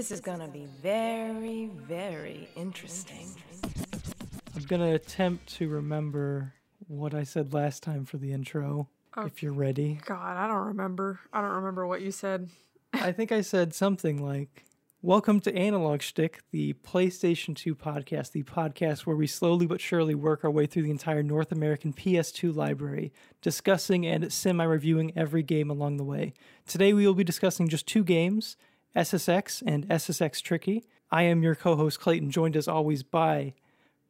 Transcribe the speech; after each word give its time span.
This 0.00 0.12
is 0.12 0.22
gonna 0.22 0.48
be 0.48 0.64
very, 0.80 1.66
very 1.86 2.48
interesting. 2.56 3.34
I'm 4.56 4.62
gonna 4.62 4.94
attempt 4.94 5.46
to 5.56 5.68
remember 5.68 6.54
what 6.88 7.12
I 7.12 7.22
said 7.22 7.52
last 7.52 7.82
time 7.82 8.06
for 8.06 8.16
the 8.16 8.32
intro. 8.32 8.88
Oh. 9.14 9.26
If 9.26 9.42
you're 9.42 9.52
ready, 9.52 10.00
God, 10.06 10.38
I 10.38 10.46
don't 10.46 10.68
remember. 10.68 11.20
I 11.34 11.42
don't 11.42 11.50
remember 11.50 11.86
what 11.86 12.00
you 12.00 12.12
said. 12.12 12.48
I 12.94 13.12
think 13.12 13.30
I 13.30 13.42
said 13.42 13.74
something 13.74 14.24
like, 14.24 14.64
"Welcome 15.02 15.38
to 15.40 15.54
Analog 15.54 16.00
Schtick, 16.00 16.36
the 16.50 16.72
PlayStation 16.72 17.54
2 17.54 17.74
podcast, 17.74 18.32
the 18.32 18.44
podcast 18.44 19.00
where 19.00 19.16
we 19.16 19.26
slowly 19.26 19.66
but 19.66 19.82
surely 19.82 20.14
work 20.14 20.44
our 20.44 20.50
way 20.50 20.64
through 20.64 20.84
the 20.84 20.90
entire 20.90 21.22
North 21.22 21.52
American 21.52 21.92
PS2 21.92 22.56
library, 22.56 23.12
discussing 23.42 24.06
and 24.06 24.32
semi-reviewing 24.32 25.12
every 25.14 25.42
game 25.42 25.68
along 25.68 25.98
the 25.98 26.04
way. 26.04 26.32
Today 26.66 26.94
we 26.94 27.06
will 27.06 27.12
be 27.12 27.22
discussing 27.22 27.68
just 27.68 27.86
two 27.86 28.02
games, 28.02 28.56
SSX 28.96 29.62
and 29.64 29.88
SSX 29.88 30.42
Tricky. 30.42 30.84
I 31.10 31.22
am 31.22 31.42
your 31.42 31.54
co-host 31.54 32.00
Clayton, 32.00 32.30
joined 32.30 32.56
as 32.56 32.68
always 32.68 33.02
by 33.02 33.54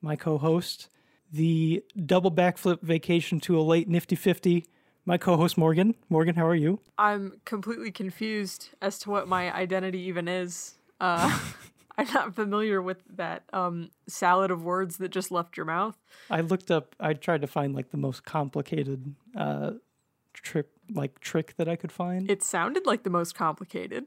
my 0.02 0.16
co-host, 0.16 0.88
the 1.32 1.84
double 2.06 2.30
backflip 2.30 2.80
vacation 2.80 3.40
to 3.40 3.58
a 3.58 3.62
late 3.62 3.88
nifty 3.88 4.16
50, 4.16 4.66
my 5.04 5.18
co-host 5.18 5.56
Morgan. 5.56 5.94
Morgan, 6.08 6.34
how 6.34 6.46
are 6.46 6.54
you? 6.54 6.80
I'm 6.98 7.40
completely 7.44 7.90
confused 7.90 8.70
as 8.80 8.98
to 9.00 9.10
what 9.10 9.28
my 9.28 9.54
identity 9.54 10.00
even 10.00 10.28
is. 10.28 10.74
Uh, 11.00 11.38
I'm 11.98 12.08
not 12.14 12.34
familiar 12.34 12.80
with 12.80 13.02
that 13.16 13.44
um, 13.52 13.90
salad 14.06 14.50
of 14.50 14.64
words 14.64 14.96
that 14.98 15.10
just 15.10 15.30
left 15.30 15.56
your 15.56 15.66
mouth. 15.66 15.96
I 16.30 16.40
looked 16.40 16.70
up. 16.70 16.96
I 16.98 17.12
tried 17.12 17.42
to 17.42 17.46
find 17.46 17.74
like 17.74 17.90
the 17.90 17.98
most 17.98 18.24
complicated 18.24 19.14
uh, 19.36 19.72
trip, 20.32 20.72
like 20.90 21.20
trick 21.20 21.54
that 21.56 21.68
I 21.68 21.76
could 21.76 21.92
find. 21.92 22.30
It 22.30 22.42
sounded 22.42 22.86
like 22.86 23.02
the 23.02 23.10
most 23.10 23.34
complicated. 23.34 24.06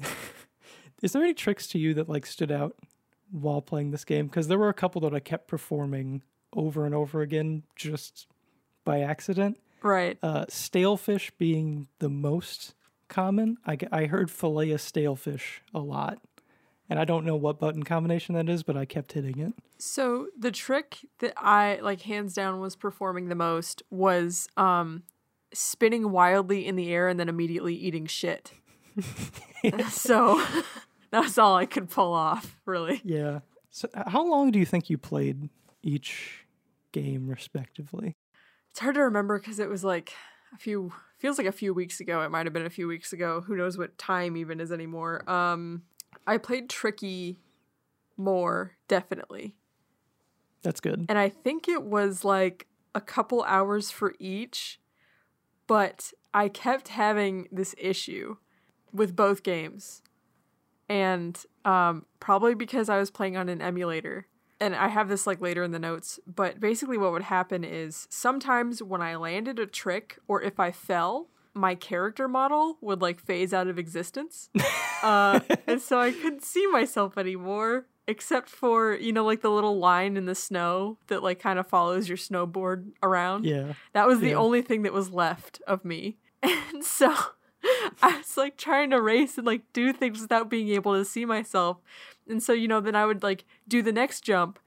Is 1.02 1.12
there 1.12 1.22
any 1.22 1.34
tricks 1.34 1.66
to 1.68 1.78
you 1.78 1.94
that 1.94 2.08
like 2.08 2.26
stood 2.26 2.50
out 2.50 2.76
while 3.30 3.60
playing 3.60 3.90
this 3.90 4.04
game? 4.04 4.26
Because 4.26 4.48
there 4.48 4.58
were 4.58 4.68
a 4.68 4.74
couple 4.74 5.00
that 5.02 5.14
I 5.14 5.20
kept 5.20 5.48
performing 5.48 6.22
over 6.52 6.86
and 6.86 6.94
over 6.94 7.20
again 7.20 7.64
just 7.74 8.26
by 8.84 9.00
accident. 9.00 9.58
Right. 9.82 10.18
Uh, 10.22 10.46
stalefish 10.46 11.30
being 11.38 11.88
the 11.98 12.08
most 12.08 12.74
common. 13.08 13.58
I, 13.66 13.76
I 13.92 14.06
heard 14.06 14.30
fillet 14.30 14.70
of 14.70 14.80
stalefish 14.80 15.60
a 15.74 15.80
lot, 15.80 16.18
and 16.88 16.98
I 16.98 17.04
don't 17.04 17.24
know 17.24 17.36
what 17.36 17.60
button 17.60 17.82
combination 17.82 18.34
that 18.34 18.48
is, 18.48 18.62
but 18.62 18.76
I 18.76 18.84
kept 18.84 19.12
hitting 19.12 19.38
it. 19.38 19.52
So 19.78 20.28
the 20.38 20.50
trick 20.50 20.98
that 21.18 21.34
I 21.36 21.78
like 21.82 22.02
hands 22.02 22.34
down 22.34 22.60
was 22.60 22.74
performing 22.74 23.28
the 23.28 23.34
most 23.34 23.82
was 23.90 24.48
um 24.56 25.02
spinning 25.52 26.10
wildly 26.10 26.66
in 26.66 26.76
the 26.76 26.90
air 26.92 27.08
and 27.08 27.20
then 27.20 27.28
immediately 27.28 27.74
eating 27.74 28.06
shit. 28.06 28.52
so 29.90 30.42
that 31.10 31.20
was 31.22 31.38
all 31.38 31.56
I 31.56 31.66
could 31.66 31.90
pull 31.90 32.12
off, 32.12 32.58
really. 32.64 33.00
Yeah. 33.04 33.40
So, 33.70 33.88
uh, 33.94 34.08
how 34.08 34.24
long 34.24 34.50
do 34.50 34.58
you 34.58 34.66
think 34.66 34.88
you 34.88 34.98
played 34.98 35.50
each 35.82 36.46
game, 36.92 37.28
respectively? 37.28 38.16
It's 38.70 38.80
hard 38.80 38.94
to 38.94 39.02
remember 39.02 39.38
because 39.38 39.58
it 39.58 39.68
was 39.68 39.84
like 39.84 40.12
a 40.54 40.58
few 40.58 40.92
feels 41.18 41.38
like 41.38 41.46
a 41.46 41.52
few 41.52 41.72
weeks 41.74 42.00
ago. 42.00 42.22
It 42.22 42.30
might 42.30 42.46
have 42.46 42.52
been 42.52 42.66
a 42.66 42.70
few 42.70 42.88
weeks 42.88 43.12
ago. 43.12 43.42
Who 43.42 43.56
knows 43.56 43.78
what 43.78 43.98
time 43.98 44.36
even 44.36 44.60
is 44.60 44.72
anymore. 44.72 45.28
Um 45.30 45.82
I 46.26 46.38
played 46.38 46.68
Tricky 46.68 47.38
more, 48.16 48.76
definitely. 48.88 49.54
That's 50.62 50.80
good. 50.80 51.06
And 51.08 51.18
I 51.18 51.28
think 51.28 51.68
it 51.68 51.84
was 51.84 52.24
like 52.24 52.66
a 52.94 53.00
couple 53.00 53.42
hours 53.44 53.90
for 53.90 54.14
each, 54.18 54.80
but 55.66 56.12
I 56.34 56.48
kept 56.48 56.88
having 56.88 57.48
this 57.52 57.74
issue 57.78 58.36
with 58.92 59.14
both 59.16 59.42
games. 59.42 60.02
And 60.88 61.38
um, 61.64 62.06
probably 62.20 62.54
because 62.54 62.88
I 62.88 62.98
was 62.98 63.10
playing 63.10 63.36
on 63.36 63.48
an 63.48 63.60
emulator. 63.60 64.26
And 64.60 64.74
I 64.74 64.88
have 64.88 65.08
this 65.08 65.26
like 65.26 65.40
later 65.40 65.62
in 65.62 65.72
the 65.72 65.78
notes, 65.78 66.18
but 66.26 66.60
basically 66.60 66.96
what 66.96 67.12
would 67.12 67.24
happen 67.24 67.62
is 67.62 68.06
sometimes 68.08 68.82
when 68.82 69.02
I 69.02 69.16
landed 69.16 69.58
a 69.58 69.66
trick 69.66 70.18
or 70.28 70.40
if 70.40 70.58
I 70.58 70.70
fell, 70.72 71.28
my 71.52 71.74
character 71.74 72.26
model 72.26 72.78
would 72.80 73.02
like 73.02 73.20
phase 73.20 73.52
out 73.52 73.66
of 73.66 73.78
existence. 73.78 74.48
uh, 75.02 75.40
and 75.66 75.80
so 75.82 75.98
I 76.00 76.10
couldn't 76.12 76.42
see 76.44 76.66
myself 76.68 77.18
anymore 77.18 77.86
except 78.08 78.48
for, 78.48 78.94
you 78.94 79.12
know, 79.12 79.24
like 79.24 79.42
the 79.42 79.50
little 79.50 79.78
line 79.78 80.16
in 80.16 80.24
the 80.26 80.34
snow 80.34 80.96
that 81.08 81.22
like 81.22 81.38
kind 81.40 81.58
of 81.58 81.66
follows 81.66 82.08
your 82.08 82.16
snowboard 82.16 82.92
around. 83.02 83.44
Yeah. 83.44 83.74
That 83.92 84.06
was 84.06 84.20
the 84.20 84.28
Yeah. 84.30 84.36
only 84.36 84.62
thing 84.62 84.82
that 84.82 84.92
was 84.92 85.10
left 85.10 85.60
of 85.66 85.84
me. 85.84 86.16
And 86.72 86.84
so 86.84 87.12
I 88.02 88.18
was 88.18 88.36
like 88.36 88.56
trying 88.56 88.90
to 88.90 89.00
race 89.00 89.38
and 89.38 89.46
like 89.46 89.62
do 89.72 89.92
things 89.92 90.20
without 90.20 90.48
being 90.50 90.68
able 90.70 90.94
to 90.94 91.04
see 91.04 91.24
myself. 91.24 91.78
And 92.28 92.42
so, 92.42 92.52
you 92.52 92.68
know, 92.68 92.80
then 92.80 92.94
I 92.96 93.06
would 93.06 93.22
like 93.22 93.44
do 93.68 93.82
the 93.82 93.92
next 93.92 94.22
jump 94.22 94.58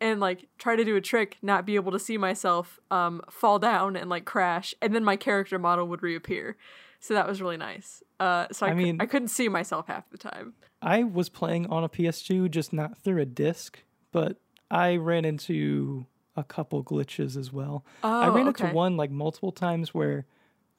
and 0.00 0.20
like 0.20 0.48
try 0.58 0.76
to 0.76 0.84
do 0.84 0.96
a 0.96 1.00
trick, 1.00 1.38
not 1.42 1.64
be 1.64 1.74
able 1.76 1.92
to 1.92 1.98
see 1.98 2.18
myself, 2.18 2.78
um, 2.90 3.22
fall 3.30 3.58
down 3.58 3.96
and 3.96 4.10
like 4.10 4.24
crash, 4.24 4.74
and 4.82 4.94
then 4.94 5.04
my 5.04 5.16
character 5.16 5.58
model 5.58 5.86
would 5.88 6.02
reappear. 6.02 6.56
So 7.00 7.14
that 7.14 7.26
was 7.26 7.40
really 7.40 7.56
nice. 7.56 8.02
Uh, 8.18 8.46
so 8.52 8.66
I, 8.66 8.70
I 8.70 8.74
mean- 8.74 9.00
I 9.00 9.06
couldn't 9.06 9.28
see 9.28 9.48
myself 9.48 9.86
half 9.86 10.08
the 10.10 10.18
time. 10.18 10.54
I 10.82 11.02
was 11.04 11.28
playing 11.28 11.66
on 11.68 11.84
a 11.84 11.88
PS2, 11.88 12.50
just 12.50 12.72
not 12.72 12.98
through 12.98 13.20
a 13.22 13.24
disc, 13.26 13.78
but 14.12 14.36
I 14.70 14.96
ran 14.96 15.24
into 15.24 16.06
a 16.36 16.44
couple 16.44 16.82
glitches 16.84 17.36
as 17.36 17.52
well. 17.52 17.84
I 18.02 18.26
Oh, 18.26 18.32
ran 18.34 18.48
okay. 18.48 18.64
into 18.64 18.74
one 18.74 18.96
like 18.96 19.10
multiple 19.10 19.52
times 19.52 19.94
where 19.94 20.26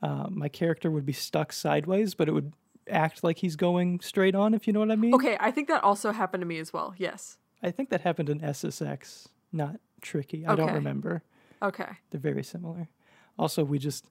uh, 0.02 0.28
my 0.30 0.48
character 0.50 0.90
would 0.92 1.06
be 1.06 1.14
stuck 1.14 1.52
sideways, 1.54 2.14
but 2.14 2.28
it 2.28 2.32
would 2.32 2.54
act 2.90 3.24
like 3.24 3.40
he's 3.40 3.56
going 3.56 4.00
straight 4.00 4.36
on, 4.36 4.54
if 4.54 4.68
you 4.68 4.74
know 4.74 4.80
what 4.80 4.92
I 4.92 4.96
mean. 4.96 5.14
Okay, 5.14 5.38
I 5.40 5.52
think 5.52 5.68
that 5.68 5.84
also 5.84 6.12
happened 6.12 6.42
to 6.42 6.46
me 6.48 6.60
as 6.60 6.72
well. 6.72 6.94
Yes. 6.98 7.38
I 7.64 7.72
think 7.72 7.90
that 7.90 8.02
happened 8.02 8.30
in 8.30 8.40
SSX, 8.40 9.28
not 9.52 9.80
Tricky. 10.02 10.46
I 10.46 10.56
don't 10.56 10.74
remember. 10.74 11.24
Okay. 11.62 11.88
They're 12.12 12.20
very 12.20 12.44
similar. 12.44 12.88
Also, 13.40 13.64
we 13.64 13.80
just 13.80 14.06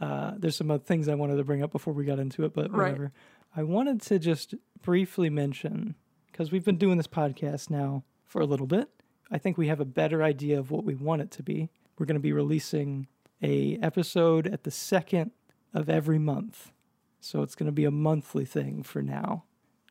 uh, 0.00 0.32
there's 0.36 0.56
some 0.56 0.70
other 0.70 0.82
things 0.82 1.08
I 1.08 1.14
wanted 1.14 1.36
to 1.36 1.44
bring 1.44 1.62
up 1.62 1.72
before 1.72 1.92
we 1.92 2.04
got 2.04 2.18
into 2.18 2.44
it, 2.44 2.52
but 2.54 2.70
Right. 2.70 2.92
whatever. 2.92 3.12
I 3.56 3.62
wanted 3.62 4.00
to 4.02 4.18
just 4.18 4.54
briefly 4.82 5.30
mention 5.30 5.94
because 6.30 6.50
we've 6.50 6.64
been 6.64 6.78
doing 6.78 6.96
this 6.96 7.06
podcast 7.06 7.70
now 7.70 8.02
for 8.26 8.40
a 8.40 8.46
little 8.46 8.66
bit. 8.66 8.88
I 9.30 9.38
think 9.38 9.56
we 9.56 9.68
have 9.68 9.80
a 9.80 9.84
better 9.84 10.22
idea 10.22 10.58
of 10.58 10.70
what 10.70 10.84
we 10.84 10.94
want 10.94 11.22
it 11.22 11.30
to 11.32 11.42
be. 11.42 11.70
We're 11.98 12.06
going 12.06 12.16
to 12.16 12.20
be 12.20 12.32
releasing 12.32 13.06
a 13.44 13.78
episode 13.82 14.46
at 14.46 14.64
the 14.64 14.70
second 14.70 15.30
of 15.74 15.90
every 15.90 16.18
month, 16.18 16.72
so 17.20 17.42
it's 17.42 17.54
going 17.54 17.66
to 17.66 17.72
be 17.72 17.84
a 17.84 17.90
monthly 17.90 18.46
thing 18.46 18.82
for 18.82 19.02
now. 19.02 19.44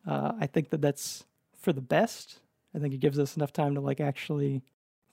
Uh, 0.07 0.33
I 0.39 0.47
think 0.47 0.71
that 0.71 0.81
that's 0.81 1.25
for 1.57 1.71
the 1.71 1.81
best. 1.81 2.39
I 2.75 2.79
think 2.79 2.95
it 2.95 2.99
gives 2.99 3.19
us 3.19 3.37
enough 3.37 3.53
time 3.53 3.75
to 3.75 3.81
like 3.81 4.01
actually 4.01 4.63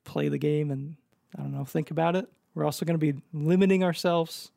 play 0.04 0.28
the 0.30 0.38
game 0.38 0.70
and 0.70 0.96
I 1.38 1.42
don't 1.42 1.52
know, 1.52 1.64
think 1.64 1.90
about 1.90 2.16
it. 2.16 2.26
We're 2.54 2.64
also 2.64 2.86
going 2.86 2.98
to 2.98 3.12
be 3.12 3.20
limiting 3.32 3.84
ourselves, 3.84 4.50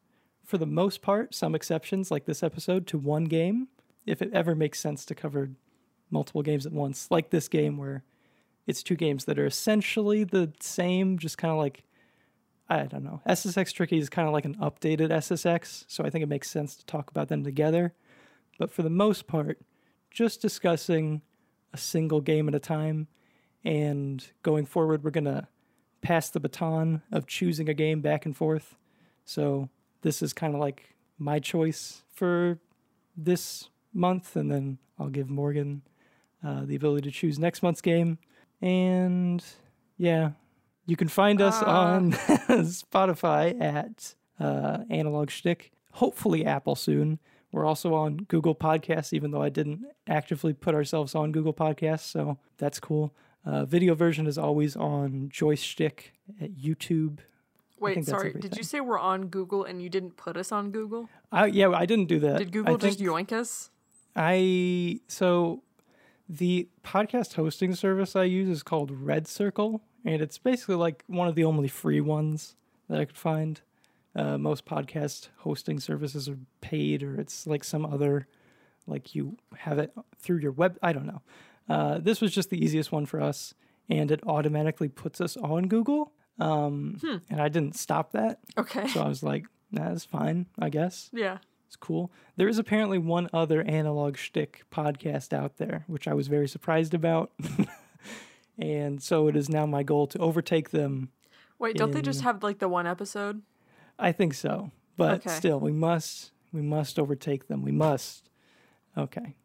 for 0.46 0.58
the 0.58 0.66
most 0.66 1.02
part, 1.02 1.36
some 1.36 1.54
exceptions 1.54 2.10
like 2.10 2.26
this 2.26 2.42
episode, 2.42 2.88
to 2.88 2.98
one 2.98 3.26
game. 3.26 3.68
If 4.06 4.22
it 4.22 4.32
ever 4.34 4.56
makes 4.56 4.80
sense 4.80 5.06
to 5.06 5.16
cover 5.16 5.50
multiple 6.10 6.42
games 6.42 6.66
at 6.66 6.72
once, 6.72 7.12
like 7.12 7.30
this 7.30 7.48
game 7.48 7.78
where 7.78 8.04
it's 8.66 8.82
two 8.82 8.96
games 8.96 9.26
that 9.26 9.38
are 9.38 9.46
essentially 9.46 10.24
the 10.24 10.54
same, 10.60 11.18
just 11.18 11.38
kind 11.38 11.52
of 11.52 11.58
like, 11.58 11.84
I 12.70 12.84
don't 12.84 13.04
know. 13.04 13.22
SSX 13.28 13.74
Tricky 13.74 13.98
is 13.98 14.10
kind 14.10 14.28
of 14.28 14.34
like 14.34 14.46
an 14.46 14.56
updated 14.56 15.10
SSX, 15.10 15.86
so 15.88 16.04
I 16.04 16.10
think 16.10 16.24
it 16.24 16.30
makes 16.30 16.50
sense 16.50 16.76
to 16.76 16.86
talk 16.86 17.10
about 17.12 17.28
them 17.28 17.44
together. 17.44 17.94
But 18.58 18.72
for 18.72 18.84
the 18.84 18.90
most 18.90 19.28
part, 19.28 19.60
just 20.10 20.42
discussing 20.42 21.22
a 21.74 21.78
single 21.78 22.22
game 22.22 22.48
at 22.48 22.56
a 22.56 22.60
time. 22.60 23.08
And 23.66 24.26
going 24.44 24.66
forward, 24.66 25.04
we're 25.04 25.12
going 25.12 25.24
to 25.26 25.48
pass 26.02 26.30
the 26.30 26.40
baton 26.40 27.02
of 27.12 27.28
choosing 27.28 27.68
a 27.68 27.74
game 27.74 28.02
back 28.02 28.26
and 28.26 28.36
forth. 28.36 28.76
So 29.26 29.70
this 30.02 30.22
is 30.22 30.34
kind 30.34 30.54
of 30.54 30.60
like 30.60 30.96
my 31.18 31.40
choice 31.40 32.04
for 32.14 32.60
this 33.16 33.70
month, 33.94 34.36
and 34.36 34.52
then 34.52 34.78
I'll 35.00 35.10
give 35.10 35.30
Morgan 35.30 35.82
uh, 36.44 36.66
the 36.66 36.76
ability 36.76 37.10
to 37.10 37.16
choose 37.16 37.40
next 37.40 37.64
month's 37.64 37.82
game. 37.82 38.18
And 38.62 39.44
yeah, 39.98 40.32
you 40.86 40.96
can 40.96 41.08
find 41.08 41.42
us 41.42 41.62
Uh. 41.62 41.66
on 41.66 42.12
Spotify 42.64 43.60
at 43.62 44.16
uh, 44.40 44.84
Analog 44.90 45.30
Schtick. 45.30 45.72
Hopefully, 45.92 46.46
Apple 46.46 46.76
soon. 46.76 47.20
We're 47.52 47.66
also 47.66 47.94
on 47.94 48.18
Google 48.28 48.56
Podcasts, 48.56 49.14
even 49.14 49.30
though 49.32 49.44
I 49.44 49.50
didn't 49.50 49.86
actively 50.08 50.54
put 50.54 50.74
ourselves 50.74 51.14
on 51.14 51.32
Google 51.32 51.54
Podcasts, 51.54 52.02
so 52.10 52.40
that's 52.58 52.80
cool. 52.80 53.14
Uh, 53.46 53.66
video 53.66 53.94
version 53.94 54.26
is 54.26 54.38
always 54.38 54.76
on 54.76 55.30
Joy 55.30 55.56
Schtick 55.56 56.14
at 56.42 56.56
YouTube. 56.56 57.20
Wait, 57.80 58.04
sorry. 58.06 58.34
Did 58.34 58.58
you 58.58 58.64
say 58.64 58.80
we're 58.80 58.98
on 58.98 59.28
Google 59.28 59.66
and 59.66 59.82
you 59.82 59.90
didn't 59.90 60.16
put 60.18 60.36
us 60.38 60.52
on 60.52 60.72
Google? 60.72 61.10
I, 61.32 61.48
yeah, 61.48 61.70
I 61.70 61.86
didn't 61.86 62.06
do 62.08 62.20
that. 62.22 62.38
Did 62.40 62.52
Google 62.54 62.74
I 62.76 62.78
just 62.78 63.00
yoink 63.00 63.32
us? 63.34 63.70
I 64.16 65.02
so 65.08 65.62
the 66.30 66.70
podcast 66.84 67.34
hosting 67.34 67.76
service 67.76 68.16
I 68.16 68.24
use 68.24 68.48
is 68.48 68.64
called 68.64 68.90
Red 68.90 69.28
Circle, 69.28 69.82
and 70.06 70.22
it's 70.22 70.38
basically 70.38 70.76
like 70.76 71.04
one 71.08 71.28
of 71.28 71.36
the 71.36 71.44
only 71.46 71.68
free 71.68 72.02
ones 72.02 72.56
that 72.90 73.00
I 73.00 73.06
could 73.06 73.18
find. 73.18 73.62
Uh, 74.16 74.38
most 74.38 74.66
podcast 74.66 75.30
hosting 75.38 75.80
services 75.80 76.30
are 76.30 76.38
paid, 76.62 77.02
or 77.02 77.20
it's 77.20 77.48
like 77.48 77.64
some 77.64 77.86
other 77.86 78.28
like 78.86 79.16
you 79.16 79.38
have 79.58 79.80
it 79.80 79.92
through 80.20 80.38
your 80.38 80.52
web. 80.52 80.78
I 80.84 80.94
don't 80.94 81.08
know. 81.08 81.22
Uh, 81.70 81.98
this 82.00 82.22
was 82.22 82.32
just 82.32 82.50
the 82.50 82.64
easiest 82.64 82.92
one 82.92 83.06
for 83.06 83.20
us, 83.22 83.54
and 83.90 84.12
it 84.12 84.20
automatically 84.28 84.90
puts 84.90 85.20
us 85.22 85.36
on 85.38 85.68
Google. 85.68 86.12
Um, 86.40 87.00
And 87.30 87.42
I 87.42 87.48
didn't 87.50 87.76
stop 87.76 88.12
that, 88.12 88.40
Okay. 88.58 88.88
so 88.88 89.02
I 89.02 89.08
was 89.08 89.24
like, 89.24 89.46
"That's 89.72 90.04
fine, 90.06 90.48
I 90.60 90.70
guess." 90.70 91.10
yeah. 91.14 91.38
It's 91.68 91.76
cool. 91.76 92.12
There 92.36 92.48
is 92.48 92.60
apparently 92.60 93.00
one 93.00 93.30
other 93.34 93.64
analog 93.64 94.16
shtick 94.18 94.64
podcast 94.72 95.34
out 95.34 95.58
there, 95.58 95.86
which 95.88 96.08
I 96.08 96.14
was 96.14 96.28
very 96.28 96.48
surprised 96.48 96.94
about. 96.94 97.32
and 98.58 99.02
so 99.02 99.28
it 99.28 99.36
is 99.36 99.50
now 99.50 99.66
my 99.66 99.84
goal 99.84 100.08
to 100.08 100.20
overtake 100.20 100.70
them. 100.72 101.10
Wait, 101.60 101.78
don't 101.78 101.92
they 101.92 102.02
just 102.02 102.22
have 102.22 102.44
like 102.44 102.60
the 102.60 102.68
one 102.68 102.88
episode? 102.88 103.42
I 104.00 104.12
think 104.12 104.34
so, 104.34 104.72
but 104.98 105.20
Okay. 105.26 105.30
still, 105.30 105.60
we 105.60 105.72
must 105.72 106.32
we 106.52 106.62
must 106.62 107.00
overtake 107.00 107.48
them. 107.48 107.62
We 107.62 107.72
must. 107.72 108.30
Okay. 108.98 109.36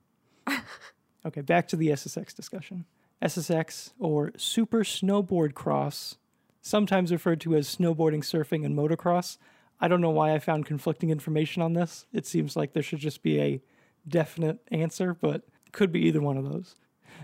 okay, 1.26 1.40
back 1.40 1.68
to 1.68 1.76
the 1.76 1.88
SSX 1.88 2.34
discussion. 2.34 2.84
SSX 3.22 3.92
or 3.98 4.32
Super 4.36 4.80
Snowboard 4.84 5.54
Cross, 5.54 6.16
sometimes 6.60 7.10
referred 7.10 7.40
to 7.42 7.56
as 7.56 7.74
snowboarding, 7.74 8.20
surfing, 8.20 8.64
and 8.64 8.76
motocross. 8.76 9.38
I 9.80 9.88
don't 9.88 10.00
know 10.00 10.10
why 10.10 10.34
I 10.34 10.38
found 10.38 10.66
conflicting 10.66 11.10
information 11.10 11.62
on 11.62 11.72
this. 11.72 12.06
It 12.12 12.26
seems 12.26 12.56
like 12.56 12.72
there 12.72 12.82
should 12.82 12.98
just 12.98 13.22
be 13.22 13.40
a 13.40 13.62
definite 14.06 14.58
answer, 14.70 15.14
but 15.14 15.42
could 15.72 15.92
be 15.92 16.00
either 16.06 16.20
one 16.20 16.36
of 16.36 16.44
those. 16.44 16.74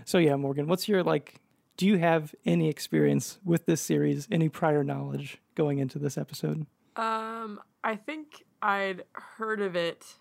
So 0.03 0.17
yeah, 0.17 0.35
Morgan, 0.35 0.67
what's 0.67 0.87
your 0.87 1.03
like 1.03 1.35
do 1.77 1.85
you 1.85 1.97
have 1.97 2.33
any 2.45 2.69
experience 2.69 3.39
with 3.43 3.65
this 3.65 3.81
series, 3.81 4.27
any 4.31 4.49
prior 4.49 4.83
knowledge 4.83 5.39
going 5.55 5.79
into 5.79 5.99
this 5.99 6.17
episode? 6.17 6.65
Um, 6.95 7.59
I 7.83 7.95
think 7.95 8.45
I'd 8.61 9.03
heard 9.13 9.61
of 9.61 9.75
it. 9.75 10.15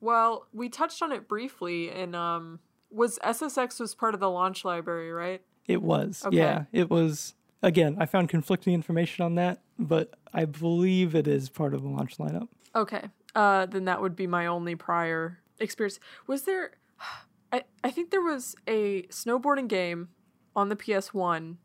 Well, 0.00 0.46
we 0.52 0.68
touched 0.68 1.02
on 1.02 1.12
it 1.12 1.26
briefly, 1.26 1.90
and 1.90 2.14
um, 2.14 2.60
was 2.90 3.18
SSX 3.24 3.80
was 3.80 3.94
part 3.94 4.14
of 4.14 4.20
the 4.20 4.30
launch 4.30 4.64
library, 4.64 5.10
right? 5.12 5.42
It 5.66 5.82
was. 5.82 6.22
Okay. 6.24 6.36
Yeah, 6.36 6.64
it 6.72 6.90
was. 6.90 7.34
Again, 7.62 7.96
I 7.98 8.06
found 8.06 8.28
conflicting 8.28 8.72
information 8.72 9.24
on 9.24 9.34
that, 9.34 9.60
but 9.78 10.14
I 10.32 10.44
believe 10.44 11.14
it 11.14 11.26
is 11.26 11.48
part 11.48 11.74
of 11.74 11.82
the 11.82 11.88
launch 11.88 12.18
lineup. 12.18 12.48
Okay. 12.74 13.08
Uh, 13.34 13.66
then 13.66 13.86
that 13.86 14.00
would 14.00 14.14
be 14.14 14.26
my 14.26 14.46
only 14.46 14.76
prior 14.76 15.40
experience. 15.58 15.98
Was 16.26 16.42
there? 16.42 16.72
I 17.52 17.64
I 17.82 17.90
think 17.90 18.10
there 18.10 18.22
was 18.22 18.54
a 18.68 19.04
snowboarding 19.04 19.68
game 19.68 20.08
on 20.54 20.68
the 20.68 20.76
PS1, 20.76 21.56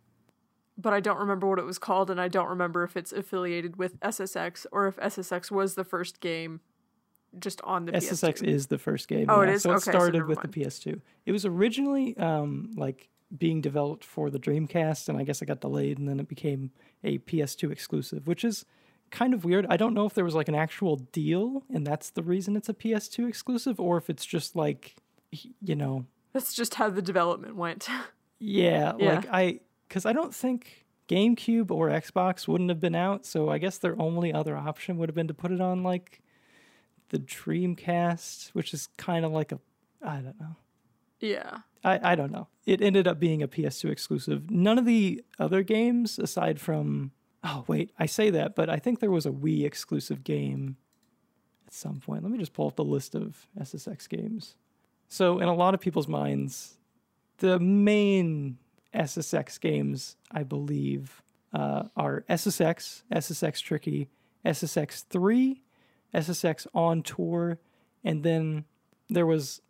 but 0.78 0.94
I 0.94 1.00
don't 1.00 1.20
remember 1.20 1.48
what 1.48 1.60
it 1.60 1.66
was 1.66 1.78
called, 1.78 2.10
and 2.10 2.20
I 2.20 2.28
don't 2.28 2.48
remember 2.48 2.84
if 2.84 2.98
it's 2.98 3.12
affiliated 3.12 3.78
with 3.78 4.00
SSX 4.00 4.66
or 4.72 4.88
if 4.88 4.98
SSX 4.98 5.52
was 5.52 5.76
the 5.76 5.84
first 5.84 6.20
game 6.20 6.62
just 7.40 7.62
on 7.62 7.86
the 7.86 7.94
SSX 7.94 8.42
PS2. 8.42 8.48
is 8.48 8.68
the 8.68 8.78
first 8.78 9.08
game. 9.08 9.26
Oh, 9.30 9.42
it 9.42 9.48
yeah, 9.48 9.54
is? 9.54 9.64
So 9.64 9.72
it 9.72 9.76
Okay, 9.76 9.92
started 9.92 10.20
never 10.20 10.28
with 10.28 10.42
the 10.42 10.48
PS2. 10.48 11.02
It 11.26 11.32
was 11.32 11.46
originally 11.46 12.16
um, 12.18 12.72
like 12.76 13.10
being 13.36 13.62
developed 13.62 14.04
for 14.04 14.30
the 14.30 14.40
Dreamcast, 14.40 15.10
and 15.10 15.18
I 15.18 15.24
guess 15.24 15.42
it 15.42 15.48
got 15.48 15.62
delayed, 15.62 15.98
and 15.98 16.08
then 16.08 16.20
it 16.20 16.28
became 16.28 16.72
a 17.04 17.18
PS2 17.20 17.72
exclusive, 17.72 18.28
which 18.28 18.44
is 18.44 18.66
kind 19.10 19.34
of 19.34 19.46
weird. 19.46 19.66
I 19.70 19.78
don't 19.78 19.94
know 19.94 20.06
if 20.06 20.14
there 20.14 20.26
was 20.26 20.36
like 20.36 20.48
an 20.48 20.56
actual 20.56 20.98
deal, 20.98 21.64
and 21.74 21.86
that's 21.86 22.10
the 22.10 22.24
reason 22.24 22.56
it's 22.56 22.70
a 22.70 22.74
PS2 22.74 23.28
exclusive, 23.28 23.80
or 23.80 23.98
if 23.98 24.10
it's 24.10 24.26
just 24.26 24.56
like, 24.56 24.96
you 25.32 25.76
know, 25.76 26.06
That's 26.34 26.54
just 26.54 26.76
how 26.76 26.90
the 26.90 27.02
development 27.02 27.56
went. 27.56 27.88
Yeah, 28.46 28.94
Yeah. 29.00 29.16
like 29.16 29.28
I, 29.32 29.60
because 29.88 30.06
I 30.06 30.14
don't 30.14 30.34
think 30.34 30.86
GameCube 31.08 31.72
or 31.72 31.90
Xbox 31.90 32.48
wouldn't 32.48 32.70
have 32.70 32.80
been 32.80 32.96
out, 32.96 33.26
so 33.26 33.50
I 33.50 33.58
guess 33.58 33.78
their 33.78 34.00
only 34.02 34.34
other 34.34 34.58
option 34.58 34.98
would 34.98 35.10
have 35.10 35.16
been 35.16 35.28
to 35.28 35.34
put 35.34 35.52
it 35.52 35.62
on 35.62 35.84
like 35.84 36.22
the 37.10 37.20
Dreamcast, 37.20 38.50
which 38.50 38.74
is 38.74 38.88
kind 38.98 39.24
of 39.26 39.32
like 39.32 39.52
a, 39.52 39.60
I 40.02 40.16
don't 40.18 40.40
know. 40.40 40.56
yeah. 41.20 41.60
I, 41.86 42.14
I 42.14 42.16
don't 42.16 42.32
know. 42.32 42.48
It 42.66 42.82
ended 42.82 43.08
up 43.10 43.20
being 43.20 43.44
a 43.44 43.48
PS2 43.48 43.92
exclusive. 43.92 44.50
None 44.50 44.78
of 44.78 44.86
the 44.86 45.22
other 45.38 45.64
games, 45.64 46.18
aside 46.18 46.62
from, 46.62 47.12
oh, 47.44 47.66
wait, 47.68 47.92
I 48.00 48.06
say 48.06 48.30
that, 48.30 48.56
but 48.56 48.70
I 48.70 48.78
think 48.78 49.02
there 49.02 49.12
was 49.12 49.26
a 49.26 49.32
Wii 49.32 49.66
exclusive 49.66 50.24
game 50.24 50.78
at 51.68 51.74
some 51.74 52.00
point. 52.00 52.24
Let 52.24 52.32
me 52.32 52.38
just 52.38 52.54
pull 52.54 52.68
up 52.68 52.78
the 52.78 52.86
list 52.86 53.16
of 53.16 53.48
SSX 53.60 54.08
games. 54.08 54.56
So, 55.10 55.40
in 55.40 55.50
a 55.50 55.54
lot 55.54 55.74
of 55.74 55.82
people's 55.82 56.08
minds, 56.08 56.78
the 57.38 57.60
main 57.60 58.58
SSX 58.94 59.60
games, 59.60 60.18
I 60.32 60.44
believe, 60.44 61.22
uh, 61.54 61.84
are 61.96 62.24
SSX, 62.30 63.04
SSX 63.12 63.62
Tricky, 63.62 64.10
SSX 64.46 65.06
3, 65.10 65.62
SSX 66.14 66.68
On 66.74 67.02
Tour, 67.02 67.60
and 68.04 68.24
then 68.24 68.66
there 69.10 69.26
was 69.26 69.62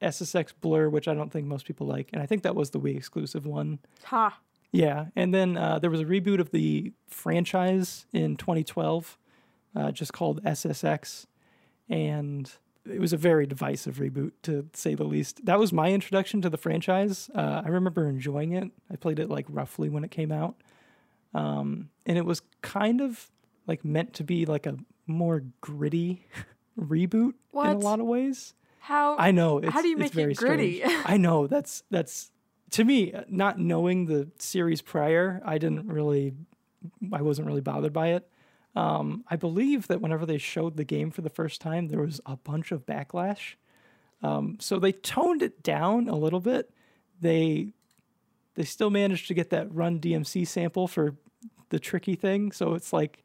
SSX 0.00 0.52
Blur, 0.60 0.88
which 0.88 1.08
I 1.08 1.14
don't 1.14 1.30
think 1.30 1.46
most 1.46 1.66
people 1.66 1.86
like, 1.86 2.10
and 2.12 2.22
I 2.22 2.26
think 2.26 2.42
that 2.42 2.54
was 2.54 2.70
the 2.70 2.80
Wii 2.80 2.96
exclusive 2.96 3.46
one. 3.46 3.78
Ha. 4.04 4.38
Yeah, 4.72 5.06
and 5.14 5.34
then 5.34 5.56
uh, 5.56 5.78
there 5.78 5.90
was 5.90 6.00
a 6.00 6.04
reboot 6.04 6.40
of 6.40 6.50
the 6.50 6.92
franchise 7.06 8.06
in 8.12 8.36
2012, 8.36 9.18
uh, 9.76 9.92
just 9.92 10.12
called 10.12 10.42
SSX, 10.44 11.26
and 11.88 12.50
it 12.88 13.00
was 13.00 13.12
a 13.12 13.16
very 13.16 13.46
divisive 13.46 13.96
reboot 13.96 14.32
to 14.42 14.68
say 14.72 14.94
the 14.94 15.04
least. 15.04 15.44
That 15.44 15.58
was 15.58 15.72
my 15.72 15.92
introduction 15.92 16.42
to 16.42 16.50
the 16.50 16.58
franchise. 16.58 17.30
Uh, 17.34 17.62
I 17.64 17.68
remember 17.68 18.08
enjoying 18.08 18.52
it. 18.52 18.70
I 18.90 18.96
played 18.96 19.18
it 19.18 19.28
like 19.30 19.46
roughly 19.48 19.88
when 19.88 20.04
it 20.04 20.10
came 20.10 20.32
out, 20.32 20.56
um, 21.34 21.90
and 22.06 22.18
it 22.18 22.24
was 22.24 22.42
kind 22.60 23.00
of 23.00 23.30
like 23.66 23.84
meant 23.84 24.14
to 24.14 24.24
be 24.24 24.46
like 24.46 24.66
a 24.66 24.76
more 25.06 25.44
gritty 25.60 26.26
reboot 26.78 27.34
in 27.54 27.60
a 27.60 27.78
lot 27.78 28.00
of 28.00 28.06
ways. 28.06 28.54
How? 28.80 29.16
I 29.16 29.30
know. 29.30 29.58
It's, 29.58 29.72
How 29.72 29.80
do 29.80 29.88
you 29.88 29.96
make 29.96 30.10
it 30.10 30.14
very 30.14 30.34
gritty? 30.34 30.82
I 30.84 31.16
know 31.16 31.46
that's 31.46 31.84
that's 31.90 32.32
to 32.72 32.84
me 32.84 33.14
not 33.28 33.58
knowing 33.58 34.06
the 34.06 34.28
series 34.38 34.82
prior. 34.82 35.40
I 35.44 35.58
didn't 35.58 35.86
really, 35.86 36.34
I 37.12 37.22
wasn't 37.22 37.46
really 37.46 37.60
bothered 37.60 37.92
by 37.92 38.08
it. 38.08 38.28
Um, 38.74 39.24
I 39.28 39.36
believe 39.36 39.88
that 39.88 40.00
whenever 40.00 40.24
they 40.24 40.38
showed 40.38 40.76
the 40.76 40.84
game 40.84 41.10
for 41.10 41.20
the 41.20 41.30
first 41.30 41.60
time, 41.60 41.88
there 41.88 42.00
was 42.00 42.20
a 42.24 42.36
bunch 42.36 42.72
of 42.72 42.86
backlash. 42.86 43.54
Um, 44.22 44.56
so 44.60 44.78
they 44.78 44.92
toned 44.92 45.42
it 45.42 45.62
down 45.62 46.08
a 46.08 46.16
little 46.16 46.40
bit. 46.40 46.70
They 47.20 47.74
they 48.54 48.64
still 48.64 48.90
managed 48.90 49.28
to 49.28 49.34
get 49.34 49.50
that 49.50 49.72
Run 49.74 49.98
DMC 49.98 50.46
sample 50.46 50.86
for 50.86 51.16
the 51.70 51.78
tricky 51.78 52.14
thing. 52.14 52.52
So 52.52 52.74
it's 52.74 52.92
like 52.92 53.24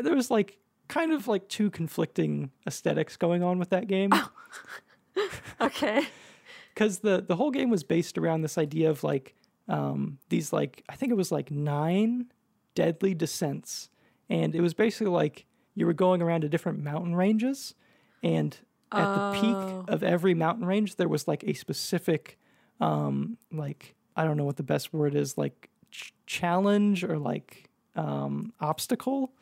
there 0.00 0.14
was 0.14 0.30
like 0.30 0.58
kind 0.88 1.12
of 1.12 1.28
like 1.28 1.48
two 1.48 1.70
conflicting 1.70 2.50
aesthetics 2.66 3.16
going 3.16 3.42
on 3.42 3.58
with 3.58 3.70
that 3.70 3.86
game 3.86 4.10
okay. 5.60 6.06
because 6.74 7.00
the 7.00 7.24
the 7.26 7.36
whole 7.36 7.50
game 7.50 7.70
was 7.70 7.82
based 7.82 8.18
around 8.18 8.42
this 8.42 8.58
idea 8.58 8.90
of 8.90 9.02
like 9.04 9.34
um, 9.68 10.18
these 10.28 10.52
like 10.52 10.84
I 10.88 10.96
think 10.96 11.12
it 11.12 11.16
was 11.16 11.32
like 11.32 11.50
nine 11.50 12.26
deadly 12.74 13.14
descents, 13.14 13.90
and 14.28 14.54
it 14.54 14.60
was 14.60 14.74
basically 14.74 15.12
like 15.12 15.46
you 15.74 15.86
were 15.86 15.92
going 15.92 16.20
around 16.22 16.40
to 16.42 16.48
different 16.48 16.82
mountain 16.82 17.14
ranges, 17.14 17.74
and 18.22 18.56
at 18.90 19.08
Oh. 19.08 19.14
the 19.32 19.38
peak 19.40 19.56
of 19.88 20.02
every 20.02 20.32
mountain 20.34 20.64
range 20.64 20.96
there 20.96 21.08
was 21.08 21.28
like 21.28 21.44
a 21.44 21.52
specific 21.52 22.38
um, 22.80 23.36
like 23.52 23.94
I 24.16 24.24
don't 24.24 24.36
know 24.36 24.44
what 24.44 24.56
the 24.56 24.62
best 24.62 24.92
word 24.94 25.14
is 25.14 25.36
like 25.36 25.68
ch- 25.90 26.12
challenge 26.26 27.04
or 27.04 27.18
like 27.18 27.68
um, 27.96 28.52
obstacle, 28.60 29.32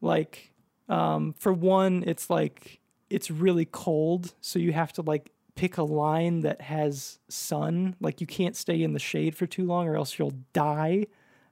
like 0.00 0.52
um, 0.88 1.34
for 1.38 1.52
one 1.52 2.04
it's 2.06 2.30
like 2.30 2.80
it's 3.10 3.30
really 3.30 3.64
cold 3.66 4.34
so 4.40 4.58
you 4.58 4.72
have 4.72 4.92
to 4.94 5.02
like 5.02 5.30
pick 5.54 5.76
a 5.78 5.82
line 5.82 6.40
that 6.40 6.60
has 6.62 7.18
sun 7.28 7.94
like 8.00 8.20
you 8.20 8.26
can't 8.26 8.56
stay 8.56 8.82
in 8.82 8.92
the 8.94 8.98
shade 8.98 9.36
for 9.36 9.46
too 9.46 9.64
long 9.66 9.86
or 9.86 9.96
else 9.96 10.18
you'll 10.18 10.32
die 10.54 11.06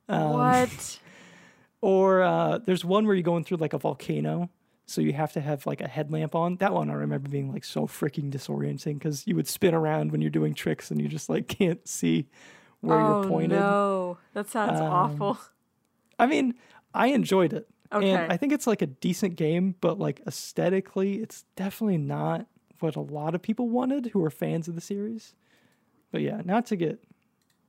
um, 0.08 0.30
what? 0.32 0.98
or 1.80 2.22
uh, 2.22 2.58
there's 2.58 2.84
one 2.84 3.06
where 3.06 3.14
you're 3.14 3.22
going 3.22 3.44
through 3.44 3.56
like 3.58 3.72
a 3.72 3.78
volcano 3.78 4.50
so 4.86 5.00
you 5.00 5.12
have 5.12 5.32
to 5.32 5.40
have 5.40 5.66
like 5.66 5.80
a 5.80 5.88
headlamp 5.88 6.34
on 6.34 6.56
that 6.56 6.72
one 6.72 6.90
i 6.90 6.92
remember 6.94 7.28
being 7.28 7.52
like 7.52 7.64
so 7.64 7.86
freaking 7.86 8.30
disorienting 8.30 8.94
because 8.94 9.26
you 9.26 9.34
would 9.36 9.46
spin 9.48 9.74
around 9.74 10.10
when 10.12 10.20
you're 10.20 10.30
doing 10.30 10.52
tricks 10.54 10.90
and 10.90 11.00
you 11.00 11.08
just 11.08 11.28
like 11.28 11.46
can't 11.58 11.86
see 11.88 12.28
where 12.80 12.98
oh 12.98 13.20
you're 13.20 13.28
pointed 13.30 13.58
Oh 13.58 13.60
no, 13.60 14.18
that 14.34 14.48
sounds 14.48 14.80
Um, 14.80 14.86
awful. 14.86 15.38
I 16.18 16.26
mean, 16.26 16.54
I 16.94 17.08
enjoyed 17.08 17.52
it. 17.52 17.68
Okay. 17.92 18.10
And 18.10 18.32
I 18.32 18.36
think 18.36 18.52
it's 18.52 18.66
like 18.66 18.82
a 18.82 18.86
decent 18.86 19.36
game, 19.36 19.74
but 19.80 19.98
like 19.98 20.22
aesthetically, 20.26 21.14
it's 21.16 21.44
definitely 21.56 21.98
not 21.98 22.46
what 22.80 22.96
a 22.96 23.00
lot 23.00 23.34
of 23.34 23.42
people 23.42 23.68
wanted 23.68 24.06
who 24.06 24.24
are 24.24 24.30
fans 24.30 24.66
of 24.68 24.74
the 24.74 24.80
series. 24.80 25.34
But 26.10 26.22
yeah, 26.22 26.40
not 26.44 26.66
to 26.66 26.76
get 26.76 27.02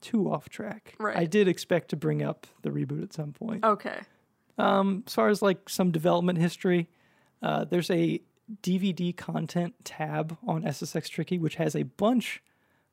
too 0.01 0.31
off 0.31 0.49
track. 0.49 0.95
Right. 0.99 1.15
I 1.15 1.25
did 1.25 1.47
expect 1.47 1.89
to 1.89 1.95
bring 1.95 2.21
up 2.21 2.47
the 2.61 2.69
reboot 2.69 3.03
at 3.03 3.13
some 3.13 3.31
point. 3.33 3.63
Okay. 3.63 3.99
Um, 4.57 5.03
as 5.07 5.13
far 5.13 5.29
as 5.29 5.41
like 5.41 5.69
some 5.69 5.91
development 5.91 6.39
history, 6.39 6.89
uh, 7.41 7.65
there's 7.65 7.89
a 7.89 8.21
DVD 8.61 9.15
content 9.15 9.73
tab 9.83 10.37
on 10.45 10.63
SSX 10.63 11.09
Tricky, 11.09 11.37
which 11.37 11.55
has 11.55 11.75
a 11.75 11.83
bunch 11.83 12.43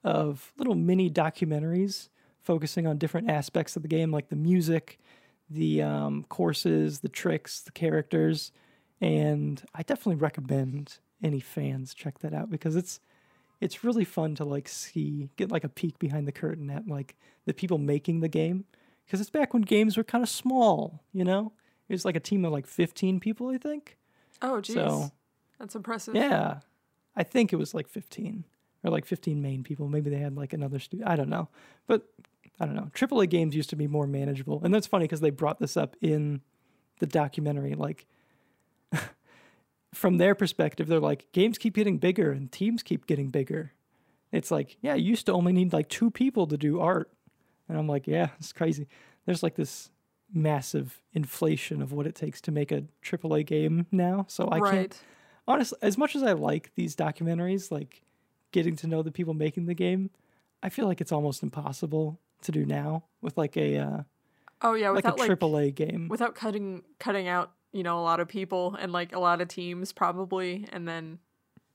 of 0.05 0.53
little 0.57 0.75
mini 0.75 1.11
documentaries 1.11 2.09
focusing 2.43 2.87
on 2.87 2.97
different 2.97 3.29
aspects 3.29 3.77
of 3.77 3.83
the 3.83 3.88
game, 3.88 4.11
like 4.11 4.29
the 4.29 4.37
music, 4.37 4.99
the 5.50 5.83
um, 5.83 6.25
courses, 6.29 7.00
the 7.00 7.09
tricks, 7.09 7.61
the 7.61 7.73
characters, 7.73 8.53
and 9.00 9.62
I 9.75 9.83
definitely 9.83 10.17
recommend 10.17 10.99
any 11.23 11.41
fans 11.41 11.95
check 11.95 12.21
that 12.21 12.33
out 12.33 12.50
because 12.50 12.77
it's 12.77 13.00
it's 13.61 13.83
really 13.85 14.05
fun 14.05 14.35
to 14.37 14.45
like 14.45 14.69
see 14.69 15.31
get 15.37 15.50
like 15.50 15.65
a 15.65 15.69
peek 15.69 15.99
behind 15.99 16.27
the 16.29 16.33
curtain 16.33 16.71
at 16.71 16.87
like 16.87 17.17
the 17.47 17.55
people 17.55 17.79
making 17.79 18.21
the 18.21 18.29
game 18.29 18.65
because 19.05 19.21
it's 19.21 19.31
back 19.31 19.53
when 19.53 19.62
games 19.62 19.97
were 19.97 20.05
kind 20.05 20.23
of 20.23 20.29
small. 20.29 21.03
You 21.12 21.25
know, 21.25 21.53
it 21.88 21.95
was 21.95 22.05
like 22.05 22.17
a 22.17 22.21
team 22.21 22.45
of 22.45 22.53
like 22.53 22.67
15 22.67 23.21
people, 23.21 23.49
I 23.49 23.59
think. 23.59 23.97
Oh, 24.43 24.61
geez. 24.61 24.77
So 24.77 25.11
That's 25.59 25.75
impressive. 25.75 26.15
yeah, 26.15 26.61
I 27.17 27.23
think 27.25 27.53
it 27.53 27.57
was 27.57 27.75
like 27.75 27.88
15 27.88 28.45
or 28.85 28.91
like 28.91 29.05
15 29.05 29.43
main 29.43 29.65
people. 29.65 29.88
Maybe 29.88 30.11
they 30.11 30.19
had 30.19 30.37
like 30.37 30.53
another 30.53 30.79
studio. 30.79 31.07
I 31.09 31.17
don't 31.17 31.29
know, 31.29 31.49
but 31.87 32.09
I 32.61 32.67
don't 32.67 32.77
know. 32.77 32.91
AAA 32.95 33.29
games 33.31 33.57
used 33.57 33.71
to 33.71 33.77
be 33.77 33.87
more 33.87 34.07
manageable, 34.07 34.61
and 34.62 34.73
that's 34.73 34.87
funny 34.87 35.05
because 35.05 35.21
they 35.21 35.31
brought 35.31 35.59
this 35.59 35.77
up 35.77 35.97
in 36.00 36.43
the 37.00 37.07
documentary. 37.07 37.75
Like 37.75 38.07
from 39.99 40.19
their 40.19 40.37
perspective, 40.37 40.87
they're 40.87 41.00
like 41.00 41.31
games 41.33 41.59
keep 41.59 41.75
getting 41.75 41.99
bigger 41.99 42.31
and 42.31 42.52
teams 42.52 42.85
keep 42.85 43.07
getting 43.07 43.31
bigger. 43.31 43.73
It's 44.31 44.50
like 44.50 44.76
yeah, 44.81 44.95
you 44.95 45.11
used 45.11 45.26
to 45.26 45.33
only 45.33 45.52
need 45.52 45.73
like 45.73 45.88
two 45.88 46.11
people 46.11 46.47
to 46.47 46.57
do 46.57 46.81
art, 46.81 47.11
and 47.69 47.76
I'm 47.76 47.88
like 47.88 48.07
yeah, 48.07 48.28
it's 48.38 48.52
crazy. 48.52 48.87
There's 49.26 49.43
like 49.43 49.57
this 49.57 49.90
massive 50.33 51.00
inflation 51.12 51.83
of 51.83 51.93
what 51.93 52.07
it 52.07 52.14
takes 52.14 52.40
to 52.43 52.52
make 52.52 52.71
a 52.71 52.85
AAA 53.02 53.45
game 53.47 53.87
now. 53.90 54.26
So 54.28 54.47
I 54.49 54.59
right. 54.59 54.73
can't 54.73 55.00
honestly, 55.49 55.78
as 55.83 55.99
much 55.99 56.14
as 56.14 56.23
I 56.23 56.33
like 56.33 56.71
these 56.76 56.95
documentaries, 56.95 57.73
like 57.73 58.02
getting 58.52 58.76
to 58.76 58.87
know 58.87 59.02
the 59.02 59.11
people 59.11 59.35
making 59.35 59.67
the 59.67 59.75
game, 59.75 60.11
I 60.62 60.69
feel 60.69 60.87
like 60.87 61.00
it's 61.00 61.12
almost 61.12 61.43
impossible 61.43 62.21
to 62.43 62.52
do 62.52 62.64
now 62.64 63.05
with 63.21 63.37
like 63.37 63.57
a 63.57 63.78
uh, 63.78 64.02
Oh 64.61 64.75
yeah, 64.75 64.90
like 64.90 65.05
a 65.05 65.14
without 65.14 65.50
like, 65.50 65.75
game. 65.75 66.09
without 66.09 66.35
cutting 66.35 66.83
cutting 66.99 67.26
out 67.26 67.52
you 67.73 67.83
know 67.83 67.99
a 67.99 68.03
lot 68.03 68.21
of 68.21 68.29
people 68.29 68.77
and 68.81 68.93
like 68.93 69.15
a 69.15 69.19
lot 69.19 69.41
of 69.41 69.49
teams 69.49 69.93
probably, 69.93 70.67
and 70.73 70.87
then 70.89 71.19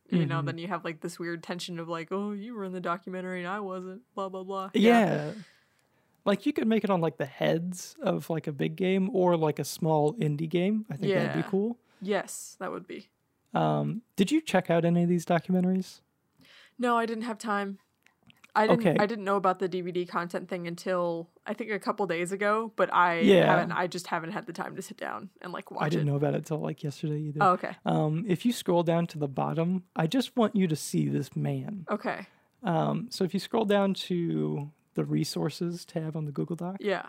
you 0.09 0.25
know 0.25 0.41
Mhm. 0.41 0.45
then 0.47 0.57
you 0.57 0.67
have 0.67 0.83
like 0.83 1.01
this 1.01 1.17
weird 1.19 1.41
tension 1.43 1.79
of 1.79 1.87
like 1.89 2.09
oh 2.11 2.31
you 2.31 2.53
were 2.55 2.63
in 2.65 2.71
the 2.73 2.79
documentary 2.81 3.39
and 3.39 3.47
I 3.47 3.59
wasn't 3.59 4.01
blah 4.15 4.29
blah 4.29 4.43
blah. 4.43 4.69
yeah. 4.73 5.31
Like 6.25 6.45
you 6.45 6.53
could 6.53 6.67
make 6.67 6.83
it 6.85 6.89
on 6.89 7.01
like 7.01 7.17
the 7.17 7.25
heads 7.25 7.95
of 8.01 8.29
like 8.29 8.47
a 8.47 8.53
big 8.53 8.75
game 8.77 9.09
or 9.13 9.35
like 9.35 9.59
a 9.59 9.65
small 9.65 10.13
indie 10.15 10.47
game. 10.47 10.85
I 10.89 10.95
think 10.95 11.13
that'd 11.13 11.43
be 11.43 11.49
cool. 11.49 11.77
Yes, 12.01 12.55
that 12.59 12.71
would 12.71 12.87
be. 12.87 13.09
Um, 13.53 14.01
did 14.15 14.31
you 14.31 14.39
check 14.41 14.69
out 14.69 14.85
any 14.85 15.03
of 15.03 15.09
these 15.09 15.25
documentaries? 15.25 15.99
No, 16.79 16.97
I 16.97 17.05
didn't 17.05 17.23
have 17.25 17.37
time. 17.37 17.77
I 18.55 18.67
didn't. 18.67 18.87
Okay. 18.87 18.95
I 18.99 19.05
didn't 19.05 19.25
know 19.25 19.35
about 19.35 19.59
the 19.59 19.67
DVD 19.67 20.07
content 20.07 20.47
thing 20.47 20.65
until 20.67 21.29
I 21.45 21.53
think 21.53 21.71
a 21.71 21.79
couple 21.79 22.05
days 22.07 22.31
ago. 22.31 22.71
But 22.75 22.93
I 22.93 23.19
Yeah. 23.19 23.45
haven't. 23.55 23.71
I 23.73 23.87
just 23.87 24.07
haven't 24.07 24.31
had 24.31 24.45
the 24.45 24.53
time 24.53 24.75
to 24.75 24.81
sit 24.81 24.97
down 24.97 25.29
and 25.41 25.51
like 25.53 25.71
watch 25.71 25.83
I 25.83 25.89
didn't 25.89 26.07
it. 26.07 26.11
know 26.11 26.17
about 26.17 26.35
it 26.35 26.45
till 26.45 26.59
like 26.59 26.83
yesterday 26.83 27.19
either. 27.19 27.39
Oh, 27.41 27.51
okay. 27.51 27.75
Um, 27.85 28.23
if 28.27 28.45
you 28.45 28.51
scroll 28.53 28.83
down 28.83 29.07
to 29.07 29.19
the 29.19 29.27
bottom, 29.27 29.83
I 29.95 30.07
just 30.07 30.35
want 30.37 30.55
you 30.55 30.67
to 30.67 30.75
see 30.75 31.07
this 31.09 31.35
man. 31.35 31.85
Okay. 31.89 32.27
Um, 32.63 33.07
so 33.09 33.23
if 33.25 33.33
you 33.33 33.39
scroll 33.41 33.65
down 33.65 33.93
to 33.95 34.71
the 34.93 35.03
resources 35.03 35.83
tab 35.85 36.15
on 36.15 36.25
the 36.25 36.31
Google 36.31 36.55
Doc, 36.55 36.77
Yeah. 36.79 37.07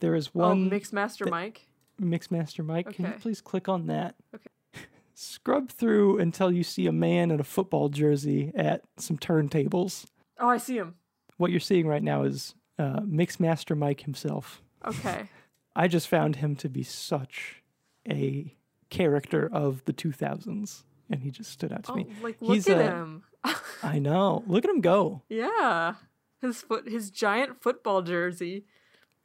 there 0.00 0.14
is 0.14 0.28
Oh, 0.34 0.40
one 0.40 0.68
Mixmaster 0.70 1.24
that- 1.24 1.30
Mike. 1.30 1.66
Mixmaster 2.00 2.64
Mike. 2.64 2.92
Can 2.92 3.06
you 3.06 3.12
please 3.20 3.40
click 3.40 3.68
on 3.68 3.86
that? 3.86 4.14
Okay. 4.34 4.50
Scrub 5.14 5.70
through 5.70 6.18
until 6.18 6.50
you 6.52 6.64
see 6.64 6.86
a 6.86 6.92
man 6.92 7.30
in 7.30 7.38
a 7.40 7.44
football 7.44 7.88
jersey 7.88 8.50
at 8.56 8.82
some 8.98 9.16
turntables. 9.16 10.06
Oh, 10.40 10.48
I 10.48 10.56
see 10.58 10.76
him. 10.76 10.96
What 11.36 11.50
you're 11.52 11.60
seeing 11.60 11.86
right 11.86 12.02
now 12.02 12.24
is 12.24 12.54
uh, 12.78 13.00
Mixmaster 13.00 13.76
Mike 13.76 14.02
himself. 14.02 14.62
Okay. 14.84 15.28
I 15.76 15.88
just 15.88 16.08
found 16.08 16.36
him 16.36 16.54
to 16.56 16.68
be 16.68 16.82
such 16.82 17.62
a 18.08 18.54
character 18.90 19.48
of 19.52 19.84
the 19.86 19.92
2000s, 19.92 20.84
and 21.10 21.22
he 21.22 21.30
just 21.30 21.50
stood 21.50 21.72
out 21.72 21.84
to 21.84 21.92
oh, 21.92 21.96
me. 21.96 22.06
like 22.22 22.40
look 22.40 22.54
He's 22.54 22.68
at 22.68 22.80
a- 22.80 22.84
him. 22.84 23.22
I 23.82 23.98
know. 23.98 24.44
Look 24.46 24.64
at 24.64 24.70
him 24.70 24.80
go. 24.80 25.22
yeah. 25.28 25.94
His 26.40 26.60
foot. 26.62 26.88
His 26.88 27.10
giant 27.10 27.62
football 27.62 28.02
jersey, 28.02 28.66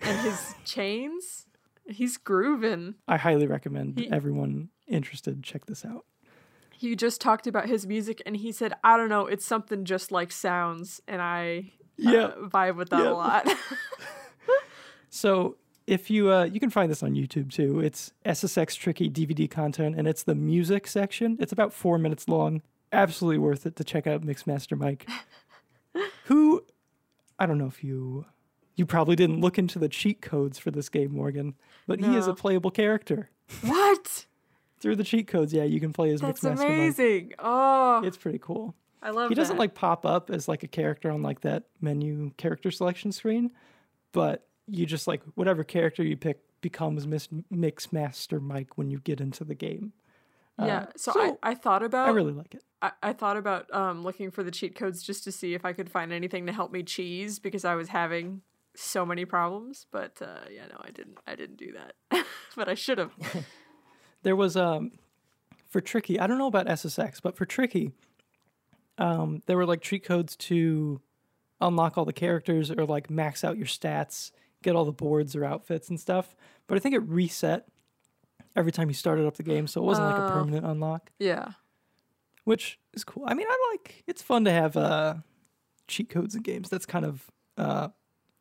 and 0.01 0.17
his 0.21 0.55
chains. 0.65 1.45
He's 1.87 2.17
grooving. 2.17 2.95
I 3.07 3.17
highly 3.17 3.45
recommend 3.47 3.99
He- 3.99 4.09
everyone 4.11 4.69
interested 4.87 5.43
check 5.43 5.65
this 5.65 5.83
out. 5.83 6.05
He 6.71 6.95
just 6.95 7.19
talked 7.19 7.45
about 7.45 7.67
his 7.67 7.85
music, 7.85 8.21
and 8.25 8.37
he 8.37 8.51
said, 8.53 8.73
"I 8.85 8.95
don't 8.95 9.09
know, 9.09 9.27
it's 9.27 9.45
something 9.45 9.83
just 9.85 10.11
like 10.13 10.31
sounds," 10.31 11.01
and 11.09 11.21
I 11.21 11.73
uh, 12.05 12.11
Yeah. 12.11 12.31
vibe 12.47 12.75
with 12.75 12.89
that 12.89 13.03
Yeah. 13.03 13.11
a 13.11 13.13
lot. 13.13 13.47
So 15.09 15.57
if 15.87 16.09
you 16.09 16.31
uh, 16.31 16.43
you 16.43 16.59
can 16.59 16.69
find 16.69 16.91
this 16.91 17.01
on 17.01 17.15
YouTube 17.15 17.51
too. 17.51 17.79
It's 17.79 18.13
SSX 18.25 18.77
Tricky 18.77 19.09
DVD 19.09 19.49
content, 19.49 19.95
and 19.97 20.07
it's 20.07 20.23
the 20.23 20.35
music 20.35 20.85
section. 20.87 21.35
It's 21.39 21.51
about 21.51 21.73
four 21.73 21.97
minutes 21.97 22.27
long. 22.27 22.61
Absolutely 22.91 23.39
worth 23.39 23.65
it 23.65 23.75
to 23.77 23.83
check 23.83 24.05
out 24.07 24.21
Mixmaster 24.21 24.77
Mike, 24.77 25.07
who 26.25 26.63
I 27.39 27.45
don't 27.45 27.57
know 27.57 27.67
if 27.67 27.83
you 27.83 28.25
you 28.75 28.85
probably 28.85 29.15
didn't 29.15 29.41
look 29.41 29.57
into 29.57 29.79
the 29.79 29.89
cheat 29.89 30.21
codes 30.21 30.57
for 30.59 30.71
this 30.71 30.89
game, 30.89 31.11
Morgan, 31.13 31.55
but 31.87 31.99
he 31.99 32.15
is 32.15 32.27
a 32.27 32.33
playable 32.33 32.71
character 32.71 33.29
what? 33.65 34.25
through 34.79 34.95
the 34.95 35.03
cheat 35.03 35.27
codes. 35.27 35.53
Yeah, 35.53 35.63
you 35.63 35.79
can 35.79 35.91
play 35.91 36.11
as 36.11 36.21
That's 36.21 36.39
Mixmaster 36.41 36.57
Mike. 36.57 36.67
amazing. 36.67 37.33
Oh, 37.39 38.01
It's 38.05 38.15
pretty 38.17 38.39
cool. 38.39 38.75
I 39.01 39.11
love 39.11 39.29
he 39.29 39.35
doesn't 39.35 39.55
that. 39.55 39.59
like 39.59 39.75
pop 39.75 40.05
up 40.05 40.29
as 40.29 40.47
like 40.47 40.63
a 40.63 40.67
character 40.67 41.09
on 41.09 41.21
like 41.21 41.41
that 41.41 41.63
menu 41.81 42.31
character 42.37 42.71
selection 42.71 43.11
screen, 43.11 43.51
but 44.11 44.47
you 44.67 44.85
just 44.85 45.07
like 45.07 45.21
whatever 45.35 45.63
character 45.63 46.03
you 46.03 46.17
pick 46.17 46.39
becomes 46.61 47.07
Miss 47.07 47.27
Mixmaster 47.53 48.41
Mike 48.41 48.77
when 48.77 48.89
you 48.89 48.99
get 48.99 49.21
into 49.21 49.43
the 49.43 49.55
game. 49.55 49.93
Yeah. 50.57 50.79
Uh, 50.79 50.85
so, 50.97 51.11
so 51.13 51.37
I, 51.41 51.51
I 51.51 51.55
thought 51.55 51.83
about 51.83 52.09
I 52.09 52.11
really 52.11 52.33
like 52.33 52.53
it. 52.55 52.63
I, 52.81 52.91
I 53.01 53.13
thought 53.13 53.37
about 53.37 53.73
um 53.73 54.03
looking 54.03 54.31
for 54.31 54.43
the 54.43 54.51
cheat 54.51 54.75
codes 54.75 55.01
just 55.01 55.23
to 55.23 55.31
see 55.31 55.53
if 55.53 55.63
I 55.63 55.73
could 55.73 55.89
find 55.89 56.11
anything 56.11 56.45
to 56.47 56.53
help 56.53 56.71
me 56.71 56.83
cheese 56.83 57.39
because 57.39 57.63
I 57.63 57.75
was 57.75 57.89
having 57.89 58.41
so 58.75 59.05
many 59.05 59.25
problems. 59.25 59.85
But 59.91 60.21
uh, 60.21 60.41
yeah, 60.51 60.65
no, 60.69 60.77
I 60.81 60.91
didn't. 60.91 61.17
I 61.25 61.35
didn't 61.35 61.57
do 61.57 61.73
that. 61.73 62.25
but 62.55 62.67
I 62.67 62.75
should 62.75 62.97
have. 62.97 63.13
There 64.23 64.35
was 64.35 64.57
um 64.57 64.91
for 65.69 65.81
Tricky. 65.81 66.19
I 66.19 66.27
don't 66.27 66.37
know 66.37 66.47
about 66.47 66.67
SSX, 66.67 67.21
but 67.21 67.37
for 67.37 67.45
Tricky, 67.45 67.93
um 68.99 69.41
there 69.47 69.57
were 69.57 69.65
like 69.65 69.81
cheat 69.81 70.03
codes 70.03 70.35
to 70.35 71.01
unlock 71.61 71.97
all 71.97 72.05
the 72.05 72.13
characters 72.13 72.69
or 72.71 72.85
like 72.85 73.09
max 73.09 73.43
out 73.43 73.57
your 73.57 73.65
stats, 73.67 74.31
get 74.63 74.75
all 74.75 74.85
the 74.85 74.91
boards 74.91 75.35
or 75.35 75.43
outfits 75.43 75.89
and 75.89 75.99
stuff. 75.99 76.35
But 76.67 76.75
I 76.77 76.79
think 76.79 76.93
it 76.95 76.99
reset 76.99 77.67
every 78.55 78.71
time 78.71 78.87
you 78.89 78.93
started 78.93 79.25
up 79.25 79.35
the 79.37 79.43
game, 79.43 79.65
so 79.67 79.81
it 79.81 79.85
wasn't 79.85 80.07
like 80.07 80.17
a 80.19 80.25
Oh. 80.25 80.29
permanent 80.29 80.65
unlock. 80.65 81.11
Yeah. 81.19 81.53
which 82.45 82.79
is 82.93 83.03
cool. 83.03 83.23
I 83.27 83.35
mean, 83.35 83.45
I 83.47 83.69
like 83.73 84.03
it's 84.07 84.21
fun 84.23 84.43
to 84.45 84.51
have 84.51 84.75
uh, 84.75 85.15
cheat 85.87 86.09
codes 86.09 86.33
in 86.35 86.41
games. 86.41 86.67
That's 86.69 86.85
kind 86.85 87.05
of 87.05 87.29
uh, 87.57 87.89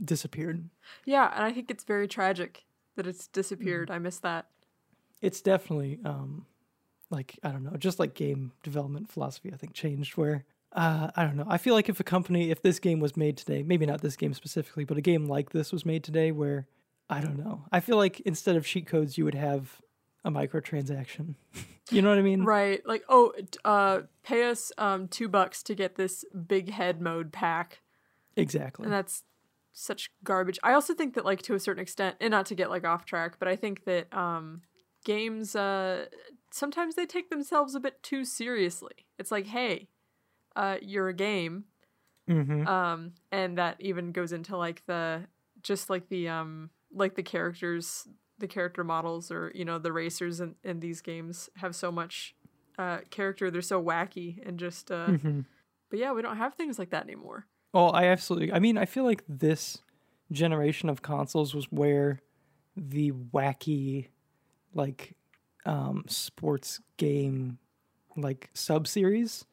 disappeared. 0.02 0.70
Yeah, 1.04 1.30
and 1.34 1.44
I 1.44 1.52
think 1.52 1.70
it's 1.70 1.84
very 1.84 2.08
tragic 2.08 2.64
that 2.96 3.06
it's 3.06 3.26
Mm. 3.28 3.32
disappeared. 3.32 3.90
I 3.90 3.98
miss 3.98 4.18
that. 4.20 4.46
It's 5.20 5.42
definitely 5.42 5.98
um, 6.06 6.46
like 7.10 7.38
I 7.42 7.50
don't 7.50 7.64
know, 7.64 7.76
just 7.78 7.98
like 7.98 8.14
game 8.14 8.52
development 8.62 9.10
philosophy. 9.10 9.50
I 9.52 9.56
think 9.56 9.72
changed 9.74 10.16
where 10.16 10.44
uh, 10.72 11.10
I 11.16 11.24
don't 11.24 11.36
know. 11.36 11.46
I 11.48 11.58
feel 11.58 11.74
like 11.74 11.88
if 11.88 11.98
a 11.98 12.04
company, 12.04 12.50
if 12.50 12.62
this 12.62 12.78
game 12.78 13.00
was 13.00 13.16
made 13.16 13.36
today, 13.36 13.62
maybe 13.62 13.86
not 13.86 14.02
this 14.02 14.16
game 14.16 14.34
specifically, 14.34 14.84
but 14.84 14.98
a 14.98 15.00
game 15.00 15.26
like 15.26 15.50
this 15.50 15.72
was 15.72 15.86
made 15.86 16.04
today, 16.04 16.30
where 16.30 16.66
I 17.08 17.20
don't 17.20 17.38
know. 17.38 17.64
I 17.72 17.80
feel 17.80 17.96
like 17.96 18.20
instead 18.20 18.56
of 18.56 18.66
cheat 18.66 18.86
codes, 18.86 19.16
you 19.16 19.24
would 19.24 19.34
have 19.34 19.80
a 20.24 20.30
microtransaction. 20.30 21.36
you 21.90 22.02
know 22.02 22.10
what 22.10 22.18
I 22.18 22.22
mean? 22.22 22.44
Right. 22.44 22.86
Like, 22.86 23.04
oh, 23.08 23.32
uh, 23.64 24.00
pay 24.22 24.48
us 24.48 24.72
um 24.76 25.08
two 25.08 25.28
bucks 25.28 25.62
to 25.64 25.74
get 25.74 25.96
this 25.96 26.24
big 26.46 26.70
head 26.70 27.00
mode 27.00 27.32
pack, 27.32 27.80
Exactly. 28.36 28.84
and 28.84 28.92
that's 28.92 29.24
such 29.72 30.10
garbage. 30.24 30.58
I 30.62 30.72
also 30.74 30.92
think 30.92 31.14
that, 31.14 31.24
like, 31.24 31.40
to 31.42 31.54
a 31.54 31.60
certain 31.60 31.80
extent, 31.82 32.16
and 32.20 32.30
not 32.32 32.46
to 32.46 32.54
get 32.54 32.68
like 32.68 32.84
off 32.84 33.06
track, 33.06 33.36
but 33.38 33.48
I 33.48 33.56
think 33.56 33.84
that 33.84 34.12
um 34.14 34.60
games 35.04 35.56
uh 35.56 36.06
sometimes 36.50 36.94
they 36.94 37.06
take 37.06 37.30
themselves 37.30 37.74
a 37.74 37.80
bit 37.80 38.02
too 38.02 38.24
seriously. 38.24 39.06
It's 39.18 39.30
like, 39.30 39.46
hey, 39.46 39.88
uh, 40.56 40.78
you're 40.82 41.08
a 41.08 41.14
game, 41.14 41.64
hmm 42.26 42.64
um 42.66 43.12
and 43.32 43.56
that 43.58 43.76
even 43.80 44.12
goes 44.12 44.32
into 44.32 44.56
like 44.56 44.84
the 44.86 45.22
just 45.62 45.88
like 45.88 46.08
the 46.08 46.28
um 46.28 46.70
like 46.92 47.14
the 47.14 47.22
characters 47.22 48.06
the 48.38 48.46
character 48.48 48.84
models 48.84 49.30
or 49.30 49.50
you 49.54 49.64
know 49.64 49.78
the 49.78 49.92
racers 49.92 50.40
in, 50.40 50.54
in 50.62 50.80
these 50.80 51.00
games 51.00 51.48
have 51.56 51.74
so 51.74 51.90
much 51.90 52.34
uh 52.78 52.98
character 53.10 53.50
they're 53.50 53.62
so 53.62 53.82
wacky 53.82 54.46
and 54.46 54.58
just 54.58 54.90
uh 54.90 55.06
hmm 55.12 55.40
but 55.90 55.98
yeah 55.98 56.12
we 56.12 56.22
don't 56.22 56.36
have 56.36 56.54
things 56.54 56.78
like 56.78 56.90
that 56.90 57.04
anymore 57.04 57.46
Oh, 57.74 57.88
I 57.88 58.04
absolutely. 58.06 58.52
I 58.52 58.60
mean, 58.60 58.78
I 58.78 58.86
feel 58.86 59.04
like 59.04 59.22
this 59.28 59.82
generation 60.32 60.88
of 60.88 61.02
consoles 61.02 61.54
was 61.54 61.66
where 61.70 62.22
the 62.76 63.12
wacky, 63.12 64.08
like, 64.72 65.16
um, 65.66 66.04
sports 66.08 66.80
game, 66.96 67.58
like 68.16 68.50
sub 68.54 68.86
series, 68.86 69.44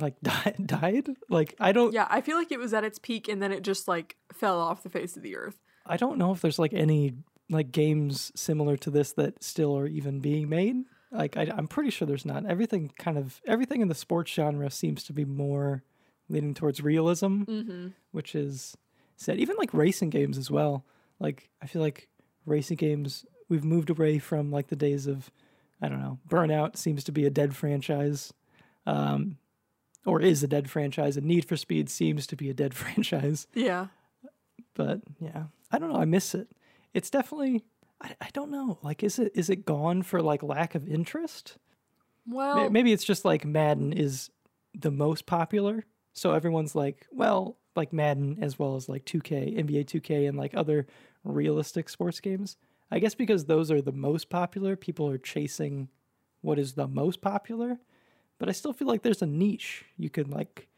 like 0.00 0.14
died. 0.22 0.56
died. 0.64 1.08
Like, 1.28 1.54
I 1.60 1.72
don't. 1.72 1.92
yeah 1.92 2.06
i 2.10 2.20
feel 2.20 2.36
like 2.36 2.50
it 2.52 2.58
was 2.58 2.72
at 2.74 2.84
its 2.84 2.98
peak 2.98 3.28
and 3.28 3.42
then 3.42 3.52
it 3.52 3.62
just 3.62 3.86
like 3.88 4.16
fell 4.32 4.58
off 4.60 4.82
the 4.82 4.88
face 4.90 5.16
of 5.16 5.22
the 5.22 5.36
earth 5.36 5.58
I 5.88 5.96
don't 5.96 6.18
know 6.18 6.32
if 6.32 6.40
there's 6.40 6.58
like 6.58 6.72
any 6.74 7.14
like 7.48 7.70
games 7.70 8.32
similar 8.34 8.76
to 8.78 8.90
this 8.90 9.12
that 9.12 9.40
still 9.44 9.78
are 9.78 9.86
even 9.86 10.18
being 10.18 10.48
made. 10.48 10.76
Like, 11.12 11.36
I, 11.36 11.42
I'm 11.56 11.68
pretty 11.68 11.90
sure 11.90 12.08
there's 12.08 12.26
not. 12.26 12.44
Everything 12.44 12.90
kind 12.98 13.16
of 13.16 13.40
everything 13.46 13.82
in 13.82 13.86
the 13.88 13.94
sports 13.94 14.32
genre 14.32 14.68
seems 14.68 15.04
to 15.04 15.12
be 15.12 15.24
more 15.24 15.84
leaning 16.28 16.54
towards 16.54 16.82
realism, 16.82 17.42
Mm-hmm. 17.44 17.86
which 18.10 18.34
is 18.34 18.76
said 19.16 19.38
even 19.38 19.54
like 19.56 19.72
racing 19.72 20.10
games 20.10 20.38
as 20.38 20.50
well. 20.50 20.84
Like 21.20 21.48
I 21.62 21.66
feel 21.66 21.82
like 21.82 22.08
racing 22.46 22.78
games 22.78 23.24
we've 23.48 23.64
moved 23.64 23.90
away 23.90 24.18
from 24.18 24.50
like 24.50 24.66
the 24.66 24.74
days 24.74 25.06
of 25.06 25.30
I 25.80 25.88
don't 25.88 26.00
know, 26.00 26.18
Burnout 26.28 26.76
seems 26.76 27.04
to 27.04 27.12
be 27.12 27.26
a 27.26 27.30
dead 27.30 27.54
franchise. 27.54 28.32
Um 28.86 29.38
or 30.04 30.20
is 30.20 30.42
a 30.42 30.46
dead 30.46 30.70
franchise 30.70 31.16
and 31.16 31.26
Need 31.26 31.46
for 31.46 31.56
Speed 31.56 31.90
seems 31.90 32.26
to 32.28 32.36
be 32.36 32.48
a 32.48 32.54
dead 32.54 32.74
franchise. 32.82 33.46
Yeah. 33.54 33.88
But 34.74 35.00
yeah, 35.18 35.44
I 35.72 35.78
don't 35.78 35.92
know, 35.92 35.98
I 35.98 36.04
miss 36.04 36.34
it. 36.34 36.48
It's 36.94 37.10
definitely 37.10 37.64
I, 38.00 38.14
I 38.20 38.28
don't 38.32 38.50
know. 38.50 38.78
Like 38.82 39.02
is 39.02 39.18
it 39.18 39.32
is 39.34 39.50
it 39.50 39.64
gone 39.64 40.02
for 40.02 40.22
like 40.22 40.42
lack 40.42 40.74
of 40.74 40.88
interest? 40.88 41.58
Well, 42.28 42.70
Maybe 42.70 42.92
it's 42.92 43.04
just 43.04 43.24
like 43.24 43.44
Madden 43.44 43.92
is 43.92 44.30
the 44.74 44.90
most 44.90 45.26
popular. 45.26 45.84
So 46.12 46.32
everyone's 46.32 46.74
like, 46.74 47.06
well, 47.12 47.56
like 47.76 47.92
Madden 47.92 48.38
as 48.40 48.58
well 48.58 48.74
as 48.76 48.88
like 48.88 49.04
2K, 49.04 49.56
NBA 49.58 49.84
2K, 49.84 50.28
and 50.28 50.36
like 50.36 50.54
other 50.54 50.86
realistic 51.24 51.88
sports 51.88 52.20
games. 52.20 52.56
I 52.90 52.98
guess 52.98 53.14
because 53.14 53.46
those 53.46 53.70
are 53.70 53.82
the 53.82 53.92
most 53.92 54.30
popular, 54.30 54.76
people 54.76 55.08
are 55.08 55.18
chasing 55.18 55.88
what 56.40 56.58
is 56.58 56.74
the 56.74 56.86
most 56.86 57.20
popular. 57.20 57.78
But 58.38 58.48
I 58.48 58.52
still 58.52 58.72
feel 58.72 58.86
like 58.88 59.02
there's 59.02 59.22
a 59.22 59.26
niche 59.26 59.84
you 59.96 60.10
could 60.10 60.28
like 60.28 60.68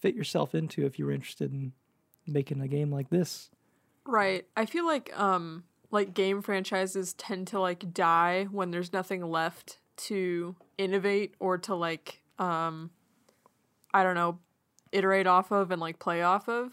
fit 0.00 0.14
yourself 0.14 0.54
into 0.54 0.84
if 0.84 0.98
you 0.98 1.06
were 1.06 1.12
interested 1.12 1.52
in 1.52 1.72
making 2.26 2.60
a 2.60 2.68
game 2.68 2.90
like 2.90 3.10
this. 3.10 3.50
right. 4.06 4.44
I 4.56 4.66
feel 4.66 4.86
like 4.86 5.16
um 5.18 5.64
like 5.90 6.14
game 6.14 6.42
franchises 6.42 7.12
tend 7.14 7.46
to 7.48 7.60
like 7.60 7.92
die 7.92 8.48
when 8.50 8.70
there's 8.70 8.92
nothing 8.92 9.22
left 9.22 9.78
to 9.96 10.56
innovate 10.78 11.34
or 11.38 11.58
to 11.58 11.74
like 11.74 12.22
um 12.38 12.90
I 13.94 14.02
don't 14.02 14.14
know, 14.14 14.38
iterate 14.90 15.26
off 15.26 15.52
of 15.52 15.70
and 15.70 15.80
like 15.80 15.98
play 15.98 16.22
off 16.22 16.48
of. 16.48 16.72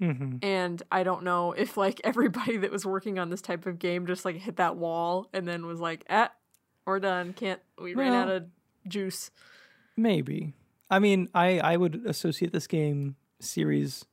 Mm-hmm. 0.00 0.38
And 0.42 0.82
I 0.90 1.02
don't 1.02 1.24
know 1.24 1.52
if 1.52 1.76
like 1.76 2.00
everybody 2.04 2.56
that 2.58 2.70
was 2.70 2.86
working 2.86 3.18
on 3.18 3.30
this 3.30 3.42
type 3.42 3.66
of 3.66 3.78
game 3.78 4.06
just 4.06 4.24
like 4.24 4.36
hit 4.36 4.56
that 4.56 4.76
wall 4.76 5.28
and 5.32 5.46
then 5.46 5.66
was 5.66 5.80
like, 5.80 6.04
"Eh, 6.08 6.28
we're 6.86 7.00
done. 7.00 7.32
Can't 7.34 7.60
we 7.80 7.94
ran 7.94 8.12
out 8.12 8.28
of 8.30 8.44
juice." 8.88 9.30
Maybe. 9.96 10.54
I 10.90 10.98
mean, 10.98 11.28
I 11.34 11.58
I 11.60 11.76
would 11.76 12.02
associate 12.06 12.52
this 12.52 12.66
game 12.66 13.16
series 13.40 14.04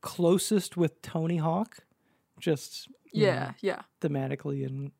closest 0.00 0.76
with 0.76 1.00
Tony 1.02 1.36
Hawk, 1.38 1.78
just 2.40 2.88
you 3.12 3.26
know, 3.26 3.32
Yeah, 3.32 3.52
yeah. 3.60 3.82
thematically 4.00 4.66
and 4.66 4.92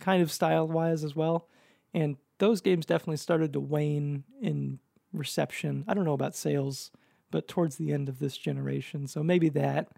kind 0.00 0.22
of 0.22 0.30
style 0.32 0.66
wise 0.68 1.04
as 1.04 1.14
well. 1.14 1.48
And 1.92 2.16
those 2.38 2.60
games 2.60 2.86
definitely 2.86 3.18
started 3.18 3.52
to 3.52 3.60
wane 3.60 4.24
in 4.40 4.78
reception. 5.12 5.84
I 5.86 5.94
don't 5.94 6.04
know 6.04 6.14
about 6.14 6.34
sales, 6.34 6.90
but 7.32 7.48
towards 7.48 7.76
the 7.76 7.90
end 7.92 8.08
of 8.08 8.20
this 8.20 8.36
generation. 8.36 9.08
So 9.08 9.24
maybe 9.24 9.48
that, 9.48 9.88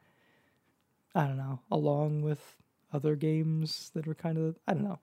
I 1.14 1.26
don't 1.26 1.36
know, 1.36 1.60
along 1.70 2.22
with 2.22 2.56
other 2.92 3.16
games 3.16 3.90
that 3.94 4.08
are 4.08 4.14
kind 4.14 4.38
of, 4.38 4.56
I 4.66 4.72
don't 4.72 4.84
know. 4.84 5.00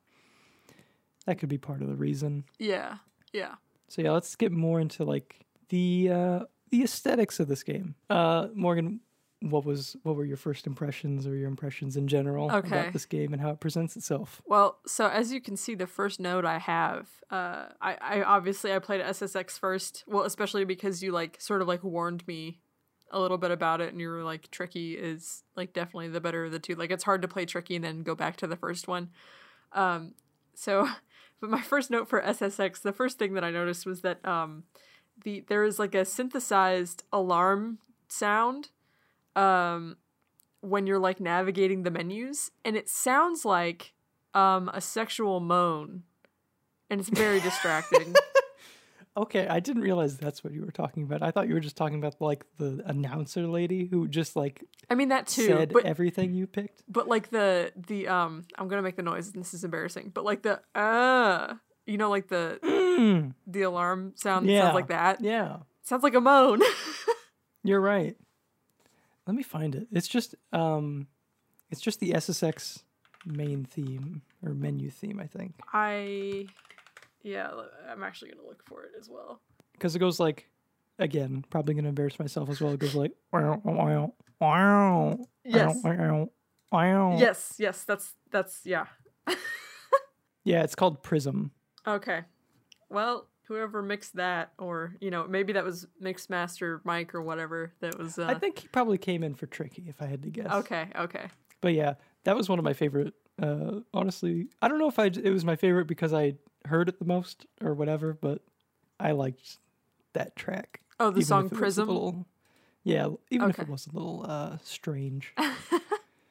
That 1.28 1.38
could 1.38 1.50
be 1.50 1.60
part 1.60 1.84
of 1.84 1.88
the 1.88 1.96
reason. 1.96 2.46
Yeah. 2.58 2.98
Yeah. 3.32 3.56
So 3.90 4.02
yeah, 4.02 4.12
let's 4.12 4.36
get 4.36 4.52
more 4.52 4.80
into 4.80 5.04
like 5.04 5.36
the 5.70 6.10
uh 6.12 6.40
the 6.72 6.84
aesthetics 6.84 7.40
of 7.40 7.48
this 7.48 7.62
game. 7.62 7.94
Uh 8.10 8.48
Morgan, 8.56 9.02
what 9.42 9.66
was 9.66 9.96
what 10.04 10.16
were 10.16 10.24
your 10.26 10.38
first 10.38 10.68
impressions 10.68 11.26
or 11.26 11.36
your 11.36 11.48
impressions 11.48 11.98
in 11.98 12.08
general 12.08 12.52
Okay. 12.52 12.68
about 12.68 12.94
this 12.94 13.06
game 13.06 13.34
and 13.34 13.42
how 13.42 13.50
it 13.50 13.60
presents 13.60 13.98
itself? 13.98 14.42
Well, 14.46 14.78
so 14.86 15.08
as 15.08 15.34
you 15.34 15.42
can 15.42 15.58
see, 15.58 15.74
the 15.76 15.88
first 15.88 16.20
note 16.20 16.46
I 16.46 16.60
have, 16.60 17.08
uh, 17.32 17.66
I, 17.82 17.98
I 18.00 18.22
obviously 18.24 18.74
I 18.74 18.80
played 18.80 19.02
SSX 19.02 19.58
first. 19.60 20.04
Well, 20.08 20.24
especially 20.24 20.64
because 20.66 21.02
you 21.02 21.12
like 21.12 21.42
sort 21.42 21.62
of 21.62 21.68
like 21.68 21.84
warned 21.84 22.26
me 22.28 22.60
a 23.10 23.20
little 23.20 23.38
bit 23.38 23.52
about 23.52 23.82
it, 23.82 23.92
and 23.92 24.00
you 24.00 24.10
were 24.10 24.24
like, 24.24 24.50
Tricky 24.52 24.94
is 24.94 25.44
like 25.56 25.74
definitely 25.74 26.10
the 26.10 26.22
better 26.22 26.46
of 26.46 26.52
the 26.52 26.60
two. 26.60 26.76
Like 26.76 26.92
it's 26.92 27.04
hard 27.04 27.22
to 27.24 27.28
play 27.28 27.46
Tricky 27.46 27.76
and 27.76 27.84
then 27.84 28.04
go 28.04 28.16
back 28.16 28.38
to 28.38 28.48
the 28.48 28.56
first 28.56 28.88
one. 28.88 29.10
Um, 29.74 30.14
so, 30.54 30.88
but 31.42 31.50
my 31.50 31.62
first 31.62 31.90
note 31.90 32.08
for 32.08 32.22
SSX, 32.22 32.82
the 32.82 32.94
first 32.94 33.18
thing 33.18 33.34
that 33.34 33.44
I 33.44 33.50
noticed 33.52 33.86
was 33.88 34.02
that 34.02 34.24
um, 34.26 34.64
the 35.24 35.44
there 35.48 35.64
is 35.64 35.80
like 35.80 35.96
a 35.96 36.06
synthesized 36.06 37.04
alarm 37.12 37.80
sound 38.08 38.70
um 39.36 39.98
when 40.62 40.86
you're 40.88 41.00
like 41.00 41.20
navigating 41.20 41.84
the 41.84 41.92
menus 41.92 42.52
and 42.64 42.76
it 42.76 42.88
sounds 42.90 43.46
like 43.46 43.94
um 44.34 44.70
a 44.74 44.82
sexual 44.82 45.40
moan 45.40 46.04
and 46.90 47.00
it's 47.00 47.10
very 47.10 47.40
distracting 47.50 48.14
Okay, 49.18 49.46
I 49.46 49.60
didn't 49.60 49.82
realize 49.82 50.16
that's 50.18 50.42
what 50.42 50.54
you 50.54 50.62
were 50.62 50.72
talking 50.72 51.04
about. 51.04 51.22
I 51.22 51.32
thought 51.32 51.50
you 51.50 51.54
were 51.54 51.60
just 51.60 51.76
talking 51.76 51.98
about 51.98 52.16
like 52.22 52.46
the 52.58 52.82
announcer 52.86 53.46
lady 53.46 53.86
who 53.86 54.08
just 54.08 54.38
like 54.38 54.64
i 54.90 54.96
mean 54.96 55.10
that 55.10 55.28
too 55.28 55.48
said 55.48 55.74
but 55.74 55.84
everything 55.86 56.34
you 56.34 56.48
picked. 56.48 56.82
but 56.88 57.10
like 57.10 57.30
the 57.30 57.74
the 57.88 58.08
um 58.08 58.46
i'm 58.58 58.70
gonna 58.70 58.82
make 58.82 58.96
the 58.96 59.02
noise 59.04 59.28
and 59.28 59.44
this 59.44 59.54
is 59.54 59.66
embarrassing 59.66 60.12
but 60.14 60.24
like 60.24 60.44
the 60.44 60.62
uh 60.80 61.54
you 61.86 61.98
know 61.98 62.10
like 62.10 62.30
the 62.30 62.58
Mm, 62.64 63.34
the 63.48 63.64
alarm 63.64 64.14
sound 64.16 64.48
Yeah. 64.50 64.62
sounds 64.62 64.76
like 64.76 64.88
that 64.88 65.22
yeah, 65.22 65.58
sounds 65.84 66.04
like 66.04 66.14
a 66.16 66.22
moan 66.22 66.62
you're 67.66 67.82
right. 67.82 68.16
Let 69.32 69.38
me 69.38 69.44
find 69.44 69.76
it. 69.76 69.88
It's 69.94 70.10
just 70.10 70.36
um 70.52 71.08
it's 71.70 71.80
just 71.80 72.02
the 72.02 72.12
SSX 72.12 72.84
main 73.26 73.64
theme 73.64 74.24
or 74.46 74.54
menu 74.54 74.90
theme, 74.90 75.22
I 75.22 75.28
think. 75.28 75.54
i 75.72 76.48
yeah 77.24 77.50
i'm 77.90 78.04
actually 78.04 78.32
gonna 78.32 78.46
look 78.46 78.62
for 78.68 78.84
it 78.84 78.92
as 79.00 79.08
well 79.08 79.40
because 79.74 79.96
it 79.96 80.00
goes 80.00 80.20
like 80.20 80.50
again 81.00 81.46
probably 81.52 81.76
gonna 81.76 81.88
embarrass 81.90 82.20
myself 82.20 82.50
as 82.50 82.60
well 82.60 82.74
it 82.74 82.80
goes 82.80 82.96
like 82.96 83.12
wow 83.32 83.62
wow 83.64 84.12
wow 84.42 85.18
Yes. 85.46 85.80
yes 87.20 87.56
yes 87.60 87.84
that's 87.84 88.16
that's 88.32 88.62
yeah 88.66 88.88
yeah 90.44 90.64
it's 90.64 90.76
called 90.76 91.04
prism 91.04 91.52
Okay. 91.88 92.22
Well, 92.90 93.28
whoever 93.52 93.82
mixed 93.82 94.16
that, 94.16 94.54
or 94.58 94.96
you 95.02 95.12
know, 95.12 95.28
maybe 95.28 95.54
that 95.54 95.64
was 95.66 95.86
Mixmaster 96.02 96.80
Mike 96.86 97.14
or 97.14 97.22
whatever. 97.22 97.74
That 97.82 97.98
was. 97.98 98.18
Uh, 98.18 98.26
i 98.28 98.34
think 98.36 98.60
he 98.60 98.68
probably 98.70 98.98
came 98.98 99.24
in 99.24 99.34
for 99.36 99.46
tricky 99.48 99.84
if 99.88 100.02
i 100.02 100.06
had 100.06 100.24
to 100.24 100.30
guess 100.30 100.52
Okay. 100.52 100.88
Okay. 100.96 101.26
but 101.60 101.74
yeah 101.74 101.96
that 102.24 102.36
was 102.36 102.48
one 102.50 102.60
of 102.60 102.66
my 102.66 102.74
favorite 102.74 103.14
uh 103.42 103.80
honestly 103.94 104.48
i 104.62 104.68
don't 104.68 104.80
know 104.80 104.88
if 104.88 105.00
i 105.00 105.06
it 105.06 105.32
was 105.32 105.44
my 105.46 105.56
favorite 105.56 105.86
because 105.88 106.14
i 106.14 106.34
heard 106.66 106.88
it 106.90 107.00
the 107.00 107.06
most 107.06 107.46
or 107.62 107.74
whatever 107.74 108.14
but 108.14 108.42
i 109.00 109.12
liked 109.12 109.58
that 110.14 110.36
track 110.36 110.82
Oh, 111.00 111.10
the 111.10 111.22
song 111.24 111.46
if 111.48 111.52
it 111.54 111.60
was 111.60 111.78
a 111.78 111.82
Prism. 111.84 111.88
little- 111.90 112.28
yeah 112.84 113.08
even 113.32 113.50
if 113.50 113.60
it 113.60 113.68
was 113.70 113.88
a 113.88 113.92
little 113.92 114.26
uh 114.28 114.58
strange 114.64 115.34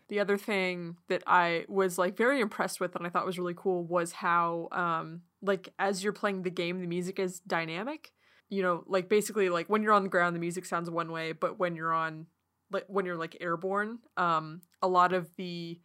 The 0.09 0.19
other 0.19 0.37
thing 0.39 0.97
that 1.07 1.23
I 1.25 1.67
was 1.69 1.97
like 1.97 2.17
very 2.17 2.41
impressed 2.41 2.81
with 2.81 2.97
and 2.97 3.07
I 3.07 3.11
thought 3.11 3.25
was 3.25 3.39
really 3.39 3.55
cool 3.57 3.85
was 3.85 4.11
how 4.11 4.67
um 4.73 5.23
like 5.43 5.73
as 5.79 6.03
you're 6.05 6.13
playing 6.13 6.43
the 6.43 6.51
game 6.51 6.81
the 6.81 6.87
music 6.87 7.19
is 7.19 7.41
dynamic. 7.41 8.13
You 8.49 8.63
know, 8.63 8.85
like 8.87 9.09
basically 9.09 9.49
like 9.49 9.69
when 9.69 9.83
you're 9.83 9.93
on 9.93 10.03
the 10.03 10.09
ground 10.09 10.35
the 10.35 10.41
music 10.41 10.65
sounds 10.67 10.91
one 10.91 11.13
way, 11.13 11.33
but 11.33 11.59
when 11.59 11.77
you're 11.77 11.93
on 11.93 12.27
like 12.71 12.85
when 12.89 13.07
you're 13.07 13.17
like 13.17 13.37
airborne, 13.41 13.99
um 14.17 14.61
a 14.83 14.89
lot 14.89 15.13
of 15.13 15.29
the 15.37 15.79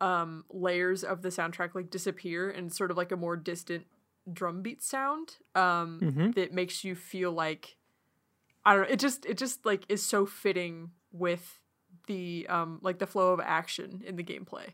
um 0.00 0.44
layers 0.50 1.02
of 1.02 1.22
the 1.22 1.28
soundtrack 1.28 1.74
like 1.74 1.90
disappear 1.90 2.50
and 2.50 2.72
sort 2.72 2.90
of 2.90 2.96
like 2.96 3.10
a 3.12 3.16
more 3.16 3.36
distant 3.36 3.84
drum 4.32 4.62
beat 4.62 4.82
sound 4.82 5.36
um 5.54 6.00
Mhm. 6.02 6.34
that 6.34 6.52
makes 6.52 6.84
you 6.84 6.94
feel 6.94 7.32
like 7.32 7.76
I 8.64 8.74
don't 8.74 8.82
know, 8.82 8.92
it 8.92 8.98
just 9.00 9.26
it 9.26 9.38
just 9.38 9.64
like 9.66 9.84
is 9.88 10.04
so 10.04 10.26
fitting 10.26 10.90
with 11.12 11.60
the 12.06 12.46
um 12.48 12.78
like 12.82 12.98
the 12.98 13.06
flow 13.06 13.32
of 13.32 13.40
action 13.40 14.02
in 14.06 14.16
the 14.16 14.22
gameplay. 14.24 14.66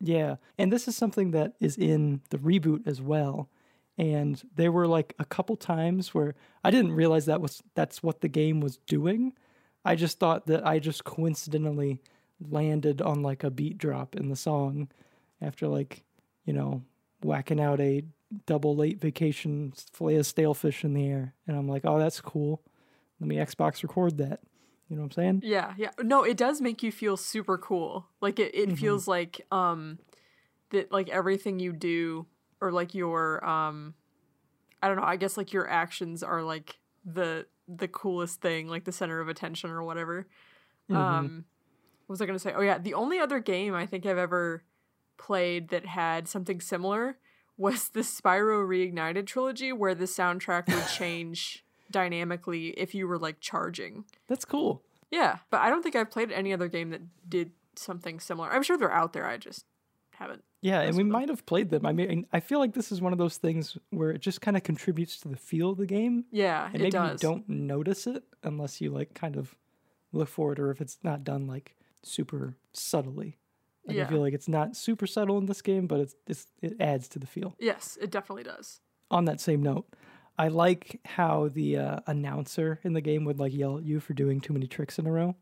Yeah. 0.00 0.36
And 0.56 0.72
this 0.72 0.86
is 0.88 0.96
something 0.96 1.32
that 1.32 1.54
is 1.60 1.76
in 1.76 2.20
the 2.30 2.38
reboot 2.38 2.86
as 2.86 3.00
well. 3.00 3.48
And 3.96 4.40
there 4.54 4.70
were 4.70 4.86
like 4.86 5.14
a 5.18 5.24
couple 5.24 5.56
times 5.56 6.14
where 6.14 6.34
I 6.62 6.70
didn't 6.70 6.92
realize 6.92 7.26
that 7.26 7.40
was 7.40 7.62
that's 7.74 8.02
what 8.02 8.20
the 8.20 8.28
game 8.28 8.60
was 8.60 8.76
doing. 8.86 9.32
I 9.84 9.96
just 9.96 10.20
thought 10.20 10.46
that 10.46 10.64
I 10.66 10.78
just 10.78 11.04
coincidentally 11.04 12.00
landed 12.40 13.02
on 13.02 13.22
like 13.22 13.42
a 13.42 13.50
beat 13.50 13.78
drop 13.78 14.14
in 14.14 14.28
the 14.28 14.36
song 14.36 14.88
after 15.40 15.66
like, 15.66 16.04
you 16.44 16.52
know, 16.52 16.82
whacking 17.22 17.60
out 17.60 17.80
a 17.80 18.04
double 18.46 18.76
late 18.76 19.00
vacation 19.00 19.72
fillet 19.92 20.16
of 20.16 20.26
stale 20.26 20.54
fish 20.54 20.84
in 20.84 20.94
the 20.94 21.06
air. 21.08 21.34
And 21.48 21.56
I'm 21.56 21.68
like, 21.68 21.82
oh, 21.84 21.98
that's 21.98 22.20
cool. 22.20 22.62
Let 23.18 23.28
me 23.28 23.36
Xbox 23.36 23.82
record 23.82 24.18
that. 24.18 24.40
You 24.88 24.96
know 24.96 25.02
what 25.02 25.16
I'm 25.18 25.22
saying? 25.22 25.42
Yeah, 25.44 25.74
yeah. 25.76 25.90
No, 26.00 26.22
it 26.24 26.36
does 26.36 26.60
make 26.60 26.82
you 26.82 26.90
feel 26.90 27.16
super 27.16 27.58
cool. 27.58 28.06
Like 28.20 28.38
it, 28.38 28.54
it 28.54 28.78
feels 28.78 29.06
like 29.06 29.46
um 29.50 29.98
that 30.70 30.90
like 30.90 31.08
everything 31.10 31.58
you 31.58 31.72
do 31.72 32.26
or 32.60 32.72
like 32.72 32.94
your 32.94 33.44
um 33.44 33.94
I 34.82 34.88
don't 34.88 34.96
know, 34.96 35.04
I 35.04 35.16
guess 35.16 35.36
like 35.36 35.52
your 35.52 35.68
actions 35.68 36.22
are 36.22 36.42
like 36.42 36.78
the 37.04 37.46
the 37.66 37.88
coolest 37.88 38.40
thing, 38.40 38.68
like 38.68 38.84
the 38.84 38.92
center 38.92 39.20
of 39.20 39.28
attention 39.28 39.70
or 39.70 39.82
whatever. 39.82 40.26
Um 40.90 41.44
what 42.06 42.14
was 42.14 42.22
I 42.22 42.26
gonna 42.26 42.38
say? 42.38 42.54
Oh 42.54 42.62
yeah, 42.62 42.78
the 42.78 42.94
only 42.94 43.18
other 43.18 43.40
game 43.40 43.74
I 43.74 43.84
think 43.84 44.06
I've 44.06 44.16
ever 44.16 44.62
played 45.18 45.68
that 45.68 45.84
had 45.84 46.28
something 46.28 46.60
similar 46.62 47.18
was 47.58 47.90
the 47.90 48.00
Spyro 48.00 48.66
Reignited 48.66 49.26
trilogy 49.26 49.72
where 49.72 49.94
the 49.94 50.06
soundtrack 50.06 50.72
would 50.72 50.88
change 50.96 51.64
dynamically 51.90 52.68
if 52.70 52.94
you 52.94 53.06
were 53.08 53.18
like 53.18 53.40
charging. 53.40 54.04
That's 54.26 54.44
cool. 54.44 54.82
Yeah, 55.10 55.38
but 55.50 55.60
I 55.60 55.70
don't 55.70 55.82
think 55.82 55.96
I've 55.96 56.10
played 56.10 56.30
any 56.32 56.52
other 56.52 56.68
game 56.68 56.90
that 56.90 57.00
did 57.28 57.52
something 57.76 58.20
similar. 58.20 58.50
I'm 58.50 58.62
sure 58.62 58.76
they're 58.76 58.92
out 58.92 59.12
there. 59.14 59.26
I 59.26 59.36
just 59.38 59.64
haven't. 60.14 60.44
Yeah, 60.60 60.80
and 60.80 60.96
we 60.96 61.02
them. 61.04 61.10
might 61.12 61.28
have 61.28 61.46
played 61.46 61.70
them. 61.70 61.86
I 61.86 61.92
mean, 61.92 62.26
I 62.32 62.40
feel 62.40 62.58
like 62.58 62.74
this 62.74 62.90
is 62.90 63.00
one 63.00 63.12
of 63.12 63.18
those 63.18 63.36
things 63.36 63.78
where 63.90 64.10
it 64.10 64.20
just 64.20 64.40
kind 64.40 64.56
of 64.56 64.64
contributes 64.64 65.18
to 65.20 65.28
the 65.28 65.36
feel 65.36 65.70
of 65.70 65.78
the 65.78 65.86
game, 65.86 66.24
Yeah, 66.32 66.64
and 66.72 66.82
maybe 66.82 66.98
you 66.98 67.16
don't 67.18 67.48
notice 67.48 68.06
it 68.08 68.24
unless 68.42 68.80
you 68.80 68.90
like 68.90 69.14
kind 69.14 69.36
of 69.36 69.54
look 70.12 70.28
for 70.28 70.52
it, 70.52 70.58
or 70.58 70.70
if 70.72 70.80
it's 70.80 70.98
not 71.04 71.22
done 71.22 71.46
like 71.46 71.76
super 72.02 72.56
subtly. 72.72 73.38
Like, 73.86 73.96
Yeah. 73.96 74.04
I 74.04 74.06
feel 74.08 74.20
like 74.20 74.34
it's 74.34 74.48
not 74.48 74.74
super 74.76 75.06
subtle 75.06 75.38
in 75.38 75.46
this 75.46 75.62
game, 75.62 75.86
but 75.86 76.00
it's, 76.00 76.16
it's 76.26 76.46
it 76.60 76.74
adds 76.80 77.08
to 77.10 77.18
the 77.20 77.26
feel. 77.26 77.54
Yes, 77.60 77.96
it 78.00 78.10
definitely 78.10 78.42
does. 78.42 78.80
on 79.10 79.24
that 79.26 79.40
same 79.40 79.62
note, 79.62 79.86
I 80.38 80.48
like 80.48 81.00
how 81.04 81.48
the 81.48 81.76
uh, 81.76 82.00
announcer 82.06 82.78
in 82.84 82.92
the 82.92 83.00
game 83.00 83.24
would 83.24 83.40
like 83.40 83.52
yell 83.52 83.78
at 83.78 83.84
you 83.84 83.98
for 83.98 84.14
doing 84.14 84.40
too 84.40 84.52
many 84.52 84.68
tricks 84.68 84.98
in 84.98 85.06
a 85.06 85.10
row, 85.10 85.36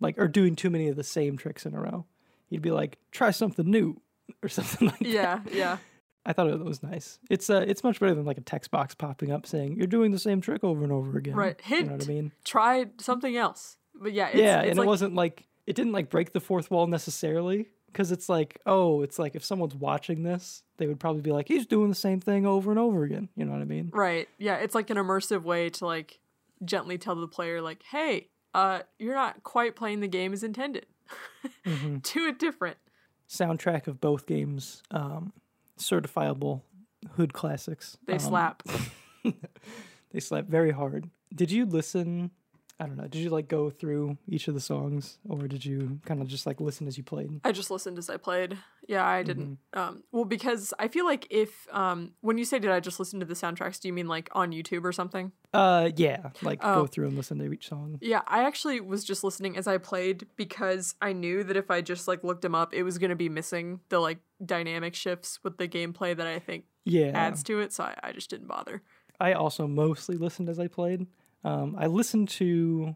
like 0.00 0.18
or 0.18 0.26
doing 0.26 0.56
too 0.56 0.70
many 0.70 0.88
of 0.88 0.96
the 0.96 1.04
same 1.04 1.36
tricks 1.36 1.66
in 1.66 1.74
a 1.74 1.80
row. 1.80 2.06
He'd 2.48 2.62
be 2.62 2.70
like, 2.70 2.98
"Try 3.12 3.30
something 3.30 3.70
new," 3.70 4.00
or 4.42 4.48
something 4.48 4.88
like 4.88 4.98
that. 5.00 5.08
Yeah, 5.08 5.40
yeah. 5.52 5.78
I 6.24 6.32
thought 6.32 6.48
it 6.48 6.64
was 6.64 6.82
nice. 6.82 7.18
It's 7.30 7.48
uh, 7.50 7.64
it's 7.66 7.84
much 7.84 8.00
better 8.00 8.14
than 8.14 8.24
like 8.24 8.38
a 8.38 8.42
text 8.42 8.70
box 8.70 8.94
popping 8.94 9.30
up 9.30 9.46
saying 9.46 9.76
you're 9.76 9.86
doing 9.86 10.12
the 10.12 10.18
same 10.18 10.40
trick 10.40 10.64
over 10.64 10.82
and 10.82 10.92
over 10.92 11.16
again. 11.18 11.34
Right. 11.34 11.60
You 11.68 11.84
know 11.84 11.92
what 11.92 12.04
I 12.04 12.06
mean? 12.06 12.32
Try 12.44 12.86
something 12.98 13.36
else. 13.36 13.76
But 13.94 14.12
yeah, 14.12 14.28
it's, 14.28 14.36
yeah, 14.36 14.60
it's 14.60 14.70
and 14.70 14.78
like, 14.78 14.84
it 14.84 14.88
wasn't 14.88 15.14
like 15.14 15.46
it 15.66 15.76
didn't 15.76 15.92
like 15.92 16.10
break 16.10 16.32
the 16.32 16.40
fourth 16.40 16.70
wall 16.70 16.86
necessarily 16.86 17.68
because 17.92 18.12
it's 18.12 18.28
like 18.28 18.60
oh, 18.66 19.02
it's 19.02 19.18
like 19.18 19.34
if 19.34 19.44
someone's 19.44 19.74
watching 19.74 20.22
this, 20.22 20.62
they 20.76 20.86
would 20.86 21.00
probably 21.00 21.22
be 21.22 21.32
like 21.32 21.48
he's 21.48 21.66
doing 21.66 21.88
the 21.88 21.94
same 21.94 22.20
thing 22.20 22.46
over 22.46 22.70
and 22.70 22.78
over 22.78 23.04
again. 23.04 23.28
You 23.36 23.44
know 23.44 23.52
what 23.52 23.60
I 23.60 23.64
mean? 23.64 23.90
right. 23.92 24.28
Yeah, 24.38 24.56
it's 24.56 24.74
like 24.74 24.90
an 24.90 24.96
immersive 24.96 25.42
way 25.42 25.70
to 25.70 25.86
like 25.86 26.20
gently 26.64 26.98
tell 26.98 27.14
the 27.14 27.28
player 27.28 27.60
like, 27.60 27.82
"Hey, 27.82 28.28
uh, 28.54 28.80
you're 28.98 29.14
not 29.14 29.42
quite 29.42 29.76
playing 29.76 30.00
the 30.00 30.08
game 30.08 30.32
as 30.32 30.42
intended. 30.42 30.86
Mm-hmm. 31.66 31.96
Do 32.02 32.26
it 32.28 32.38
different." 32.38 32.76
soundtrack 33.28 33.86
of 33.86 34.00
both 34.00 34.24
games 34.26 34.82
um, 34.90 35.34
certifiable 35.78 36.62
hood 37.16 37.34
classics 37.34 37.98
They 38.06 38.14
Um, 38.14 38.18
slap. 38.18 38.62
they 40.12 40.20
slap 40.20 40.46
very 40.46 40.70
hard 40.70 41.10
did 41.34 41.50
you 41.50 41.66
listen 41.66 42.30
i 42.80 42.86
don't 42.86 42.96
know 42.96 43.06
did 43.08 43.18
you 43.20 43.30
like 43.30 43.48
go 43.48 43.70
through 43.70 44.16
each 44.28 44.48
of 44.48 44.54
the 44.54 44.60
songs 44.60 45.18
or 45.28 45.48
did 45.48 45.64
you 45.64 45.98
kind 46.04 46.20
of 46.22 46.28
just 46.28 46.46
like 46.46 46.60
listen 46.60 46.86
as 46.86 46.96
you 46.96 47.02
played 47.04 47.30
I 47.44 47.52
just 47.52 47.70
listened 47.70 47.98
as 47.98 48.08
I 48.10 48.16
played. 48.16 48.58
Yeah, 48.86 49.06
I 49.06 49.22
didn't. 49.22 49.58
Mm-hmm. 49.74 49.78
Um, 49.78 50.02
well, 50.12 50.24
because 50.24 50.72
I 50.78 50.88
feel 50.88 51.04
like 51.04 51.26
if 51.28 51.66
um, 51.72 52.12
when 52.22 52.38
you 52.38 52.46
say 52.46 52.58
did 52.58 52.70
I 52.70 52.80
just 52.80 52.98
listen 52.98 53.20
to 53.20 53.26
the 53.26 53.34
soundtracks, 53.34 53.78
do 53.78 53.86
you 53.88 53.92
mean 53.92 54.06
like 54.08 54.30
on 54.32 54.50
YouTube 54.52 54.84
or 54.84 54.92
something? 54.92 55.32
uh 55.52 55.90
yeah 55.96 56.30
like 56.42 56.58
Oh. 56.62 56.82
go 56.82 56.86
through 56.86 57.06
and 57.08 57.16
listen 57.16 57.38
to 57.38 57.52
each 57.52 57.68
song 57.68 57.98
Yeah, 58.00 58.22
I 58.26 58.44
actually 58.44 58.80
was 58.80 59.04
just 59.04 59.22
listening 59.24 59.56
as 59.56 59.66
I 59.66 59.76
played 59.78 60.26
because 60.36 60.94
I 61.02 61.12
knew 61.12 61.42
that 61.44 61.56
if 61.56 61.70
I 61.70 61.80
just 61.80 62.08
like 62.08 62.22
looked 62.24 62.42
them 62.42 62.54
up, 62.54 62.72
it 62.74 62.82
was 62.82 62.96
gonna 62.98 63.16
be 63.16 63.28
missing 63.28 63.80
the 63.90 63.98
like 63.98 64.18
dynamic 64.44 64.94
shifts 64.94 65.38
with 65.42 65.58
the 65.58 65.68
gameplay 65.68 66.16
that 66.16 66.26
I 66.26 66.38
think 66.38 66.64
yeah 66.84 67.10
adds 67.14 67.42
to 67.44 67.60
it. 67.60 67.72
So 67.72 67.84
I, 67.84 67.94
I 68.02 68.12
just 68.12 68.30
didn't 68.30 68.46
bother. 68.48 68.82
i 69.20 69.32
also 69.32 69.66
mostly 69.66 70.16
listened 70.16 70.48
as 70.48 70.58
i 70.60 70.68
played 70.68 71.06
um 71.44 71.76
i 71.78 71.86
listened 71.86 72.28
to 72.28 72.94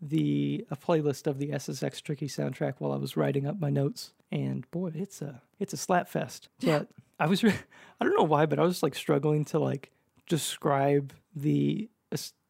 the 0.00 0.64
a 0.70 0.76
playlist 0.76 1.26
of 1.26 1.38
the 1.38 1.48
ssx 1.50 2.00
tricky 2.02 2.28
soundtrack 2.28 2.74
while 2.78 2.92
i 2.92 2.96
was 2.96 3.16
writing 3.16 3.46
up 3.46 3.58
my 3.60 3.70
notes 3.70 4.12
and 4.30 4.70
boy 4.70 4.90
it's 4.94 5.20
a 5.22 5.42
it's 5.58 5.72
a 5.72 5.76
slap 5.76 6.08
fest. 6.08 6.48
Yeah. 6.60 6.80
but 6.80 6.88
i 7.18 7.26
was 7.26 7.42
re- 7.42 7.52
i 8.00 8.04
don't 8.04 8.16
know 8.16 8.24
why 8.24 8.46
but 8.46 8.58
i 8.58 8.62
was 8.62 8.82
like 8.82 8.94
struggling 8.94 9.44
to 9.46 9.58
like 9.58 9.90
describe 10.28 11.12
the 11.34 11.88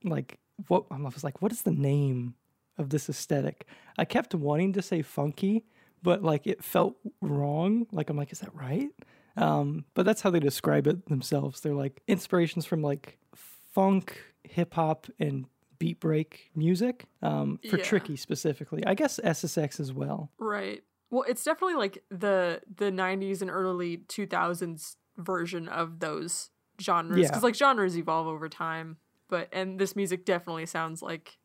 like 0.05 0.39
what 0.67 0.85
i 0.91 0.97
was 0.97 1.25
like 1.25 1.41
what 1.41 1.53
is 1.53 1.63
the 1.63 1.71
name 1.73 2.35
of 2.79 2.91
this 2.91 3.09
aesthetic? 3.09 3.67
I 3.99 4.05
kept 4.05 4.37
wanting 4.37 4.73
to 4.75 4.83
say 4.83 5.03
funky 5.03 5.65
but 6.01 6.23
like 6.23 6.47
it 6.47 6.63
felt 6.63 6.95
wrong. 7.21 7.89
Like 7.91 8.09
i'm 8.09 8.17
like 8.17 8.31
is 8.33 8.39
that 8.41 8.55
right? 8.55 8.91
Um 9.37 9.85
but 9.95 10.07
that's 10.07 10.23
how 10.23 10.31
they 10.31 10.39
describe 10.41 10.87
it 10.87 11.07
themselves. 11.07 11.61
They're 11.61 11.75
like 11.75 12.01
inspirations 12.07 12.67
from 12.67 12.83
like 12.83 13.19
funk 13.35 14.21
hip 14.45 14.75
hop 14.75 15.07
and 15.19 15.47
beat 15.79 16.01
break 16.01 16.51
music 16.57 17.07
um 17.23 17.59
for 17.71 17.77
Yeah. 17.79 17.85
tricky 17.85 18.17
specifically 18.17 18.85
i 18.87 18.95
guess 18.95 19.21
ssx 19.23 19.79
as 19.81 19.93
well 19.93 20.31
Right. 20.39 20.83
Well, 21.11 21.25
it's 21.27 21.43
definitely 21.43 21.77
like 21.77 22.05
the 22.11 22.61
the 22.77 22.91
'90s 22.91 23.41
and 23.43 23.51
early 23.51 23.99
2000s 24.09 24.97
version 25.17 25.67
of 25.69 26.01
those 26.01 26.51
genres 26.81 27.21
Yeah. 27.21 27.29
because 27.29 27.43
like 27.43 27.55
genres 27.55 27.97
evolve 27.97 28.27
over 28.27 28.49
time. 28.49 28.99
But 29.31 29.49
and 29.53 29.79
this 29.79 29.97
music 29.97 30.25
definitely 30.27 30.67
sounds 30.67 31.01
like, 31.01 31.39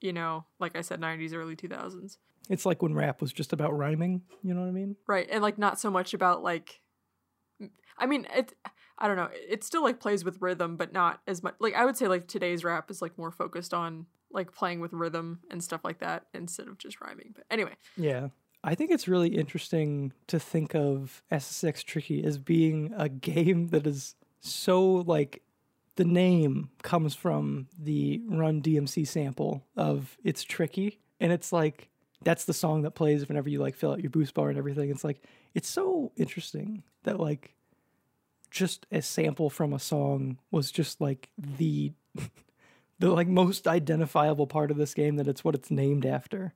you 0.00 0.12
know, 0.12 0.46
like 0.58 0.74
I 0.76 0.80
said, 0.80 1.00
'90s, 1.00 1.32
early 1.32 1.54
2000s. 1.56 2.18
it's 2.50 2.66
like 2.66 2.82
when 2.82 2.92
rap 2.94 3.20
was 3.20 3.32
just 3.32 3.52
about 3.52 3.72
rhyming 3.76 4.20
you 4.42 4.52
know 4.52 4.60
what 4.60 4.66
i 4.68 4.72
mean 4.72 4.96
Right. 5.06 5.28
And 5.30 5.42
like 5.42 5.58
not 5.58 5.78
so 5.80 5.90
much 5.90 6.12
about 6.12 6.42
like 6.42 6.80
I 7.98 8.06
mean, 8.06 8.26
it 8.34 8.54
I 8.98 9.08
don't 9.08 9.16
know. 9.16 9.28
It 9.32 9.64
still 9.64 9.82
like 9.82 10.00
plays 10.00 10.24
with 10.24 10.40
rhythm, 10.40 10.76
but 10.76 10.92
not 10.92 11.20
as 11.26 11.42
much 11.42 11.54
like 11.58 11.74
I 11.74 11.84
would 11.84 11.96
say 11.96 12.08
like 12.08 12.28
today's 12.28 12.64
rap 12.64 12.90
is 12.90 13.02
like 13.02 13.18
more 13.18 13.30
focused 13.30 13.74
on 13.74 14.06
like 14.30 14.52
playing 14.52 14.80
with 14.80 14.92
rhythm 14.92 15.40
and 15.50 15.62
stuff 15.62 15.80
like 15.84 16.00
that 16.00 16.26
instead 16.34 16.68
of 16.68 16.78
just 16.78 17.00
rhyming. 17.00 17.32
But 17.34 17.44
anyway, 17.50 17.74
Yeah. 17.96 18.28
I 18.66 18.74
think 18.74 18.90
it's 18.90 19.06
really 19.06 19.28
interesting 19.28 20.14
to 20.28 20.40
think 20.40 20.74
of 20.74 21.22
SSX 21.30 21.84
Tricky 21.84 22.24
as 22.24 22.38
being 22.38 22.94
a 22.96 23.08
game 23.10 23.68
that 23.68 23.86
is 23.86 24.14
so 24.40 24.82
like 24.90 25.42
the 25.96 26.04
name 26.04 26.70
comes 26.82 27.14
from 27.14 27.68
the 27.78 28.22
Run 28.26 28.62
DMC 28.62 29.06
sample 29.06 29.64
of 29.76 30.16
It's 30.24 30.42
Tricky. 30.42 30.98
And 31.20 31.30
it's 31.30 31.52
like 31.52 31.90
that's 32.24 32.46
the 32.46 32.54
song 32.54 32.82
that 32.82 32.92
plays 32.92 33.28
whenever 33.28 33.48
you 33.50 33.60
like 33.60 33.76
fill 33.76 33.92
out 33.92 34.00
your 34.00 34.10
boost 34.10 34.34
bar 34.34 34.48
and 34.48 34.58
everything. 34.58 34.90
It's 34.90 35.04
like 35.04 35.22
it's 35.54 35.68
so 35.68 36.10
interesting 36.16 36.82
that 37.04 37.20
like 37.20 37.54
just 38.54 38.86
a 38.92 39.02
sample 39.02 39.50
from 39.50 39.72
a 39.72 39.78
song 39.78 40.38
was 40.50 40.70
just 40.70 41.00
like 41.00 41.28
the 41.36 41.92
the 43.00 43.10
like 43.10 43.28
most 43.28 43.66
identifiable 43.66 44.46
part 44.46 44.70
of 44.70 44.76
this 44.76 44.94
game 44.94 45.16
that 45.16 45.26
it's 45.26 45.44
what 45.44 45.54
it's 45.54 45.70
named 45.70 46.06
after. 46.06 46.54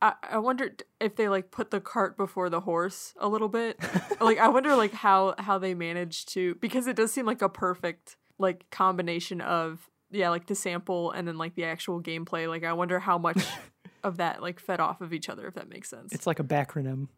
I, 0.00 0.14
I 0.30 0.38
wondered 0.38 0.84
if 1.00 1.16
they 1.16 1.28
like 1.28 1.50
put 1.50 1.70
the 1.70 1.80
cart 1.80 2.16
before 2.16 2.48
the 2.48 2.60
horse 2.60 3.12
a 3.18 3.28
little 3.28 3.48
bit. 3.48 3.78
like 4.20 4.38
I 4.38 4.48
wonder 4.48 4.76
like 4.76 4.92
how 4.92 5.34
how 5.38 5.58
they 5.58 5.74
managed 5.74 6.32
to 6.34 6.54
because 6.56 6.86
it 6.86 6.96
does 6.96 7.12
seem 7.12 7.26
like 7.26 7.42
a 7.42 7.48
perfect 7.48 8.16
like 8.38 8.70
combination 8.70 9.40
of 9.40 9.90
yeah 10.10 10.30
like 10.30 10.46
the 10.46 10.54
sample 10.54 11.10
and 11.10 11.26
then 11.26 11.38
like 11.38 11.56
the 11.56 11.64
actual 11.64 12.00
gameplay. 12.00 12.48
Like 12.48 12.64
I 12.64 12.72
wonder 12.72 13.00
how 13.00 13.18
much 13.18 13.44
of 14.04 14.18
that 14.18 14.40
like 14.40 14.60
fed 14.60 14.78
off 14.78 15.00
of 15.00 15.12
each 15.12 15.28
other 15.28 15.48
if 15.48 15.54
that 15.54 15.68
makes 15.68 15.90
sense. 15.90 16.12
It's 16.12 16.26
like 16.26 16.38
a 16.38 16.44
backronym. 16.44 17.08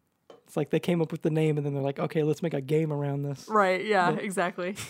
It's 0.47 0.55
like 0.55 0.69
they 0.69 0.79
came 0.79 1.01
up 1.01 1.11
with 1.11 1.21
the 1.23 1.29
name 1.31 1.57
and 1.57 1.65
then 1.65 1.73
they're 1.73 1.83
like, 1.83 1.99
okay, 1.99 2.23
let's 2.23 2.41
make 2.43 2.53
a 2.53 2.61
game 2.61 2.93
around 2.93 3.23
this. 3.23 3.47
right. 3.49 3.83
Yeah. 3.83 4.11
Yeah. 4.11 4.17
Exactly. 4.17 4.75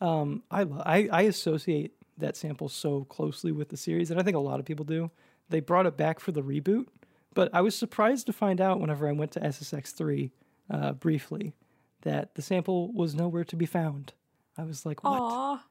Um, 0.00 0.42
I, 0.50 0.62
I 0.62 1.08
I 1.12 1.22
associate 1.22 1.92
that 2.18 2.36
sample 2.36 2.68
so 2.68 3.04
closely 3.04 3.52
with 3.52 3.68
the 3.70 3.76
series, 3.76 4.10
and 4.10 4.20
I 4.20 4.22
think 4.22 4.36
a 4.36 4.40
lot 4.40 4.60
of 4.60 4.66
people 4.66 4.84
do. 4.84 5.10
They 5.48 5.60
brought 5.60 5.86
it 5.86 5.96
back 5.96 6.20
for 6.20 6.32
the 6.32 6.42
reboot, 6.42 6.86
but 7.32 7.48
I 7.54 7.60
was 7.60 7.74
surprised 7.74 8.26
to 8.26 8.32
find 8.32 8.60
out 8.60 8.80
whenever 8.80 9.08
I 9.08 9.12
went 9.12 9.30
to 9.32 9.40
SSX 9.40 9.94
three 9.94 10.32
uh, 10.70 10.92
briefly 10.92 11.54
that 12.02 12.34
the 12.34 12.42
sample 12.42 12.92
was 12.92 13.14
nowhere 13.14 13.44
to 13.44 13.56
be 13.56 13.66
found. 13.66 14.12
I 14.58 14.64
was 14.64 14.84
like, 14.84 15.02
what? 15.04 15.20
Aw. 15.22 15.64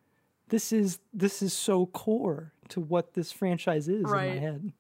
This 0.49 0.71
is 0.71 0.99
this 1.13 1.41
is 1.41 1.53
so 1.53 1.85
core 1.87 2.53
to 2.69 2.79
what 2.79 3.13
this 3.13 3.31
franchise 3.31 3.87
is 3.87 4.03
in 4.05 4.09
my 4.09 4.25
head 4.39 4.71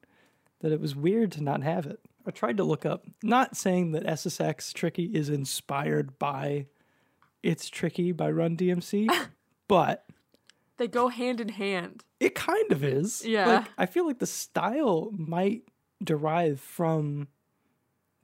that 0.61 0.71
it 0.71 0.79
was 0.79 0.95
weird 0.95 1.31
to 1.33 1.43
not 1.43 1.61
have 1.63 1.85
it. 1.85 1.99
I 2.25 2.31
tried 2.31 2.57
to 2.57 2.63
look 2.63 2.85
up, 2.85 3.05
not 3.21 3.57
saying 3.57 3.91
that 3.91 4.03
SSX 4.05 4.73
Tricky 4.73 5.05
is 5.13 5.29
inspired 5.29 6.17
by 6.19 6.67
It's 7.41 7.69
Tricky 7.69 8.11
by 8.11 8.31
Run 8.31 8.55
DMC, 8.55 9.07
but 9.67 10.05
They 10.77 10.87
go 10.87 11.09
hand 11.09 11.41
in 11.41 11.49
hand. 11.49 12.03
it 12.19 12.33
kind 12.35 12.71
of 12.71 12.83
is. 12.83 13.25
Yeah. 13.25 13.47
Like, 13.47 13.65
I 13.77 13.85
feel 13.85 14.05
like 14.07 14.19
the 14.19 14.25
style 14.25 15.11
might 15.13 15.63
derive 16.03 16.59
from 16.61 17.27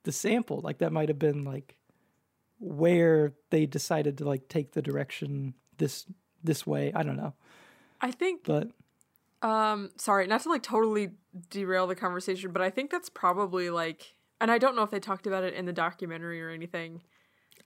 the 0.04 0.12
sample. 0.12 0.62
Like 0.62 0.78
that 0.80 0.94
might 0.94 1.10
have 1.10 1.20
been 1.20 1.44
like 1.44 1.76
where 2.60 3.34
they 3.52 3.66
decided 3.66 4.18
to 4.18 4.26
like 4.26 4.48
take 4.48 4.72
the 4.74 4.82
direction 4.82 5.54
this 5.78 6.06
this 6.44 6.66
way. 6.66 6.92
I 6.94 7.04
don't 7.04 7.18
know. 7.18 7.34
I 8.02 8.12
think 8.12 8.44
But 8.46 8.70
Um, 9.42 9.92
sorry, 9.98 10.28
not 10.28 10.42
to 10.44 10.50
like 10.50 10.64
totally 10.64 11.12
derail 11.50 11.88
the 11.88 11.96
conversation, 11.96 12.52
but 12.52 12.62
I 12.62 12.70
think 12.70 12.92
that's 12.92 13.10
probably 13.10 13.70
like, 13.70 14.16
and 14.42 14.52
I 14.52 14.58
don't 14.58 14.76
know 14.76 14.84
if 14.84 14.92
they 14.92 15.00
talked 15.00 15.28
about 15.28 15.44
it 15.44 15.54
in 15.54 15.66
the 15.66 15.74
documentary 15.74 16.42
or 16.42 16.50
anything. 16.50 17.02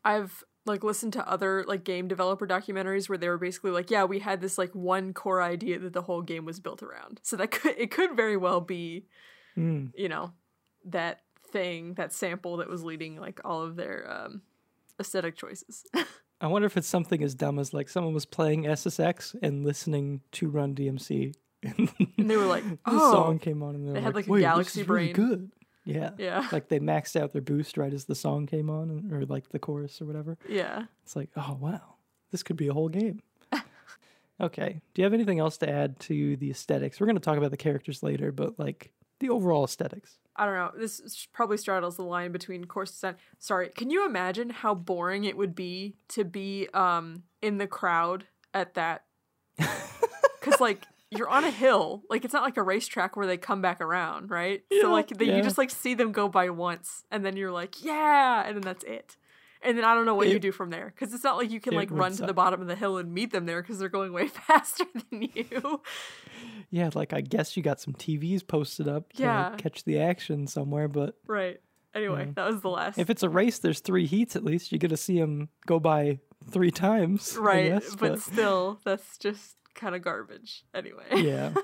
I've 0.06 0.44
like 0.66 0.84
listened 0.84 1.14
to 1.14 1.28
other 1.28 1.66
like 1.68 1.84
game 1.84 2.08
developer 2.08 2.48
documentaries 2.48 3.10
where 3.10 3.18
they 3.18 3.28
were 3.28 3.38
basically 3.38 3.72
like, 3.72 3.92
yeah, 3.92 4.04
we 4.04 4.20
had 4.20 4.42
this 4.42 4.58
like 4.58 4.74
one 4.74 5.14
core 5.14 5.42
idea 5.42 5.80
that 5.80 5.94
the 5.94 6.04
whole 6.04 6.22
game 6.22 6.46
was 6.46 6.60
built 6.60 6.84
around. 6.84 7.20
So 7.24 7.36
that 7.38 7.52
could 7.52 7.76
it 7.78 7.92
could 7.92 8.16
very 8.16 8.38
well 8.38 8.62
be, 8.62 9.06
mm, 9.58 9.92
you 9.96 10.10
know, 10.10 10.32
that 10.86 11.22
thing, 11.52 11.96
that 11.96 12.14
sample 12.14 12.58
that 12.58 12.70
was 12.70 12.84
leading 12.84 13.18
like 13.18 13.42
all 13.44 13.62
of 13.62 13.76
their 13.76 14.10
um 14.10 14.42
aesthetic 15.00 15.36
choices. 15.36 15.86
I 16.42 16.48
wonder 16.48 16.66
if 16.66 16.76
it's 16.76 16.88
something 16.88 17.24
as 17.24 17.36
dumb 17.36 17.58
as 17.58 17.74
like 17.74 17.88
someone 17.88 18.14
was 18.14 18.26
playing 18.26 18.64
SSX 18.64 19.36
and 19.42 19.64
listening 19.64 20.22
to 20.34 20.50
Run 20.50 20.76
DMC, 20.76 21.34
and 21.64 22.30
they 22.30 22.38
were 22.38 22.46
like, 22.46 22.64
the 22.70 22.78
oh, 22.86 23.12
song 23.12 23.40
came 23.40 23.64
on, 23.64 23.76
and 23.76 23.88
they're 23.88 23.94
They 23.96 24.02
had, 24.02 24.16
like, 24.16 24.26
like, 24.26 24.28
a 24.28 24.32
"Wait, 24.32 24.42
galaxy 24.42 24.82
is 24.82 24.88
really 24.88 25.14
brain." 25.14 25.30
good." 25.30 25.52
Yeah, 25.86 26.12
yeah, 26.18 26.48
like 26.52 26.70
they 26.70 26.80
maxed 26.80 27.20
out 27.20 27.34
their 27.34 27.42
boost 27.42 27.78
right 27.78 27.94
as 27.94 28.06
the 28.06 28.16
song 28.16 28.46
came 28.46 28.70
on, 28.70 29.12
or 29.12 29.26
like 29.26 29.50
the 29.50 29.60
chorus 29.60 30.02
or 30.02 30.06
whatever. 30.06 30.38
yeah. 30.48 30.86
It's 31.04 31.16
like, 31.16 31.30
oh 31.36 31.58
wow, 31.60 31.96
this 32.32 32.42
could 32.42 32.56
be 32.56 32.68
a 32.70 32.74
whole 32.74 32.88
game. 32.88 33.22
okay, 34.42 34.82
do 34.94 35.02
you 35.02 35.04
have 35.04 35.14
anything 35.14 35.40
else 35.40 35.58
to 35.58 35.70
add 35.70 36.00
to 36.02 36.38
the 36.38 36.50
aesthetics? 36.52 37.00
We're 37.00 37.08
going 37.08 37.18
to 37.18 37.22
talk 37.22 37.38
about 37.38 37.52
the 37.52 37.58
characters 37.58 38.02
later, 38.02 38.32
but 38.32 38.58
like 38.58 38.92
the 39.20 39.30
overall 39.30 39.66
aesthetics. 39.66 40.18
I 40.36 40.46
don't 40.46 40.56
know. 40.56 40.72
This 40.76 41.28
probably 41.34 41.58
straddles 41.58 41.98
the 41.98 42.04
line 42.04 42.32
between 42.32 42.66
course 42.66 42.92
design. 42.92 43.16
Sorry, 43.38 43.70
can 43.70 43.90
you 43.90 44.06
imagine 44.06 44.50
how 44.52 44.74
boring 44.74 45.26
it 45.26 45.36
would 45.38 45.54
be 45.54 45.96
to 46.10 46.24
be 46.24 46.68
um 46.74 47.24
in 47.42 47.58
the 47.58 47.68
crowd 47.68 48.26
at 48.54 48.76
that? 48.76 49.04
Because 50.40 50.60
like 50.60 50.86
you're 51.18 51.30
on 51.30 51.44
a 51.44 51.52
hill, 51.52 52.04
like 52.10 52.24
it's 52.26 52.34
not 52.34 52.44
like 52.44 52.58
a 52.58 52.64
racetrack 52.64 53.16
where 53.16 53.28
they 53.28 53.38
come 53.38 53.62
back 53.62 53.82
around, 53.82 54.30
right? 54.30 54.64
Yeah, 54.70 54.82
so 54.84 54.92
like 54.92 55.10
they, 55.10 55.26
yeah. 55.26 55.38
you 55.38 55.44
just 55.44 55.58
like 55.58 55.70
see 55.70 55.94
them 55.94 56.12
go 56.12 56.28
by 56.28 56.50
once, 56.50 57.04
and 57.12 57.26
then 57.26 57.36
you're 57.38 57.52
like, 57.52 57.84
yeah, 57.84 58.44
and 58.46 58.56
then 58.56 58.62
that's 58.62 58.84
it. 58.84 59.18
And 59.66 59.78
then 59.78 59.86
I 59.86 59.94
don't 59.94 60.06
know 60.06 60.16
what 60.16 60.28
you 60.28 60.40
do 60.40 60.52
from 60.52 60.72
there 60.72 60.94
because 60.94 61.14
it's 61.14 61.24
not 61.24 61.38
like 61.38 61.50
you 61.50 61.62
can 61.62 61.74
like 61.74 61.90
run 61.90 62.12
to 62.18 62.26
the 62.26 62.34
bottom 62.34 62.60
of 62.62 62.68
the 62.68 62.76
hill 62.76 62.98
and 62.98 63.14
meet 63.14 63.32
them 63.32 63.46
there 63.46 63.62
because 63.62 63.80
they're 63.80 63.88
going 63.88 64.12
way 64.12 64.28
faster 64.48 64.84
than 65.10 65.30
you. 65.34 65.82
Yeah, 66.70 66.90
like 66.94 67.14
I 67.14 67.22
guess 67.22 67.56
you 67.56 67.64
got 67.64 67.80
some 67.80 67.94
TVs 67.94 68.46
posted 68.46 68.90
up 68.90 69.14
to 69.14 69.24
Yeah. 69.24 69.50
like, 69.50 69.60
catch 69.60 69.86
the 69.86 70.00
action 70.00 70.48
somewhere, 70.48 70.88
but 70.90 71.16
right. 71.28 71.62
Anyway, 71.96 72.26
Yeah. 72.26 72.32
that 72.36 72.52
was 72.52 72.62
the 72.62 72.70
last. 72.70 72.98
if 72.98 73.10
it's 73.10 73.24
a 73.24 73.30
race, 73.30 73.60
there's 73.60 73.80
three 73.80 74.06
heats 74.06 74.36
at 74.36 74.44
least. 74.44 74.72
You 74.72 74.80
get 74.80 74.90
to 74.90 74.98
see 74.98 75.20
them 75.20 75.50
go 75.66 75.80
by 75.80 76.20
three 76.52 76.72
times, 76.72 77.38
right, 77.40 77.70
guess, 77.72 77.96
but 77.96 78.20
still, 78.20 78.80
that's 78.84 79.18
just 79.18 79.56
kind 79.76 79.96
of 79.96 80.02
garbage. 80.02 80.64
Anyway. 80.74 81.06
yeah. 81.16 81.54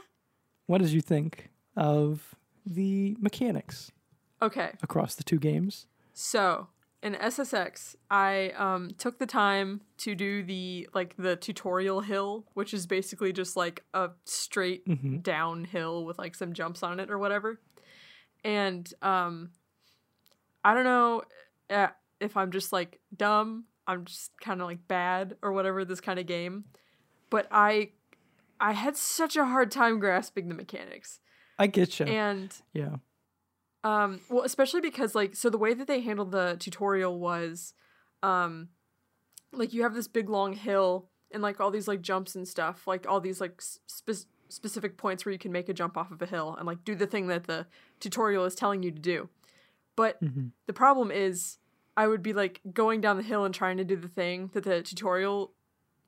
What 0.68 0.82
did 0.82 0.92
you 0.92 1.02
think 1.02 1.50
of 1.76 2.36
the 2.64 3.18
mechanics 3.20 3.92
Okay, 4.40 4.72
across 4.84 5.16
the 5.16 5.24
two 5.24 5.40
games? 5.40 5.88
so 6.14 6.68
in 7.02 7.16
SSX, 7.16 7.96
I 8.12 8.52
um 8.58 8.92
took 8.98 9.18
the 9.20 9.26
time 9.26 9.82
to 10.00 10.14
do 10.14 10.44
the 10.44 10.88
like 10.94 11.16
the 11.18 11.36
tutorial 11.38 12.02
hill, 12.02 12.46
which 12.54 12.74
is 12.74 12.86
basically 12.86 13.34
just 13.34 13.58
like 13.58 13.84
a 13.96 14.12
straight 14.26 14.84
hmm 14.86 15.18
downhill 15.20 16.06
with 16.06 16.20
like 16.20 16.36
some 16.36 16.54
jumps 16.54 16.84
on 16.84 17.00
it 17.00 17.10
or 17.10 17.18
whatever. 17.18 17.60
And 18.44 18.92
um 19.02 19.50
I 20.64 20.74
don't 20.76 20.84
know 20.84 21.24
uh, 21.70 21.88
if 22.20 22.38
I'm 22.38 22.52
just 22.52 22.72
like 22.72 23.00
dumb, 23.16 23.66
I'm 23.88 24.06
just 24.06 24.32
kind 24.40 24.62
of 24.62 24.68
like 24.68 24.88
bad 24.88 25.36
or 25.42 25.52
whatever 25.54 25.84
this 25.86 26.02
kind 26.02 26.20
of 26.20 26.26
game, 26.28 26.66
but 27.30 27.48
I 27.50 27.92
I 28.60 28.74
had 28.74 28.98
such 28.98 29.36
a 29.36 29.46
hard 29.46 29.72
time 29.72 30.00
grasping 30.00 30.50
the 30.50 30.56
mechanics. 30.56 31.20
I 31.58 31.68
get 31.68 32.00
you. 32.00 32.06
And 32.06 32.54
yeah. 32.74 32.96
um 33.84 34.22
well 34.30 34.44
especially 34.44 34.82
because 34.82 35.16
like 35.16 35.36
so 35.36 35.50
the 35.50 35.58
way 35.58 35.74
that 35.74 35.88
they 35.88 36.02
handled 36.02 36.32
the 36.32 36.58
tutorial 36.60 37.20
was 37.20 37.74
um 38.24 38.70
like 39.52 39.74
you 39.74 39.84
have 39.84 39.94
this 39.94 40.08
big 40.08 40.30
long 40.30 40.54
hill 40.54 41.10
and 41.32 41.42
like 41.44 41.60
all 41.60 41.72
these 41.72 41.88
like 41.88 42.02
jumps 42.02 42.36
and 42.36 42.48
stuff 42.48 42.88
like 42.88 43.08
all 43.08 43.20
these 43.20 43.40
like 43.42 43.62
spe- 43.62 44.28
specific 44.50 44.98
points 44.98 45.26
where 45.26 45.32
you 45.34 45.40
can 45.40 45.52
make 45.52 45.70
a 45.70 45.74
jump 45.74 45.98
off 45.98 46.12
of 46.12 46.22
a 46.22 46.26
hill 46.26 46.56
and 46.58 46.66
like 46.66 46.84
do 46.84 46.96
the 46.96 47.08
thing 47.08 47.28
that 47.28 47.46
the 47.46 47.66
tutorial 48.00 48.46
is 48.46 48.56
telling 48.56 48.84
you 48.84 48.92
to 48.92 49.00
do 49.00 49.30
but 49.96 50.18
hmm 50.20 50.48
the 50.68 50.74
problem 50.74 51.10
is 51.12 51.58
i 51.98 52.08
would 52.08 52.22
be 52.22 52.34
like 52.34 52.62
going 52.74 53.02
down 53.02 53.18
the 53.18 53.24
hill 53.24 53.44
and 53.46 53.56
trying 53.56 53.78
to 53.78 53.84
do 53.84 53.96
the 53.96 54.08
thing 54.08 54.50
that 54.54 54.64
the 54.64 54.82
tutorial 54.82 55.54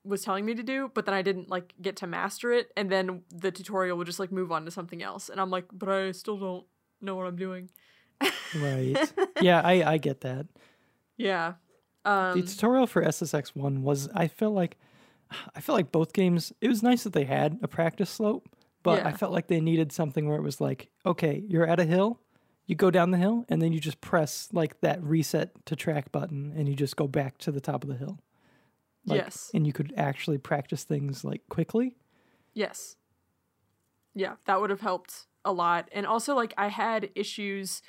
was 0.04 0.22
telling 0.22 0.44
me 0.44 0.54
to 0.54 0.62
do 0.62 0.90
but 0.94 1.06
then 1.06 1.14
i 1.14 1.22
didn't 1.22 1.48
like 1.48 1.74
get 1.80 1.96
to 1.96 2.06
master 2.06 2.52
it 2.52 2.70
and 2.76 2.90
then 2.90 3.22
the 3.30 3.50
tutorial 3.50 3.96
would 3.96 4.06
just 4.06 4.18
like 4.18 4.32
move 4.32 4.50
on 4.50 4.64
to 4.64 4.70
something 4.70 5.02
else 5.02 5.28
and 5.28 5.40
i'm 5.40 5.50
like 5.50 5.66
but 5.72 5.88
i 5.88 6.10
still 6.12 6.36
don't 6.38 6.64
know 7.00 7.14
what 7.14 7.26
i'm 7.26 7.36
doing 7.36 7.68
Right. 8.56 8.96
yeah, 9.40 9.60
I, 9.64 9.82
I 9.94 9.98
get 9.98 10.20
that. 10.22 10.46
yeah 11.16 11.54
um 12.04 12.40
the 12.40 12.46
tutorial 12.46 12.86
for 12.86 13.02
SSX 13.02 13.54
one 13.54 13.82
was 13.82 14.08
I 14.14 14.28
felt 14.28 14.54
like 14.54 14.76
I 15.54 15.60
felt 15.60 15.76
like 15.76 15.92
both 15.92 16.12
games 16.12 16.52
it 16.60 16.68
was 16.68 16.82
nice 16.82 17.04
that 17.04 17.12
they 17.12 17.24
had 17.24 17.58
a 17.62 17.68
practice 17.68 18.10
slope, 18.10 18.48
but 18.82 19.04
I 19.06 19.12
felt 19.12 19.32
like 19.32 19.46
they 19.46 19.60
needed 19.60 19.92
something 19.92 20.28
where 20.28 20.36
it 20.36 20.42
was 20.42 20.60
like, 20.60 20.90
okay, 21.06 21.42
you're 21.48 21.66
at 21.66 21.80
a 21.80 21.84
hill, 21.84 22.20
you 22.66 22.74
go 22.74 22.90
down 22.90 23.12
the 23.12 23.18
hill, 23.18 23.44
and 23.48 23.62
then 23.62 23.72
you 23.72 23.80
just 23.80 24.00
press 24.00 24.48
like 24.52 24.80
that 24.82 25.02
reset 25.02 25.50
to 25.66 25.76
track 25.76 26.12
button 26.12 26.52
and 26.56 26.68
you 26.68 26.74
just 26.74 26.96
go 26.96 27.06
back 27.08 27.38
to 27.38 27.50
the 27.52 27.60
top 27.60 27.82
of 27.84 27.88
the 27.88 27.96
hill. 27.96 28.18
Like, 29.06 29.24
yes 29.24 29.54
And 29.54 29.66
you 29.66 29.72
could 29.72 29.92
actually 29.96 30.38
practice 30.38 30.84
things 30.84 31.24
like 31.24 31.48
quickly. 31.48 31.96
Yes. 32.54 32.96
Yeah, 34.14 34.36
that 34.44 34.60
would 34.60 34.70
have 34.70 34.80
helped 34.80 35.26
a 35.44 35.52
lot. 35.52 35.88
And 35.92 36.06
also 36.06 36.34
like 36.34 36.54
I 36.58 36.68
had 36.68 37.10
issues 37.14 37.82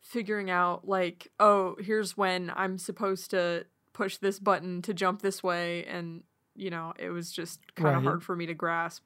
figuring 0.00 0.50
out 0.50 0.86
like, 0.86 1.28
oh, 1.38 1.76
here's 1.80 2.16
when 2.16 2.50
I'm 2.54 2.78
supposed 2.78 3.30
to 3.30 3.66
push 3.92 4.16
this 4.18 4.38
button 4.38 4.82
to 4.82 4.94
jump 4.94 5.22
this 5.22 5.42
way 5.42 5.84
and 5.86 6.24
you 6.56 6.68
know, 6.68 6.92
it 6.98 7.10
was 7.10 7.32
just 7.32 7.74
kind 7.76 7.96
of 7.96 8.02
Right. 8.02 8.02
hard 8.02 8.22
for 8.22 8.36
me 8.36 8.44
to 8.46 8.54
grasp. 8.54 9.04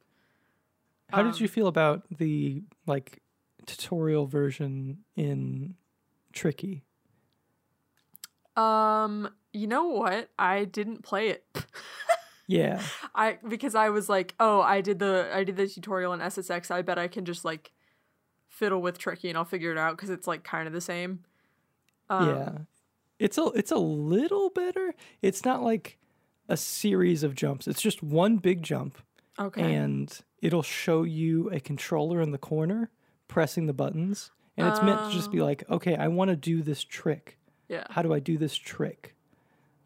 How 1.08 1.22
did 1.22 1.38
Um, 1.38 1.40
you 1.40 1.48
feel 1.48 1.66
about 1.66 2.06
the 2.10 2.64
like 2.86 3.22
tutorial 3.66 4.26
version 4.26 5.04
in 5.16 5.76
Tricky? 6.32 6.84
Um, 8.56 9.34
you 9.54 9.66
know 9.66 9.86
what? 9.86 10.28
I 10.38 10.64
didn't 10.66 11.02
play 11.02 11.28
it. 11.28 11.44
Yeah. 12.46 12.82
I 13.14 13.38
because 13.48 13.74
I 13.74 13.88
was 13.88 14.10
like, 14.10 14.34
oh, 14.38 14.60
I 14.60 14.82
did 14.82 14.98
the 14.98 15.30
I 15.32 15.44
did 15.44 15.56
the 15.56 15.66
tutorial 15.66 16.12
in 16.12 16.20
SSX. 16.20 16.70
I 16.70 16.82
bet 16.82 16.98
I 16.98 17.08
can 17.08 17.24
just 17.24 17.42
like 17.42 17.72
fiddle 18.48 18.82
with 18.82 18.98
Tricky 18.98 19.30
and 19.30 19.38
I'll 19.38 19.46
figure 19.46 19.72
it 19.72 19.78
out 19.78 19.96
because 19.96 20.10
it's 20.10 20.26
like 20.26 20.44
kind 20.44 20.66
of 20.66 20.74
the 20.74 20.80
same. 20.82 21.20
Um, 22.10 22.28
yeah. 22.28 22.52
It's 23.18 23.38
a 23.38 23.46
it's 23.54 23.70
a 23.72 23.78
little 23.78 24.50
better. 24.50 24.94
It's 25.22 25.42
not 25.46 25.62
like 25.62 25.96
a 26.46 26.58
series 26.58 27.22
of 27.22 27.34
jumps. 27.34 27.66
It's 27.66 27.80
just 27.80 28.02
one 28.02 28.36
big 28.36 28.62
jump 28.62 28.98
Okay. 29.40 29.62
and 29.76 30.14
it'll 30.42 30.62
show 30.62 31.02
you 31.02 31.48
a 31.48 31.60
controller 31.60 32.20
in 32.20 32.30
the 32.32 32.36
corner 32.36 32.90
pressing 33.26 33.64
the 33.64 33.72
buttons 33.72 34.32
and 34.58 34.68
it's 34.68 34.82
meant 34.82 35.00
to 35.06 35.10
just 35.16 35.32
be 35.32 35.40
Oh. 35.40 35.46
like, 35.46 35.64
okay, 35.70 35.96
I 35.96 36.08
want 36.08 36.28
to 36.28 36.36
do 36.36 36.60
this 36.60 36.84
trick. 36.84 37.38
yeah. 37.70 37.84
How 37.88 38.02
do 38.02 38.12
I 38.12 38.18
do 38.20 38.36
this 38.36 38.54
trick? 38.54 39.13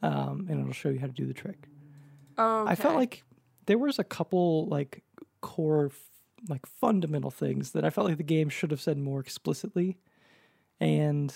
Um, 0.02 0.46
and 0.48 0.61
it'll 0.61 0.72
show 0.72 0.90
you 0.90 1.00
how 1.00 1.06
to 1.06 1.12
do 1.12 1.26
the 1.26 1.34
trick. 1.34 1.68
Oh, 2.37 2.66
I 2.66 2.74
felt 2.74 2.94
like 2.94 3.24
there 3.66 3.78
was 3.78 3.98
a 3.98 4.04
couple 4.04 4.66
like 4.66 5.02
core 5.40 5.87
f- 5.87 6.00
like 6.48 6.66
fundamental 6.66 7.30
things 7.30 7.72
that 7.72 7.84
I 7.84 7.90
felt 7.90 8.06
like 8.06 8.16
the 8.16 8.22
game 8.22 8.48
should 8.48 8.70
have 8.70 8.80
said 8.80 8.96
more 8.96 9.20
explicitly. 9.20 9.98
And 10.80 11.34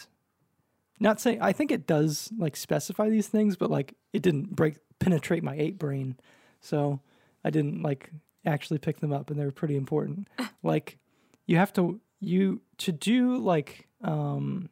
not 1.00 1.20
saying 1.20 1.42
I 1.42 1.52
think 1.52 1.72
it 1.72 1.86
does 1.86 2.30
like 2.38 2.56
specify 2.56 3.08
these 3.08 3.26
things, 3.26 3.56
but 3.56 3.70
like 3.70 3.94
it 4.12 4.22
didn't 4.22 4.54
break 4.54 4.76
penetrate 5.00 5.42
my 5.42 5.56
eight 5.56 5.78
brain. 5.78 6.16
So 6.60 7.00
I 7.44 7.50
didn't 7.50 7.82
like 7.82 8.10
actually 8.46 8.78
pick 8.78 9.00
them 9.00 9.12
up 9.12 9.30
and 9.30 9.38
they 9.38 9.44
were 9.44 9.50
pretty 9.50 9.76
important. 9.76 10.28
like 10.62 10.98
you 11.46 11.56
have 11.56 11.72
to 11.74 12.00
you 12.20 12.60
to 12.78 12.92
do 12.92 13.36
like 13.36 13.88
um 14.02 14.68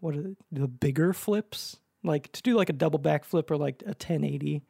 what 0.00 0.16
are 0.16 0.22
the, 0.22 0.36
the 0.50 0.68
bigger 0.68 1.12
flips? 1.12 1.78
Like 2.04 2.30
to 2.32 2.42
do 2.42 2.56
like 2.56 2.68
a 2.68 2.74
double 2.74 2.98
backflip 2.98 3.50
or 3.50 3.56
like 3.56 3.82
a 3.82 3.88
1080 3.88 4.62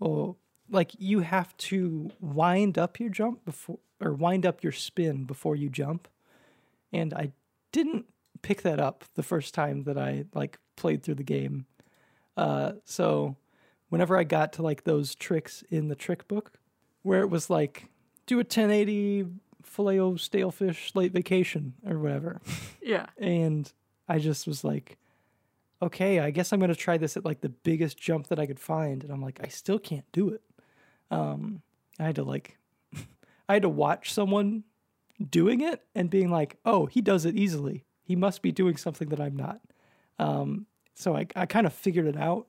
or 0.00 0.36
like 0.70 0.92
you 0.98 1.20
have 1.20 1.56
to 1.56 2.10
wind 2.20 2.76
up 2.76 3.00
your 3.00 3.08
jump 3.08 3.44
before 3.44 3.78
or 4.00 4.12
wind 4.12 4.44
up 4.44 4.62
your 4.62 4.72
spin 4.72 5.24
before 5.24 5.56
you 5.56 5.68
jump. 5.70 6.06
And 6.92 7.14
i 7.14 7.32
didn't 7.72 8.06
pick 8.42 8.62
that 8.62 8.78
up 8.80 9.04
the 9.14 9.22
first 9.22 9.54
time 9.54 9.84
that 9.84 9.96
i 9.98 10.24
like 10.34 10.58
played 10.76 11.02
through 11.02 11.14
the 11.16 11.22
game. 11.22 11.66
Uh 12.36 12.72
so 12.84 13.36
whenever 13.88 14.18
i 14.18 14.24
got 14.24 14.52
to 14.54 14.62
like 14.62 14.84
those 14.84 15.14
tricks 15.14 15.64
in 15.70 15.88
the 15.88 15.94
trick 15.94 16.28
book 16.28 16.52
where 17.02 17.20
it 17.20 17.30
was 17.30 17.48
like 17.48 17.88
do 18.26 18.36
a 18.36 18.38
1080 18.38 19.26
filet 19.62 19.98
o 19.98 20.16
stale 20.16 20.50
fish 20.50 20.92
late 20.94 21.12
vacation 21.12 21.74
or 21.88 21.98
whatever. 21.98 22.40
Yeah. 22.82 23.06
and 23.18 23.72
I 24.08 24.20
just 24.20 24.46
was 24.46 24.62
like, 24.62 24.96
okay, 25.82 26.20
I 26.20 26.30
guess 26.30 26.52
I'm 26.52 26.60
gonna 26.60 26.74
try 26.74 26.96
this 26.96 27.16
at 27.16 27.24
like 27.24 27.40
the 27.40 27.48
biggest 27.48 27.98
jump 27.98 28.28
that 28.28 28.38
I 28.38 28.46
could 28.46 28.60
find, 28.60 29.02
and 29.02 29.12
I'm 29.12 29.22
like, 29.22 29.40
I 29.42 29.48
still 29.48 29.78
can't 29.78 30.10
do 30.12 30.30
it. 30.30 30.42
Um, 31.10 31.62
I 31.98 32.04
had 32.04 32.16
to 32.16 32.24
like, 32.24 32.58
I 33.48 33.54
had 33.54 33.62
to 33.62 33.68
watch 33.68 34.12
someone 34.12 34.64
doing 35.30 35.60
it 35.60 35.82
and 35.94 36.10
being 36.10 36.30
like, 36.30 36.58
oh, 36.64 36.86
he 36.86 37.00
does 37.00 37.24
it 37.24 37.36
easily. 37.36 37.84
He 38.02 38.16
must 38.16 38.42
be 38.42 38.52
doing 38.52 38.76
something 38.76 39.08
that 39.08 39.20
I'm 39.20 39.36
not. 39.36 39.60
Um, 40.18 40.66
so 40.94 41.16
I 41.16 41.26
I 41.36 41.46
kind 41.46 41.66
of 41.66 41.72
figured 41.72 42.06
it 42.06 42.16
out, 42.16 42.48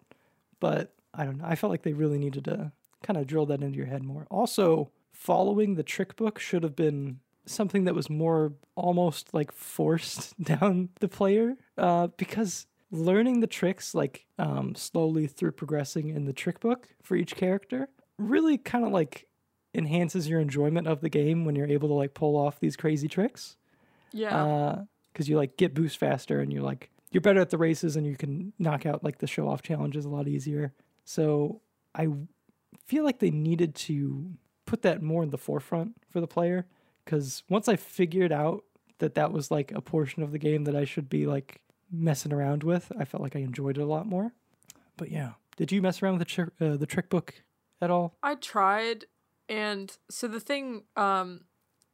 but 0.60 0.94
I 1.14 1.26
don't 1.26 1.38
know. 1.38 1.46
I 1.46 1.56
felt 1.56 1.72
like 1.72 1.84
they 1.84 1.94
really 1.94 2.20
needed 2.20 2.46
to 2.46 2.72
kind 3.04 3.18
of 3.18 3.28
drill 3.28 3.46
that 3.48 3.62
into 3.62 3.78
your 3.78 3.88
head 3.88 4.04
more. 4.04 4.28
Also, 4.30 4.92
following 5.12 5.76
the 5.76 5.84
trick 5.84 6.16
book 6.16 6.40
should 6.40 6.64
have 6.64 6.76
been 6.76 7.20
something 7.46 7.86
that 7.86 7.96
was 7.96 8.10
more 8.10 8.54
almost 8.76 9.34
like 9.34 9.52
forced 9.52 10.40
down 10.44 10.90
the 11.00 11.08
player 11.08 11.56
uh, 11.78 12.08
because 12.18 12.68
learning 12.92 13.40
the 13.42 13.48
tricks 13.48 13.94
like 13.94 14.26
um, 14.40 14.74
slowly 14.76 15.28
through 15.28 15.52
progressing 15.52 16.10
in 16.10 16.26
the 16.26 16.34
trick 16.34 16.60
book 16.60 16.88
for 17.04 17.16
each 17.16 17.36
character 17.36 17.90
really 18.18 18.58
kind 18.58 18.86
of 18.86 18.92
like 18.92 19.28
enhances 19.74 20.28
your 20.30 20.40
enjoyment 20.40 20.88
of 20.88 21.02
the 21.02 21.10
game 21.10 21.46
when 21.46 21.56
you're 21.56 21.68
able 21.68 21.88
to 21.90 21.94
like 21.94 22.14
pull 22.14 22.36
off 22.36 22.60
these 22.60 22.76
crazy 22.76 23.08
tricks 23.08 23.58
Yeah. 24.12 24.84
because 25.12 25.28
you 25.30 25.36
like 25.38 25.58
get 25.58 25.74
boost 25.74 25.98
faster 25.98 26.40
and 26.40 26.52
you're 26.52 26.64
like 26.64 26.90
you're 27.12 27.22
better 27.22 27.40
at 27.42 27.50
the 27.50 27.58
races 27.58 27.96
and 27.96 28.06
you 28.06 28.16
can 28.16 28.54
knock 28.60 28.86
out 28.86 29.04
like 29.04 29.20
the 29.20 29.28
show 29.28 29.48
off 29.48 29.62
challenges 29.62 30.06
a 30.06 30.10
lot 30.10 30.28
easier 30.28 30.74
so 31.04 31.62
i 31.96 32.08
feel 32.86 33.04
like 33.04 33.20
they 33.20 33.30
needed 33.32 33.76
to 33.76 34.32
put 34.66 34.82
that 34.82 35.02
more 35.02 35.24
in 35.24 35.30
the 35.30 35.38
forefront 35.38 35.96
for 36.10 36.20
the 36.22 36.28
player 36.28 36.66
because 37.06 37.44
once 37.50 37.68
i 37.68 37.76
figured 37.76 38.32
out 38.32 38.64
that 39.00 39.16
that 39.16 39.32
was 39.32 39.52
like 39.52 39.72
a 39.74 39.82
portion 39.82 40.24
of 40.24 40.32
the 40.32 40.40
game 40.40 40.64
that 40.64 40.76
i 40.76 40.84
should 40.86 41.08
be 41.10 41.26
like 41.26 41.62
messing 41.92 42.34
around 42.34 42.64
with. 42.64 42.92
I 43.00 43.06
felt 43.06 43.22
like 43.24 43.36
i 43.36 43.40
enjoyed 43.40 43.78
it 43.78 43.82
a 43.82 43.86
lot 43.86 44.06
more. 44.08 44.34
But 44.98 45.12
yeah. 45.12 45.34
Did 45.58 45.72
you 45.72 45.82
mess 45.82 46.02
around 46.04 46.20
with 46.20 46.28
the, 46.28 46.34
tri- 46.34 46.66
uh, 46.68 46.78
the 46.78 46.86
trick 46.86 47.10
book 47.10 47.34
at 47.82 47.90
all? 47.90 48.16
I 48.22 48.36
tried, 48.36 49.06
and 49.50 49.96
so 50.10 50.28
the 50.28 50.40
thing, 50.40 50.84
um, 50.96 51.42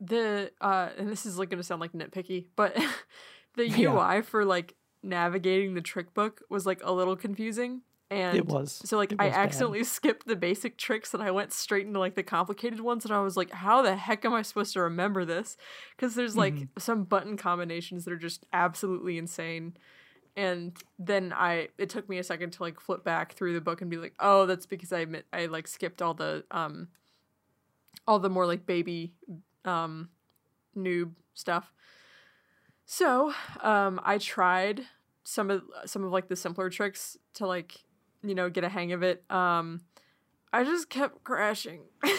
the 0.02 0.52
uh, 0.60 0.90
and 0.98 1.08
this 1.08 1.26
is 1.26 1.38
like 1.40 1.50
gonna 1.50 1.64
sound 1.64 1.80
like 1.80 1.94
nitpicky, 1.94 2.48
but 2.58 2.76
the 3.56 3.68
Yeah. 3.70 3.94
UI 3.94 4.22
for 4.22 4.44
like 4.44 4.76
navigating 5.02 5.76
the 5.76 5.82
trick 5.82 6.14
book 6.14 6.42
was 6.50 6.66
like 6.66 6.82
a 6.84 6.92
little 6.92 7.16
confusing, 7.16 7.82
and 8.14 8.38
it 8.38 8.46
was 8.48 8.86
So 8.86 8.98
like 8.98 9.12
it 9.12 9.20
I 9.20 9.26
was 9.26 9.34
bad. 9.34 9.44
accidentally 9.44 9.84
skipped 9.98 10.26
the 10.28 10.36
basic 10.36 10.78
tricks 10.78 11.14
and 11.14 11.24
I 11.24 11.32
went 11.32 11.52
straight 11.54 11.86
into 11.88 12.00
like 12.00 12.16
the 12.16 12.24
complicated 12.24 12.80
ones 12.82 13.06
and 13.06 13.14
I 13.14 13.22
was 13.22 13.36
like, 13.38 13.52
how 13.52 13.82
the 13.82 13.96
heck 13.96 14.26
am 14.26 14.34
I 14.34 14.42
supposed 14.42 14.74
to 14.74 14.82
remember 14.82 15.26
this? 15.26 15.58
Because 15.96 16.16
there's 16.16 16.36
like 16.38 16.56
Mm-hmm. 16.56 16.80
some 16.80 17.04
button 17.04 17.38
combinations 17.38 18.06
that 18.06 18.14
are 18.14 18.18
just 18.18 18.46
absolutely 18.54 19.18
insane. 19.18 19.76
And 20.36 20.76
then 20.98 21.34
I 21.36 21.70
it 21.78 21.90
took 21.90 22.10
me 22.10 22.18
a 22.18 22.24
second 22.24 22.52
to 22.54 22.64
like 22.64 22.80
flip 22.80 23.04
back 23.04 23.34
through 23.34 23.54
the 23.54 23.62
book 23.62 23.82
and 23.82 23.90
be 23.90 23.98
like, 23.98 24.16
oh, 24.20 24.46
that's 24.46 24.66
because 24.66 24.92
I 24.92 25.00
admit 25.00 25.26
I 25.34 25.46
like 25.48 25.68
skipped 25.68 26.02
all 26.02 26.14
the 26.14 26.44
um 26.52 26.88
all 28.08 28.20
the 28.20 28.30
more 28.30 28.46
like 28.46 28.66
baby 28.66 29.14
um 29.66 30.10
noob 30.76 31.12
stuff. 31.34 31.72
So, 32.86 33.34
um 33.62 34.00
I 34.04 34.18
tried 34.18 34.82
some 35.24 35.50
of 35.50 35.64
some 35.86 36.04
of 36.04 36.12
like 36.12 36.28
the 36.28 36.36
simpler 36.36 36.70
tricks 36.70 37.18
to 37.36 37.48
like 37.48 37.76
you 38.24 38.36
know 38.36 38.50
get 38.50 38.64
a 38.64 38.70
hang 38.70 38.92
of 38.94 39.04
it. 39.04 39.24
Um 39.30 39.82
i 40.52 40.64
just 40.64 40.90
kept 40.90 41.24
crashing. 41.24 41.82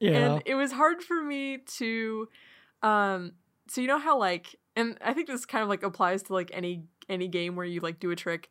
Yeah. 0.00 0.12
and 0.12 0.42
it 0.46 0.54
was 0.54 0.70
hard 0.70 1.02
for 1.02 1.20
me 1.20 1.58
to 1.78 2.28
um 2.82 3.32
so 3.68 3.80
you 3.80 3.88
know 3.88 3.98
how 3.98 4.16
like 4.16 4.54
and 4.76 4.96
i 5.00 5.12
think 5.12 5.26
this 5.26 5.44
kind 5.44 5.62
of 5.62 5.68
like 5.68 5.82
applies 5.82 6.22
to 6.24 6.34
like 6.34 6.52
any 6.54 6.84
any 7.08 7.26
game 7.26 7.56
where 7.56 7.66
you 7.66 7.80
like 7.80 7.98
do 7.98 8.10
a 8.10 8.16
trick. 8.16 8.48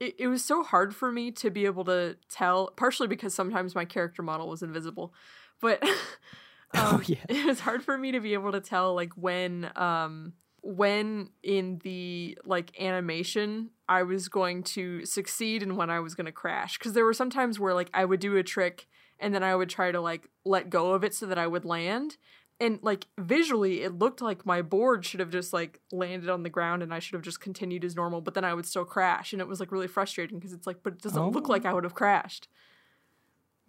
It, 0.00 0.16
it 0.18 0.26
was 0.26 0.42
so 0.44 0.64
hard 0.64 0.92
for 0.96 1.12
me 1.12 1.30
to 1.32 1.50
be 1.50 1.66
able 1.66 1.84
to 1.84 2.16
tell 2.28 2.72
partially 2.76 3.06
because 3.06 3.32
sometimes 3.32 3.74
my 3.76 3.84
character 3.84 4.22
model 4.22 4.48
was 4.48 4.62
invisible 4.62 5.12
but 5.60 5.80
Oh, 6.74 6.94
um, 6.94 7.02
yeah. 7.06 7.18
it 7.28 7.44
was 7.46 7.60
hard 7.60 7.84
for 7.84 7.96
me 7.96 8.12
to 8.12 8.20
be 8.20 8.32
able 8.32 8.52
to 8.52 8.60
tell 8.60 8.94
like 8.94 9.12
when 9.14 9.70
um 9.76 10.32
when 10.62 11.30
in 11.42 11.80
the 11.82 12.38
like 12.44 12.80
animation 12.80 13.70
I 13.88 14.04
was 14.04 14.28
going 14.28 14.62
to 14.64 15.04
succeed 15.04 15.62
and 15.62 15.76
when 15.76 15.90
I 15.90 16.00
was 16.00 16.14
going 16.14 16.26
to 16.26 16.32
crash 16.32 16.78
because 16.78 16.92
there 16.92 17.04
were 17.04 17.12
some 17.12 17.30
times 17.30 17.58
where 17.58 17.74
like 17.74 17.90
I 17.92 18.04
would 18.04 18.20
do 18.20 18.36
a 18.36 18.42
trick 18.44 18.86
and 19.18 19.34
then 19.34 19.42
I 19.42 19.56
would 19.56 19.68
try 19.68 19.90
to 19.90 20.00
like 20.00 20.28
let 20.44 20.70
go 20.70 20.92
of 20.92 21.02
it 21.02 21.14
so 21.14 21.26
that 21.26 21.38
I 21.38 21.48
would 21.48 21.64
land 21.64 22.16
and 22.60 22.78
like 22.80 23.08
visually 23.18 23.82
it 23.82 23.98
looked 23.98 24.22
like 24.22 24.46
my 24.46 24.62
board 24.62 25.04
should 25.04 25.18
have 25.18 25.30
just 25.30 25.52
like 25.52 25.80
landed 25.90 26.30
on 26.30 26.44
the 26.44 26.50
ground 26.50 26.82
and 26.82 26.94
I 26.94 27.00
should 27.00 27.14
have 27.14 27.22
just 27.22 27.40
continued 27.40 27.84
as 27.84 27.96
normal 27.96 28.20
but 28.20 28.34
then 28.34 28.44
I 28.44 28.54
would 28.54 28.66
still 28.66 28.84
crash 28.84 29.32
and 29.32 29.42
it 29.42 29.48
was 29.48 29.58
like 29.58 29.72
really 29.72 29.88
frustrating 29.88 30.38
because 30.38 30.52
it's 30.52 30.66
like 30.66 30.84
but 30.84 30.92
it 30.92 31.02
doesn't 31.02 31.30
look 31.30 31.48
like 31.48 31.66
I 31.66 31.72
would 31.72 31.84
have 31.84 31.94
crashed. 31.94 32.46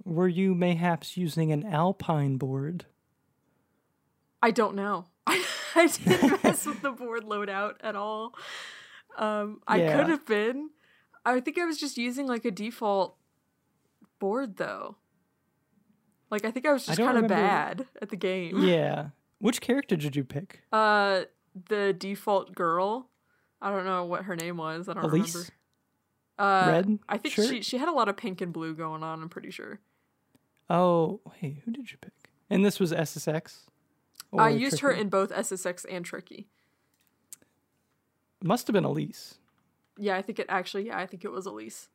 were 0.06 0.28
you 0.28 0.54
mayhaps 0.54 1.18
using 1.18 1.52
an 1.52 1.66
alpine 1.66 2.38
board 2.38 2.86
I 4.44 4.52
don't 4.52 4.76
know. 4.76 5.06
I 5.28 5.88
didn't 5.88 6.44
mess 6.44 6.66
with 6.66 6.82
the 6.82 6.92
board 6.92 7.24
loadout 7.24 7.76
at 7.82 7.96
all. 7.96 8.34
Um, 9.18 9.62
I 9.68 9.78
Yeah. 9.78 9.98
could 9.98 10.10
have 10.10 10.26
been. 10.26 10.70
I 11.26 11.40
think 11.40 11.58
I 11.58 11.66
was 11.66 11.78
just 11.80 11.98
using 11.98 12.28
like 12.28 12.46
a 12.46 12.52
default 12.52 13.16
board 14.20 14.58
though. 14.58 14.98
Like 16.30 16.46
I 16.46 16.52
think 16.52 16.66
I 16.66 16.74
was 16.74 16.86
just 16.86 16.98
kind 17.00 17.18
of 17.18 17.28
bad 17.28 17.88
at 18.02 18.10
the 18.10 18.16
game. 18.16 18.64
yeah 18.64 19.10
which 19.40 19.60
character 19.62 19.96
did 19.98 20.16
you 20.16 20.24
pick 20.24 20.62
Uh, 20.72 21.24
the 21.70 21.94
default 21.94 22.56
girl. 22.56 23.10
I 23.62 23.70
don't 23.70 23.86
know 23.86 24.06
what 24.06 24.24
her 24.24 24.36
name 24.36 24.58
was. 24.58 24.88
I 24.90 24.94
don't 24.94 25.04
Elise? 25.04 25.34
remember. 25.36 25.54
Uh, 26.40 26.72
Red 26.72 27.00
I 27.08 27.18
think 27.18 27.36
shirt? 27.36 27.50
she 27.50 27.62
she 27.62 27.78
had 27.78 27.88
a 27.88 27.92
lot 27.92 28.10
of 28.10 28.18
pink 28.18 28.42
and 28.42 28.52
blue 28.52 28.74
going 28.74 29.04
on. 29.04 29.22
I'm 29.22 29.30
pretty 29.30 29.52
sure. 29.52 29.80
Oh, 30.70 31.20
hey, 31.36 31.62
who 31.66 31.72
did 31.72 31.92
you 31.92 31.98
pick? 32.00 32.14
And 32.50 32.66
this 32.66 32.80
was 32.80 32.92
SSX. 32.92 33.60
I 34.40 34.50
used 34.50 34.80
her 34.80 34.92
in 34.92 35.10
both 35.10 35.32
SSX 35.32 35.86
and 35.90 36.06
Tricky. 36.06 36.48
Must 38.42 38.68
have 38.68 38.74
been 38.74 38.84
Elise. 38.86 39.36
Yeah, 39.98 40.18
I 40.18 40.22
think 40.22 40.40
it 40.40 40.48
actually. 40.50 40.88
Yeah, 40.88 40.98
I 40.98 41.06
think 41.06 41.24
it 41.24 41.32
was 41.32 41.46
Elise. 41.46 41.90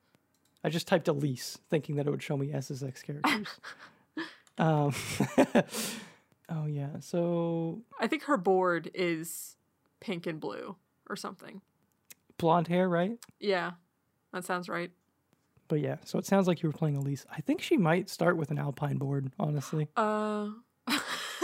I 0.64 0.70
just 0.70 0.88
typed 0.88 1.08
Elise, 1.08 1.58
thinking 1.68 1.96
that 1.96 2.06
it 2.06 2.10
would 2.10 2.22
show 2.22 2.36
me 2.36 2.48
SSX 2.48 3.02
characters. 3.02 3.48
um, 4.58 4.94
oh 6.48 6.66
yeah. 6.66 7.00
So 7.00 7.80
I 8.00 8.06
think 8.06 8.24
her 8.24 8.36
board 8.36 8.90
is 8.94 9.56
pink 10.00 10.26
and 10.26 10.40
blue 10.40 10.76
or 11.08 11.16
something. 11.16 11.60
blonde 12.38 12.68
hair, 12.68 12.88
right? 12.88 13.18
Yeah, 13.40 13.72
that 14.32 14.44
sounds 14.44 14.68
right. 14.68 14.90
But 15.68 15.80
yeah. 15.80 15.96
So 16.04 16.18
it 16.18 16.26
sounds 16.26 16.46
like 16.46 16.62
you 16.62 16.68
were 16.68 16.76
playing 16.76 16.96
Elise. 16.96 17.26
I 17.30 17.40
think 17.42 17.60
she 17.60 17.76
might 17.76 18.08
start 18.08 18.36
with 18.36 18.50
an 18.50 18.58
Alpine 18.58 18.96
board, 18.96 19.30
honestly. 19.38 19.88
Uh, 19.96 20.48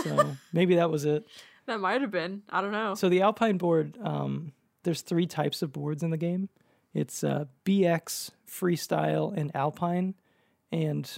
So 0.02 0.36
maybe 0.52 0.76
that 0.76 0.90
was 0.90 1.04
it. 1.04 1.26
that 1.66 1.80
might 1.80 2.00
have 2.00 2.10
been. 2.10 2.42
I 2.50 2.60
don't 2.60 2.72
know. 2.72 2.94
So 2.94 3.08
the 3.08 3.22
Alpine 3.22 3.58
board, 3.58 3.98
um, 4.02 4.52
there's 4.82 5.02
three 5.02 5.26
types 5.26 5.62
of 5.62 5.72
boards 5.72 6.02
in 6.02 6.10
the 6.10 6.16
game. 6.16 6.48
It's 6.92 7.24
uh, 7.24 7.46
BX, 7.64 8.30
Freestyle, 8.48 9.36
and 9.36 9.54
Alpine. 9.54 10.14
And 10.70 11.10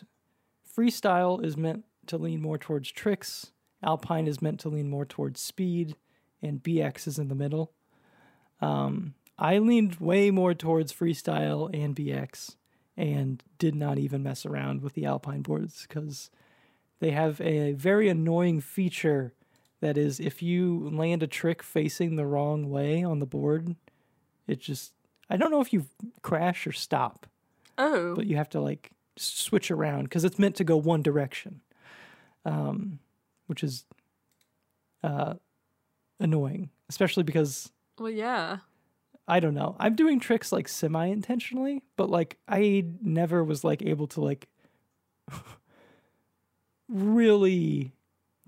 Freestyle 0.76 1.42
is 1.44 1.56
meant 1.56 1.84
to 2.06 2.16
lean 2.16 2.40
more 2.40 2.58
towards 2.58 2.90
tricks. 2.90 3.52
Alpine 3.82 4.26
is 4.26 4.40
meant 4.40 4.60
to 4.60 4.68
lean 4.68 4.88
more 4.88 5.04
towards 5.04 5.40
speed, 5.40 5.96
and 6.42 6.62
BX 6.62 7.06
is 7.06 7.18
in 7.18 7.28
the 7.28 7.34
middle. 7.34 7.72
Um, 8.60 9.14
I 9.38 9.58
leaned 9.58 9.96
way 9.96 10.30
more 10.30 10.54
towards 10.54 10.92
Freestyle 10.92 11.68
and 11.74 11.94
BX, 11.94 12.56
and 12.96 13.42
did 13.58 13.74
not 13.74 13.98
even 13.98 14.22
mess 14.22 14.46
around 14.46 14.82
with 14.82 14.94
the 14.94 15.04
Alpine 15.04 15.42
boards 15.42 15.84
because 15.86 16.30
they 17.00 17.10
have 17.10 17.40
a 17.40 17.72
very 17.72 18.08
annoying 18.08 18.60
feature 18.60 19.34
that 19.80 19.98
is 19.98 20.20
if 20.20 20.42
you 20.42 20.88
land 20.90 21.22
a 21.22 21.26
trick 21.26 21.62
facing 21.62 22.16
the 22.16 22.26
wrong 22.26 22.70
way 22.70 23.02
on 23.02 23.18
the 23.18 23.26
board 23.26 23.76
it 24.46 24.60
just 24.60 24.92
i 25.28 25.36
don't 25.36 25.50
know 25.50 25.60
if 25.60 25.72
you 25.72 25.86
crash 26.22 26.66
or 26.66 26.72
stop 26.72 27.26
oh, 27.78 28.14
but 28.14 28.26
you 28.26 28.36
have 28.36 28.48
to 28.48 28.60
like 28.60 28.90
switch 29.16 29.70
around 29.70 30.04
because 30.04 30.24
it's 30.24 30.38
meant 30.38 30.56
to 30.56 30.64
go 30.64 30.76
one 30.76 31.02
direction 31.02 31.60
um, 32.44 33.00
which 33.46 33.62
is 33.64 33.84
uh, 35.02 35.34
annoying 36.20 36.70
especially 36.88 37.22
because 37.22 37.70
well, 37.98 38.10
yeah. 38.10 38.58
i 39.28 39.40
don't 39.40 39.54
know 39.54 39.76
i'm 39.78 39.94
doing 39.94 40.20
tricks 40.20 40.52
like 40.52 40.68
semi 40.68 41.06
intentionally 41.06 41.82
but 41.96 42.08
like 42.08 42.38
i 42.48 42.84
never 43.02 43.44
was 43.44 43.64
like 43.64 43.82
able 43.82 44.06
to 44.06 44.20
like 44.20 44.48
really 46.88 47.92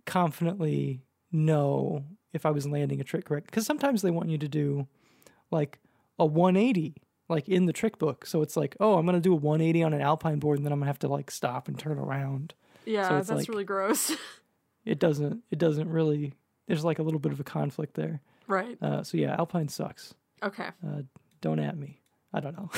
confidently 0.06 1.02
know 1.32 2.04
if 2.32 2.46
I 2.46 2.50
was 2.50 2.66
landing 2.66 3.00
a 3.00 3.04
trick 3.04 3.24
correct. 3.26 3.46
Because 3.46 3.66
sometimes 3.66 4.02
they 4.02 4.10
want 4.10 4.28
you 4.30 4.38
to 4.38 4.48
do 4.48 4.86
like 5.50 5.78
a 6.18 6.26
180, 6.26 6.94
like 7.28 7.48
in 7.48 7.66
the 7.66 7.72
trick 7.72 7.98
book. 7.98 8.26
So 8.26 8.42
it's 8.42 8.56
like, 8.56 8.76
oh, 8.80 8.96
I'm 8.98 9.06
going 9.06 9.14
to 9.16 9.20
do 9.20 9.32
a 9.32 9.36
180 9.36 9.82
on 9.82 9.92
an 9.94 10.00
alpine 10.00 10.38
board 10.38 10.58
and 10.58 10.66
then 10.66 10.72
I'm 10.72 10.78
going 10.78 10.86
to 10.86 10.90
have 10.90 10.98
to 11.00 11.08
like 11.08 11.30
stop 11.30 11.68
and 11.68 11.78
turn 11.78 11.98
around. 11.98 12.54
Yeah, 12.84 13.18
it's 13.18 13.28
that's 13.28 13.40
like- 13.40 13.48
really 13.48 13.64
gross. 13.64 14.12
It 14.84 14.98
doesn't, 15.00 15.42
it 15.50 15.58
doesn't 15.58 15.90
really, 15.90 16.32
there's 16.66 16.82
like 16.82 16.98
a 16.98 17.02
little 17.02 17.18
bit 17.20 17.30
of 17.32 17.40
a 17.40 17.44
conflict 17.44 17.92
there. 17.92 18.22
right. 18.46 18.78
Uh, 18.80 19.02
so 19.02 19.18
yeah, 19.18 19.34
alpine 19.36 19.68
sucks. 19.68 20.14
Okay. 20.42 20.68
Uh, 20.86 21.02
don't 21.42 21.58
at 21.58 21.76
me. 21.76 22.00
I 22.32 22.40
don't 22.40 22.56
know. 22.56 22.70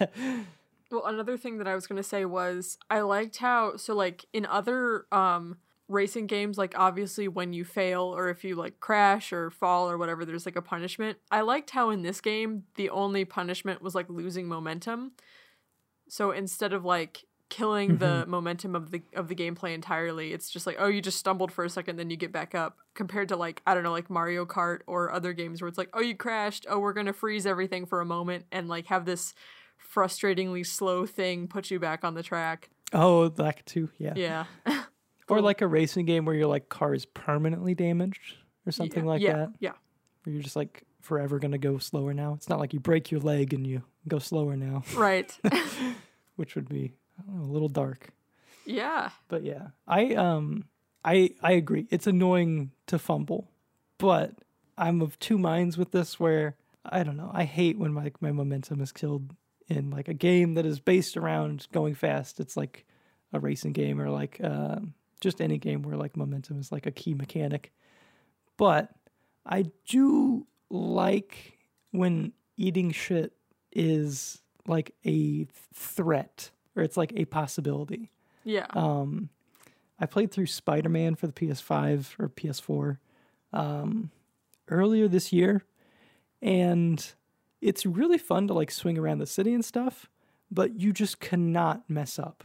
Well, 0.90 1.06
another 1.06 1.36
thing 1.36 1.58
that 1.58 1.68
I 1.68 1.74
was 1.74 1.86
going 1.86 1.98
to 1.98 2.08
say 2.08 2.24
was 2.24 2.78
I 2.90 3.00
liked 3.00 3.36
how 3.38 3.76
so 3.76 3.94
like 3.94 4.24
in 4.32 4.46
other 4.46 5.06
um 5.12 5.58
racing 5.88 6.26
games 6.26 6.58
like 6.58 6.74
obviously 6.78 7.28
when 7.28 7.54
you 7.54 7.64
fail 7.64 8.02
or 8.14 8.28
if 8.28 8.44
you 8.44 8.54
like 8.54 8.78
crash 8.78 9.32
or 9.32 9.50
fall 9.50 9.90
or 9.90 9.96
whatever 9.96 10.24
there's 10.24 10.46
like 10.46 10.56
a 10.56 10.62
punishment. 10.62 11.18
I 11.30 11.42
liked 11.42 11.70
how 11.70 11.90
in 11.90 12.02
this 12.02 12.20
game 12.20 12.64
the 12.76 12.90
only 12.90 13.24
punishment 13.24 13.82
was 13.82 13.94
like 13.94 14.08
losing 14.08 14.48
momentum. 14.48 15.12
So 16.08 16.30
instead 16.30 16.72
of 16.72 16.84
like 16.84 17.24
killing 17.48 17.96
the 17.98 18.26
momentum 18.26 18.76
of 18.76 18.90
the 18.90 19.02
of 19.14 19.28
the 19.28 19.34
gameplay 19.34 19.74
entirely. 19.74 20.32
It's 20.32 20.50
just 20.50 20.66
like, 20.66 20.76
oh, 20.78 20.86
you 20.88 21.00
just 21.00 21.18
stumbled 21.18 21.52
for 21.52 21.64
a 21.64 21.70
second, 21.70 21.96
then 21.96 22.10
you 22.10 22.16
get 22.16 22.32
back 22.32 22.54
up. 22.54 22.78
Compared 22.94 23.28
to 23.28 23.36
like, 23.36 23.62
I 23.66 23.74
don't 23.74 23.82
know, 23.82 23.92
like 23.92 24.10
Mario 24.10 24.44
Kart 24.44 24.80
or 24.86 25.12
other 25.12 25.32
games 25.32 25.60
where 25.60 25.68
it's 25.68 25.78
like, 25.78 25.90
oh, 25.92 26.00
you 26.00 26.14
crashed, 26.14 26.66
oh, 26.68 26.78
we're 26.78 26.92
gonna 26.92 27.12
freeze 27.12 27.46
everything 27.46 27.86
for 27.86 28.00
a 28.00 28.04
moment 28.04 28.44
and 28.52 28.68
like 28.68 28.86
have 28.86 29.04
this 29.04 29.34
frustratingly 29.78 30.66
slow 30.66 31.06
thing 31.06 31.48
put 31.48 31.70
you 31.70 31.78
back 31.78 32.04
on 32.04 32.14
the 32.14 32.22
track. 32.22 32.70
Oh, 32.92 33.28
that 33.28 33.64
too. 33.66 33.90
Yeah. 33.98 34.14
Yeah. 34.16 34.44
Or 35.30 35.42
like 35.42 35.60
a 35.60 35.66
racing 35.66 36.06
game 36.06 36.24
where 36.24 36.34
your 36.34 36.46
like 36.46 36.70
car 36.70 36.94
is 36.94 37.04
permanently 37.04 37.74
damaged 37.74 38.36
or 38.66 38.72
something 38.72 39.04
yeah, 39.04 39.10
like 39.10 39.20
yeah, 39.20 39.32
that. 39.34 39.50
Yeah. 39.60 39.72
Where 40.22 40.32
you're 40.32 40.42
just 40.42 40.56
like 40.56 40.84
forever 41.02 41.38
gonna 41.38 41.58
go 41.58 41.76
slower 41.76 42.14
now. 42.14 42.32
It's 42.32 42.48
not 42.48 42.58
like 42.58 42.72
you 42.72 42.80
break 42.80 43.10
your 43.10 43.20
leg 43.20 43.52
and 43.52 43.66
you 43.66 43.82
go 44.08 44.18
slower 44.18 44.56
now, 44.56 44.84
Right. 44.96 45.38
which 46.36 46.54
would 46.54 46.66
be 46.66 46.94
know, 47.26 47.42
a 47.42 47.50
little 47.52 47.68
dark. 47.68 48.10
yeah. 48.64 49.10
But 49.28 49.44
yeah, 49.44 49.68
I 49.86 50.14
um 50.14 50.64
I 51.04 51.34
I 51.42 51.52
agree. 51.52 51.86
It's 51.90 52.06
annoying 52.06 52.70
to 52.86 52.98
fumble, 52.98 53.50
but 53.98 54.32
I'm 54.78 55.02
of 55.02 55.18
two 55.18 55.36
minds 55.36 55.76
with 55.76 55.90
this. 55.92 56.18
Where 56.18 56.56
I 56.86 57.02
don't 57.02 57.16
know. 57.18 57.30
I 57.34 57.44
hate 57.44 57.78
when 57.78 57.94
like 57.94 58.22
my 58.22 58.32
momentum 58.32 58.80
is 58.80 58.92
killed 58.92 59.34
in 59.68 59.90
like 59.90 60.08
a 60.08 60.14
game 60.14 60.54
that 60.54 60.66
is 60.66 60.80
based 60.80 61.16
around 61.16 61.66
going 61.72 61.94
fast. 61.94 62.40
It's 62.40 62.56
like 62.56 62.86
a 63.32 63.40
racing 63.40 63.72
game 63.72 64.00
or 64.00 64.10
like 64.10 64.40
um 64.42 64.94
just 65.20 65.40
any 65.40 65.58
game 65.58 65.82
where 65.82 65.96
like 65.96 66.16
momentum 66.16 66.58
is 66.58 66.72
like 66.72 66.86
a 66.86 66.90
key 66.90 67.14
mechanic. 67.14 67.72
But 68.56 68.90
I 69.44 69.66
do 69.86 70.46
like 70.70 71.58
when 71.90 72.32
eating 72.56 72.90
shit 72.90 73.32
is 73.72 74.40
like 74.66 74.94
a 75.06 75.46
threat 75.74 76.50
or 76.76 76.82
it's 76.82 76.96
like 76.96 77.12
a 77.16 77.24
possibility. 77.24 78.10
Yeah. 78.44 78.66
Um, 78.70 79.30
I 79.98 80.06
played 80.06 80.30
through 80.30 80.46
Spider 80.46 80.88
Man 80.88 81.14
for 81.16 81.26
the 81.26 81.32
PS5 81.32 82.18
or 82.18 82.28
PS4 82.28 82.98
um, 83.52 84.10
earlier 84.68 85.08
this 85.08 85.32
year, 85.32 85.64
and 86.40 87.04
it's 87.60 87.86
really 87.86 88.18
fun 88.18 88.48
to 88.48 88.54
like 88.54 88.70
swing 88.70 88.98
around 88.98 89.18
the 89.18 89.26
city 89.26 89.54
and 89.54 89.64
stuff, 89.64 90.08
but 90.50 90.80
you 90.80 90.92
just 90.92 91.20
cannot 91.20 91.88
mess 91.88 92.18
up. 92.18 92.44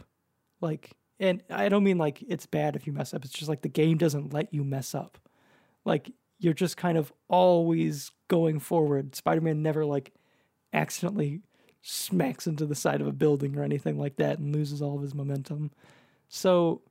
Like, 0.61 0.91
and 1.19 1.43
I 1.49 1.69
don't 1.69 1.83
mean 1.83 1.97
like 1.97 2.23
it's 2.27 2.45
bad 2.45 2.75
if 2.75 2.87
you 2.87 2.93
mess 2.93 3.13
up, 3.13 3.23
it's 3.23 3.33
just 3.33 3.49
like 3.49 3.61
the 3.61 3.69
game 3.69 3.97
doesn't 3.97 4.33
let 4.33 4.53
you 4.53 4.63
mess 4.63 4.95
up. 4.95 5.17
Like, 5.85 6.11
you're 6.39 6.53
just 6.53 6.77
kind 6.77 6.97
of 6.97 7.13
always 7.29 8.11
going 8.27 8.59
forward. 8.59 9.15
Spider 9.15 9.41
Man 9.41 9.61
never 9.61 9.85
like 9.85 10.13
accidentally 10.73 11.41
smacks 11.81 12.47
into 12.47 12.65
the 12.65 12.75
side 12.75 13.01
of 13.01 13.07
a 13.07 13.11
building 13.11 13.57
or 13.57 13.63
anything 13.63 13.97
like 13.97 14.15
that 14.15 14.39
and 14.39 14.53
loses 14.53 14.81
all 14.81 14.95
of 14.95 15.01
his 15.01 15.13
momentum. 15.13 15.71
So 16.29 16.81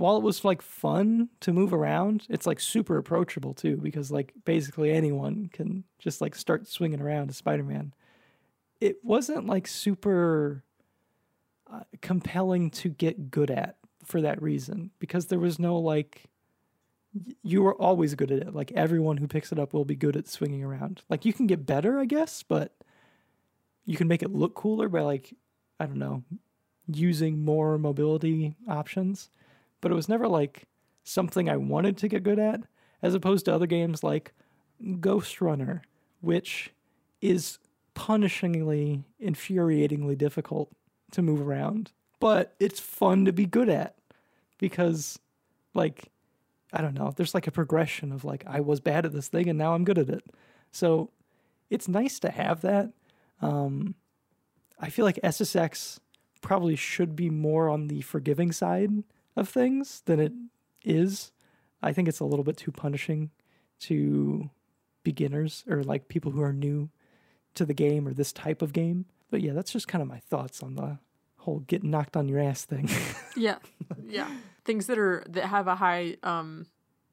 while 0.00 0.16
it 0.16 0.22
was 0.22 0.46
like 0.46 0.62
fun 0.62 1.28
to 1.40 1.52
move 1.52 1.74
around, 1.74 2.26
it's 2.30 2.46
like 2.46 2.58
super 2.58 2.96
approachable 2.96 3.52
too 3.52 3.76
because 3.76 4.10
like 4.10 4.32
basically 4.46 4.90
anyone 4.90 5.50
can 5.52 5.84
just 5.98 6.22
like 6.22 6.34
start 6.34 6.66
swinging 6.66 7.02
around 7.02 7.28
as 7.28 7.36
Spider-Man. 7.36 7.92
It 8.80 9.04
wasn't 9.04 9.46
like 9.46 9.66
super 9.66 10.64
uh, 11.70 11.80
compelling 12.00 12.70
to 12.70 12.88
get 12.88 13.30
good 13.30 13.50
at 13.50 13.76
for 14.02 14.22
that 14.22 14.40
reason 14.40 14.90
because 15.00 15.26
there 15.26 15.38
was 15.38 15.58
no 15.58 15.78
like 15.78 16.24
you 17.42 17.62
were 17.62 17.74
always 17.74 18.14
good 18.14 18.30
at 18.30 18.38
it. 18.38 18.54
Like 18.54 18.72
everyone 18.72 19.18
who 19.18 19.28
picks 19.28 19.52
it 19.52 19.58
up 19.58 19.74
will 19.74 19.84
be 19.84 19.96
good 19.96 20.16
at 20.16 20.28
swinging 20.28 20.64
around. 20.64 21.02
Like 21.10 21.26
you 21.26 21.34
can 21.34 21.46
get 21.46 21.66
better, 21.66 21.98
I 22.00 22.06
guess, 22.06 22.42
but 22.42 22.72
you 23.84 23.98
can 23.98 24.08
make 24.08 24.22
it 24.22 24.32
look 24.32 24.54
cooler 24.54 24.88
by 24.88 25.02
like 25.02 25.34
I 25.78 25.84
don't 25.84 25.98
know, 25.98 26.22
using 26.86 27.44
more 27.44 27.76
mobility 27.76 28.56
options. 28.66 29.28
But 29.80 29.92
it 29.92 29.94
was 29.94 30.08
never 30.08 30.28
like 30.28 30.66
something 31.04 31.48
I 31.48 31.56
wanted 31.56 31.96
to 31.98 32.08
get 32.08 32.22
good 32.22 32.38
at, 32.38 32.62
as 33.02 33.14
opposed 33.14 33.46
to 33.46 33.54
other 33.54 33.66
games 33.66 34.02
like 34.02 34.32
Ghost 35.00 35.40
Runner, 35.40 35.82
which 36.20 36.72
is 37.20 37.58
punishingly, 37.94 39.04
infuriatingly 39.22 40.16
difficult 40.16 40.70
to 41.12 41.22
move 41.22 41.40
around. 41.40 41.92
But 42.18 42.54
it's 42.60 42.80
fun 42.80 43.24
to 43.24 43.32
be 43.32 43.46
good 43.46 43.68
at 43.68 43.96
because, 44.58 45.18
like, 45.74 46.10
I 46.72 46.82
don't 46.82 46.94
know, 46.94 47.12
there's 47.16 47.34
like 47.34 47.46
a 47.46 47.52
progression 47.52 48.12
of 48.12 48.24
like, 48.24 48.44
I 48.46 48.60
was 48.60 48.80
bad 48.80 49.04
at 49.06 49.12
this 49.12 49.28
thing 49.28 49.48
and 49.48 49.58
now 49.58 49.74
I'm 49.74 49.84
good 49.84 49.98
at 49.98 50.08
it. 50.08 50.24
So 50.70 51.10
it's 51.68 51.88
nice 51.88 52.20
to 52.20 52.30
have 52.30 52.60
that. 52.60 52.92
Um, 53.42 53.94
I 54.78 54.90
feel 54.90 55.04
like 55.04 55.18
SSX 55.24 55.98
probably 56.42 56.76
should 56.76 57.16
be 57.16 57.30
more 57.30 57.68
on 57.68 57.88
the 57.88 58.02
forgiving 58.02 58.52
side 58.52 58.90
of 59.36 59.48
things 59.48 60.02
than 60.06 60.20
it 60.20 60.32
is. 60.84 61.32
I 61.82 61.92
think 61.92 62.08
it's 62.08 62.20
a 62.20 62.24
little 62.24 62.44
bit 62.44 62.56
too 62.56 62.72
punishing 62.72 63.30
to 63.80 64.50
beginners 65.02 65.64
or 65.68 65.82
like 65.82 66.08
people 66.08 66.32
who 66.32 66.42
are 66.42 66.52
new 66.52 66.90
to 67.54 67.64
the 67.64 67.74
game 67.74 68.06
or 68.06 68.12
this 68.12 68.32
type 68.32 68.62
of 68.62 68.72
game. 68.72 69.06
But 69.30 69.40
yeah, 69.40 69.52
that's 69.52 69.72
just 69.72 69.88
kind 69.88 70.02
of 70.02 70.08
my 70.08 70.18
thoughts 70.18 70.62
on 70.62 70.74
the 70.74 70.98
whole 71.36 71.60
getting 71.60 71.90
knocked 71.90 72.16
on 72.16 72.28
your 72.28 72.38
ass 72.38 72.64
thing. 72.64 72.88
Yeah. 73.36 73.58
Yeah. 74.06 74.28
Things 74.64 74.88
that 74.88 74.98
are 74.98 75.24
that 75.28 75.44
have 75.44 75.68
a 75.68 75.76
high 75.76 76.16
um 76.24 76.66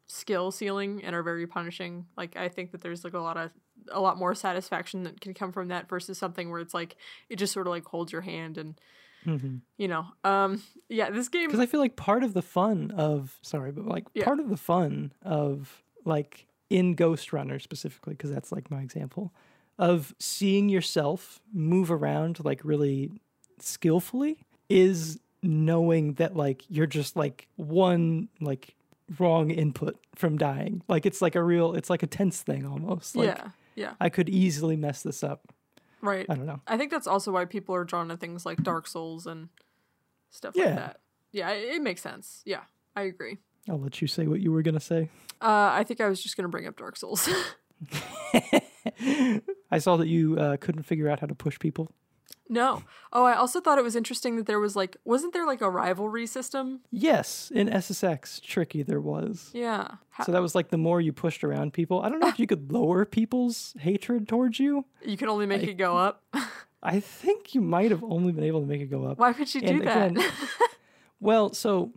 skill 0.08 0.52
ceiling 0.52 1.04
and 1.04 1.16
are 1.16 1.24
very 1.24 1.46
punishing. 1.46 2.08
Like 2.18 2.36
I 2.36 2.50
think 2.50 2.72
that 2.72 2.82
there's 2.82 3.04
like 3.04 3.14
a 3.14 3.20
lot 3.20 3.38
of 3.38 3.52
a 3.92 4.02
lot 4.02 4.18
more 4.18 4.34
satisfaction 4.34 5.04
that 5.04 5.22
can 5.22 5.34
come 5.34 5.52
from 5.52 5.68
that 5.68 5.88
versus 5.88 6.18
something 6.18 6.50
where 6.50 6.60
it's 6.60 6.74
like 6.74 6.98
it 7.30 7.38
just 7.38 7.54
sort 7.54 7.68
of 7.68 7.72
like 7.72 7.86
holds 7.86 8.12
your 8.12 8.22
hand 8.22 8.58
and 8.58 8.80
you 9.78 9.88
know. 9.88 10.06
Um 10.24 10.64
yeah, 10.90 11.10
this 11.10 11.28
game 11.30 11.48
Because 11.48 11.60
I 11.60 11.66
feel 11.66 11.80
like 11.80 11.96
part 11.96 12.24
of 12.24 12.34
the 12.34 12.42
fun 12.42 12.92
of 12.92 13.38
sorry, 13.42 13.72
but 13.72 13.86
like 13.86 14.06
Yeah. 14.14 14.26
part 14.26 14.40
of 14.40 14.50
the 14.50 14.58
fun 14.58 15.12
of 15.22 15.84
like 16.06 16.48
in 16.70 16.96
Ghost 16.96 17.34
Runner 17.34 17.60
specifically, 17.60 18.14
because 18.14 18.32
that's 18.32 18.52
like 18.52 18.72
my 18.72 18.82
example 18.82 19.34
of 19.80 20.16
seeing 20.20 20.70
yourself 20.70 21.40
move 21.54 21.92
around 21.92 22.44
like 22.44 22.62
really 22.64 23.12
skillfully 23.60 24.40
is 24.70 25.20
knowing 25.44 26.14
that 26.16 26.36
like 26.36 26.64
you're 26.70 26.88
just 26.88 27.16
like 27.16 27.48
one 27.58 28.28
like 28.42 28.76
wrong 29.20 29.52
input 29.52 29.98
from 30.16 30.38
dying. 30.38 30.82
Like 30.88 31.06
it's 31.06 31.22
like 31.22 31.36
a 31.36 31.44
real 31.44 31.74
it's 31.74 31.90
like 31.90 32.04
a 32.04 32.08
tense 32.08 32.42
thing 32.42 32.66
almost. 32.66 33.16
Like 33.16 33.28
yeah. 33.28 33.50
Yeah. 33.76 33.94
I 34.02 34.10
could 34.10 34.28
easily 34.30 34.76
mess 34.76 35.04
this 35.04 35.24
up. 35.24 35.54
Right. 36.02 36.26
I 36.30 36.36
don't 36.36 36.46
know. 36.46 36.62
I 36.68 36.78
think 36.78 36.92
that's 36.92 37.08
also 37.08 37.32
why 37.32 37.46
people 37.46 37.74
are 37.76 37.84
drawn 37.84 38.10
to 38.10 38.18
things 38.18 38.46
like 38.46 38.62
Dark 38.64 38.88
Souls 38.88 39.26
and 39.28 39.50
stuff 40.30 40.54
Yeah. 40.56 40.66
like 40.66 40.76
that. 40.76 41.00
Yeah, 41.32 41.50
it, 41.52 41.76
it 41.76 41.82
makes 41.82 42.02
sense. 42.02 42.42
Yeah, 42.46 42.62
I 42.96 43.04
agree. 43.04 43.38
I'll 43.70 43.80
let 43.80 44.02
you 44.02 44.08
say 44.08 44.28
what 44.28 44.40
you 44.40 44.52
were 44.52 44.62
gonna 44.62 44.80
say. 44.80 45.10
Uh, 45.42 45.70
I 45.74 45.84
think 45.84 46.00
I 46.02 46.08
was 46.08 46.22
just 46.24 46.38
gonna 46.38 46.50
bring 46.50 46.68
up 46.68 46.78
Dark 46.78 46.96
Souls. 46.98 47.28
I 49.72 49.80
saw 49.80 49.98
that 49.98 50.08
you 50.08 50.38
uh, 50.38 50.58
couldn't 50.58 50.84
figure 50.84 51.10
out 51.10 51.20
how 51.20 51.28
to 51.28 51.36
push 51.36 51.60
people. 51.60 51.92
No. 52.50 52.84
Oh, 53.12 53.24
I 53.26 53.34
also 53.36 53.60
thought 53.60 53.78
it 53.78 53.84
was 53.84 53.96
interesting 53.96 54.36
that 54.38 54.46
there 54.46 54.60
was 54.60 54.76
like, 54.76 54.96
wasn't 55.06 55.34
there 55.34 55.46
like 55.46 55.62
a 55.62 55.70
rivalry 55.70 56.26
system? 56.28 56.82
Yes, 56.92 57.52
in 57.54 57.68
SSX 57.68 58.42
Tricky 58.42 58.84
there 58.84 59.02
was. 59.02 59.50
Yeah. 59.54 59.96
Ha- 60.12 60.24
So 60.24 60.32
that 60.32 60.42
was 60.42 60.56
like 60.56 60.70
the 60.70 60.78
more 60.78 61.02
you 61.02 61.12
pushed 61.14 61.44
around 61.44 61.74
people. 61.74 62.02
I 62.02 62.10
don't 62.10 62.20
know 62.20 62.28
if 62.30 62.40
you 62.44 62.48
could 62.48 62.72
lower 62.72 63.04
people's 63.06 63.74
hatred 63.80 64.28
towards 64.28 64.60
you. 64.60 64.86
you 65.04 65.18
can 65.18 65.30
only 65.30 65.46
make 65.46 65.64
it 65.64 65.74
go 65.76 65.98
up. 65.98 66.24
I 66.84 67.00
think 67.00 67.54
you 67.56 67.62
might 67.62 67.92
have 67.92 68.04
only 68.04 68.32
been 68.32 68.44
able 68.44 68.62
to 68.62 68.68
make 68.68 68.82
it 68.82 68.86
go 68.92 69.06
up. 69.06 69.18
Why 69.18 69.32
would 69.32 69.54
you 69.54 69.62
do 69.62 69.68
And 69.68 69.82
that? 69.88 70.12
again- 70.12 70.32
Well, 71.20 71.54
so 71.54 71.92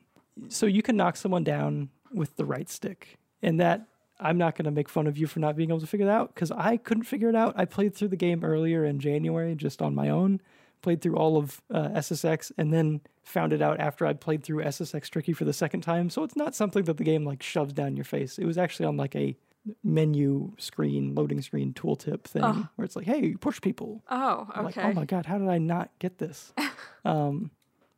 so 0.48 0.66
you 0.66 0.82
can 0.82 0.96
knock 0.96 1.16
someone 1.16 1.44
down 1.44 1.90
with 2.12 2.34
the 2.36 2.44
right 2.44 2.68
stick. 2.68 3.18
And 3.42 3.60
that 3.60 3.86
I'm 4.20 4.38
not 4.38 4.54
going 4.56 4.64
to 4.66 4.70
make 4.70 4.88
fun 4.88 5.06
of 5.06 5.16
you 5.18 5.26
for 5.26 5.40
not 5.40 5.56
being 5.56 5.70
able 5.70 5.80
to 5.80 5.86
figure 5.86 6.06
it 6.06 6.10
out 6.10 6.34
cuz 6.34 6.50
I 6.50 6.76
couldn't 6.76 7.04
figure 7.04 7.28
it 7.28 7.34
out. 7.36 7.54
I 7.56 7.64
played 7.64 7.94
through 7.94 8.08
the 8.08 8.16
game 8.16 8.44
earlier 8.44 8.84
in 8.84 8.98
January 9.00 9.54
just 9.54 9.80
on 9.82 9.94
my 9.94 10.08
own. 10.08 10.40
Played 10.82 11.02
through 11.02 11.16
all 11.16 11.36
of 11.36 11.60
uh, 11.70 11.88
SSX 11.90 12.52
and 12.56 12.72
then 12.72 13.02
found 13.22 13.52
it 13.52 13.60
out 13.60 13.78
after 13.80 14.06
I 14.06 14.14
played 14.14 14.42
through 14.42 14.64
SSX 14.64 15.10
Tricky 15.10 15.32
for 15.34 15.44
the 15.44 15.52
second 15.52 15.82
time. 15.82 16.08
So 16.08 16.24
it's 16.24 16.36
not 16.36 16.54
something 16.54 16.84
that 16.84 16.96
the 16.96 17.04
game 17.04 17.24
like 17.24 17.42
shoves 17.42 17.74
down 17.74 17.96
your 17.96 18.04
face. 18.06 18.38
It 18.38 18.46
was 18.46 18.56
actually 18.56 18.86
on 18.86 18.96
like 18.96 19.14
a 19.14 19.36
menu 19.84 20.52
screen, 20.58 21.14
loading 21.14 21.42
screen 21.42 21.72
tooltip 21.74 22.24
thing 22.24 22.42
where 22.76 22.84
it's 22.86 22.96
like, 22.96 23.04
"Hey, 23.06 23.34
push 23.34 23.60
people." 23.60 24.02
oh, 24.10 24.48
I'm 24.54 24.64
like, 24.64 24.76
okay. 24.78 24.88
oh 24.88 24.92
my 24.94 25.04
god, 25.04 25.26
how 25.26 25.36
did 25.38 25.48
I 25.48 25.58
not 25.58 25.90
get 25.98 26.16
this? 26.18 26.52
um, 27.04 27.50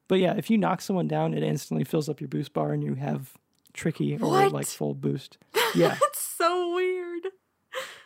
but 0.08 0.18
yeah, 0.18 0.34
if 0.36 0.50
you 0.50 0.58
knock 0.58 0.80
someone 0.80 1.08
down, 1.08 1.34
it 1.34 1.42
instantly 1.42 1.84
fills 1.84 2.08
up 2.08 2.20
your 2.20 2.28
boost 2.28 2.52
bar, 2.52 2.72
and 2.72 2.82
you 2.82 2.94
have 2.94 3.34
tricky 3.72 4.16
or 4.16 4.28
What? 4.28 4.52
like 4.52 4.66
full 4.66 4.94
boost. 4.94 5.38
Yeah, 5.74 5.88
That's 6.00 6.20
so 6.20 6.74
weird. 6.74 7.22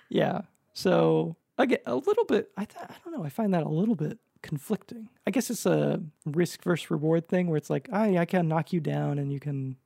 yeah. 0.09 0.43
So 0.73 1.37
again, 1.59 1.79
a 1.87 1.95
little 1.97 2.25
bit. 2.25 2.51
I 2.57 2.65
th- 2.65 2.85
I 2.89 2.95
don't 3.05 3.17
know. 3.17 3.25
I 3.25 3.29
find 3.29 3.53
that 3.55 3.63
a 3.63 3.69
little 3.69 3.95
bit 3.95 4.19
conflicting. 4.43 5.09
I 5.27 5.31
guess 5.31 5.51
it's 5.51 5.67
a 5.67 6.01
risk 6.25 6.63
versus 6.63 6.91
reward 6.91 7.29
thing 7.29 7.49
where 7.49 7.57
it's 7.57 7.71
like, 7.71 7.89
I 7.93 8.19
I 8.19 8.25
can 8.25 8.49
knock 8.49 8.73
you 8.73 8.81
down, 8.81 9.19
and 9.19 9.33
you 9.33 9.41
can, 9.41 9.77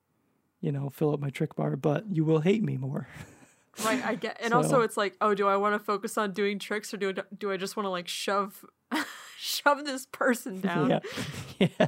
you 0.61 0.73
know, 0.73 0.91
fill 0.91 1.13
up 1.15 1.21
my 1.21 1.31
trick 1.31 1.55
bar, 1.57 1.77
but 1.77 2.05
you 2.11 2.25
will 2.25 2.41
hate 2.41 2.63
me 2.63 2.77
more. 2.77 3.07
Right, 3.85 4.05
I 4.05 4.17
get, 4.17 4.37
and 4.43 4.51
So- 4.51 4.57
also 4.59 4.81
it's 4.83 4.97
like, 4.97 5.17
oh, 5.21 5.33
do 5.33 5.47
I 5.47 5.57
want 5.57 5.75
to 5.77 5.79
focus 5.79 6.19
on 6.19 6.33
doing 6.33 6.59
tricks 6.59 6.93
or 6.93 6.97
do 6.99 7.15
I, 7.17 7.23
do 7.39 7.53
I 7.53 7.57
just 7.57 7.77
want 7.77 7.87
to 7.87 7.91
like 7.91 8.09
shove, 8.09 8.65
shove 9.39 9.85
this 9.85 10.07
person 10.11 10.61
down? 10.61 10.91
Yeah. 10.91 11.69
yeah. 11.79 11.87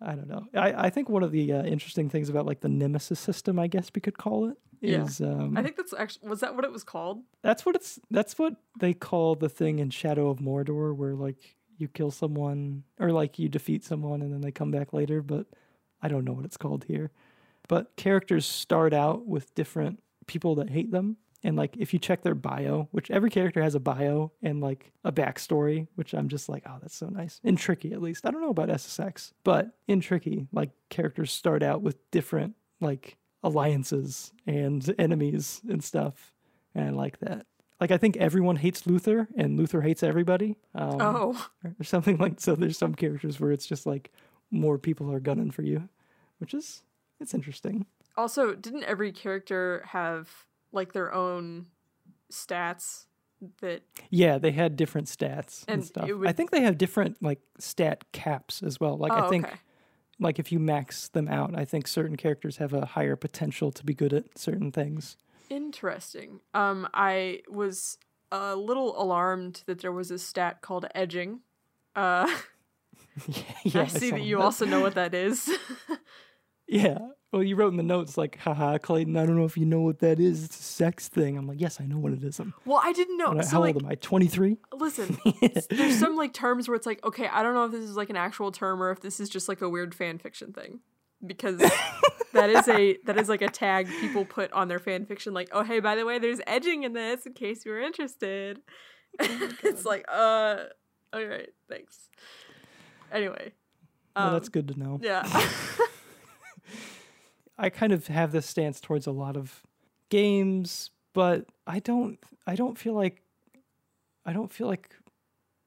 I 0.00 0.14
don't 0.14 0.26
know. 0.28 0.46
I, 0.54 0.86
I 0.86 0.90
think 0.90 1.10
one 1.10 1.22
of 1.22 1.30
the 1.30 1.52
uh, 1.52 1.62
interesting 1.64 2.08
things 2.08 2.30
about 2.30 2.46
like 2.46 2.60
the 2.60 2.70
nemesis 2.70 3.20
system, 3.20 3.58
I 3.58 3.66
guess 3.66 3.90
we 3.94 4.00
could 4.00 4.16
call 4.16 4.48
it, 4.48 4.56
Yeah. 4.84 5.04
is 5.04 5.20
um, 5.20 5.56
I 5.56 5.62
think 5.62 5.76
that's 5.76 5.92
actually 5.92 6.28
was 6.28 6.40
that 6.40 6.54
what 6.54 6.64
it 6.64 6.72
was 6.72 6.84
called? 6.84 7.22
that's 7.42 7.64
what 7.66 7.74
it's 7.74 7.98
that's 8.10 8.38
what 8.38 8.54
they 8.78 8.94
call 8.94 9.34
the 9.34 9.48
thing 9.48 9.78
in 9.78 9.90
Shadow 9.90 10.28
of 10.28 10.38
Mordor, 10.38 10.94
where 10.94 11.14
like 11.14 11.56
you 11.78 11.88
kill 11.88 12.10
someone 12.10 12.84
or 13.00 13.10
like 13.10 13.38
you 13.38 13.48
defeat 13.48 13.84
someone 13.84 14.22
and 14.22 14.32
then 14.32 14.40
they 14.40 14.52
come 14.52 14.70
back 14.70 14.92
later. 14.92 15.22
But 15.22 15.46
I 16.02 16.08
don't 16.08 16.24
know 16.24 16.32
what 16.32 16.44
it's 16.44 16.56
called 16.56 16.84
here. 16.84 17.10
But 17.68 17.96
characters 17.96 18.46
start 18.46 18.92
out 18.92 19.26
with 19.26 19.54
different 19.54 20.02
people 20.26 20.56
that 20.56 20.70
hate 20.70 20.90
them. 20.90 21.16
And 21.42 21.56
like 21.56 21.76
if 21.76 21.92
you 21.92 21.98
check 21.98 22.22
their 22.22 22.34
bio, 22.34 22.88
which 22.90 23.10
every 23.10 23.28
character 23.30 23.62
has 23.62 23.74
a 23.74 23.80
bio 23.80 24.32
and 24.42 24.60
like 24.60 24.92
a 25.04 25.12
backstory, 25.12 25.86
which 25.94 26.14
I'm 26.14 26.28
just 26.28 26.48
like, 26.48 26.62
oh, 26.66 26.76
that's 26.80 26.96
so 26.96 27.08
nice. 27.08 27.40
In 27.44 27.56
Tricky 27.56 27.92
at 27.92 28.00
least. 28.00 28.24
I 28.26 28.30
don't 28.30 28.40
know 28.40 28.50
about 28.50 28.70
SSX, 28.70 29.32
but 29.44 29.70
in 29.86 30.00
Tricky, 30.00 30.46
like 30.52 30.70
characters 30.88 31.32
start 31.32 31.62
out 31.62 31.82
with 31.82 32.10
different 32.10 32.54
like 32.80 33.16
alliances 33.44 34.32
and 34.46 34.92
enemies 34.98 35.60
and 35.68 35.84
stuff. 35.84 36.32
And 36.74 36.86
I 36.86 36.90
like 36.90 37.18
that. 37.20 37.46
Like 37.80 37.90
I 37.90 37.98
think 37.98 38.16
everyone 38.16 38.56
hates 38.56 38.86
Luther 38.86 39.28
and 39.36 39.56
Luther 39.58 39.82
hates 39.82 40.02
everybody. 40.02 40.56
Um, 40.74 40.96
oh, 41.00 41.48
or 41.78 41.84
something 41.84 42.16
like 42.24 42.40
so 42.40 42.54
there's 42.56 42.78
some 42.78 42.94
characters 42.94 43.38
where 43.38 43.52
it's 43.52 43.66
just 43.66 43.84
like 43.86 44.10
more 44.50 44.78
people 44.78 45.12
are 45.12 45.20
gunning 45.20 45.50
for 45.50 45.62
you, 45.62 45.88
which 46.38 46.54
is 46.54 46.82
it's 47.20 47.34
interesting. 47.34 47.86
also, 48.16 48.54
didn't 48.54 48.84
every 48.84 49.12
character 49.12 49.84
have 49.88 50.28
like 50.72 50.92
their 50.92 51.12
own 51.14 51.66
stats 52.32 53.04
that 53.60 53.82
Yeah, 54.10 54.38
they 54.38 54.52
had 54.52 54.76
different 54.76 55.08
stats 55.08 55.64
and, 55.68 55.80
And 55.80 55.84
stuff. 55.84 56.08
it 56.08 56.16
I 56.26 56.32
think 56.32 56.50
they 56.50 56.62
have 56.62 56.78
different 56.78 57.22
like 57.22 57.40
stat 57.58 58.04
caps 58.12 58.62
as 58.62 58.80
well. 58.80 58.96
Like 58.96 59.12
oh, 59.12 59.26
I 59.26 59.28
think 59.28 59.46
okay. 59.46 59.56
Like 60.20 60.38
if 60.38 60.52
you 60.52 60.58
max 60.58 61.08
them 61.08 61.28
out, 61.28 61.54
I 61.56 61.64
think 61.64 61.86
certain 61.86 62.16
characters 62.16 62.58
have 62.58 62.72
a 62.72 62.86
higher 62.86 63.16
potential 63.16 63.72
to 63.72 63.84
be 63.84 63.94
good 63.94 64.12
at 64.12 64.38
certain 64.38 64.70
things. 64.72 65.16
Interesting. 65.50 66.40
Um, 66.52 66.88
I 66.94 67.42
was 67.48 67.98
a 68.32 68.56
little 68.56 69.00
alarmed 69.00 69.62
that 69.66 69.80
there 69.80 69.92
was 69.92 70.10
a 70.10 70.18
stat 70.18 70.62
called 70.62 70.86
edging. 70.94 71.40
Uh, 71.94 72.26
yeah, 73.62 73.82
I 73.82 73.86
see 73.86 74.10
saw 74.10 74.16
that 74.16 74.24
you 74.24 74.40
also 74.40 74.64
know 74.66 74.80
what 74.80 74.94
that 74.94 75.14
is. 75.14 75.48
Yeah. 76.66 76.98
Well, 77.34 77.42
you 77.42 77.56
wrote 77.56 77.72
in 77.72 77.76
the 77.76 77.82
notes 77.82 78.16
like, 78.16 78.38
haha, 78.38 78.78
Clayton, 78.78 79.16
I 79.16 79.26
don't 79.26 79.36
know 79.36 79.44
if 79.44 79.56
you 79.56 79.66
know 79.66 79.80
what 79.80 79.98
that 79.98 80.20
is. 80.20 80.44
It's 80.44 80.56
a 80.58 80.62
sex 80.62 81.08
thing. 81.08 81.36
I'm 81.36 81.48
like, 81.48 81.60
yes, 81.60 81.80
I 81.80 81.84
know 81.84 81.98
what 81.98 82.12
it 82.12 82.22
is. 82.22 82.38
I'm, 82.38 82.54
well, 82.64 82.80
I 82.80 82.92
didn't 82.92 83.18
know. 83.18 83.32
what- 83.32 83.44
So 83.44 83.56
how 83.56 83.60
like, 83.60 83.74
old 83.74 83.82
am 83.84 83.90
I? 83.90 83.96
23? 83.96 84.56
listen, 84.72 85.18
there's 85.70 85.98
some 85.98 86.14
like 86.16 86.32
terms 86.32 86.68
where 86.68 86.76
it's 86.76 86.86
like, 86.86 87.04
okay, 87.04 87.26
I 87.26 87.42
don't 87.42 87.54
know 87.54 87.64
if 87.64 87.72
this 87.72 87.82
is 87.82 87.96
like 87.96 88.08
an 88.08 88.16
actual 88.16 88.52
term 88.52 88.80
or 88.80 88.92
if 88.92 89.00
this 89.00 89.18
is 89.18 89.28
just 89.28 89.48
like 89.48 89.60
a 89.62 89.68
weird 89.68 89.96
fan 89.96 90.18
fiction 90.18 90.52
thing, 90.52 90.78
because 91.26 91.56
that 92.34 92.50
is 92.50 92.68
a 92.68 92.98
that 93.06 93.18
is 93.18 93.28
like 93.28 93.42
a 93.42 93.48
tag 93.48 93.88
people 94.00 94.24
put 94.24 94.52
on 94.52 94.68
their 94.68 94.78
fan 94.78 95.04
fiction. 95.04 95.34
Like, 95.34 95.48
oh 95.52 95.64
hey, 95.64 95.80
by 95.80 95.96
the 95.96 96.06
way, 96.06 96.20
there's 96.20 96.40
edging 96.46 96.84
in 96.84 96.92
this 96.92 97.26
in 97.26 97.32
case 97.32 97.64
you 97.66 97.72
were 97.72 97.80
interested. 97.80 98.60
it's 99.18 99.84
like, 99.84 100.04
uh, 100.08 100.64
all 101.12 101.24
right, 101.24 101.48
thanks. 101.68 102.10
Anyway, 103.12 103.52
well, 104.14 104.28
um, 104.28 104.32
that's 104.34 104.48
good 104.48 104.68
to 104.68 104.78
know. 104.78 105.00
yeah. 105.02 105.22
I 107.56 107.70
kind 107.70 107.92
of 107.92 108.06
have 108.08 108.32
this 108.32 108.46
stance 108.46 108.80
towards 108.80 109.06
a 109.06 109.12
lot 109.12 109.36
of 109.36 109.62
games, 110.10 110.90
but 111.12 111.46
I 111.66 111.78
don't 111.78 112.18
I 112.46 112.56
don't 112.56 112.78
feel 112.78 112.94
like 112.94 113.22
I 114.26 114.32
don't 114.32 114.52
feel 114.52 114.66
like 114.66 114.94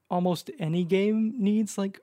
almost 0.10 0.50
any 0.60 0.84
game 0.84 1.34
needs 1.38 1.78
like 1.78 2.00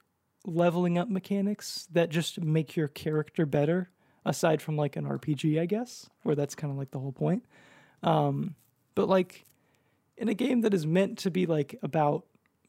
leveling 0.46 0.98
up 0.98 1.08
mechanics 1.08 1.88
that 1.92 2.10
just 2.10 2.40
make 2.40 2.76
your 2.76 2.88
character 2.88 3.46
better 3.46 3.90
aside 4.26 4.60
from 4.60 4.76
like 4.76 4.96
an 4.96 5.06
RPG, 5.06 5.58
I 5.60 5.66
guess, 5.66 6.08
where 6.22 6.34
that's 6.34 6.54
kind 6.54 6.70
of 6.70 6.78
like 6.78 6.90
the 6.90 6.98
whole 6.98 7.12
point. 7.12 7.44
Um 8.02 8.54
but 8.94 9.08
like 9.08 9.44
in 10.16 10.28
a 10.28 10.34
game 10.34 10.62
that 10.62 10.74
is 10.74 10.86
meant 10.86 11.18
to 11.18 11.30
be 11.30 11.46
like 11.46 11.78
about 11.82 12.24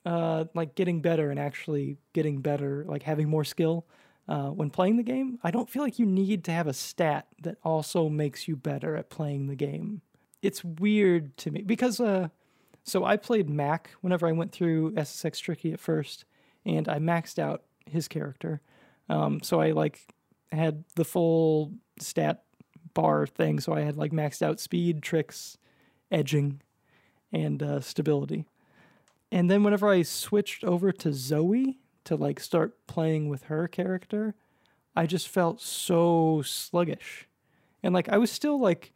uh 0.05 0.45
like 0.53 0.75
getting 0.75 1.01
better 1.01 1.31
and 1.31 1.39
actually 1.39 1.97
getting 2.13 2.41
better, 2.41 2.83
like 2.87 3.03
having 3.03 3.29
more 3.29 3.43
skill, 3.45 3.85
uh, 4.27 4.49
when 4.49 4.69
playing 4.69 4.97
the 4.97 5.03
game, 5.03 5.39
I 5.43 5.51
don't 5.51 5.69
feel 5.69 5.83
like 5.83 5.99
you 5.99 6.05
need 6.05 6.43
to 6.45 6.51
have 6.51 6.67
a 6.67 6.73
stat 6.73 7.27
that 7.41 7.57
also 7.63 8.09
makes 8.09 8.47
you 8.47 8.55
better 8.55 8.95
at 8.95 9.09
playing 9.09 9.47
the 9.47 9.55
game. 9.55 10.01
It's 10.41 10.63
weird 10.63 11.37
to 11.37 11.51
me 11.51 11.61
because, 11.61 11.99
uh, 11.99 12.29
so 12.83 13.03
I 13.03 13.17
played 13.17 13.49
Mac 13.49 13.91
whenever 14.01 14.27
I 14.27 14.31
went 14.31 14.51
through 14.51 14.93
SSX 14.93 15.39
Tricky 15.39 15.73
at 15.73 15.79
first, 15.79 16.25
and 16.65 16.87
I 16.87 16.99
maxed 16.99 17.39
out 17.39 17.63
his 17.89 18.07
character. 18.07 18.61
Um, 19.09 19.41
so 19.43 19.61
I 19.61 19.71
like 19.71 20.01
had 20.51 20.83
the 20.95 21.05
full 21.05 21.73
stat 21.99 22.43
bar 22.93 23.27
thing. 23.27 23.59
So 23.59 23.73
I 23.73 23.81
had 23.81 23.97
like 23.97 24.11
maxed 24.11 24.41
out 24.41 24.59
speed, 24.59 25.03
tricks, 25.03 25.57
edging, 26.11 26.61
and 27.31 27.61
uh, 27.61 27.81
stability. 27.81 28.45
And 29.31 29.49
then 29.51 29.63
whenever 29.63 29.89
I 29.89 30.01
switched 30.01 30.63
over 30.63 30.91
to 30.91 31.13
Zoe 31.13 31.79
to 32.05 32.15
like 32.15 32.39
start 32.39 32.85
playing 32.87 33.29
with 33.29 33.43
her 33.43 33.67
character, 33.67 34.35
I 34.95 35.05
just 35.05 35.27
felt 35.27 35.61
so 35.61 36.41
sluggish. 36.45 37.27
And 37.83 37.93
like 37.93 38.09
I 38.09 38.17
was 38.17 38.31
still 38.31 38.59
like 38.59 38.93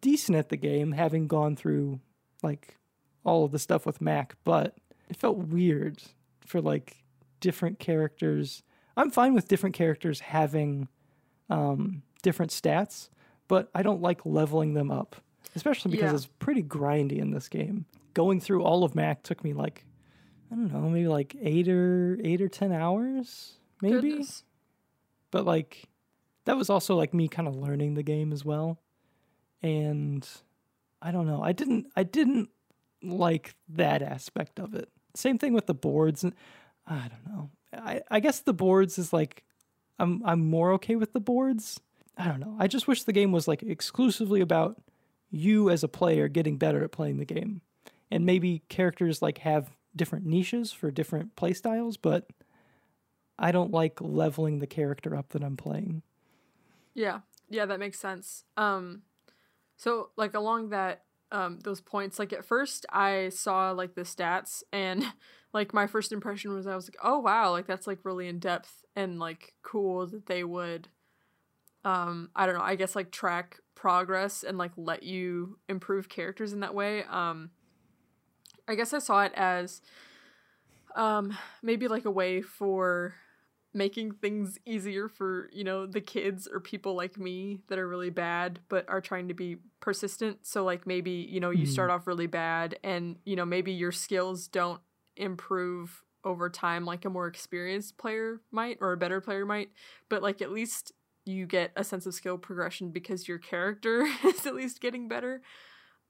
decent 0.00 0.36
at 0.36 0.48
the 0.48 0.56
game 0.56 0.92
having 0.92 1.26
gone 1.26 1.56
through 1.56 2.00
like 2.42 2.76
all 3.24 3.44
of 3.44 3.52
the 3.52 3.58
stuff 3.58 3.86
with 3.86 4.00
Mac, 4.00 4.36
but 4.44 4.76
it 5.08 5.16
felt 5.16 5.36
weird 5.38 6.02
for 6.46 6.60
like 6.60 7.04
different 7.40 7.78
characters. 7.78 8.62
I'm 8.96 9.10
fine 9.10 9.34
with 9.34 9.48
different 9.48 9.74
characters 9.74 10.20
having 10.20 10.88
um 11.50 12.02
different 12.22 12.50
stats, 12.52 13.08
but 13.46 13.70
I 13.74 13.82
don't 13.82 14.02
like 14.02 14.20
leveling 14.26 14.74
them 14.74 14.90
up, 14.90 15.16
especially 15.54 15.92
because 15.92 16.10
Yeah. 16.10 16.16
it's 16.16 16.26
pretty 16.38 16.62
grindy 16.62 17.18
in 17.18 17.30
this 17.30 17.48
game. 17.48 17.86
Going 18.14 18.40
through 18.40 18.62
all 18.64 18.82
of 18.84 18.94
Mac 18.94 19.22
took 19.22 19.44
me 19.44 19.52
like 19.52 19.84
I 20.50 20.54
don't 20.54 20.72
know, 20.72 20.88
maybe 20.88 21.08
like 21.08 21.36
eight 21.42 21.68
or 21.68 22.18
eight 22.24 22.40
or 22.40 22.48
ten 22.48 22.72
hours, 22.72 23.54
maybe. 23.82 24.10
Goodness. 24.10 24.44
But 25.30 25.44
like, 25.44 25.84
that 26.46 26.56
was 26.56 26.70
also 26.70 26.96
like 26.96 27.12
me 27.12 27.28
kind 27.28 27.46
of 27.46 27.54
learning 27.54 27.94
the 27.94 28.02
game 28.02 28.32
as 28.32 28.44
well, 28.44 28.78
and 29.62 30.26
I 31.02 31.10
don't 31.10 31.26
know, 31.26 31.42
I 31.42 31.52
didn't, 31.52 31.86
I 31.96 32.02
didn't 32.02 32.48
like 33.02 33.54
that 33.68 34.02
aspect 34.02 34.58
of 34.58 34.74
it. 34.74 34.88
Same 35.14 35.38
thing 35.38 35.52
with 35.52 35.66
the 35.66 35.74
boards, 35.74 36.24
and 36.24 36.34
I 36.86 37.08
don't 37.08 37.26
know. 37.26 37.50
I 37.72 38.02
I 38.10 38.20
guess 38.20 38.40
the 38.40 38.54
boards 38.54 38.98
is 38.98 39.12
like, 39.12 39.44
I'm 39.98 40.22
I'm 40.24 40.48
more 40.48 40.72
okay 40.72 40.96
with 40.96 41.12
the 41.12 41.20
boards. 41.20 41.80
I 42.16 42.26
don't 42.26 42.40
know. 42.40 42.56
I 42.58 42.66
just 42.66 42.88
wish 42.88 43.04
the 43.04 43.12
game 43.12 43.32
was 43.32 43.46
like 43.46 43.62
exclusively 43.62 44.40
about 44.40 44.80
you 45.30 45.70
as 45.70 45.84
a 45.84 45.88
player 45.88 46.26
getting 46.28 46.56
better 46.56 46.82
at 46.82 46.92
playing 46.92 47.18
the 47.18 47.24
game, 47.24 47.60
and 48.10 48.24
maybe 48.24 48.62
characters 48.68 49.20
like 49.20 49.38
have 49.38 49.76
different 49.98 50.24
niches 50.24 50.72
for 50.72 50.90
different 50.90 51.36
playstyles, 51.36 51.98
but 52.00 52.26
I 53.38 53.52
don't 53.52 53.70
like 53.70 54.00
leveling 54.00 54.58
the 54.58 54.66
character 54.66 55.14
up 55.14 55.30
that 55.30 55.44
I'm 55.44 55.56
playing. 55.56 56.02
Yeah, 56.94 57.20
yeah, 57.48 57.66
that 57.66 57.78
makes 57.78 58.00
sense. 58.00 58.44
Um, 58.56 59.02
so 59.76 60.10
like 60.16 60.34
along 60.34 60.70
that, 60.70 61.02
um, 61.30 61.60
those 61.60 61.80
points, 61.80 62.18
like 62.18 62.32
at 62.32 62.44
first 62.44 62.86
I 62.90 63.28
saw 63.28 63.70
like 63.72 63.94
the 63.94 64.02
stats 64.02 64.62
and 64.72 65.04
like 65.52 65.74
my 65.74 65.86
first 65.86 66.12
impression 66.12 66.52
was 66.52 66.66
I 66.66 66.74
was 66.74 66.88
like, 66.88 66.98
oh 67.02 67.18
wow, 67.18 67.50
like 67.50 67.66
that's 67.66 67.86
like 67.86 68.04
really 68.04 68.26
in 68.26 68.38
depth 68.38 68.84
and 68.96 69.18
like 69.18 69.52
cool 69.62 70.06
that 70.06 70.26
they 70.26 70.42
would, 70.42 70.88
um, 71.84 72.30
I 72.34 72.46
don't 72.46 72.56
know, 72.56 72.62
I 72.62 72.74
guess 72.74 72.96
like 72.96 73.12
track 73.12 73.58
progress 73.74 74.42
and 74.42 74.58
like 74.58 74.72
let 74.76 75.04
you 75.04 75.58
improve 75.68 76.08
characters 76.08 76.52
in 76.52 76.60
that 76.60 76.74
way. 76.74 77.04
Um, 77.04 77.50
I 78.68 78.74
guess 78.74 78.92
I 78.92 78.98
saw 78.98 79.22
it 79.22 79.32
as, 79.34 79.80
um, 80.94 81.36
maybe 81.62 81.88
like 81.88 82.04
a 82.04 82.10
way 82.10 82.42
for 82.42 83.14
making 83.74 84.12
things 84.12 84.58
easier 84.66 85.08
for 85.08 85.50
you 85.52 85.62
know 85.62 85.86
the 85.86 86.00
kids 86.00 86.48
or 86.50 86.58
people 86.58 86.94
like 86.94 87.18
me 87.18 87.60
that 87.68 87.78
are 87.78 87.86
really 87.86 88.08
bad 88.10 88.58
but 88.70 88.88
are 88.88 89.00
trying 89.00 89.28
to 89.28 89.34
be 89.34 89.58
persistent 89.78 90.38
so 90.46 90.64
like 90.64 90.86
maybe 90.86 91.10
you 91.10 91.38
know 91.38 91.50
you 91.50 91.66
Mhm. 91.66 91.68
start 91.68 91.90
off 91.90 92.06
really 92.06 92.26
bad 92.26 92.78
and 92.82 93.16
you 93.24 93.36
know 93.36 93.44
maybe 93.44 93.70
your 93.70 93.92
skills 93.92 94.48
don't 94.48 94.80
improve 95.16 96.02
over 96.24 96.48
time 96.48 96.86
like 96.86 97.04
a 97.04 97.10
more 97.10 97.26
experienced 97.26 97.98
player 97.98 98.40
might 98.50 98.78
or 98.80 98.92
a 98.92 98.96
better 98.96 99.20
player 99.20 99.44
might 99.44 99.70
but 100.08 100.22
like 100.22 100.40
at 100.40 100.50
least 100.50 100.92
you 101.26 101.44
get 101.46 101.70
a 101.76 101.84
sense 101.84 102.06
of 102.06 102.14
skill 102.14 102.38
progression 102.38 102.90
because 102.90 103.28
your 103.28 103.38
character 103.38 104.08
is 104.24 104.46
at 104.46 104.54
least 104.54 104.80
getting 104.80 105.08
better 105.08 105.42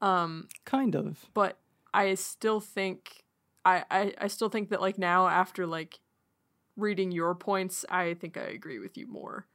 um 0.01 0.47
Kind 0.65 0.95
of. 0.95 1.27
but 1.35 1.59
I 1.93 2.15
still 2.15 2.61
think 2.61 3.25
I, 3.65 3.85
I 3.91 4.15
I 4.19 4.27
still 4.29 4.49
think 4.49 4.71
that 4.71 4.81
like 4.81 4.99
now 4.99 5.29
after 5.29 5.67
like 5.67 6.01
reading 6.77 7.11
your 7.13 7.35
points, 7.35 7.85
I 7.91 8.15
think 8.15 8.37
I 8.37 8.43
agree 8.43 8.79
with 8.79 8.97
you 8.97 9.07
more. 9.07 9.47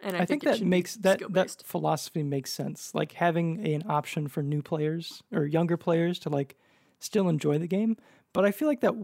And 0.00 0.16
I, 0.16 0.20
I, 0.20 0.24
think, 0.26 0.44
it 0.44 0.46
that 0.46 0.62
makes 0.62 0.94
that 0.96 1.20
that 1.30 1.62
philosophy 1.64 2.22
makes 2.22 2.52
sense. 2.52 2.94
Like 2.94 3.12
having 3.12 3.66
an 3.66 3.82
option 3.88 4.28
for 4.28 4.42
new 4.42 4.62
players 4.62 5.22
or 5.32 5.44
younger 5.44 5.76
players 5.76 6.20
to 6.20 6.28
like 6.28 6.56
still 7.00 7.28
enjoy 7.28 7.58
the 7.58 7.66
game, 7.66 7.96
but 8.32 8.44
I 8.44 8.52
feel 8.52 8.68
like 8.68 8.80
that 8.80 8.94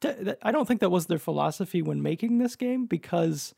that- 0.00 0.38
I 0.42 0.52
don't 0.52 0.68
think 0.68 0.80
that 0.80 0.90
was 0.90 1.06
their 1.06 1.18
philosophy 1.18 1.80
when 1.80 2.02
making 2.02 2.38
this 2.38 2.56
game 2.56 2.84
because 2.86 3.54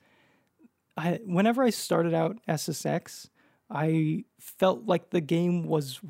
I 0.97 1.19
whenever 1.25 1.63
I 1.63 1.71
started 1.71 2.15
out 2.15 2.39
SSX, 2.49 3.29
I 3.69 4.25
felt 4.39 4.87
like 4.87 5.11
the 5.11 5.21
game 5.21 5.65
was 5.65 6.01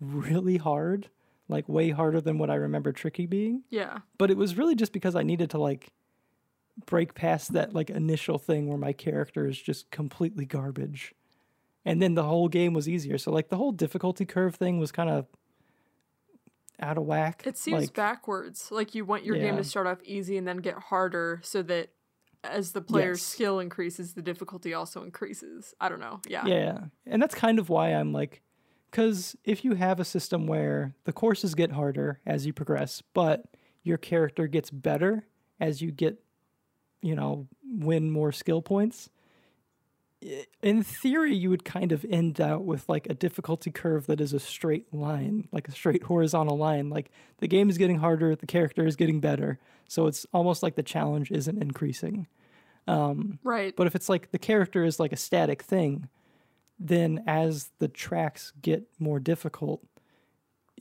really 0.00 0.56
hard, 0.56 1.10
like 1.50 1.68
way 1.68 1.90
harder 1.90 2.20
than 2.20 2.38
what 2.38 2.50
I 2.50 2.54
remember 2.54 2.92
Tricky 2.92 3.26
being. 3.26 3.62
Yeah. 3.68 3.98
But 4.18 4.30
it 4.30 4.36
was 4.36 4.56
really 4.56 4.74
just 4.74 4.92
because 4.92 5.14
I 5.14 5.22
needed 5.22 5.50
to 5.50 5.58
like 5.58 5.92
break 6.86 7.14
past 7.14 7.52
that 7.52 7.74
like 7.74 7.90
initial 7.90 8.38
thing 8.38 8.68
where 8.68 8.78
my 8.78 8.92
character 8.92 9.46
is 9.46 9.60
just 9.60 9.90
completely 9.90 10.46
garbage. 10.46 11.14
And 11.84 12.00
then 12.00 12.14
the 12.14 12.24
whole 12.24 12.48
game 12.48 12.72
was 12.72 12.88
easier. 12.88 13.18
So 13.18 13.32
like 13.32 13.48
the 13.48 13.56
whole 13.56 13.72
difficulty 13.72 14.24
curve 14.24 14.54
thing 14.54 14.78
was 14.78 14.92
kind 14.92 15.10
of 15.10 15.26
out 16.78 16.96
of 16.96 17.04
whack. 17.04 17.42
It 17.46 17.58
seems 17.58 17.80
like, 17.80 17.94
backwards. 17.94 18.70
Like 18.70 18.94
you 18.94 19.04
want 19.04 19.24
your 19.24 19.36
game 19.36 19.56
to 19.56 19.64
start 19.64 19.86
off 19.86 19.98
easy 20.04 20.36
and 20.36 20.46
then 20.46 20.58
get 20.58 20.74
harder 20.74 21.40
so 21.42 21.62
that 21.62 21.90
as 22.42 22.72
the 22.72 22.80
player's 22.80 23.18
Yes. 23.18 23.26
skill 23.26 23.60
increases, 23.60 24.14
the 24.14 24.22
difficulty 24.22 24.72
also 24.72 25.02
increases. 25.02 25.74
I 25.80 25.88
don't 25.88 26.00
know. 26.00 26.20
Yeah. 26.26 26.46
Yeah. 26.46 26.78
And 27.06 27.20
that's 27.20 27.34
kind 27.34 27.58
of 27.58 27.68
why 27.68 27.88
I'm 27.90 28.12
like, 28.12 28.40
because 28.90 29.36
if 29.44 29.64
you 29.64 29.74
have 29.74 30.00
a 30.00 30.04
system 30.04 30.46
where 30.46 30.94
the 31.04 31.12
courses 31.12 31.54
get 31.54 31.72
harder 31.72 32.20
as 32.26 32.46
you 32.46 32.52
progress, 32.52 33.02
but 33.14 33.44
your 33.82 33.98
character 33.98 34.46
gets 34.46 34.70
better 34.70 35.24
as 35.60 35.80
you 35.80 35.90
get, 35.90 36.22
you 37.02 37.14
know, 37.14 37.46
win 37.64 38.10
more 38.10 38.32
skill 38.32 38.62
points, 38.62 39.10
in 40.62 40.82
theory, 40.82 41.34
you 41.34 41.48
would 41.48 41.64
kind 41.64 41.92
of 41.92 42.04
end 42.08 42.40
out 42.40 42.64
with 42.64 42.88
like 42.88 43.06
a 43.08 43.14
difficulty 43.14 43.70
curve 43.70 44.06
that 44.06 44.20
is 44.20 44.34
a 44.34 44.40
straight 44.40 44.92
line, 44.92 45.48
like 45.50 45.68
a 45.68 45.72
straight 45.72 46.02
horizontal 46.04 46.58
line. 46.58 46.90
Like 46.90 47.10
the 47.38 47.48
game 47.48 47.70
is 47.70 47.78
getting 47.78 47.98
harder, 47.98 48.36
the 48.36 48.46
character 48.46 48.84
is 48.84 48.96
getting 48.96 49.20
better. 49.20 49.58
So 49.88 50.06
it's 50.06 50.26
almost 50.32 50.62
like 50.62 50.74
the 50.74 50.82
challenge 50.82 51.30
isn't 51.30 51.60
increasing. 51.60 52.26
Um, 52.86 53.38
right. 53.42 53.74
But 53.74 53.86
if 53.86 53.94
it's 53.94 54.08
like 54.08 54.30
the 54.30 54.38
character 54.38 54.84
is 54.84 55.00
like 55.00 55.12
a 55.12 55.16
static 55.16 55.62
thing, 55.62 56.08
then 56.80 57.22
as 57.26 57.70
the 57.78 57.88
tracks 57.88 58.52
get 58.60 58.88
more 58.98 59.20
difficult, 59.20 59.84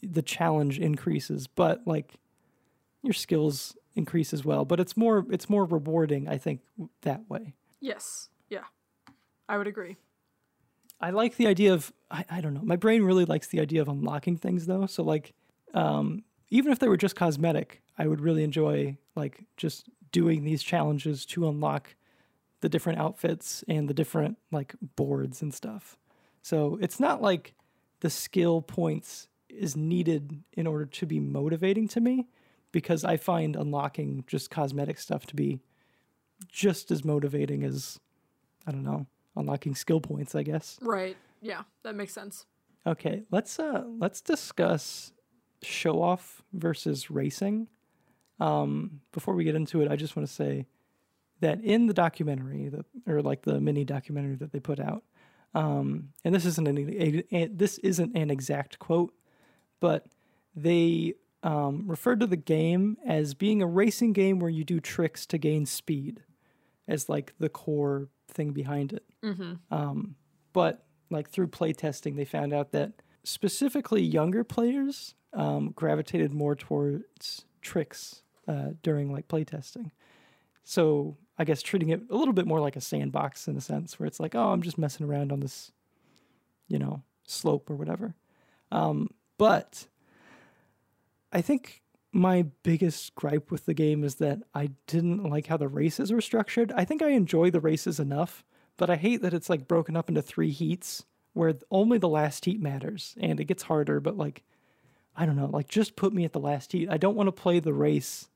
the 0.01 0.21
challenge 0.21 0.79
increases. 0.79 1.45
But 1.45 1.81
like 1.85 2.15
your 3.03 3.13
skills 3.13 3.75
increase 3.95 4.33
as 4.33 4.45
well. 4.45 4.65
But 4.65 4.79
it's 4.79 4.95
more 4.97 5.25
it's 5.29 5.49
more 5.49 5.65
rewarding, 5.65 6.27
I 6.27 6.37
think, 6.37 6.61
that 7.01 7.29
way. 7.29 7.53
yes. 7.81 8.29
Yeah. 8.49 8.63
I 9.47 9.57
would 9.57 9.67
agree. 9.67 9.97
I 11.01 11.11
like 11.11 11.35
the 11.35 11.45
idea 11.47 11.73
of 11.73 11.93
I, 12.09 12.25
I 12.29 12.41
don't 12.41 12.53
know. 12.53 12.61
My 12.63 12.75
brain 12.77 13.03
really 13.03 13.25
likes 13.25 13.47
the 13.47 13.59
idea 13.59 13.81
of 13.81 13.87
unlocking 13.87 14.37
things 14.37 14.65
though. 14.65 14.85
So 14.85 15.03
like 15.03 15.33
um 15.73 16.23
even 16.49 16.71
if 16.71 16.79
they 16.79 16.87
were 16.87 16.97
just 16.97 17.15
cosmetic, 17.15 17.81
I 17.97 18.07
would 18.07 18.21
really 18.21 18.43
enjoy 18.43 18.97
like 19.15 19.43
just 19.57 19.89
doing 20.11 20.43
these 20.43 20.63
challenges 20.63 21.25
to 21.27 21.47
unlock 21.47 21.95
the 22.61 22.69
different 22.69 22.99
outfits 22.99 23.63
and 23.67 23.89
the 23.89 23.93
different 23.93 24.37
like 24.51 24.75
boards 24.95 25.41
and 25.41 25.53
stuff. 25.53 25.97
So 26.41 26.77
it's 26.81 26.99
not 26.99 27.21
like 27.21 27.53
the 28.01 28.09
skill 28.09 28.61
points 28.61 29.27
is 29.49 29.75
needed 29.75 30.43
in 30.53 30.67
order 30.67 30.85
to 30.85 31.05
be 31.05 31.19
motivating 31.19 31.87
to 31.89 31.99
me 31.99 32.27
because 32.71 33.03
I 33.03 33.17
find 33.17 33.55
unlocking 33.55 34.23
just 34.27 34.49
cosmetic 34.49 34.99
stuff 34.99 35.25
to 35.27 35.35
be 35.35 35.59
just 36.47 36.91
as 36.91 37.03
motivating 37.03 37.63
as 37.63 37.99
I 38.67 38.71
don't 38.71 38.83
know, 38.83 39.07
unlocking 39.35 39.75
skill 39.75 39.99
points, 39.99 40.35
I 40.35 40.43
guess. 40.43 40.77
Right. 40.81 41.17
Yeah. 41.41 41.63
That 41.83 41.95
makes 41.95 42.13
sense. 42.13 42.45
Okay, 42.85 43.23
let's 43.31 43.59
uh 43.59 43.83
let's 43.97 44.21
discuss 44.21 45.11
show 45.61 46.01
off 46.01 46.41
versus 46.53 47.09
racing. 47.11 47.67
Um 48.39 49.01
before 49.11 49.33
we 49.33 49.43
get 49.43 49.55
into 49.55 49.81
it, 49.81 49.91
I 49.91 49.95
just 49.95 50.15
want 50.15 50.27
to 50.27 50.33
say 50.33 50.67
that 51.41 51.61
in 51.61 51.87
the 51.87 51.93
documentary, 51.93 52.69
the, 52.69 52.85
or 53.07 53.21
like 53.21 53.43
the 53.43 53.59
mini 53.59 53.85
documentary 53.85 54.35
that 54.35 54.51
they 54.51 54.59
put 54.59 54.79
out, 54.79 55.03
um, 55.53 56.09
and 56.23 56.35
this 56.35 56.45
isn't 56.45 56.67
an 56.67 57.25
a, 57.31 57.47
this 57.47 57.77
isn't 57.79 58.15
an 58.15 58.29
exact 58.29 58.79
quote, 58.79 59.13
but 59.79 60.05
they 60.55 61.13
um, 61.43 61.83
referred 61.87 62.19
to 62.19 62.27
the 62.27 62.37
game 62.37 62.97
as 63.05 63.33
being 63.33 63.61
a 63.61 63.67
racing 63.67 64.13
game 64.13 64.39
where 64.39 64.49
you 64.49 64.63
do 64.63 64.79
tricks 64.79 65.25
to 65.27 65.37
gain 65.37 65.65
speed, 65.65 66.21
as 66.87 67.07
like 67.09 67.33
the 67.39 67.49
core 67.49 68.09
thing 68.27 68.51
behind 68.51 68.93
it. 68.93 69.05
Um, 69.71 70.15
but 70.53 70.85
like 71.09 71.29
through 71.29 71.47
playtesting, 71.47 72.15
they 72.15 72.25
found 72.25 72.53
out 72.53 72.71
that 72.73 73.01
specifically 73.23 74.01
younger 74.01 74.43
players 74.43 75.15
um, 75.33 75.71
gravitated 75.71 76.33
more 76.33 76.55
towards 76.55 77.45
tricks 77.61 78.23
uh, 78.47 78.69
during 78.83 79.11
like 79.11 79.27
playtesting. 79.27 79.91
So 80.63 81.17
I 81.39 81.45
guess 81.45 81.61
treating 81.61 81.89
it 81.89 82.01
a 82.09 82.15
little 82.15 82.33
bit 82.33 82.45
more 82.45 82.59
like 82.59 82.75
a 82.75 82.81
sandbox 82.81 83.47
in 83.47 83.55
a 83.55 83.61
sense, 83.61 83.97
where 83.97 84.05
it's 84.05 84.19
like, 84.19 84.35
oh, 84.35 84.49
I'm 84.49 84.61
just 84.61 84.77
messing 84.77 85.05
around 85.07 85.31
on 85.31 85.39
this, 85.39 85.71
you 86.67 86.77
know, 86.77 87.01
slope 87.25 87.69
or 87.69 87.75
whatever. 87.75 88.13
Um, 88.71 89.09
but 89.37 89.87
I 91.31 91.41
think 91.41 91.81
my 92.11 92.43
biggest 92.63 93.15
gripe 93.15 93.51
with 93.51 93.65
the 93.65 93.73
game 93.73 94.03
is 94.03 94.15
that 94.15 94.39
I 94.53 94.71
didn't 94.85 95.23
like 95.23 95.47
how 95.47 95.57
the 95.57 95.67
races 95.67 96.11
were 96.11 96.21
structured. 96.21 96.73
I 96.75 96.83
think 96.83 97.01
I 97.01 97.09
enjoy 97.09 97.51
the 97.51 97.59
races 97.59 97.99
enough, 97.99 98.43
but 98.77 98.89
I 98.89 98.95
hate 98.95 99.21
that 99.21 99.33
it's 99.33 99.49
like 99.49 99.67
broken 99.67 99.95
up 99.95 100.09
into 100.09 100.21
three 100.21 100.51
heats 100.51 101.05
where 101.33 101.53
only 101.71 101.97
the 101.97 102.09
last 102.09 102.45
heat 102.45 102.61
matters 102.61 103.15
and 103.19 103.39
it 103.39 103.45
gets 103.45 103.63
harder, 103.63 103.99
but 103.99 104.17
like 104.17 104.43
I 105.15 105.25
don't 105.25 105.35
know, 105.35 105.47
like 105.47 105.67
just 105.67 105.95
put 105.95 106.13
me 106.13 106.25
at 106.25 106.33
the 106.33 106.39
last 106.39 106.71
heat. 106.71 106.89
I 106.89 106.97
don't 106.97 107.15
want 107.15 107.27
to 107.27 107.31
play 107.31 107.59
the 107.59 107.73
race 107.73 108.29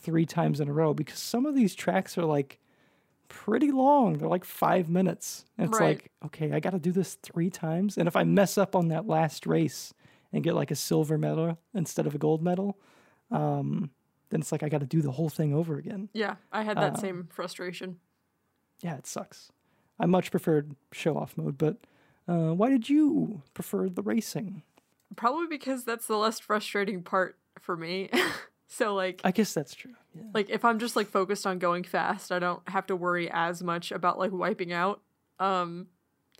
three 0.00 0.26
times 0.26 0.60
in 0.60 0.68
a 0.68 0.72
row 0.72 0.94
because 0.94 1.18
some 1.18 1.46
of 1.46 1.54
these 1.54 1.74
tracks 1.74 2.16
are 2.18 2.24
like 2.24 2.58
pretty 3.28 3.70
long. 3.70 4.18
They're 4.18 4.28
like 4.28 4.44
five 4.44 4.88
minutes. 4.88 5.44
And 5.56 5.68
it's 5.70 5.78
Right. 5.78 5.98
like, 6.02 6.10
okay, 6.26 6.52
I 6.52 6.60
got 6.60 6.70
to 6.70 6.78
do 6.78 6.92
this 6.92 7.14
three 7.22 7.50
times. 7.50 7.96
And 7.96 8.08
if 8.08 8.16
I 8.16 8.24
mess 8.24 8.58
up 8.58 8.74
on 8.74 8.88
that 8.88 9.06
last 9.06 9.46
race 9.46 9.94
and 10.32 10.42
get 10.42 10.54
like 10.54 10.70
a 10.70 10.76
silver 10.76 11.16
medal 11.18 11.58
instead 11.74 12.06
of 12.06 12.14
a 12.14 12.18
gold 12.18 12.42
medal, 12.42 12.78
um, 13.30 13.90
then 14.30 14.40
it's 14.40 14.50
like 14.52 14.62
I 14.62 14.68
got 14.68 14.80
to 14.80 14.86
do 14.86 15.00
the 15.02 15.12
whole 15.12 15.28
thing 15.28 15.54
over 15.54 15.76
again. 15.78 16.08
Yeah. 16.12 16.36
I 16.52 16.62
had 16.62 16.76
that 16.78 16.98
same 16.98 17.28
frustration. 17.30 17.98
Yeah, 18.80 18.96
it 18.96 19.06
sucks. 19.06 19.50
I 19.98 20.06
much 20.06 20.30
preferred 20.30 20.74
show 20.92 21.16
off 21.18 21.36
mode, 21.36 21.58
but 21.58 21.76
uh, 22.26 22.52
why 22.54 22.70
did 22.70 22.88
you 22.88 23.42
prefer 23.54 23.88
the 23.88 24.02
racing? 24.02 24.62
Probably 25.16 25.46
because 25.46 25.84
that's 25.84 26.06
the 26.06 26.16
less 26.16 26.38
frustrating 26.40 27.02
part 27.02 27.36
for 27.60 27.76
me. 27.76 28.08
so 28.72 28.94
like 28.94 29.20
I 29.24 29.32
guess 29.32 29.52
that's 29.52 29.74
true. 29.74 29.92
Yeah. 30.14 30.22
like 30.32 30.48
if 30.48 30.64
I'm 30.64 30.78
just 30.78 30.96
like 30.96 31.08
focused 31.08 31.46
on 31.46 31.58
going 31.58 31.84
fast, 31.84 32.32
I 32.32 32.38
don't 32.38 32.66
have 32.68 32.86
to 32.86 32.96
worry 32.96 33.28
as 33.30 33.62
much 33.62 33.92
about 33.92 34.18
like 34.18 34.32
wiping 34.32 34.72
out. 34.72 35.00
Um 35.38 35.88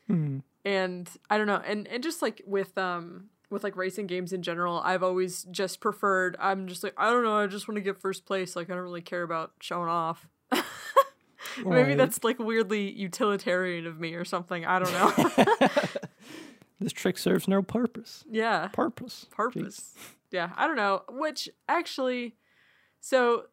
Hmm. 0.06 0.38
and 0.64 1.08
I 1.28 1.36
don't 1.38 1.46
know, 1.46 1.60
and 1.64 1.86
and 1.88 2.02
just 2.02 2.20
like 2.22 2.42
with 2.46 2.76
um 2.78 3.30
with 3.50 3.62
like 3.64 3.76
racing 3.76 4.06
games 4.06 4.32
in 4.32 4.42
general, 4.42 4.80
I've 4.84 5.02
always 5.02 5.42
just 5.50 5.80
preferred 5.80 6.36
I'm 6.40 6.66
just 6.68 6.82
like 6.84 6.94
I 6.96 7.10
don't 7.10 7.22
know, 7.24 7.36
I 7.36 7.46
just 7.46 7.66
want 7.68 7.76
to 7.76 7.82
get 7.82 8.00
first 8.00 8.26
place, 8.26 8.56
like 8.56 8.70
I 8.70 8.74
don't 8.74 8.82
really 8.82 9.02
care 9.02 9.22
about 9.22 9.52
showing 9.60 9.88
off. 9.88 10.28
Maybe 11.58 11.70
Right. 11.90 11.96
that's 11.98 12.22
like 12.22 12.38
weirdly 12.38 12.90
utilitarian 12.92 13.86
of 13.86 13.98
me 13.98 14.14
or 14.14 14.24
something. 14.24 14.64
I 14.64 14.78
don't 14.78 14.92
know. 14.92 15.68
This 16.82 16.92
trick 16.94 17.18
serves 17.18 17.46
no 17.46 17.60
purpose. 17.60 18.24
yeah. 18.30 18.68
Purpose. 18.68 19.26
Jeez. 19.36 19.90
Yeah, 20.30 20.50
I 20.56 20.66
don't 20.66 20.76
know. 20.76 21.02
Which 21.08 21.48
actually, 21.68 22.36
so 23.00 23.44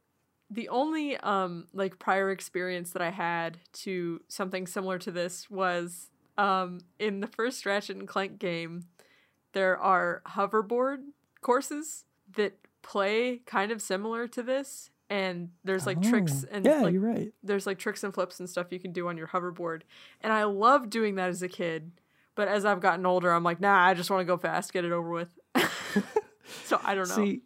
the 0.49 0.69
only 0.69 1.17
um 1.17 1.67
like 1.73 1.99
prior 1.99 2.31
experience 2.31 2.91
that 2.91 3.01
I 3.01 3.09
had 3.11 3.57
to 3.73 4.21
something 4.27 4.65
similar 4.67 4.97
to 4.99 5.11
this 5.11 5.49
was 5.49 6.09
um 6.37 6.79
in 6.99 7.19
the 7.19 7.27
first 7.27 7.65
Ratchet 7.65 7.97
and 7.97 8.07
Clank 8.07 8.39
game. 8.39 8.85
There 9.53 9.77
are 9.77 10.21
hoverboard 10.27 10.99
courses 11.41 12.05
that 12.35 12.53
play 12.81 13.37
kind 13.45 13.71
of 13.71 13.81
similar 13.81 14.27
to 14.27 14.43
this, 14.43 14.91
and 15.09 15.49
there's 15.63 15.85
like 15.85 16.01
tricks 16.01 16.45
Oh, 16.45 16.55
and 16.55 16.65
yeah, 16.65 16.81
like 16.81 16.93
you're 16.93 17.01
right. 17.01 17.33
there's 17.43 17.65
like 17.65 17.79
tricks 17.79 18.03
and 18.03 18.13
flips 18.13 18.39
and 18.39 18.49
stuff 18.49 18.67
you 18.71 18.79
can 18.79 18.91
do 18.91 19.07
on 19.07 19.17
your 19.17 19.27
hoverboard. 19.27 19.81
And 20.21 20.31
I 20.31 20.43
loved 20.43 20.89
doing 20.89 21.15
that 21.15 21.29
as 21.29 21.41
a 21.41 21.49
kid. 21.49 21.91
But 22.35 22.47
as 22.47 22.65
I've 22.65 22.81
gotten 22.81 23.05
older, 23.07 23.31
I'm 23.31 23.43
like, 23.43 23.59
nah, 23.59 23.83
I 23.83 23.95
just 23.95 24.11
want 24.11 24.21
to 24.21 24.25
go 24.25 24.37
fast, 24.37 24.71
get 24.71 24.85
it 24.85 24.91
over 24.91 25.09
with. 25.09 25.29
so 26.65 26.79
I 26.83 26.95
don't 26.95 27.09
know. 27.09 27.15
See, 27.15 27.41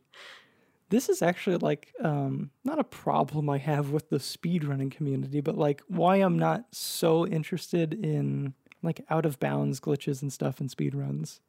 this 0.90 1.08
is 1.10 1.22
actually 1.22 1.58
like 1.58 1.94
um, 2.04 2.52
not 2.64 2.80
a 2.80 2.84
problem 2.84 3.50
I 3.50 3.58
have 3.58 3.92
with 3.92 4.10
the 4.10 4.18
speedrunning 4.18 4.92
community, 4.92 5.42
but 5.42 5.58
like 5.58 5.82
why 5.88 6.18
I'm 6.18 6.38
not 6.38 6.66
so 6.72 7.26
interested 7.26 7.94
in 7.94 8.54
like 8.84 9.02
out 9.10 9.26
of 9.26 9.40
bounds 9.40 9.80
glitches 9.80 10.22
and 10.22 10.32
stuff 10.32 10.60
in 10.60 10.68
speedruns. 10.68 11.40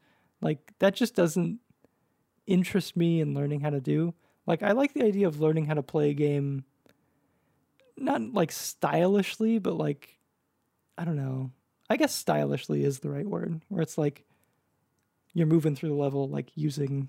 Like 0.40 0.72
that 0.78 0.94
just 0.94 1.14
doesn't 1.14 1.58
interest 2.46 2.96
me 2.96 3.20
in 3.20 3.34
learning 3.34 3.60
how 3.60 3.70
to 3.70 3.80
do. 3.80 4.14
Like 4.46 4.62
I 4.62 4.72
like 4.72 4.94
the 4.94 5.04
idea 5.04 5.26
of 5.26 5.40
learning 5.40 5.66
how 5.66 5.74
to 5.74 5.82
play 5.82 6.10
a 6.10 6.14
game 6.14 6.64
not 7.96 8.32
like 8.32 8.52
stylishly, 8.52 9.58
but 9.58 9.74
like 9.74 10.18
I 10.96 11.04
don't 11.04 11.16
know. 11.16 11.50
I 11.90 11.96
guess 11.96 12.14
stylishly 12.14 12.84
is 12.84 13.00
the 13.00 13.10
right 13.10 13.26
word, 13.26 13.60
where 13.68 13.82
it's 13.82 13.98
like 13.98 14.24
you're 15.34 15.46
moving 15.46 15.74
through 15.74 15.90
the 15.90 15.94
level 15.94 16.28
like 16.28 16.50
using 16.54 17.08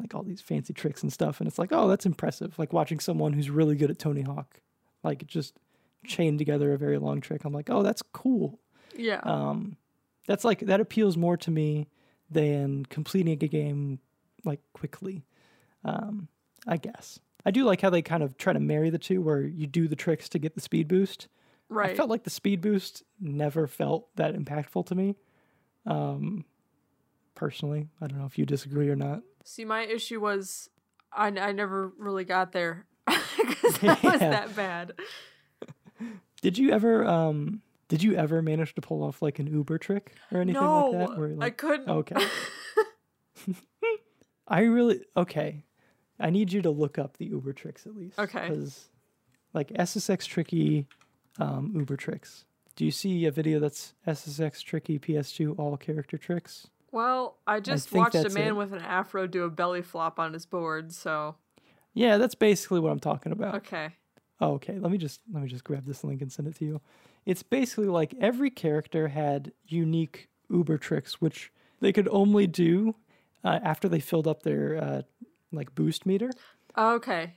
like 0.00 0.14
all 0.14 0.22
these 0.22 0.40
fancy 0.40 0.72
tricks 0.72 1.02
and 1.02 1.12
stuff, 1.12 1.40
and 1.40 1.48
it's 1.48 1.58
like, 1.58 1.70
oh, 1.72 1.88
that's 1.88 2.06
impressive. 2.06 2.58
Like 2.58 2.72
watching 2.72 3.00
someone 3.00 3.32
who's 3.32 3.50
really 3.50 3.76
good 3.76 3.90
at 3.90 3.98
Tony 3.98 4.22
Hawk, 4.22 4.60
like 5.02 5.26
just 5.26 5.58
chain 6.06 6.38
together 6.38 6.72
a 6.72 6.78
very 6.78 6.98
long 6.98 7.20
trick. 7.20 7.44
I'm 7.44 7.52
like, 7.52 7.70
oh, 7.70 7.82
that's 7.82 8.02
cool. 8.02 8.58
Yeah. 8.96 9.20
Um, 9.22 9.76
that's 10.26 10.44
like 10.44 10.60
that 10.60 10.80
appeals 10.80 11.16
more 11.16 11.36
to 11.38 11.50
me 11.50 11.88
than 12.30 12.86
completing 12.86 13.32
a 13.42 13.48
game 13.48 13.98
like 14.44 14.60
quickly. 14.72 15.24
Um, 15.84 16.28
I 16.66 16.76
guess 16.76 17.20
I 17.44 17.50
do 17.50 17.64
like 17.64 17.80
how 17.80 17.90
they 17.90 18.02
kind 18.02 18.22
of 18.22 18.36
try 18.36 18.52
to 18.52 18.60
marry 18.60 18.90
the 18.90 18.98
two, 18.98 19.22
where 19.22 19.42
you 19.42 19.66
do 19.66 19.88
the 19.88 19.96
tricks 19.96 20.28
to 20.30 20.38
get 20.38 20.54
the 20.54 20.60
speed 20.60 20.88
boost. 20.88 21.28
right. 21.68 21.90
I 21.90 21.94
felt 21.94 22.10
like 22.10 22.24
the 22.24 22.30
speed 22.30 22.60
boost 22.60 23.02
never 23.20 23.66
felt 23.66 24.14
that 24.16 24.34
impactful 24.34 24.86
to 24.86 24.94
me. 24.94 25.16
Um, 25.86 26.44
personally, 27.34 27.88
I 28.00 28.06
don't 28.06 28.18
know 28.18 28.26
if 28.26 28.38
you 28.38 28.44
disagree 28.44 28.90
or 28.90 28.96
not. 28.96 29.22
See, 29.44 29.64
my 29.64 29.82
issue 29.82 30.20
was 30.20 30.70
I, 31.12 31.28
I 31.28 31.52
never 31.52 31.92
really 31.98 32.24
got 32.24 32.52
there 32.52 32.86
because 33.06 33.78
that 33.78 34.02
was 34.02 34.20
that 34.20 34.54
bad. 34.56 34.92
Did 36.42 36.58
you 36.58 36.70
ever 36.70 37.04
um 37.04 37.62
did 37.88 38.02
you 38.02 38.14
ever 38.14 38.40
manage 38.40 38.74
to 38.76 38.80
pull 38.80 39.02
off 39.02 39.20
like 39.20 39.38
an 39.38 39.46
Uber 39.46 39.78
trick 39.78 40.14
or 40.32 40.40
anything 40.40 40.62
no, 40.62 40.90
like 40.90 41.08
that? 41.08 41.18
Where 41.18 41.36
I 41.40 41.50
couldn't. 41.50 41.88
okay. 41.88 42.26
I 44.48 44.60
really 44.62 45.00
okay. 45.16 45.64
I 46.18 46.30
need 46.30 46.52
you 46.52 46.62
to 46.62 46.70
look 46.70 46.98
up 46.98 47.16
the 47.16 47.26
Uber 47.26 47.52
tricks 47.52 47.86
at 47.86 47.96
least. 47.96 48.18
Okay. 48.18 48.48
Because 48.48 48.88
like 49.52 49.68
SSX 49.70 50.26
tricky 50.26 50.86
um, 51.38 51.72
Uber 51.74 51.96
tricks. 51.96 52.44
Do 52.76 52.84
you 52.84 52.90
see 52.90 53.26
a 53.26 53.30
video 53.30 53.58
that's 53.58 53.94
SSX 54.06 54.62
tricky 54.62 54.98
PS2 54.98 55.58
all 55.58 55.76
character 55.76 56.16
tricks? 56.16 56.68
Well, 56.92 57.38
I 57.46 57.60
just 57.60 57.88
think 57.88 58.02
watched 58.14 58.16
a 58.26 58.30
man 58.30 58.48
it. 58.48 58.56
with 58.56 58.72
an 58.72 58.80
afro 58.80 59.26
do 59.26 59.44
a 59.44 59.50
belly 59.50 59.82
flop 59.82 60.18
on 60.18 60.32
his 60.32 60.46
board, 60.46 60.92
so 60.92 61.36
Yeah, 61.94 62.16
that's 62.18 62.34
basically 62.34 62.80
what 62.80 62.90
I'm 62.90 63.00
talking 63.00 63.32
about. 63.32 63.54
okay. 63.56 63.90
Oh, 64.40 64.54
okay. 64.54 64.78
Let 64.78 64.90
me 64.90 64.98
just 64.98 65.20
let 65.32 65.42
me 65.42 65.48
just 65.48 65.64
grab 65.64 65.84
this 65.84 66.02
link 66.02 66.22
and 66.22 66.32
send 66.32 66.48
it 66.48 66.54
to 66.56 66.64
you. 66.64 66.80
It's 67.26 67.42
basically 67.42 67.88
like 67.88 68.14
every 68.20 68.50
character 68.50 69.08
had 69.08 69.52
unique 69.66 70.28
Uber 70.50 70.78
tricks, 70.78 71.20
which 71.20 71.52
they 71.80 71.92
could 71.92 72.08
only 72.10 72.46
do 72.46 72.96
uh, 73.44 73.60
after 73.62 73.88
they 73.88 74.00
filled 74.00 74.26
up 74.26 74.42
their 74.42 74.82
uh, 74.82 75.02
like 75.52 75.74
boost 75.74 76.06
meter, 76.06 76.30
Okay. 76.76 77.34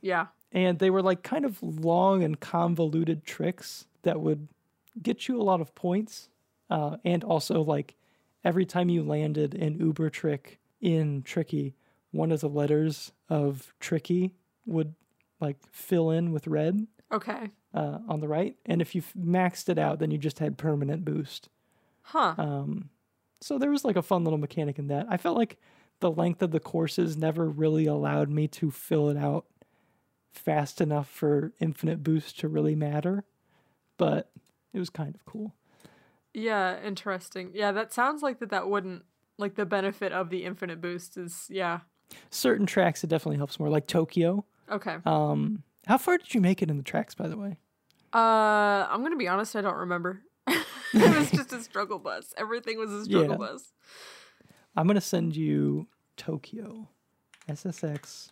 Yeah. 0.00 0.28
and 0.52 0.78
they 0.78 0.88
were 0.90 1.02
like 1.02 1.22
kind 1.22 1.44
of 1.44 1.62
long 1.62 2.22
and 2.24 2.40
convoluted 2.40 3.24
tricks 3.24 3.86
that 4.02 4.20
would 4.20 4.48
get 5.02 5.28
you 5.28 5.40
a 5.40 5.44
lot 5.44 5.60
of 5.60 5.74
points, 5.74 6.30
uh, 6.70 6.96
and 7.04 7.22
also 7.22 7.62
like 7.62 7.96
every 8.44 8.64
time 8.66 8.88
you 8.88 9.02
landed 9.02 9.54
an 9.54 9.78
Uber 9.78 10.10
trick 10.10 10.58
in 10.80 11.22
Tricky, 11.22 11.74
one 12.10 12.32
of 12.32 12.40
the 12.40 12.48
letters 12.48 13.12
of 13.28 13.72
Tricky 13.80 14.34
would 14.66 14.94
like 15.40 15.56
fill 15.72 16.10
in 16.10 16.32
with 16.32 16.46
red 16.46 16.86
Okay. 17.12 17.50
uh, 17.74 17.98
on 18.08 18.20
the 18.20 18.28
right. 18.28 18.56
And 18.66 18.80
if 18.82 18.94
you 18.94 19.02
maxed 19.18 19.68
it 19.68 19.78
out, 19.78 19.98
then 19.98 20.10
you 20.10 20.18
just 20.18 20.38
had 20.38 20.58
permanent 20.58 21.04
boost. 21.04 21.48
Huh. 22.02 22.34
Um, 22.36 22.90
so 23.40 23.58
there 23.58 23.70
was 23.70 23.84
like 23.84 23.96
a 23.96 24.02
fun 24.02 24.24
little 24.24 24.38
mechanic 24.38 24.78
in 24.78 24.88
that. 24.88 25.06
I 25.08 25.16
felt 25.16 25.36
like 25.36 25.58
the 26.00 26.10
length 26.10 26.42
of 26.42 26.50
the 26.50 26.60
courses 26.60 27.16
never 27.16 27.48
really 27.48 27.86
allowed 27.86 28.30
me 28.30 28.48
to 28.48 28.70
fill 28.70 29.08
it 29.08 29.16
out 29.16 29.46
fast 30.32 30.80
enough 30.80 31.08
for 31.08 31.52
infinite 31.60 32.02
boost 32.02 32.38
to 32.40 32.48
really 32.48 32.74
matter, 32.74 33.24
but 33.98 34.30
it 34.72 34.78
was 34.78 34.90
kind 34.90 35.14
of 35.14 35.24
cool. 35.24 35.54
Yeah, 36.34 36.80
interesting. 36.82 37.50
Yeah, 37.54 37.72
that 37.72 37.92
sounds 37.92 38.22
like 38.22 38.38
that 38.40 38.50
that 38.50 38.68
wouldn't 38.68 39.04
like 39.38 39.54
the 39.54 39.66
benefit 39.66 40.12
of 40.12 40.30
the 40.30 40.44
infinite 40.44 40.80
boost 40.80 41.16
is 41.16 41.46
yeah. 41.48 41.80
Certain 42.30 42.66
tracks 42.66 43.04
it 43.04 43.06
definitely 43.08 43.36
helps 43.36 43.58
more, 43.60 43.68
like 43.68 43.86
Tokyo. 43.86 44.44
Okay. 44.70 44.96
Um, 45.06 45.62
how 45.86 45.96
far 45.98 46.18
did 46.18 46.34
you 46.34 46.40
make 46.40 46.60
it 46.62 46.70
in 46.70 46.76
the 46.76 46.82
tracks, 46.82 47.14
by 47.14 47.28
the 47.28 47.36
way? 47.36 47.56
Uh, 48.12 48.86
I'm 48.90 49.02
gonna 49.02 49.16
be 49.16 49.28
honest. 49.28 49.54
I 49.56 49.60
don't 49.60 49.76
remember. 49.76 50.22
it 50.48 51.16
was 51.16 51.30
just 51.30 51.52
a 51.52 51.62
struggle 51.62 51.98
bus. 51.98 52.34
Everything 52.36 52.78
was 52.78 52.90
a 52.92 53.04
struggle 53.04 53.30
Yeah. 53.30 53.36
bus. 53.36 53.72
I'm 54.76 54.86
gonna 54.86 55.00
send 55.00 55.36
you 55.36 55.86
Tokyo, 56.16 56.88
SSX 57.48 58.30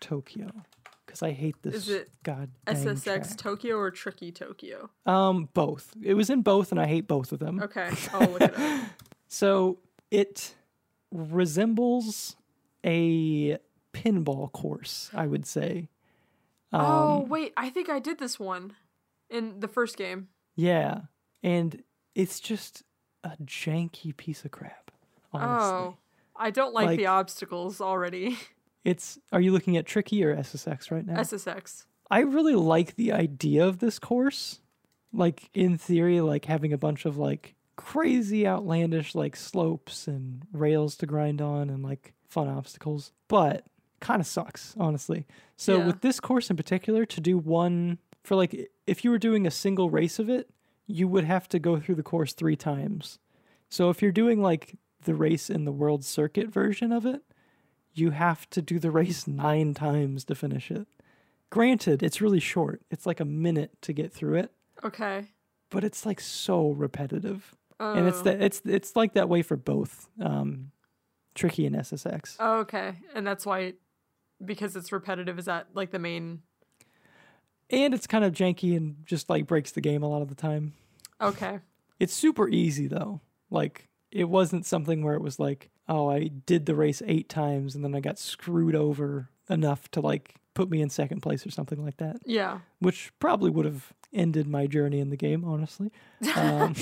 Tokyo, 0.00 0.50
because 1.16 1.28
I 1.28 1.32
hate 1.32 1.56
this. 1.62 1.74
Is 1.74 1.88
it 1.88 2.10
God 2.22 2.50
SSX 2.66 3.04
track. 3.04 3.36
Tokyo 3.36 3.76
or 3.76 3.90
Tricky 3.90 4.32
Tokyo? 4.32 4.90
Um, 5.06 5.48
both. 5.54 5.94
It 6.02 6.14
was 6.14 6.30
in 6.30 6.42
both, 6.42 6.70
and 6.70 6.80
I 6.80 6.86
hate 6.86 7.08
both 7.08 7.32
of 7.32 7.38
them. 7.38 7.60
Okay, 7.62 7.90
I'll 8.12 8.28
look 8.30 8.42
it 8.42 8.58
up. 8.58 8.82
So 9.28 9.78
it 10.12 10.54
resembles 11.10 12.36
a 12.84 13.58
pinball 13.92 14.52
course, 14.52 15.10
I 15.12 15.26
would 15.26 15.44
say. 15.44 15.88
Um, 16.72 16.80
oh 16.84 17.26
wait, 17.28 17.52
I 17.56 17.68
think 17.70 17.88
I 17.90 17.98
did 17.98 18.18
this 18.20 18.38
one 18.38 18.74
in 19.28 19.58
the 19.58 19.66
first 19.66 19.96
game. 19.96 20.28
Yeah, 20.54 21.00
and 21.42 21.82
it's 22.14 22.38
just 22.38 22.84
a 23.24 23.32
janky 23.44 24.16
piece 24.16 24.44
of 24.44 24.52
crap. 24.52 24.92
Honestly, 25.32 25.70
Oh, 25.70 25.96
I 26.36 26.50
don't 26.52 26.72
like, 26.72 26.86
Like- 26.86 26.98
the 26.98 27.06
obstacles 27.06 27.80
already. 27.80 28.38
it's. 28.86 29.18
Are 29.32 29.40
you 29.40 29.52
looking 29.52 29.76
at 29.76 29.86
Tricky 29.86 30.24
or 30.24 30.34
SSX 30.36 30.90
right 30.90 31.04
now? 31.06 31.16
SSX. 31.20 31.84
I 32.10 32.20
really 32.20 32.54
like 32.54 32.94
the 32.96 33.12
idea 33.12 33.66
of 33.66 33.78
this 33.78 33.98
course. 33.98 34.60
Like 35.12 35.50
in 35.54 35.76
theory, 35.78 36.20
like 36.20 36.44
having 36.44 36.72
a 36.72 36.78
bunch 36.78 37.04
of 37.04 37.16
like 37.16 37.54
crazy 37.76 38.46
outlandish 38.46 39.14
like 39.14 39.36
slopes 39.36 40.06
and 40.08 40.42
rails 40.52 40.96
to 40.96 41.06
grind 41.06 41.40
on 41.42 41.68
and 41.70 41.82
like 41.82 42.14
fun 42.28 42.48
obstacles. 42.48 43.12
But 43.28 43.64
kind 44.00 44.20
of 44.20 44.26
sucks, 44.26 44.74
honestly. 44.78 45.26
So 45.56 45.78
Yeah. 45.78 45.86
with 45.86 46.00
this 46.02 46.20
course 46.20 46.50
in 46.50 46.56
particular, 46.56 47.04
to 47.06 47.20
do 47.20 47.38
one 47.38 47.98
for 48.24 48.34
like 48.36 48.68
if 48.86 49.04
you 49.04 49.10
were 49.10 49.18
doing 49.18 49.46
a 49.46 49.50
single 49.50 49.90
race 49.90 50.18
of 50.18 50.28
it, 50.28 50.50
you 50.86 51.08
would 51.08 51.24
have 51.24 51.48
to 51.48 51.58
go 51.58 51.80
through 51.80 51.94
the 51.96 52.02
course 52.02 52.32
three 52.34 52.56
times. 52.56 53.18
So 53.68 53.90
if 53.90 54.02
you're 54.02 54.12
doing 54.12 54.40
like 54.42 54.76
the 55.04 55.14
race 55.14 55.48
in 55.50 55.64
the 55.64 55.72
world 55.72 56.04
circuit 56.04 56.48
version 56.48 56.92
of 56.92 57.06
it, 57.06 57.22
you 57.98 58.10
have 58.10 58.48
to 58.50 58.62
do 58.62 58.78
the 58.78 58.90
race 58.90 59.26
nine 59.26 59.74
times 59.74 60.24
to 60.26 60.34
finish 60.34 60.70
it. 60.70 60.86
Granted, 61.50 62.02
it's 62.02 62.20
really 62.20 62.40
short. 62.40 62.82
It's 62.90 63.06
like 63.06 63.20
a 63.20 63.24
minute 63.24 63.70
to 63.82 63.92
get 63.92 64.12
through 64.12 64.34
it, 64.36 64.52
Okay. 64.84 65.28
but 65.70 65.84
it's 65.84 66.04
like 66.04 66.20
so 66.20 66.70
repetitive. 66.70 67.54
And 67.78 68.08
it's 68.08 68.20
Oh. 68.20 68.22
that 68.24 68.40
it's 68.42 68.62
it's 68.64 68.96
like 68.96 69.12
that 69.14 69.28
way 69.28 69.42
for 69.42 69.56
both 69.56 70.08
um 70.20 70.70
Tricky 71.34 71.66
and 71.66 71.76
SSX. 71.76 72.36
Oh, 72.40 72.60
okay, 72.60 72.94
and 73.14 73.26
that's 73.26 73.44
why, 73.44 73.74
because 74.42 74.74
it's 74.74 74.90
repetitive. 74.90 75.38
Is 75.38 75.44
that 75.44 75.66
like 75.74 75.90
the 75.90 75.98
main? 75.98 76.40
And 77.68 77.92
it's 77.92 78.06
kind 78.06 78.24
of 78.24 78.32
janky 78.32 78.76
and 78.76 78.96
just 79.04 79.28
like 79.28 79.46
breaks 79.46 79.72
the 79.72 79.80
game 79.82 80.02
a 80.02 80.08
lot 80.08 80.22
of 80.22 80.28
the 80.28 80.34
time. 80.34 80.72
Okay. 81.20 81.58
It's 82.00 82.14
super 82.14 82.48
easy 82.48 82.86
though. 82.86 83.20
Like 83.50 83.88
it 84.10 84.24
wasn't 84.28 84.64
something 84.66 85.02
where 85.02 85.14
it 85.14 85.20
was 85.22 85.38
like, 85.38 85.70
oh, 85.88 86.10
I 86.10 86.28
did 86.28 86.66
the 86.66 86.74
race 86.74 87.02
8 87.06 87.28
times 87.28 87.74
and 87.74 87.84
then 87.84 87.94
I 87.94 88.00
got 88.00 88.18
screwed 88.18 88.74
over 88.74 89.28
enough 89.48 89.90
to 89.92 90.00
like 90.00 90.34
put 90.54 90.70
me 90.70 90.80
in 90.80 90.90
second 90.90 91.20
place 91.20 91.46
or 91.46 91.50
something 91.50 91.82
like 91.84 91.98
that. 91.98 92.16
Yeah. 92.24 92.60
which 92.80 93.12
probably 93.20 93.50
would 93.50 93.66
have 93.66 93.92
ended 94.12 94.46
my 94.48 94.66
journey 94.66 95.00
in 95.00 95.10
the 95.10 95.16
game, 95.16 95.44
honestly. 95.44 95.92
Um, 96.34 96.74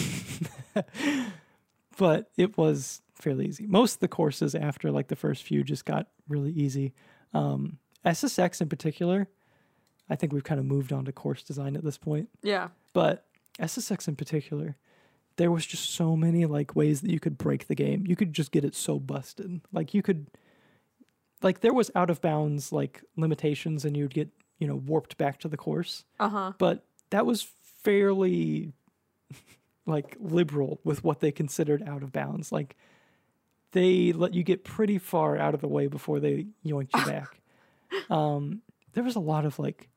but 1.99 2.31
it 2.37 2.57
was 2.57 3.03
fairly 3.15 3.47
easy. 3.47 3.67
Most 3.67 3.95
of 3.95 4.01
the 4.01 4.09
courses 4.09 4.55
after 4.55 4.91
like 4.91 5.09
the 5.09 5.17
first 5.17 5.43
few 5.43 5.65
just 5.65 5.85
got 5.85 6.09
really 6.29 6.53
easy. 6.53 6.95
Um, 7.33 7.79
SSX 8.05 8.61
in 8.61 8.69
particular, 8.69 9.29
I 10.09 10.17
think 10.17 10.33
we've 10.33 10.45
kind 10.45 10.61
of 10.61 10.67
moved 10.67 10.93
on 10.93 11.05
to 11.07 11.13
course 11.13 11.43
design 11.43 11.77
at 11.77 11.85
this 11.85 11.99
point. 11.99 12.29
Yeah. 12.43 12.69
But 12.93 13.27
SSX 13.59 14.09
in 14.09 14.17
particular, 14.17 14.77
there 15.37 15.51
was 15.51 15.67
just 15.67 15.91
so 15.91 16.17
many 16.17 16.47
like 16.47 16.77
ways 16.77 17.01
that 17.01 17.11
you 17.11 17.21
could 17.21 17.37
break 17.39 17.67
the 17.67 17.75
game. 17.75 18.05
You 18.07 18.17
could 18.17 18.33
just 18.33 18.53
get 18.53 18.65
it 18.65 18.75
so 18.75 18.99
busted. 18.99 19.61
Like 19.73 19.95
you 19.95 20.03
could 20.03 20.27
like 21.43 21.61
there 21.61 21.75
was 21.75 21.91
out 21.95 22.11
of 22.11 22.21
bounds 22.21 22.73
like 22.73 23.03
limitations 23.17 23.85
and 23.85 23.97
you'd 23.97 24.15
get, 24.15 24.29
you 24.59 24.67
know, 24.67 24.77
warped 24.77 25.17
back 25.19 25.41
to 25.41 25.49
the 25.49 25.57
course. 25.57 26.05
Uh 26.21 26.29
huh. 26.29 26.53
But 26.59 26.85
that 27.11 27.27
was 27.27 27.47
fairly 27.83 28.73
like 29.87 30.17
liberal 30.21 30.81
with 30.85 31.03
what 31.03 31.21
they 31.21 31.33
considered 31.33 31.83
out 31.87 32.03
of 32.03 32.13
bounds. 32.13 32.53
Like 32.53 32.77
they 33.73 34.13
let 34.13 34.35
you 34.35 34.45
get 34.45 34.65
pretty 34.65 34.99
far 34.99 35.37
out 35.37 35.55
of 35.55 35.61
the 35.61 35.69
way 35.69 35.89
before 35.89 36.21
they 36.21 36.47
yoinked 36.65 36.97
you 36.97 37.05
back. 37.07 37.41
Um, 38.09 38.63
there 38.93 39.05
was 39.05 39.17
a 39.17 39.21
lot 39.21 39.45
of 39.45 39.59
like 39.59 39.89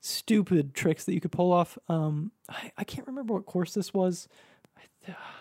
stupid 0.00 0.74
tricks 0.74 1.04
that 1.04 1.14
you 1.14 1.20
could 1.20 1.32
pull 1.32 1.52
off. 1.52 1.78
Um, 1.88 2.32
I, 2.48 2.72
I 2.78 2.84
can't 2.84 3.06
remember 3.06 3.34
what 3.34 3.46
course 3.46 3.74
this 3.74 3.94
was. 3.94 4.28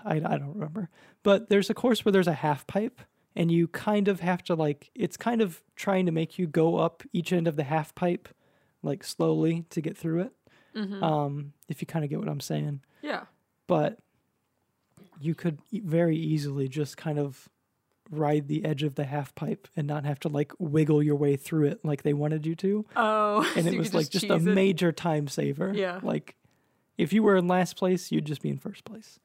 I, 0.05 0.15
I 0.15 0.37
don't 0.37 0.53
remember. 0.55 0.89
But 1.23 1.49
there's 1.49 1.69
a 1.69 1.73
course 1.73 2.03
where 2.03 2.11
there's 2.11 2.27
a 2.27 2.33
half 2.33 2.65
pipe 2.67 3.01
and 3.35 3.51
you 3.51 3.67
kind 3.67 4.07
of 4.07 4.19
have 4.21 4.43
to 4.45 4.55
like 4.55 4.89
it's 4.95 5.17
kind 5.17 5.41
of 5.41 5.61
trying 5.75 6.05
to 6.07 6.11
make 6.11 6.37
you 6.39 6.47
go 6.47 6.77
up 6.77 7.03
each 7.13 7.31
end 7.31 7.47
of 7.47 7.55
the 7.55 7.63
half 7.63 7.93
pipe 7.95 8.27
like 8.83 9.03
slowly 9.03 9.65
to 9.69 9.81
get 9.81 9.95
through 9.97 10.21
it. 10.21 10.31
Mhm. 10.75 11.01
Um, 11.03 11.53
if 11.69 11.81
you 11.81 11.85
kind 11.85 12.03
of 12.03 12.09
get 12.09 12.19
what 12.19 12.27
I'm 12.29 12.39
saying 12.39 12.81
Yeah. 13.01 13.23
but 13.67 13.99
you 15.19 15.35
could 15.35 15.59
very 15.71 16.17
easily 16.17 16.67
just 16.67 16.97
kind 16.97 17.19
of 17.19 17.47
ride 18.09 18.47
the 18.47 18.65
edge 18.65 18.83
of 18.83 18.95
the 18.95 19.05
half 19.05 19.33
pipe 19.35 19.67
and 19.77 19.87
not 19.87 20.03
have 20.05 20.19
to 20.21 20.27
like 20.29 20.51
wiggle 20.59 21.01
your 21.03 21.15
way 21.15 21.35
through 21.35 21.65
it 21.67 21.79
like 21.85 22.03
they 22.03 22.13
wanted 22.13 22.45
you 22.45 22.55
to. 22.55 22.85
Oh, 22.95 23.41
And 23.55 23.65
so 23.65 23.71
it 23.71 23.77
was 23.77 23.93
like 23.93 24.09
just 24.09 24.25
a 24.25 24.35
it? 24.35 24.41
major 24.41 24.91
time 24.91 25.27
saver. 25.27 25.71
Yeah. 25.75 25.99
Like 26.01 26.35
if 26.97 27.13
you 27.13 27.21
were 27.23 27.35
in 27.37 27.47
last 27.47 27.77
place, 27.77 28.11
you'd 28.11 28.25
just 28.25 28.41
be 28.41 28.49
in 28.49 28.57
first 28.57 28.83
place. 28.83 29.19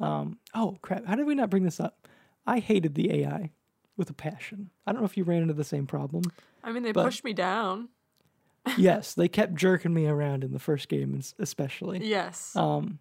Um, 0.00 0.38
oh 0.54 0.78
crap! 0.82 1.06
How 1.06 1.14
did 1.14 1.26
we 1.26 1.34
not 1.34 1.50
bring 1.50 1.64
this 1.64 1.80
up? 1.80 2.08
I 2.46 2.58
hated 2.58 2.94
the 2.94 3.12
AI 3.12 3.52
with 3.96 4.10
a 4.10 4.14
passion. 4.14 4.70
I 4.86 4.92
don't 4.92 5.02
know 5.02 5.06
if 5.06 5.16
you 5.16 5.24
ran 5.24 5.42
into 5.42 5.54
the 5.54 5.64
same 5.64 5.86
problem. 5.86 6.22
I 6.64 6.72
mean, 6.72 6.82
they 6.82 6.92
pushed 6.92 7.24
me 7.24 7.32
down. 7.32 7.88
yes, 8.76 9.14
they 9.14 9.28
kept 9.28 9.54
jerking 9.54 9.94
me 9.94 10.06
around 10.06 10.44
in 10.44 10.52
the 10.52 10.58
first 10.58 10.88
game, 10.88 11.20
especially. 11.38 12.06
Yes. 12.06 12.54
Um, 12.56 12.98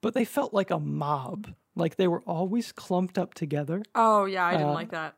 but 0.00 0.14
they 0.14 0.24
felt 0.24 0.54
like 0.54 0.70
a 0.70 0.78
mob. 0.78 1.54
Like 1.74 1.96
they 1.96 2.08
were 2.08 2.22
always 2.22 2.72
clumped 2.72 3.18
up 3.18 3.34
together. 3.34 3.82
oh 3.94 4.24
yeah, 4.24 4.44
I 4.44 4.52
didn't 4.52 4.68
uh, 4.68 4.74
like 4.74 4.90
that. 4.90 5.14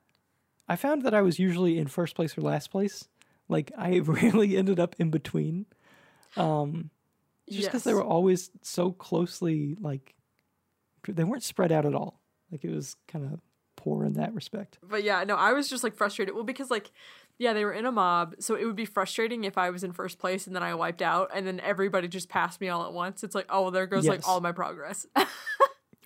I 0.69 0.77
found 0.77 1.03
that 1.03 1.15
I 1.15 1.23
was 1.23 1.39
usually 1.39 1.79
in 1.79 1.89
first 1.89 2.15
place 2.15 2.37
or 2.37 2.43
last 2.43 2.71
place. 2.71 3.09
Like 3.49 3.73
I 3.77 3.99
rarely 4.05 4.57
ended 4.57 4.79
up 4.79 4.95
in 4.99 5.11
between. 5.11 5.67
Um, 6.37 6.91
just 7.49 7.69
because 7.69 7.85
they 7.85 7.95
were 7.95 8.05
always 8.05 8.51
so 8.63 8.93
closely 8.93 9.77
like 9.81 10.15
they 11.09 11.25
weren't 11.25 11.43
spread 11.43 11.73
out 11.73 11.87
at 11.87 11.95
all. 11.95 12.21
Like 12.51 12.65
it 12.65 12.71
was 12.71 12.97
kind 13.09 13.25
of 13.25 13.41
poor 13.77 14.05
in 14.05 14.15
that 14.15 14.35
respect. 14.35 14.79
But 14.83 15.05
yeah, 15.05 15.25
no, 15.25 15.37
I 15.37 15.53
was 15.53 15.69
just 15.69 15.85
like 15.85 15.97
frustrated. 15.97 16.35
Well, 16.35 16.45
because 16.45 16.71
like, 16.71 16.91
yeah, 17.39 17.53
they 17.53 17.65
were 17.65 17.73
in 17.73 17.87
a 17.87 17.93
mob, 17.93 18.35
so 18.39 18.55
it 18.55 18.65
would 18.65 18.77
be 18.77 18.85
frustrating 18.85 19.45
if 19.45 19.57
I 19.57 19.71
was 19.71 19.85
in 19.85 19.93
first 19.93 20.19
place 20.19 20.47
and 20.47 20.55
then 20.55 20.63
I 20.63 20.75
wiped 20.75 21.03
out, 21.03 21.31
and 21.35 21.47
then 21.47 21.61
everybody 21.61 22.09
just 22.09 22.29
passed 22.29 22.61
me 22.61 22.69
all 22.69 22.85
at 22.85 22.93
once. 22.93 23.25
It's 23.25 23.35
like, 23.35 23.47
oh, 23.49 23.63
well, 23.63 23.71
there 23.71 23.87
goes 23.87 24.07
like 24.07 24.27
all 24.29 24.41
my 24.41 24.53
progress. 24.53 25.07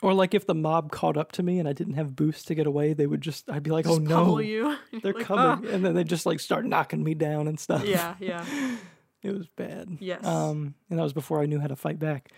Or 0.02 0.12
like 0.12 0.34
if 0.34 0.46
the 0.46 0.54
mob 0.54 0.90
caught 0.90 1.16
up 1.16 1.32
to 1.32 1.42
me 1.42 1.58
and 1.58 1.66
I 1.66 1.72
didn't 1.72 1.94
have 1.94 2.14
boost 2.14 2.48
to 2.48 2.54
get 2.54 2.66
away, 2.66 2.92
they 2.92 3.06
would 3.06 3.22
just 3.22 3.50
I'd 3.50 3.62
be 3.62 3.70
like, 3.70 3.86
just 3.86 3.98
"Oh 3.98 4.02
no, 4.02 4.38
you. 4.38 4.76
They're 5.02 5.14
like, 5.14 5.24
coming!" 5.24 5.70
And 5.70 5.82
then 5.82 5.94
they 5.94 6.04
just 6.04 6.26
like 6.26 6.40
start 6.40 6.66
knocking 6.66 7.02
me 7.02 7.14
down 7.14 7.48
and 7.48 7.58
stuff. 7.58 7.82
"Ah." 7.82 7.88
Yeah, 7.88 8.14
yeah, 8.20 8.76
it 9.22 9.32
was 9.32 9.46
bad. 9.56 9.96
Yes. 10.00 10.22
Um, 10.22 10.74
and 10.90 10.98
that 10.98 11.02
was 11.02 11.14
before 11.14 11.40
I 11.40 11.46
knew 11.46 11.58
how 11.58 11.68
to 11.68 11.76
fight 11.76 11.98
back. 11.98 12.32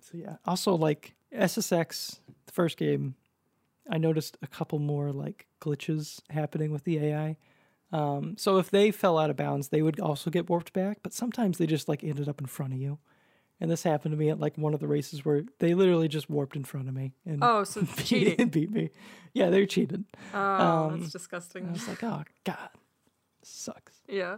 So 0.00 0.16
yeah. 0.16 0.36
Also, 0.46 0.74
like 0.76 1.14
SSX, 1.34 2.18
the 2.46 2.52
first 2.52 2.76
game, 2.76 3.14
I 3.88 3.98
noticed 3.98 4.36
a 4.42 4.46
couple 4.46 4.78
more 4.78 5.12
like 5.12 5.46
glitches 5.60 6.20
happening 6.30 6.70
with 6.72 6.84
the 6.84 6.98
AI. 6.98 7.36
Um, 7.92 8.36
so 8.38 8.58
if 8.58 8.70
they 8.70 8.90
fell 8.90 9.18
out 9.18 9.30
of 9.30 9.36
bounds, 9.36 9.68
they 9.68 9.82
would 9.82 9.98
also 9.98 10.30
get 10.30 10.48
warped 10.48 10.72
back. 10.72 10.98
But 11.02 11.12
sometimes 11.12 11.58
they 11.58 11.66
just 11.66 11.88
like 11.88 12.04
ended 12.04 12.28
up 12.28 12.40
in 12.40 12.46
front 12.46 12.72
of 12.72 12.78
you. 12.78 12.98
And 13.60 13.70
this 13.70 13.82
happened 13.82 14.12
to 14.12 14.18
me 14.18 14.30
at 14.30 14.40
like 14.40 14.56
one 14.56 14.72
of 14.74 14.80
the 14.80 14.86
races 14.88 15.24
where 15.24 15.42
they 15.58 15.74
literally 15.74 16.08
just 16.08 16.30
warped 16.30 16.56
in 16.56 16.64
front 16.64 16.88
of 16.88 16.94
me 16.94 17.12
and 17.26 17.42
Oh, 17.44 17.64
so 17.64 17.80
beat, 17.96 17.96
cheating. 18.06 18.48
beat 18.50 18.70
me. 18.70 18.90
Yeah, 19.34 19.50
they 19.50 19.66
cheated. 19.66 20.04
Oh, 20.32 20.38
Um, 20.38 21.00
that's 21.00 21.12
And 21.62 21.70
I 21.70 21.72
was 21.72 21.88
like, 21.88 22.02
oh 22.02 22.22
god, 22.44 22.70
sucks. 23.42 23.92
Yeah. 24.08 24.36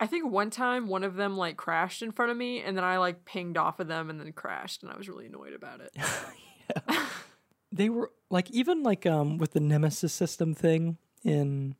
I 0.00 0.06
think 0.06 0.30
one 0.30 0.50
time 0.50 0.88
one 0.88 1.04
of 1.04 1.14
them 1.14 1.36
like 1.36 1.56
crashed 1.56 2.02
in 2.02 2.10
front 2.10 2.30
of 2.30 2.36
me, 2.36 2.62
and 2.62 2.76
then 2.76 2.84
I 2.84 2.98
like 2.98 3.24
pinged 3.24 3.56
off 3.56 3.78
of 3.78 3.86
them 3.86 4.10
and 4.10 4.18
then 4.18 4.32
crashed, 4.32 4.82
and 4.82 4.90
I 4.90 4.96
was 4.96 5.08
really 5.08 5.26
annoyed 5.26 5.52
about 5.52 5.80
it. 5.80 5.94
they 7.72 7.88
were 7.88 8.10
like 8.30 8.50
even 8.50 8.82
like 8.82 9.06
um 9.06 9.38
with 9.38 9.52
the 9.52 9.60
nemesis 9.60 10.12
system 10.12 10.54
thing 10.54 10.98
in 11.24 11.74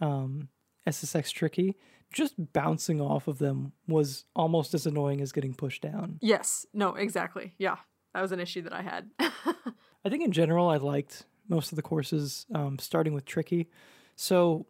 um 0.00 0.48
ssx 0.86 1.32
tricky 1.32 1.76
just 2.12 2.34
bouncing 2.52 3.00
off 3.00 3.28
of 3.28 3.38
them 3.38 3.72
was 3.88 4.24
almost 4.34 4.74
as 4.74 4.86
annoying 4.86 5.20
as 5.20 5.32
getting 5.32 5.54
pushed 5.54 5.82
down 5.82 6.18
yes. 6.22 6.64
No. 6.72 6.94
Exactly. 6.94 7.52
Yeah. 7.58 7.76
That 8.14 8.22
was 8.22 8.32
an 8.32 8.40
issue 8.40 8.62
that 8.62 8.72
I 8.72 8.82
had. 8.82 9.10
i 9.18 10.08
think 10.08 10.24
in 10.24 10.30
general 10.32 10.68
i 10.68 10.76
liked 10.76 11.24
most 11.48 11.72
of 11.72 11.76
the 11.76 11.82
courses 11.82 12.46
um, 12.54 12.78
starting 12.78 13.12
with 13.12 13.24
tricky 13.24 13.68
so 14.14 14.66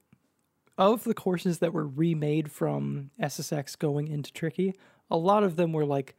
of 0.78 1.04
the 1.04 1.14
courses 1.14 1.58
that 1.58 1.72
were 1.72 1.86
remade 1.86 2.50
from 2.50 3.10
ssx 3.20 3.78
going 3.78 4.08
into 4.08 4.32
tricky 4.32 4.74
a 5.10 5.16
lot 5.16 5.42
of 5.42 5.56
them 5.56 5.72
were 5.72 5.84
like 5.84 6.16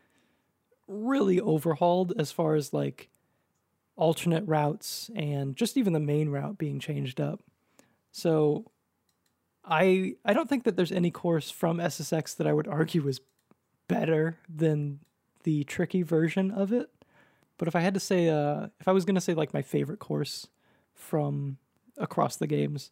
really 0.88 1.39
overhauled 1.39 2.14
as 2.18 2.32
far 2.32 2.55
as 2.55 2.74
like 2.74 3.10
alternate 3.95 4.47
routes 4.47 5.10
and 5.16 5.55
just 5.55 5.76
even 5.76 5.93
the 5.93 5.99
main 5.99 6.30
route 6.30 6.58
being 6.58 6.80
changed 6.80 7.20
up. 7.20 7.41
So 8.12 8.72
I 9.66 10.16
I 10.24 10.34
don't 10.34 10.47
think 10.47 10.64
that 10.64 10.78
there's 10.78 10.91
any 10.91 11.12
course 11.12 11.51
from 11.51 11.78
SSX 11.78 12.36
that 12.38 12.47
I 12.47 12.53
would 12.53 12.68
argue 12.68 13.08
is 13.08 13.20
better 13.88 14.38
than 14.47 14.99
the 15.43 15.64
tricky 15.66 16.03
version 16.03 16.51
of 16.51 16.72
it. 16.72 16.89
But 17.58 17.68
if 17.68 17.76
I 17.76 17.82
had 17.82 17.95
to 17.95 17.99
say 17.99 18.30
uh 18.30 18.68
if 18.80 18.88
I 18.88 18.91
was 18.91 19.03
going 19.03 19.16
to 19.16 19.22
say 19.22 19.34
like 19.34 19.53
my 19.53 19.62
favorite 19.62 19.99
course 19.99 20.47
from 20.93 21.58
across 21.97 22.38
the 22.38 22.47
games, 22.47 22.91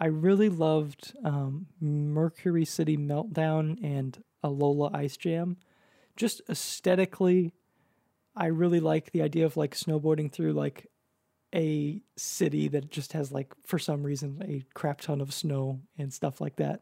I 0.00 0.06
really 0.06 0.48
loved 0.48 1.12
um, 1.24 1.66
Mercury 1.78 2.64
City 2.64 2.96
Meltdown 2.96 3.78
and 3.84 4.22
Aloha 4.42 4.96
Ice 4.96 5.18
Jam. 5.18 5.58
Just 6.16 6.40
aesthetically, 6.48 7.52
I 8.34 8.46
really 8.46 8.80
like 8.80 9.12
the 9.12 9.20
idea 9.20 9.44
of 9.44 9.58
like 9.58 9.74
snowboarding 9.74 10.32
through 10.32 10.54
like 10.54 10.86
a 11.54 12.00
city 12.16 12.68
that 12.68 12.90
just 12.90 13.12
has 13.12 13.30
like 13.30 13.52
for 13.66 13.78
some 13.78 14.02
reason 14.02 14.42
a 14.46 14.64
crap 14.72 15.02
ton 15.02 15.20
of 15.20 15.34
snow 15.34 15.80
and 15.98 16.12
stuff 16.12 16.40
like 16.40 16.56
that. 16.56 16.80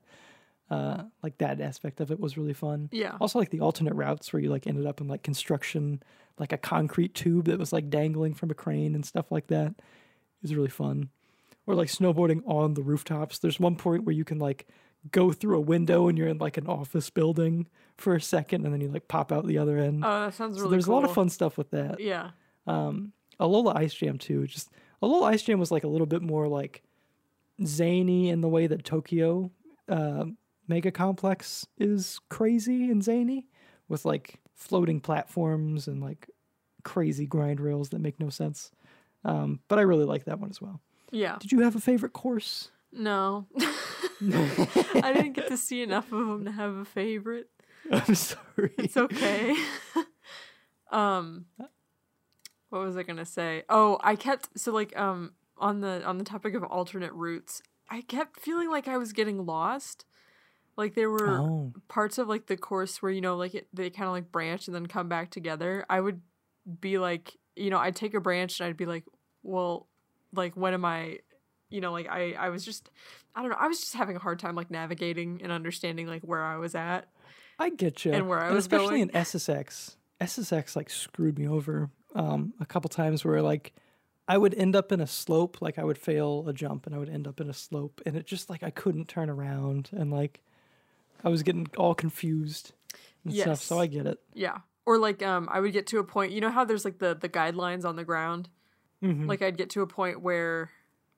Uh, 0.70 1.04
like 1.22 1.38
that 1.38 1.60
aspect 1.60 2.00
of 2.00 2.10
it 2.10 2.20
was 2.20 2.36
really 2.36 2.52
fun. 2.52 2.88
Yeah. 2.92 3.16
Also 3.20 3.38
like 3.38 3.50
the 3.50 3.60
alternate 3.60 3.94
routes 3.94 4.32
where 4.32 4.40
you 4.40 4.50
like 4.50 4.66
ended 4.66 4.86
up 4.86 5.00
in 5.00 5.08
like 5.08 5.22
construction, 5.22 6.02
like 6.38 6.52
a 6.52 6.58
concrete 6.58 7.14
tube 7.14 7.46
that 7.46 7.58
was 7.58 7.72
like 7.72 7.90
dangling 7.90 8.34
from 8.34 8.50
a 8.50 8.54
crane 8.54 8.94
and 8.94 9.04
stuff 9.04 9.32
like 9.32 9.48
that. 9.48 9.68
It 9.70 10.42
was 10.42 10.54
really 10.54 10.68
fun. 10.68 11.08
Or 11.68 11.74
like 11.74 11.88
snowboarding 11.88 12.42
on 12.46 12.74
the 12.74 12.82
rooftops. 12.82 13.38
There's 13.38 13.60
one 13.60 13.76
point 13.76 14.04
where 14.04 14.14
you 14.14 14.24
can 14.24 14.38
like 14.38 14.66
go 15.10 15.32
through 15.32 15.56
a 15.56 15.60
window 15.60 16.08
and 16.08 16.16
you're 16.16 16.28
in 16.28 16.38
like 16.38 16.56
an 16.56 16.66
office 16.66 17.10
building 17.10 17.66
for 17.96 18.14
a 18.14 18.20
second 18.20 18.64
and 18.64 18.72
then 18.72 18.80
you 18.80 18.88
like 18.88 19.06
pop 19.06 19.30
out 19.30 19.46
the 19.46 19.58
other 19.58 19.78
end. 19.78 20.02
Oh, 20.04 20.24
that 20.24 20.34
sounds 20.34 20.56
so 20.56 20.62
really 20.62 20.72
there's 20.72 20.86
a 20.86 20.92
lot 20.92 21.04
of 21.04 21.12
fun 21.12 21.28
stuff 21.28 21.58
with 21.58 21.70
that. 21.70 22.00
Yeah. 22.00 22.30
Um, 22.66 23.12
Aloha 23.38 23.78
Ice 23.78 23.94
Jam 23.94 24.18
too. 24.18 24.46
Just 24.46 24.70
Aloha 25.02 25.26
Ice 25.26 25.42
Jam 25.42 25.58
was 25.58 25.70
like 25.70 25.84
a 25.84 25.88
little 25.88 26.06
bit 26.06 26.22
more 26.22 26.48
like 26.48 26.82
zany 27.64 28.30
in 28.30 28.40
the 28.40 28.48
way 28.48 28.66
that 28.66 28.84
Tokyo 28.84 29.50
uh, 29.88 30.24
Mega 30.66 30.90
Complex 30.90 31.66
is 31.78 32.18
crazy 32.28 32.90
and 32.90 33.02
zany, 33.02 33.46
with 33.88 34.04
like 34.04 34.40
floating 34.54 35.00
platforms 35.00 35.86
and 35.88 36.02
like 36.02 36.28
crazy 36.82 37.26
grind 37.26 37.60
rails 37.60 37.90
that 37.90 38.00
make 38.00 38.20
no 38.20 38.28
sense. 38.28 38.70
Um, 39.24 39.60
but 39.68 39.78
I 39.78 39.82
really 39.82 40.04
like 40.04 40.24
that 40.24 40.40
one 40.40 40.50
as 40.50 40.60
well. 40.60 40.80
Yeah. 41.10 41.36
Did 41.40 41.52
you 41.52 41.60
have 41.60 41.76
a 41.76 41.80
favorite 41.80 42.12
course? 42.12 42.70
No. 42.92 43.46
I 43.60 45.12
didn't 45.14 45.34
get 45.34 45.48
to 45.48 45.56
see 45.56 45.82
enough 45.82 46.12
of 46.12 46.26
them 46.26 46.44
to 46.44 46.52
have 46.52 46.74
a 46.74 46.84
favorite. 46.84 47.48
I'm 47.92 48.14
sorry. 48.14 48.72
It's 48.78 48.96
okay. 48.96 49.54
um 50.90 51.46
what 52.70 52.82
was 52.82 52.96
I 52.96 53.02
going 53.02 53.16
to 53.16 53.24
say? 53.24 53.62
Oh, 53.68 53.98
I 54.02 54.14
kept 54.16 54.58
so 54.58 54.72
like 54.72 54.96
um 54.98 55.32
on 55.56 55.80
the 55.80 56.02
on 56.04 56.18
the 56.18 56.24
topic 56.24 56.54
of 56.54 56.62
alternate 56.64 57.12
routes, 57.12 57.62
I 57.88 58.02
kept 58.02 58.40
feeling 58.40 58.70
like 58.70 58.88
I 58.88 58.96
was 58.96 59.12
getting 59.12 59.44
lost. 59.46 60.04
Like 60.76 60.94
there 60.94 61.10
were 61.10 61.40
Oh, 61.40 61.72
parts 61.88 62.18
of 62.18 62.28
like 62.28 62.46
the 62.46 62.56
course 62.56 63.02
where 63.02 63.10
you 63.10 63.20
know 63.20 63.36
like 63.36 63.54
it, 63.54 63.68
they 63.72 63.90
kind 63.90 64.06
of 64.06 64.12
like 64.12 64.30
branch 64.30 64.66
and 64.68 64.74
then 64.74 64.86
come 64.86 65.08
back 65.08 65.30
together. 65.30 65.84
I 65.88 66.00
would 66.00 66.20
be 66.80 66.98
like, 66.98 67.36
you 67.56 67.70
know, 67.70 67.78
I'd 67.78 67.96
take 67.96 68.14
a 68.14 68.20
branch 68.20 68.60
and 68.60 68.68
I'd 68.68 68.76
be 68.76 68.86
like, 68.86 69.04
well, 69.42 69.88
like 70.34 70.56
when 70.56 70.74
am 70.74 70.84
I 70.84 71.18
you 71.70 71.80
know, 71.80 71.92
like 71.92 72.08
I 72.08 72.32
I 72.32 72.48
was 72.48 72.64
just 72.64 72.90
I 73.34 73.42
don't 73.42 73.50
know, 73.50 73.56
I 73.58 73.68
was 73.68 73.80
just 73.80 73.94
having 73.94 74.16
a 74.16 74.18
hard 74.20 74.38
time 74.38 74.54
like 74.54 74.70
navigating 74.70 75.40
and 75.42 75.52
understanding 75.52 76.06
like 76.06 76.22
where 76.22 76.42
I 76.42 76.56
was 76.56 76.74
at. 76.74 77.08
I 77.58 77.70
get 77.70 78.04
you. 78.04 78.12
And 78.12 78.28
where 78.28 78.40
I 78.40 78.50
was 78.50 78.64
especially 78.64 78.98
going. 78.98 79.02
in 79.02 79.08
SSX, 79.10 79.96
SSX 80.20 80.76
like 80.76 80.90
screwed 80.90 81.38
me 81.38 81.48
over 81.48 81.90
um, 82.14 82.54
a 82.60 82.66
couple 82.66 82.88
times 82.88 83.24
where 83.24 83.42
like 83.42 83.74
I 84.26 84.38
would 84.38 84.54
end 84.54 84.76
up 84.76 84.92
in 84.92 85.00
a 85.00 85.06
slope, 85.06 85.60
like 85.60 85.78
I 85.78 85.84
would 85.84 85.98
fail 85.98 86.44
a 86.46 86.52
jump 86.52 86.86
and 86.86 86.94
I 86.94 86.98
would 86.98 87.08
end 87.08 87.26
up 87.26 87.40
in 87.40 87.48
a 87.48 87.54
slope, 87.54 88.00
and 88.06 88.16
it 88.16 88.26
just 88.26 88.48
like 88.48 88.62
I 88.62 88.70
couldn't 88.70 89.08
turn 89.08 89.28
around 89.28 89.90
and 89.92 90.10
like 90.10 90.42
I 91.24 91.28
was 91.28 91.42
getting 91.42 91.68
all 91.76 91.94
confused 91.94 92.72
and 93.24 93.34
stuff. 93.34 93.60
So 93.60 93.78
I 93.78 93.86
get 93.86 94.06
it. 94.06 94.18
Yeah. 94.34 94.58
Or 94.86 94.98
like 94.98 95.22
um 95.22 95.48
I 95.52 95.60
would 95.60 95.72
get 95.72 95.86
to 95.88 95.98
a 95.98 96.04
point, 96.04 96.32
you 96.32 96.40
know 96.40 96.50
how 96.50 96.64
there's 96.64 96.84
like 96.84 96.98
the 96.98 97.14
the 97.14 97.28
guidelines 97.28 97.84
on 97.84 97.96
the 97.96 98.04
ground? 98.04 98.48
Mhm. 99.02 99.28
Like 99.28 99.42
I'd 99.42 99.56
get 99.56 99.70
to 99.70 99.82
a 99.82 99.86
point 99.86 100.20
where 100.22 100.70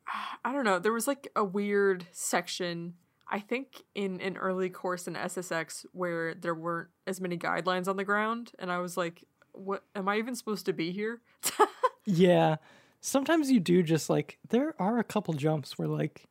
I 0.45 0.53
don't 0.53 0.65
know, 0.65 0.79
there 0.79 0.93
was 0.93 1.07
like 1.07 1.29
a 1.37 1.45
weird 1.45 2.07
section 2.13 2.95
I 3.33 3.39
think 3.39 3.85
in 3.95 4.21
an 4.21 4.37
early 4.37 4.71
course 4.71 5.07
in 5.07 5.15
SSX 5.15 5.87
where 5.93 6.35
there 6.35 6.55
weren't 6.55 6.89
as 7.07 7.21
many 7.21 7.39
guidelines 7.39 7.87
on 7.87 7.97
the 7.97 8.05
ground 8.05 8.53
and 8.59 8.73
I 8.73 8.79
was 8.79 8.97
like 8.97 9.25
what 9.53 9.85
am 9.95 10.09
I 10.09 10.17
even 10.19 10.35
supposed 10.35 10.67
to 10.67 10.73
be 10.73 10.93
here? 10.93 11.21
Yeah. 12.07 12.57
Sometimes 13.01 13.51
you 13.51 13.61
do 13.61 13.83
just 13.83 14.11
like 14.11 14.39
there 14.49 14.75
are 14.81 14.99
a 14.99 15.05
couple 15.05 15.35
jumps 15.35 15.79
where 15.79 15.87
like 15.89 16.27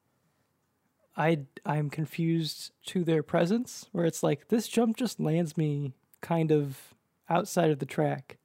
I 1.15 1.41
I'm 1.65 1.89
confused 1.89 2.71
to 2.87 3.03
their 3.03 3.23
presence 3.23 3.87
where 3.91 4.05
it's 4.05 4.23
like 4.23 4.47
this 4.49 4.67
jump 4.67 4.97
just 4.97 5.19
lands 5.19 5.57
me 5.57 5.93
kind 6.21 6.51
of 6.51 6.93
outside 7.29 7.71
of 7.71 7.79
the 7.79 7.85
track. 7.85 8.37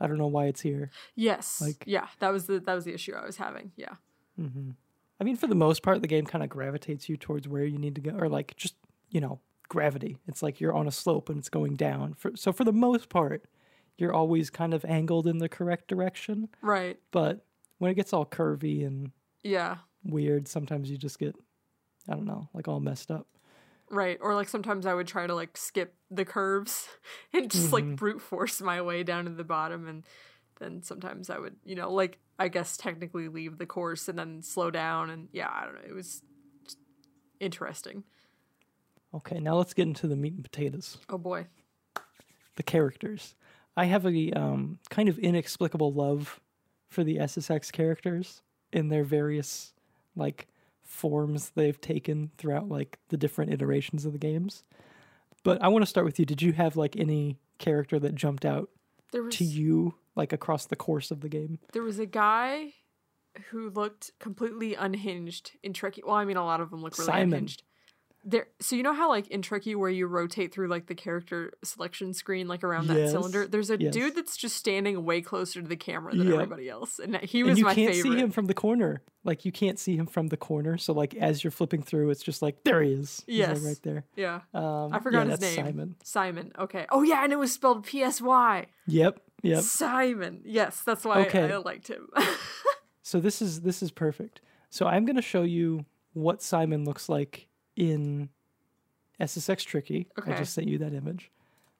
I 0.00 0.06
don't 0.06 0.18
know 0.18 0.26
why 0.26 0.46
it's 0.46 0.60
here. 0.60 0.90
yes. 1.14 1.60
Like- 1.60 1.84
yeah, 1.86 2.06
that 2.18 2.32
was 2.32 2.46
the 2.46 2.60
that 2.60 2.74
was 2.74 2.84
the 2.84 2.94
issue 2.94 3.12
I 3.14 3.24
was 3.24 3.36
having. 3.36 3.72
Yeah. 3.76 3.94
hmm 4.36 4.70
I 5.18 5.24
mean, 5.24 5.36
for 5.36 5.46
the 5.46 5.54
most 5.54 5.82
part, 5.82 6.02
the 6.02 6.08
game 6.08 6.26
kind 6.26 6.44
of 6.44 6.50
gravitates 6.50 7.08
you 7.08 7.16
towards 7.16 7.48
where 7.48 7.64
you 7.64 7.78
need 7.78 7.94
to 7.94 8.02
go, 8.02 8.10
or 8.10 8.28
like 8.28 8.54
just 8.56 8.74
you 9.08 9.20
know 9.20 9.40
gravity. 9.68 10.18
It's 10.28 10.42
like 10.42 10.60
you're 10.60 10.74
on 10.74 10.86
a 10.86 10.90
slope 10.92 11.28
and 11.30 11.38
it's 11.38 11.48
going 11.48 11.74
down. 11.74 12.12
For, 12.14 12.32
so 12.36 12.52
for 12.52 12.64
the 12.64 12.72
most 12.72 13.08
part, 13.08 13.46
you're 13.96 14.12
always 14.12 14.50
kind 14.50 14.74
of 14.74 14.84
angled 14.84 15.26
in 15.26 15.38
the 15.38 15.48
correct 15.48 15.88
direction. 15.88 16.48
Right. 16.60 16.98
But 17.12 17.44
when 17.78 17.90
it 17.90 17.94
gets 17.94 18.12
all 18.12 18.26
curvy 18.26 18.86
and 18.86 19.10
Yeah. 19.42 19.78
weird, 20.04 20.46
sometimes 20.48 20.90
you 20.90 20.98
just 20.98 21.18
get, 21.18 21.34
I 22.08 22.12
don't 22.14 22.26
know, 22.26 22.48
like 22.54 22.68
all 22.68 22.78
messed 22.80 23.10
up. 23.10 23.26
Right. 23.90 24.18
Or 24.20 24.34
like 24.34 24.48
sometimes 24.48 24.86
I 24.86 24.94
would 24.94 25.06
try 25.06 25.26
to 25.26 25.34
like 25.34 25.56
skip 25.56 25.94
the 26.10 26.24
curves 26.24 26.88
and 27.32 27.50
just 27.50 27.72
like 27.72 27.96
brute 27.96 28.20
force 28.20 28.60
my 28.60 28.82
way 28.82 29.02
down 29.02 29.24
to 29.24 29.30
the 29.30 29.44
bottom 29.44 29.86
and 29.86 30.04
then 30.58 30.82
sometimes 30.82 31.30
I 31.30 31.38
would, 31.38 31.56
you 31.64 31.74
know, 31.74 31.92
like 31.92 32.18
I 32.38 32.48
guess 32.48 32.76
technically 32.76 33.28
leave 33.28 33.58
the 33.58 33.66
course 33.66 34.08
and 34.08 34.18
then 34.18 34.42
slow 34.42 34.70
down 34.70 35.10
and 35.10 35.28
yeah, 35.32 35.48
I 35.52 35.64
don't 35.64 35.74
know. 35.74 35.88
It 35.88 35.94
was 35.94 36.22
interesting. 37.40 38.04
Okay, 39.14 39.38
now 39.38 39.54
let's 39.56 39.72
get 39.72 39.86
into 39.86 40.08
the 40.08 40.16
meat 40.16 40.34
and 40.34 40.42
potatoes. 40.42 40.98
Oh 41.08 41.18
boy. 41.18 41.46
the 42.56 42.62
characters. 42.62 43.34
I 43.76 43.84
have 43.84 44.06
a 44.06 44.32
um, 44.32 44.78
kind 44.90 45.08
of 45.08 45.18
inexplicable 45.18 45.92
love 45.92 46.40
for 46.88 47.04
the 47.04 47.18
SSX 47.18 47.70
characters 47.70 48.42
in 48.72 48.88
their 48.88 49.04
various 49.04 49.74
like 50.16 50.48
forms 50.86 51.50
they've 51.50 51.80
taken 51.80 52.30
throughout 52.38 52.68
like 52.68 52.98
the 53.08 53.16
different 53.16 53.52
iterations 53.52 54.04
of 54.06 54.12
the 54.12 54.18
games. 54.18 54.64
But 55.42 55.62
I 55.62 55.68
want 55.68 55.82
to 55.82 55.86
start 55.86 56.06
with 56.06 56.18
you. 56.18 56.24
Did 56.24 56.42
you 56.42 56.52
have 56.52 56.76
like 56.76 56.96
any 56.96 57.38
character 57.58 57.98
that 57.98 58.14
jumped 58.14 58.44
out 58.44 58.70
was 59.12 59.34
to 59.36 59.44
you 59.44 59.94
like 60.14 60.32
across 60.32 60.66
the 60.66 60.76
course 60.76 61.10
of 61.10 61.20
the 61.20 61.28
game? 61.28 61.58
there 61.72 61.82
was 61.82 61.98
a 61.98 62.06
guy 62.06 62.72
who 63.50 63.68
looked 63.70 64.12
completely 64.18 64.74
unhinged 64.74 65.52
in 65.62 65.72
Tricky. 65.72 66.02
Well, 66.04 66.16
I 66.16 66.24
mean 66.24 66.36
a 66.38 66.44
lot 66.44 66.60
of 66.60 66.70
them 66.70 66.82
look 66.82 66.98
really 66.98 67.12
Psymon. 67.12 67.22
unhinged. 67.22 67.62
There 68.28 68.48
so 68.60 68.74
you 68.74 68.82
know 68.82 68.92
how 68.92 69.08
like 69.08 69.28
in 69.28 69.40
Tricky 69.40 69.76
where 69.76 69.88
you 69.88 70.08
rotate 70.08 70.52
through 70.52 70.66
like 70.66 70.88
the 70.88 70.96
character 70.96 71.52
selection 71.62 72.12
screen 72.12 72.48
like 72.48 72.64
around 72.64 72.88
that 72.88 73.08
cylinder, 73.10 73.46
there's 73.46 73.70
a 73.70 73.80
Yes. 73.80 73.92
dude 73.94 74.16
that's 74.16 74.36
just 74.36 74.56
standing 74.56 75.04
way 75.04 75.20
closer 75.20 75.62
to 75.62 75.68
the 75.68 75.76
camera 75.76 76.12
than 76.12 76.26
Yep. 76.26 76.34
everybody 76.34 76.68
else. 76.68 76.98
And 76.98 77.14
he 77.18 77.44
was 77.44 77.50
and 77.50 77.58
you 77.58 77.64
my 77.64 77.74
can't 77.74 77.94
favorite. 77.94 78.12
see 78.12 78.18
him 78.18 78.30
from 78.32 78.46
the 78.46 78.54
corner. 78.54 79.02
Like 79.22 79.44
you 79.44 79.52
can't 79.52 79.78
see 79.78 79.96
him 79.96 80.06
from 80.06 80.26
the 80.26 80.36
corner. 80.36 80.76
So 80.76 80.92
like 80.92 81.14
as 81.14 81.44
you're 81.44 81.52
flipping 81.52 81.82
through, 81.82 82.10
it's 82.10 82.22
just 82.22 82.42
like 82.42 82.64
there 82.64 82.82
he 82.82 82.92
is. 82.94 83.22
He's, 83.28 83.46
like, 83.46 83.62
right 83.62 83.80
there. 83.84 84.04
Yeah. 84.16 84.40
Um, 84.52 84.92
I 84.92 84.98
forgot 84.98 85.26
yeah, 85.26 85.36
his 85.36 85.56
name. 85.56 85.64
Psymon. 85.64 85.94
Psymon. 86.04 86.58
Okay. 86.58 86.86
Oh 86.90 87.02
yeah, 87.02 87.22
and 87.22 87.32
it 87.32 87.38
was 87.38 87.52
spelled 87.52 87.84
P 87.86 88.02
S 88.02 88.20
Y. 88.20 88.66
Yep. 88.88 89.20
Yep. 89.42 89.58
Psymon. 89.60 90.40
Yes, 90.44 90.82
that's 90.84 91.04
why 91.04 91.20
Okay. 91.26 91.52
I 91.52 91.56
liked 91.58 91.86
him. 91.88 92.08
So 93.02 93.20
this 93.20 93.40
is 93.40 93.60
this 93.60 93.84
is 93.84 93.92
perfect. 93.92 94.40
So 94.68 94.86
I'm 94.86 95.04
going 95.04 95.14
to 95.14 95.22
show 95.22 95.42
you 95.42 95.84
what 96.14 96.40
Psymon 96.40 96.84
looks 96.84 97.08
like 97.08 97.46
in 97.76 98.30
SSX 99.20 99.64
Tricky. 99.64 100.08
I 100.26 100.32
just 100.34 100.54
sent 100.54 100.66
you 100.68 100.78
that 100.78 100.92
image. 100.92 101.30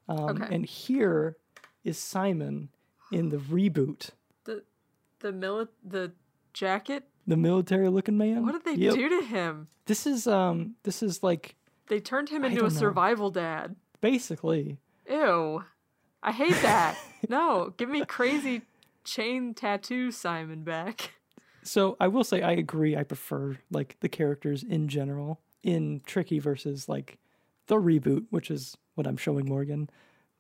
Um, 0.08 0.18
Okay. 0.42 0.54
And 0.54 0.64
here 0.64 1.36
is 1.84 1.98
Psymon 1.98 2.68
in 3.12 3.28
the 3.30 3.38
reboot, 3.38 4.10
the 4.44 4.62
the 5.20 5.32
mili- 5.32 5.68
the 5.84 6.12
jacket. 6.52 7.08
the 7.26 7.36
military-looking 7.36 8.16
man. 8.16 8.44
What 8.44 8.52
did 8.52 8.64
they 8.64 8.74
Yep. 8.80 8.94
do 8.94 9.08
to 9.08 9.22
him? 9.26 9.68
This 9.86 10.06
is 10.06 10.26
um 10.26 10.76
this 10.84 11.02
is 11.02 11.22
like 11.22 11.56
They 11.88 12.00
turned 12.00 12.28
him 12.28 12.44
into 12.44 12.60
a 12.60 12.62
know. 12.64 12.68
survival 12.68 13.30
dad. 13.30 13.76
basically 14.00 14.78
Ew. 15.08 15.64
I 16.22 16.32
hate 16.32 16.60
that. 16.62 16.96
no, 17.28 17.72
give 17.76 17.88
me 17.88 18.04
crazy 18.04 18.62
chain 19.04 19.54
tattoo 19.54 20.08
Psymon 20.08 20.64
back. 20.64 21.12
So 21.62 21.96
I 22.00 22.08
will 22.08 22.24
say 22.24 22.42
I 22.42 22.52
agree. 22.52 22.96
I 22.96 23.02
prefer 23.04 23.58
like 23.70 23.96
the 24.00 24.08
characters 24.08 24.62
in 24.64 24.88
general 24.88 25.40
in 25.66 26.00
Tricky 26.06 26.38
versus 26.38 26.88
like 26.88 27.18
the 27.66 27.76
reboot, 27.76 28.26
which 28.30 28.50
is 28.50 28.76
what 28.94 29.06
I'm 29.06 29.16
showing 29.16 29.46
Morgan. 29.46 29.90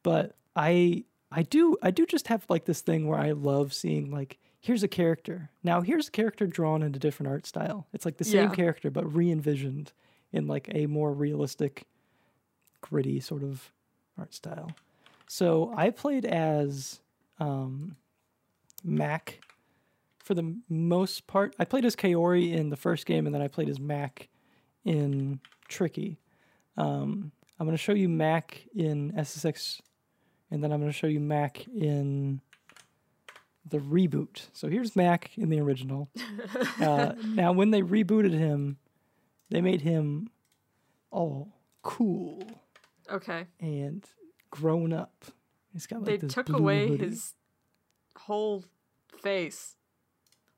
But 0.02 0.36
I 0.54 1.04
I 1.32 1.42
do 1.42 1.76
I 1.82 1.90
do 1.90 2.06
just 2.06 2.28
have 2.28 2.46
like 2.48 2.64
this 2.64 2.80
thing 2.80 3.06
where 3.08 3.18
I 3.18 3.32
love 3.32 3.74
seeing 3.74 4.10
like 4.10 4.38
here's 4.60 4.82
a 4.82 4.88
character. 4.88 5.50
Now 5.62 5.80
here's 5.80 6.08
a 6.08 6.12
character 6.12 6.46
drawn 6.46 6.82
in 6.82 6.94
a 6.94 6.98
different 6.98 7.28
art 7.30 7.46
style. 7.46 7.86
It's 7.92 8.04
like 8.04 8.16
the 8.18 8.24
same 8.24 8.48
Yeah. 8.50 8.54
character 8.54 8.90
but 8.90 9.12
re-envisioned 9.12 9.92
in 10.32 10.46
like 10.46 10.68
a 10.72 10.86
more 10.86 11.12
realistic, 11.12 11.84
gritty 12.80 13.20
sort 13.20 13.42
of 13.42 13.72
art 14.18 14.32
style. 14.34 14.70
So 15.28 15.72
I 15.76 15.90
played 15.90 16.24
as 16.24 17.00
um, 17.40 17.96
Mac 18.84 19.40
for 20.20 20.34
the 20.34 20.56
most 20.68 21.26
part. 21.26 21.54
I 21.58 21.64
played 21.64 21.84
as 21.84 21.96
Kaori 21.96 22.52
in 22.52 22.70
the 22.70 22.76
first 22.76 23.06
game, 23.06 23.26
and 23.26 23.34
then 23.34 23.42
I 23.42 23.48
played 23.48 23.68
as 23.68 23.78
Mac 23.80 24.28
in 24.86 25.40
Tricky. 25.68 26.18
Um, 26.78 27.32
I'm 27.58 27.66
going 27.66 27.76
to 27.76 27.82
show 27.82 27.92
you 27.92 28.08
Mac 28.08 28.64
in 28.74 29.12
SSX, 29.12 29.80
and 30.50 30.62
then 30.62 30.72
I'm 30.72 30.80
going 30.80 30.92
to 30.92 30.96
show 30.96 31.06
you 31.06 31.20
Mac 31.20 31.66
in 31.68 32.40
the 33.68 33.78
reboot. 33.78 34.46
So 34.52 34.68
here's 34.68 34.94
Mac 34.94 35.30
in 35.36 35.48
the 35.50 35.60
original. 35.60 36.08
Uh, 36.80 37.14
now, 37.24 37.52
when 37.52 37.70
they 37.70 37.80
rebooted 37.80 38.32
him, 38.32 38.76
they 39.50 39.60
made 39.62 39.80
him 39.80 40.28
all 41.10 41.48
cool 41.82 42.42
Okay. 43.10 43.46
and 43.60 44.04
grown 44.50 44.92
up. 44.92 45.24
He's 45.72 45.86
got 45.86 46.02
like 46.04 46.20
They 46.20 46.28
took 46.28 46.50
away 46.50 46.88
hoodie. 46.88 47.06
his 47.06 47.32
whole 48.16 48.64
face. 49.22 49.76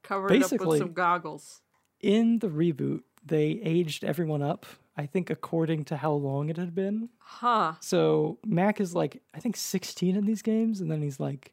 Covered 0.03 0.33
it 0.33 0.43
up 0.53 0.67
with 0.67 0.79
some 0.79 0.93
goggles. 0.93 1.61
in 2.01 2.41
the 2.41 2.49
reboot. 2.49 3.03
They 3.25 3.61
aged 3.63 4.05
everyone 4.05 4.43
up. 4.43 4.67
I 4.97 5.07
think 5.07 5.31
according 5.31 5.85
to 5.87 5.97
how 5.97 6.13
long 6.13 6.49
it 6.49 6.57
had 6.57 6.75
been. 6.75 7.09
Huh. 7.19 7.75
So 7.81 8.39
Mac 8.45 8.81
is 8.81 8.95
like 8.95 9.23
I 9.35 9.39
think 9.41 9.57
16 9.57 10.17
in 10.17 10.25
these 10.27 10.43
games, 10.43 10.81
and 10.81 10.91
then 10.91 11.03
he's 11.03 11.21
like 11.21 11.53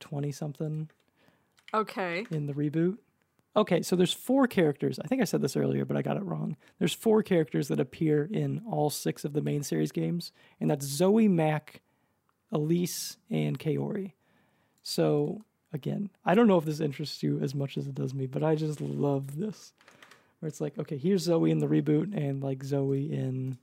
20 0.00 0.32
something 0.32 0.88
Okay. 1.74 2.26
in 2.30 2.46
the 2.46 2.52
reboot. 2.54 2.98
Okay, 3.54 3.82
so 3.82 3.94
there's 3.96 4.14
four 4.14 4.46
characters. 4.46 4.98
I 4.98 5.06
think 5.06 5.20
I 5.20 5.26
said 5.26 5.42
this 5.42 5.56
earlier, 5.58 5.84
but 5.84 5.96
I 5.96 6.00
got 6.02 6.16
it 6.16 6.22
wrong. 6.24 6.56
There's 6.78 6.94
four 6.94 7.22
characters 7.22 7.68
that 7.68 7.78
appear 7.80 8.24
in 8.32 8.62
all 8.66 8.88
six 8.88 9.24
of 9.26 9.34
the 9.34 9.42
main 9.42 9.62
series 9.62 9.92
games, 9.92 10.32
and 10.58 10.70
that's 10.70 10.86
Zoe, 10.86 11.28
Mac, 11.28 11.82
Elise, 12.50 13.18
and 13.30 13.58
Kaori. 13.58 14.12
So 14.82 15.42
again, 15.74 16.08
I 16.24 16.34
don't 16.34 16.46
know 16.48 16.56
if 16.56 16.64
this 16.64 16.80
interests 16.80 17.22
you 17.22 17.40
as 17.40 17.54
much 17.54 17.76
as 17.76 17.86
it 17.86 17.94
does 17.94 18.14
me, 18.14 18.26
but 18.26 18.42
I 18.42 18.54
just 18.54 18.80
love 18.80 19.36
this. 19.36 19.74
Where 20.42 20.48
it's 20.48 20.60
like, 20.60 20.76
okay, 20.76 20.98
here's 20.98 21.22
Zoe 21.22 21.52
in 21.52 21.60
the 21.60 21.68
reboot 21.68 22.16
and 22.16 22.42
like 22.42 22.64
Zoe 22.64 23.12
in 23.12 23.58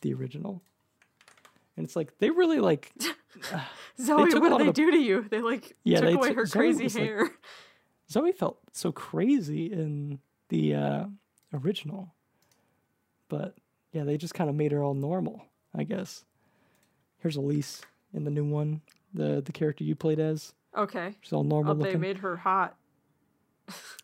the 0.00 0.14
original. 0.14 0.62
And 1.76 1.84
it's 1.84 1.94
like 1.96 2.16
they 2.16 2.30
really 2.30 2.60
like 2.60 2.90
Zoe, 4.00 4.30
took 4.30 4.40
what 4.42 4.48
did 4.56 4.60
they 4.60 4.68
of- 4.68 4.74
do 4.74 4.90
to 4.90 4.96
you? 4.96 5.26
They 5.30 5.42
like 5.42 5.76
Yeah, 5.84 6.00
took 6.00 6.06
they 6.08 6.14
away 6.14 6.28
took- 6.28 6.36
her 6.38 6.46
Zoe 6.46 6.60
crazy 6.60 6.84
was, 6.84 6.94
like- 6.94 7.04
hair. 7.04 7.30
Zoe 8.10 8.32
felt 8.32 8.58
so 8.72 8.90
crazy 8.90 9.70
in 9.70 10.18
the 10.48 10.74
uh, 10.76 11.04
original, 11.52 12.14
but 13.28 13.54
yeah, 13.92 14.04
they 14.04 14.16
just 14.16 14.32
kind 14.32 14.48
of 14.48 14.56
made 14.56 14.72
her 14.72 14.82
all 14.82 14.94
normal, 14.94 15.42
I 15.74 15.84
guess. 15.84 16.24
Here's 17.18 17.36
Elise 17.36 17.82
in 18.14 18.24
the 18.24 18.30
new 18.30 18.46
one, 18.46 18.80
the 19.12 19.42
the 19.44 19.52
character 19.52 19.84
you 19.84 19.94
played 19.94 20.20
as. 20.20 20.54
okay. 20.74 21.16
She's 21.20 21.34
all 21.34 21.44
normal 21.44 21.72
Oh, 21.72 21.84
they 21.84 21.96
made 21.96 22.16
her 22.20 22.38
hot. 22.38 22.77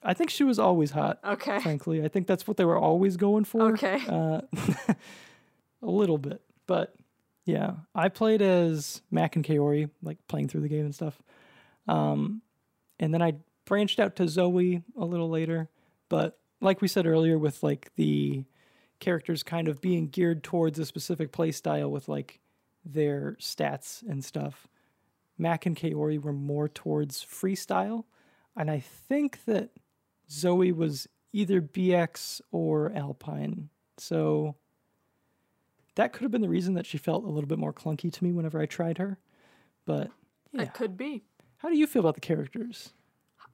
I 0.03 0.15
think 0.15 0.31
she 0.31 0.45
was 0.45 0.59
always 0.59 0.91
hot. 0.91 1.19
Okay. 1.25 1.59
Frankly, 1.61 2.05
I 2.05 2.09
think 2.09 2.27
that's 2.27 2.47
what 2.47 2.57
they 2.57 2.65
were 2.65 2.79
always 2.79 3.17
going 3.17 3.45
for. 3.45 3.73
Okay. 3.73 4.03
Uh, 4.09 4.43
a 5.83 5.91
little 5.91 6.19
bit, 6.19 6.43
but 6.67 6.95
yeah, 7.45 7.75
I 7.95 8.09
played 8.09 8.43
as 8.43 9.03
Mac 9.11 9.37
and 9.37 9.45
Kaori, 9.45 9.91
like 10.03 10.19
playing 10.29 10.49
through 10.49 10.62
the 10.62 10.69
game 10.69 10.85
and 10.85 10.95
stuff. 10.95 11.21
Um, 11.87 12.43
and 12.99 13.12
then 13.12 13.23
I 13.23 13.35
branched 13.67 13.99
out 13.99 14.17
to 14.17 14.29
Zoe 14.29 14.83
a 14.97 15.05
little 15.05 15.29
later, 15.29 15.69
but 16.09 16.39
like 16.61 16.81
we 16.81 16.89
said 16.89 17.07
earlier, 17.07 17.39
with 17.39 17.62
like 17.62 17.91
the 17.97 18.45
characters 19.01 19.43
kind 19.43 19.69
of 19.69 19.81
being 19.81 20.09
geared 20.09 20.43
towards 20.43 20.79
a 20.79 20.87
specific 20.87 21.33
play 21.33 21.53
style 21.53 21.91
with 21.91 22.09
like 22.09 22.41
their 22.85 23.37
stats 23.41 24.03
and 24.09 24.25
stuff. 24.25 24.67
Mac 25.37 25.67
and 25.67 25.77
Kaori 25.77 26.21
were 26.21 26.33
more 26.33 26.69
towards 26.69 27.25
freestyle, 27.25 28.05
and 28.57 28.71
I 28.71 28.81
think 28.81 29.45
that 29.47 29.71
Zoe 30.31 30.73
was 30.73 31.09
either 31.33 31.61
BX 31.61 32.41
or 32.53 32.93
Alpine. 32.95 33.69
So 33.99 34.57
that 35.97 36.13
could 36.13 36.23
have 36.23 36.31
been 36.31 36.43
the 36.43 36.49
reason 36.49 36.75
that 36.75 36.87
she 36.87 36.99
felt 36.99 37.25
a 37.25 37.29
little 37.29 37.49
bit 37.49 37.59
more 37.59 37.73
clunky 37.73 38.13
to 38.13 38.25
me 38.25 38.33
whenever 38.33 38.61
I 38.61 38.67
tried 38.67 38.99
her. 38.99 39.19
But 39.85 40.11
yeah, 40.53 40.65
That 40.65 40.75
could 40.75 40.97
be. 40.97 41.25
how 41.59 41.69
do 41.69 41.77
you 41.77 41.87
feel 41.87 42.01
about 42.01 42.15
the 42.15 42.21
characters, 42.21 42.93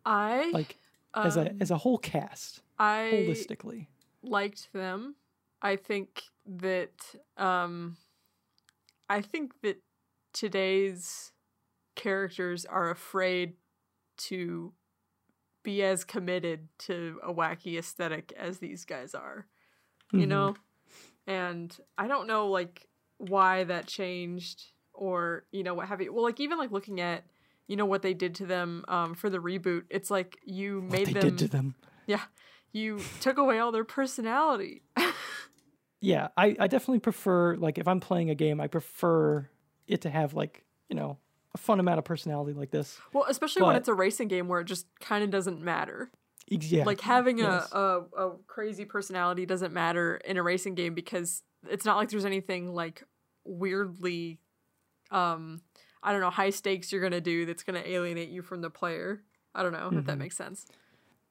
I 0.05 0.51
like 0.53 0.77
as 1.15 1.37
a 1.37 1.55
as 1.61 1.71
a 1.71 1.77
whole 1.79 1.99
cast, 1.99 2.63
I 2.79 3.11
holistically? 3.13 3.87
liked 4.23 4.73
them. 4.73 5.17
I 5.63 5.77
think 5.77 6.23
that 6.47 6.93
um 7.37 7.97
I 9.09 9.21
think 9.23 9.61
that 9.63 9.83
today's 10.33 11.33
characters 11.97 12.65
are 12.65 12.91
afraid 12.91 13.55
to 14.19 14.73
be 15.63 15.83
as 15.83 16.05
committed 16.05 16.69
to 16.79 17.21
a 17.23 17.33
wacky 17.33 17.79
aesthetic 17.79 18.33
as 18.37 18.59
these 18.59 18.85
guys 18.85 19.15
are. 19.15 19.47
You 20.13 20.27
Mhm. 20.27 20.29
know? 20.29 20.55
And 21.27 21.77
I 21.99 22.07
don't 22.09 22.27
know 22.27 22.49
like 22.49 22.89
why 23.19 23.65
that 23.65 23.87
changed 23.87 24.73
or, 24.93 25.45
you 25.53 25.63
know, 25.63 25.75
what 25.75 25.89
have 25.89 26.01
you. 26.01 26.13
Well, 26.13 26.25
like 26.25 26.41
even 26.41 26.59
like 26.59 26.71
looking 26.73 27.01
at 27.01 27.25
you 27.67 27.77
know 27.77 27.87
what 27.87 28.03
they 28.03 28.15
did 28.15 28.35
to 28.35 28.47
them 28.47 28.85
um, 28.89 29.15
for 29.15 29.31
the 29.31 29.39
reboot. 29.39 29.85
It's 29.91 30.11
like 30.11 30.39
you 30.45 30.81
What 30.81 30.91
made 30.93 31.07
they 31.07 31.13
them 31.13 31.23
did 31.23 31.39
to 31.39 31.49
them. 31.49 31.75
Yeah. 32.07 32.23
You 32.73 33.01
took 33.21 33.39
away 33.39 33.61
all 33.61 33.71
their 33.71 33.85
personality. 33.85 34.83
Yeah, 36.01 36.29
I, 36.37 36.57
I 36.59 36.67
definitely 36.67 36.99
prefer 37.01 37.55
like 37.57 37.79
if 37.79 37.87
I'm 37.87 38.01
playing 38.01 38.31
a 38.31 38.35
game, 38.35 38.61
I 38.61 38.67
prefer 38.67 39.49
it 39.87 40.01
to 40.03 40.11
have 40.11 40.35
like, 40.35 40.65
you 40.89 40.97
know, 40.97 41.19
a 41.55 41.59
fun 41.59 41.81
amount 41.81 41.99
of 41.99 42.05
personality 42.05 42.53
like 42.53 42.71
this. 42.71 42.99
well, 43.13 43.25
especially 43.29 43.63
when 43.63 43.77
it's 43.77 43.89
a 43.89 43.95
racing 43.95 44.29
game 44.29 44.47
where 44.49 44.61
it 44.61 44.65
just 44.67 44.87
kind 45.01 45.25
of 45.25 45.31
doesn't 45.31 45.61
matter. 45.61 46.11
Yeah. 46.49 46.85
like 46.85 47.01
having 47.01 47.39
yes. 47.39 47.69
a, 47.71 47.79
a 47.79 48.27
a 48.27 48.37
crazy 48.49 48.85
personality 48.85 49.47
doesn't 49.47 49.73
matter 49.73 50.17
in 50.17 50.37
a 50.37 50.43
racing 50.43 50.75
game 50.75 50.95
because 50.95 51.45
it's 51.69 51.85
not 51.85 51.97
like 51.97 52.09
there's 52.11 52.25
anything 52.25 52.75
like 52.75 53.05
weirdly 53.45 54.41
um 55.13 55.61
i 56.03 56.11
don't 56.11 56.21
know 56.21 56.31
high 56.31 56.51
stakes 56.51 56.91
you're 56.91 57.03
gonna 57.03 57.21
do 57.21 57.47
that's 57.47 57.63
gonna 57.63 57.83
alienate 57.85 58.31
you 58.31 58.43
from 58.43 58.63
the 58.63 58.71
player 58.71 59.23
i 59.55 59.63
don't 59.63 59.73
know 59.73 59.91
if 59.97 60.07
that 60.07 60.17
Mhm. 60.17 60.19
makes 60.19 60.37
sense 60.37 60.67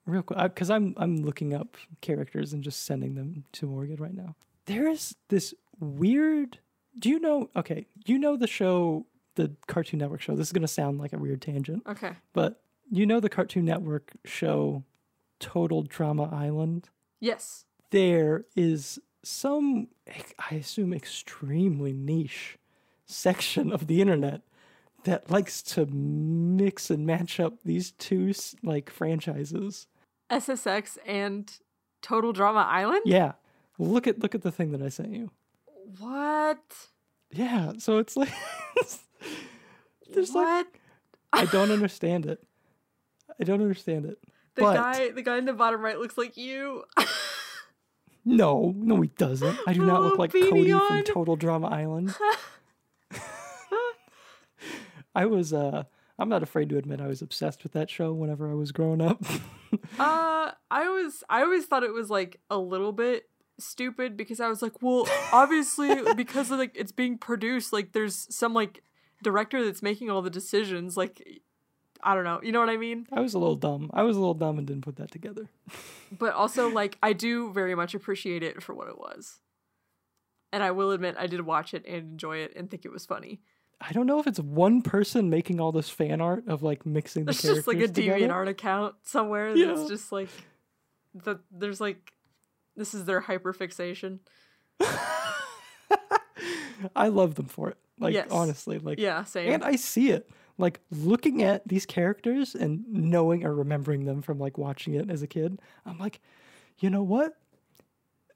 real 0.06 0.22
quick 0.24 0.38
because 0.40 0.70
I'm 0.70 0.94
I'm 0.98 1.18
looking 1.18 1.54
up 1.54 1.76
characters 2.00 2.54
and 2.54 2.64
just 2.64 2.86
sending 2.86 3.16
them 3.16 3.44
to 3.54 3.68
Morgan 3.68 3.98
right 3.98 4.16
now. 4.16 4.36
There 4.66 4.88
is 4.90 5.16
this 5.28 5.54
weird. 5.80 6.60
Do 6.98 7.10
you 7.10 7.20
know? 7.20 7.50
Okay, 7.56 7.86
you 8.06 8.18
know 8.18 8.36
the 8.38 8.48
show, 8.48 9.06
the 9.40 9.52
Cartoon 9.68 10.00
Network 10.00 10.22
show. 10.22 10.36
This 10.36 10.48
is 10.48 10.54
gonna 10.54 10.68
sound 10.68 11.00
like 11.00 11.14
a 11.14 11.18
weird 11.18 11.42
tangent, 11.42 11.84
okay 11.88 12.14
but 12.34 12.62
you 12.92 13.06
know 13.06 13.20
the 13.20 13.30
Cartoon 13.30 13.66
Network 13.66 14.12
show, 14.26 14.84
Total 15.40 15.84
Drama 15.84 16.24
Island. 16.34 16.90
yes 17.20 17.66
There 17.92 18.46
is 18.56 19.00
some, 19.24 19.88
I 20.52 20.56
assume, 20.56 20.94
extremely 20.94 21.94
niche 21.94 22.58
section 23.06 23.72
of 23.72 23.88
the 23.88 24.02
internet 24.02 24.42
that 25.04 25.30
likes 25.32 25.62
to 25.64 25.86
mix 25.86 26.90
and 26.90 27.06
match 27.06 27.40
up 27.40 27.64
these 27.64 27.92
two 27.92 28.34
like 28.64 28.90
franchises. 28.90 29.88
ssx 30.30 30.98
and 31.06 31.52
total 32.02 32.32
drama 32.34 32.66
island 32.70 33.02
Yeah. 33.06 33.34
Look 33.78 34.08
at 34.08 34.20
look 34.20 34.36
at 34.36 34.42
the 34.42 34.52
thing 34.52 34.72
that 34.74 34.82
I 34.82 34.90
sent 34.90 35.12
you. 35.14 35.32
what 36.00 36.60
Yeah. 37.32 37.74
So 37.78 37.98
it's 37.98 38.16
like 38.18 38.34
there's 40.14 40.34
like 40.34 40.66
what 41.32 41.42
I 41.42 41.46
don't 41.46 41.72
understand 41.72 42.26
it. 42.26 42.44
I 43.40 43.44
don't 43.44 43.62
understand 43.62 44.06
it. 44.06 44.20
the 44.56 44.62
but- 44.62 44.76
guy 44.76 45.10
the 45.12 45.22
guy 45.22 45.38
in 45.38 45.46
the 45.46 45.54
bottom 45.54 45.82
right 45.82 45.98
looks 46.00 46.18
like 46.18 46.38
you 46.38 46.84
No, 48.26 48.74
no, 48.78 49.02
he 49.02 49.08
doesn't. 49.18 49.58
I 49.66 49.74
do 49.74 49.86
not 49.86 50.02
look 50.04 50.20
like 50.20 50.32
Cody 50.32 50.72
on. 50.72 50.88
from 50.88 51.04
Total 51.04 51.36
Drama 51.36 51.68
Island. 51.68 52.14
I 55.16 55.26
was 55.26 55.54
uh 55.54 55.84
I'm 56.18 56.30
not 56.30 56.44
afraid 56.44 56.70
to 56.70 56.78
admit 56.78 57.00
I 57.02 57.08
was 57.08 57.22
obsessed 57.22 57.64
with 57.64 57.72
that 57.74 57.90
show 57.90 58.12
whenever 58.14 58.52
I 58.52 58.54
was 58.54 58.72
growing 58.72 59.02
up. 59.02 59.24
Uh, 59.98 60.52
I 60.70 60.90
was 60.90 61.24
I 61.30 61.42
always 61.44 61.66
thought 61.66 61.84
it 61.84 61.94
was 61.94 62.10
like 62.10 62.40
a 62.50 62.58
little 62.58 62.92
bit 62.92 63.30
stupid 63.58 64.18
because 64.18 64.40
I 64.40 64.48
was 64.50 64.62
like, 64.62 64.82
well, 64.82 65.08
obviously 65.32 66.14
because 66.16 66.52
of 66.52 66.60
like 66.60 66.76
it's 66.76 66.92
being 66.92 67.18
produced, 67.18 67.72
like 67.72 67.94
there's 67.94 68.28
some 68.36 68.54
like 68.54 68.84
director 69.24 69.64
that's 69.64 69.82
making 69.82 70.10
all 70.10 70.22
the 70.22 70.30
decisions. 70.30 70.96
Like, 70.98 71.42
I 72.02 72.14
don't 72.16 72.24
know, 72.24 72.40
you 72.42 72.52
know 72.52 72.60
what 72.60 72.70
I 72.70 72.78
mean? 72.78 73.08
I 73.12 73.20
was 73.20 73.34
a 73.34 73.40
little 73.40 73.56
dumb. 73.56 73.90
I 73.94 74.04
was 74.04 74.16
a 74.16 74.20
little 74.20 74.34
dumb 74.34 74.58
and 74.58 74.66
didn't 74.68 74.84
put 74.84 74.96
that 74.98 75.12
together. 75.12 75.50
But 76.18 76.34
also 76.34 76.70
like 76.70 76.98
I 77.04 77.14
do 77.14 77.54
very 77.54 77.76
much 77.76 77.94
appreciate 77.94 78.42
it 78.42 78.64
for 78.64 78.74
what 78.74 78.88
it 78.88 78.98
was, 78.98 79.42
and 80.52 80.64
I 80.64 80.72
will 80.72 80.90
admit 80.92 81.16
I 81.20 81.28
did 81.28 81.42
watch 81.42 81.76
it 81.76 81.86
and 81.86 81.98
enjoy 82.14 82.38
it 82.38 82.54
and 82.56 82.68
think 82.68 82.84
it 82.84 82.92
was 82.92 83.06
funny. 83.06 83.42
I 83.80 83.92
don't 83.94 84.08
know 84.08 84.20
if 84.20 84.26
it's 84.26 84.40
one 84.40 84.82
person 84.82 85.30
making 85.30 85.62
all 85.62 85.72
this 85.72 85.88
fan 85.88 86.20
art 86.20 86.48
of 86.48 86.64
like 86.64 86.84
mixing 86.86 87.26
the 87.26 87.32
There's 87.32 87.42
characters 87.42 87.58
just 87.60 87.68
like 87.68 87.78
a 87.78 87.88
together. 87.88 88.20
DeviantArt 88.28 88.48
account 88.50 88.96
somewhere 89.04 89.56
Yeah. 89.56 89.68
that's 89.68 89.88
just 89.88 90.12
like 90.12 90.30
that. 91.26 91.40
There's 91.52 91.80
like 91.80 92.12
this 92.76 92.96
is 92.96 93.06
their 93.06 93.22
hyperfixation. 93.22 94.20
I 96.96 97.08
love 97.10 97.36
them 97.36 97.46
for 97.46 97.70
it. 97.70 97.78
Like 98.00 98.14
Yes. 98.14 98.28
honestly, 98.32 98.80
like 98.80 99.00
Yeah, 99.00 99.24
same. 99.24 99.52
and 99.52 99.64
I 99.64 99.76
see 99.76 100.12
it. 100.12 100.30
Like 100.58 100.80
looking 100.92 101.42
at 101.44 101.68
these 101.68 101.86
characters 101.86 102.54
and 102.56 102.84
knowing 102.88 103.46
or 103.46 103.54
remembering 103.56 104.06
them 104.06 104.22
from 104.22 104.40
like 104.40 104.58
watching 104.58 104.94
it 104.96 105.10
as 105.10 105.22
a 105.22 105.28
kid, 105.28 105.60
I'm 105.86 105.98
like, 105.98 106.20
you 106.80 106.90
know 106.90 107.04
what? 107.04 107.34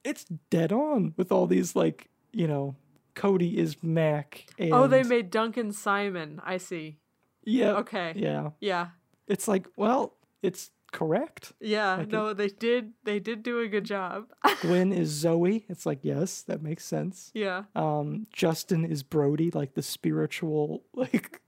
It's 0.04 0.26
dead 0.50 0.72
on 0.72 1.14
with 1.18 1.32
all 1.32 1.48
these 1.48 1.76
like, 1.76 2.10
you 2.32 2.48
know, 2.48 2.76
Cody 3.16 3.58
is 3.58 3.82
Mac 3.84 4.46
and 4.58 4.74
Oh, 4.74 4.88
they 4.88 5.04
made 5.04 5.30
Duncan 5.32 5.72
Psymon. 5.72 6.40
I 6.44 6.58
see. 6.58 6.98
Yeah. 7.46 7.74
Okay. 7.78 8.14
Yeah. 8.16 8.52
Yeah. 8.60 8.88
It's 9.28 9.48
like, 9.48 9.68
well, 9.78 10.16
it's 10.42 10.72
correct. 10.94 11.52
Yeah. 11.60 11.98
Like 11.98 12.08
no, 12.10 12.34
they 12.34 12.48
did 12.48 12.94
they 13.04 13.20
did 13.20 13.44
do 13.44 13.60
a 13.60 13.68
good 13.68 13.84
job. 13.84 14.28
Gwen 14.62 14.94
is 14.94 15.10
Zoe. 15.10 15.66
It's 15.68 15.86
like, 15.86 16.00
yes, 16.04 16.42
that 16.44 16.62
makes 16.62 16.86
sense. 16.86 17.32
yeah. 17.34 17.64
Um, 17.76 18.28
Justin 18.32 18.86
is 18.86 19.04
Brody, 19.04 19.52
like 19.52 19.74
the 19.74 19.82
spiritual, 19.82 20.84
like 20.94 21.42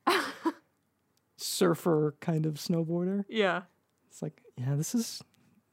surfer 1.37 2.15
kind 2.19 2.45
of 2.45 2.55
snowboarder. 2.55 3.25
Yeah. 3.29 3.61
It's 4.09 4.21
like, 4.21 4.41
yeah, 4.57 4.75
this 4.75 4.93
is. 4.95 5.21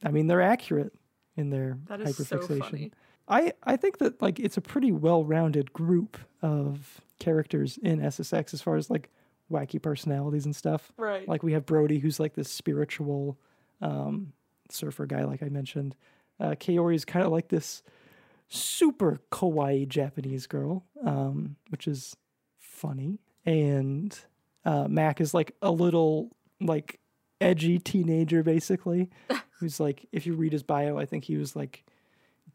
I 0.03 0.11
mean, 0.11 0.27
they're 0.27 0.41
accurate 0.41 0.93
in 1.35 1.49
their 1.49 1.77
That 1.87 2.01
is 2.01 2.15
so 2.27 2.39
funny. 2.39 2.91
I 3.27 3.53
I 3.63 3.77
think 3.77 3.99
that 3.99 4.21
like 4.21 4.39
it's 4.39 4.57
a 4.57 4.61
pretty 4.61 4.91
well-rounded 4.91 5.71
group 5.73 6.17
of 6.41 7.01
characters 7.19 7.77
in 7.81 7.99
SSX 7.99 8.53
as 8.53 8.61
far 8.61 8.75
as 8.75 8.89
like 8.89 9.09
wacky 9.49 9.81
personalities 9.81 10.45
and 10.45 10.55
stuff. 10.55 10.91
Right. 10.97 11.27
Like 11.27 11.41
we 11.41 11.53
have 11.53 11.65
Brody, 11.65 11.99
who's 11.99 12.19
like 12.19 12.33
this 12.33 12.51
spiritual 12.51 13.37
um, 13.83 14.33
surfer 14.69 15.05
guy, 15.05 15.23
like 15.23 15.43
I 15.43 15.49
mentioned. 15.49 15.95
Uh, 16.39 16.51
Kaori 16.51 16.95
is 16.95 17.05
kind 17.05 17.25
of 17.25 17.31
like 17.31 17.49
this 17.49 17.83
super 18.49 19.19
kawaii 19.31 19.87
Japanese 19.87 20.47
girl, 20.47 20.85
um, 21.05 21.55
which 21.69 21.87
is 21.87 22.15
funny. 22.59 23.19
And 23.45 24.17
uh, 24.65 24.87
Mac 24.87 25.21
is 25.21 25.33
like 25.33 25.55
a 25.61 25.71
little 25.71 26.35
like 26.59 26.99
edgy 27.39 27.77
teenager, 27.77 28.41
basically. 28.41 29.09
who's 29.63 29.79
like, 29.79 30.05
if 30.11 30.25
you 30.25 30.33
read 30.33 30.51
his 30.51 30.63
bio, 30.63 30.97
I 30.97 31.05
think 31.05 31.23
he 31.23 31.37
was 31.37 31.55
like 31.55 31.85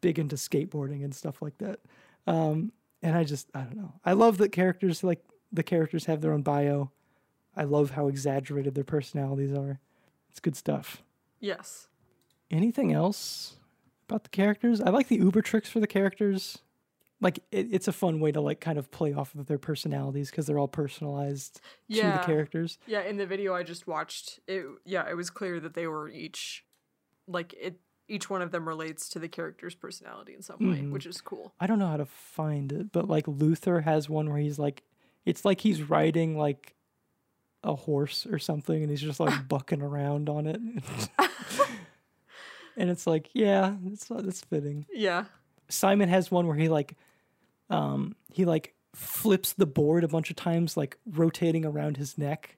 big 0.00 0.18
into 0.18 0.36
skateboarding 0.36 1.02
and 1.02 1.14
stuff 1.14 1.40
like 1.40 1.56
that. 1.58 1.80
Um, 2.26 2.72
and 3.02 3.16
I 3.16 3.24
just, 3.24 3.48
I 3.54 3.60
don't 3.60 3.76
know. 3.76 3.94
I 4.04 4.12
love 4.12 4.38
that 4.38 4.52
characters 4.52 5.02
like 5.02 5.24
the 5.50 5.62
characters 5.62 6.04
have 6.04 6.20
their 6.20 6.32
own 6.32 6.42
bio. 6.42 6.90
I 7.56 7.64
love 7.64 7.92
how 7.92 8.08
exaggerated 8.08 8.74
their 8.74 8.84
personalities 8.84 9.52
are. 9.52 9.80
It's 10.30 10.40
good 10.40 10.54
stuff. 10.54 11.02
Yes. 11.40 11.88
Anything 12.50 12.92
else 12.92 13.56
about 14.08 14.22
the 14.24 14.30
characters? 14.30 14.80
I 14.80 14.90
like 14.90 15.08
the 15.08 15.16
Uber 15.16 15.42
tricks 15.42 15.68
for 15.68 15.80
the 15.80 15.86
characters. 15.86 16.58
Like 17.20 17.40
it, 17.50 17.68
it's 17.72 17.88
a 17.88 17.92
fun 17.92 18.20
way 18.20 18.30
to 18.32 18.40
like 18.40 18.60
kind 18.60 18.78
of 18.78 18.90
play 18.90 19.12
off 19.12 19.34
of 19.34 19.46
their 19.46 19.58
personalities 19.58 20.30
because 20.30 20.46
they're 20.46 20.58
all 20.58 20.68
personalized 20.68 21.60
to 21.90 21.96
the 22.02 22.22
characters. 22.24 22.78
Yeah, 22.86 23.02
in 23.02 23.16
the 23.16 23.26
video 23.26 23.54
I 23.54 23.64
just 23.64 23.86
watched, 23.86 24.40
it 24.46 24.64
yeah, 24.84 25.08
it 25.10 25.14
was 25.16 25.28
clear 25.28 25.58
that 25.60 25.74
they 25.74 25.86
were 25.88 26.08
each 26.08 26.64
like 27.26 27.54
it 27.60 27.80
each 28.10 28.30
one 28.30 28.40
of 28.40 28.52
them 28.52 28.66
relates 28.66 29.06
to 29.10 29.18
the 29.18 29.28
character's 29.28 29.74
personality 29.74 30.32
in 30.32 30.40
some 30.40 30.56
way, 30.60 30.78
Mhm. 30.78 30.92
which 30.92 31.04
is 31.04 31.20
cool. 31.20 31.52
I 31.60 31.66
don't 31.66 31.78
know 31.78 31.88
how 31.88 31.98
to 31.98 32.06
find 32.06 32.72
it, 32.72 32.90
but 32.92 33.06
like 33.08 33.28
Luther 33.28 33.82
has 33.82 34.08
one 34.08 34.30
where 34.30 34.38
he's 34.38 34.58
like, 34.58 34.82
it's 35.26 35.44
like 35.44 35.60
he's 35.60 35.82
writing 35.82 36.38
like 36.38 36.74
a 37.68 37.76
horse 37.76 38.26
or 38.26 38.38
something, 38.38 38.82
and 38.82 38.90
he's 38.90 39.00
just 39.00 39.20
like 39.20 39.46
bucking 39.48 39.82
around 39.82 40.28
on 40.28 40.46
it. 40.46 40.60
and 42.76 42.90
it's 42.90 43.06
like, 43.06 43.28
yeah, 43.34 43.74
it's 43.86 44.06
that's 44.06 44.40
fitting. 44.40 44.86
Yeah. 44.92 45.24
Psymon 45.68 46.08
has 46.08 46.30
one 46.30 46.46
where 46.46 46.56
he 46.56 46.68
like, 46.68 46.96
um, 47.70 48.16
he 48.32 48.44
like 48.44 48.74
flips 48.94 49.52
the 49.52 49.66
board 49.66 50.02
a 50.02 50.08
bunch 50.08 50.30
of 50.30 50.36
times, 50.36 50.76
like 50.76 50.96
rotating 51.06 51.64
around 51.66 51.98
his 51.98 52.16
neck, 52.16 52.56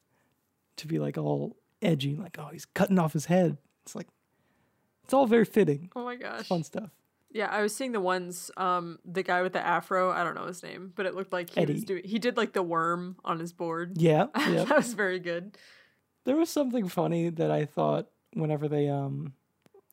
to 0.76 0.86
be 0.86 0.98
like 0.98 1.18
all 1.18 1.56
edgy, 1.82 2.14
like 2.14 2.38
oh 2.38 2.48
he's 2.52 2.66
cutting 2.66 2.98
off 2.98 3.12
his 3.12 3.26
head. 3.26 3.58
It's 3.82 3.96
like, 3.96 4.06
it's 5.04 5.12
all 5.12 5.26
very 5.26 5.44
fitting, 5.44 5.90
Oh 5.96 6.04
my 6.04 6.14
gosh. 6.14 6.46
fun 6.46 6.62
stuff. 6.62 6.90
Yeah, 7.32 7.46
I 7.46 7.62
was 7.62 7.74
seeing 7.74 7.92
the 7.92 8.00
ones 8.00 8.50
um 8.56 8.98
the 9.04 9.22
guy 9.22 9.42
with 9.42 9.52
the 9.52 9.64
afro, 9.64 10.10
I 10.10 10.24
don't 10.24 10.34
know 10.34 10.46
his 10.46 10.62
name, 10.62 10.92
but 10.94 11.06
it 11.06 11.14
looked 11.14 11.32
like 11.32 11.50
he 11.50 11.60
Eddie. 11.60 11.74
was 11.74 11.84
doing 11.84 12.02
he 12.04 12.18
did 12.18 12.36
like 12.36 12.52
the 12.52 12.62
worm 12.62 13.16
on 13.24 13.38
his 13.38 13.52
board. 13.52 14.00
Yeah, 14.00 14.26
yeah. 14.36 14.64
that 14.68 14.76
was 14.76 14.94
very 14.94 15.18
good. 15.18 15.56
There 16.24 16.36
was 16.36 16.50
something 16.50 16.88
funny 16.88 17.30
that 17.30 17.50
I 17.50 17.64
thought 17.64 18.08
whenever 18.34 18.68
they 18.68 18.88
um 18.88 19.34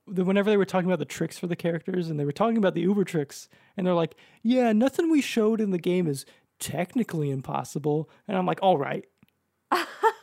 whenever 0.06 0.50
they 0.50 0.58
were 0.58 0.66
talking 0.66 0.90
about 0.90 1.00
the 1.00 1.06
tricks 1.06 1.38
for 1.38 1.48
the 1.48 1.56
characters 1.56 2.10
and 2.10 2.20
they 2.20 2.26
were 2.26 2.32
talking 2.32 2.58
about 2.58 2.74
the 2.74 2.82
Uber 2.82 3.04
tricks 3.04 3.50
and 3.76 3.86
they're 3.86 3.94
like, 3.94 4.16
"Yeah, 4.42 4.72
nothing 4.74 5.10
we 5.12 5.22
showed 5.22 5.62
in 5.62 5.72
the 5.72 5.78
game 5.78 6.08
is 6.08 6.26
technically 6.60 7.30
impossible." 7.30 8.10
And 8.28 8.38
I'm 8.38 8.46
like, 8.46 8.60
"All 8.62 8.78
right." 8.78 9.06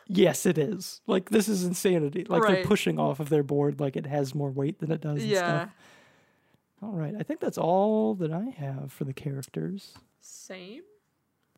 Yes, 0.07 0.45
it 0.45 0.59
is. 0.59 1.01
Like 1.07 1.31
this 1.31 1.49
is 1.49 1.65
insanity. 1.65 2.24
Like 2.24 2.43
they're 2.43 2.65
pushing 2.65 2.99
off 2.99 3.20
of 3.20 3.31
their 3.31 3.43
board 3.43 3.81
like 3.81 3.97
it 3.97 4.07
has 4.07 4.35
more 4.35 4.51
weight 4.51 4.78
than 4.81 4.93
it 4.93 5.01
does. 5.01 5.23
And 5.23 5.31
yeah. 5.31 5.69
All 6.85 6.93
right. 6.93 7.15
I 7.19 7.23
think 7.23 7.40
that's 7.40 7.56
all 7.56 8.15
that 8.16 8.31
I 8.31 8.55
have 8.59 8.93
for 8.93 9.05
the 9.05 9.15
characters. 9.15 9.94
Same. 10.20 10.82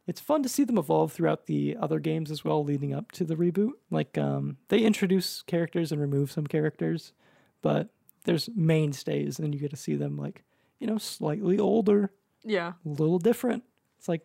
It's 0.06 0.20
fun 0.20 0.44
to 0.44 0.48
see 0.48 0.62
them 0.62 0.78
evolve 0.78 1.12
throughout 1.12 1.46
the 1.46 1.76
other 1.80 1.98
games 1.98 2.30
as 2.30 2.44
well, 2.44 2.62
leading 2.62 2.94
up 2.94 3.10
to 3.12 3.24
the 3.24 3.34
reboot. 3.34 3.72
Like 3.90 4.16
um, 4.16 4.56
they 4.68 4.78
introduce 4.78 5.42
characters 5.42 5.90
and 5.90 6.00
remove 6.00 6.30
some 6.30 6.46
characters, 6.46 7.12
but 7.60 7.88
there's 8.24 8.48
mainstays, 8.54 9.40
and 9.40 9.52
you 9.52 9.60
get 9.60 9.70
to 9.70 9.76
see 9.76 9.96
them 9.96 10.16
like 10.16 10.44
you 10.78 10.86
know 10.86 10.98
slightly 10.98 11.58
older, 11.58 12.12
Yeah. 12.44 12.74
a 12.84 12.88
little 12.88 13.18
different. 13.18 13.64
It's 13.98 14.08
like 14.08 14.24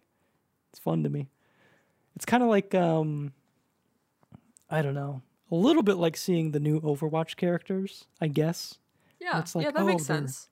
it's 0.70 0.80
fun 0.80 1.02
to 1.04 1.10
me. 1.10 1.30
It's 2.16 2.26
kind 2.26 2.44
of 2.44 2.50
like 2.50 2.76
um 2.76 3.34
I 4.70 4.84
don't 4.84 4.94
know, 4.94 5.24
a 5.50 5.56
little 5.56 5.84
bit 5.84 5.96
like 5.98 6.16
seeing 6.16 6.52
the 6.52 6.60
new 6.60 6.80
Overwatch 6.80 7.38
characters, 7.38 8.06
I 8.22 8.28
guess. 8.28 8.78
Yeah. 9.20 9.40
It's 9.40 9.56
like, 9.56 9.66
yeah, 9.66 9.72
that 9.72 9.82
oh, 9.82 9.86
makes 9.86 10.06
sense. 10.06 10.48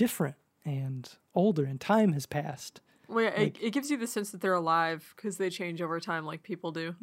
Different 0.00 0.36
and 0.64 1.06
older 1.34 1.64
and 1.64 1.78
time 1.78 2.14
has 2.14 2.24
passed. 2.24 2.80
Well, 3.06 3.24
yeah, 3.24 3.34
like- 3.36 3.58
it, 3.60 3.66
it 3.66 3.70
gives 3.72 3.90
you 3.90 3.98
the 3.98 4.06
sense 4.06 4.30
that 4.30 4.40
they're 4.40 4.54
alive 4.54 5.12
because 5.14 5.36
they 5.36 5.50
change 5.50 5.82
over 5.82 6.00
time 6.00 6.24
like 6.24 6.42
people 6.42 6.72
do. 6.72 6.94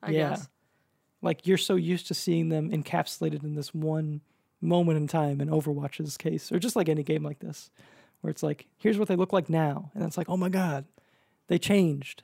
I 0.00 0.12
Yeah. 0.12 0.28
guess. 0.30 0.48
Like 1.22 1.44
you're 1.44 1.58
so 1.58 1.74
used 1.74 2.06
to 2.06 2.14
seeing 2.14 2.50
them 2.50 2.70
encapsulated 2.70 3.42
in 3.42 3.56
this 3.56 3.74
one 3.74 4.20
moment 4.60 4.96
in 4.96 5.08
time 5.08 5.40
in 5.40 5.48
Overwatch's 5.48 6.16
case, 6.16 6.52
or 6.52 6.60
just 6.60 6.76
like 6.76 6.88
any 6.88 7.02
game 7.02 7.24
like 7.24 7.40
this, 7.40 7.68
where 8.20 8.30
it's 8.30 8.44
like, 8.44 8.66
here's 8.78 8.96
what 8.96 9.08
they 9.08 9.16
look 9.16 9.32
like 9.32 9.50
now. 9.50 9.90
And 9.94 10.04
it's 10.04 10.16
like, 10.16 10.28
oh 10.28 10.36
my 10.36 10.48
God, 10.48 10.84
they 11.48 11.58
changed. 11.58 12.22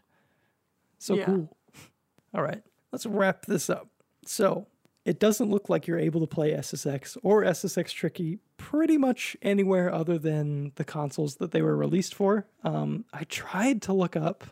So 0.99 1.15
Yeah. 1.15 1.25
cool. 1.25 1.57
All 2.35 2.43
right, 2.43 2.63
let's 2.93 3.07
wrap 3.07 3.47
this 3.47 3.69
up. 3.69 3.89
So 4.25 4.69
it 5.05 5.19
doesn't 5.19 5.51
look 5.51 5.69
like 5.69 5.87
you're 5.87 5.99
able 5.99 6.21
to 6.21 6.27
play 6.27 6.53
SSX 6.53 7.17
or 7.23 7.43
SSX 7.43 7.93
Tricky 7.93 8.39
pretty 8.57 8.97
much 8.97 9.37
anywhere 9.43 9.93
other 9.93 10.19
than 10.19 10.73
the 10.77 10.85
consoles 10.85 11.37
that 11.37 11.51
they 11.51 11.61
were 11.61 11.77
released 11.77 12.15
for. 12.15 12.47
Um, 12.63 13.05
I 13.13 13.25
tried 13.25 13.83
to 13.83 13.93
look 13.93 14.17
up 14.17 14.45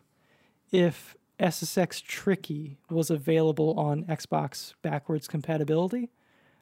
if 0.73 1.17
SSX 1.39 2.03
Tricky 2.03 2.79
was 2.91 3.11
available 3.11 3.79
on 3.79 4.05
Xbox 4.05 4.75
backwards 4.83 5.29
compatibility. 5.29 6.11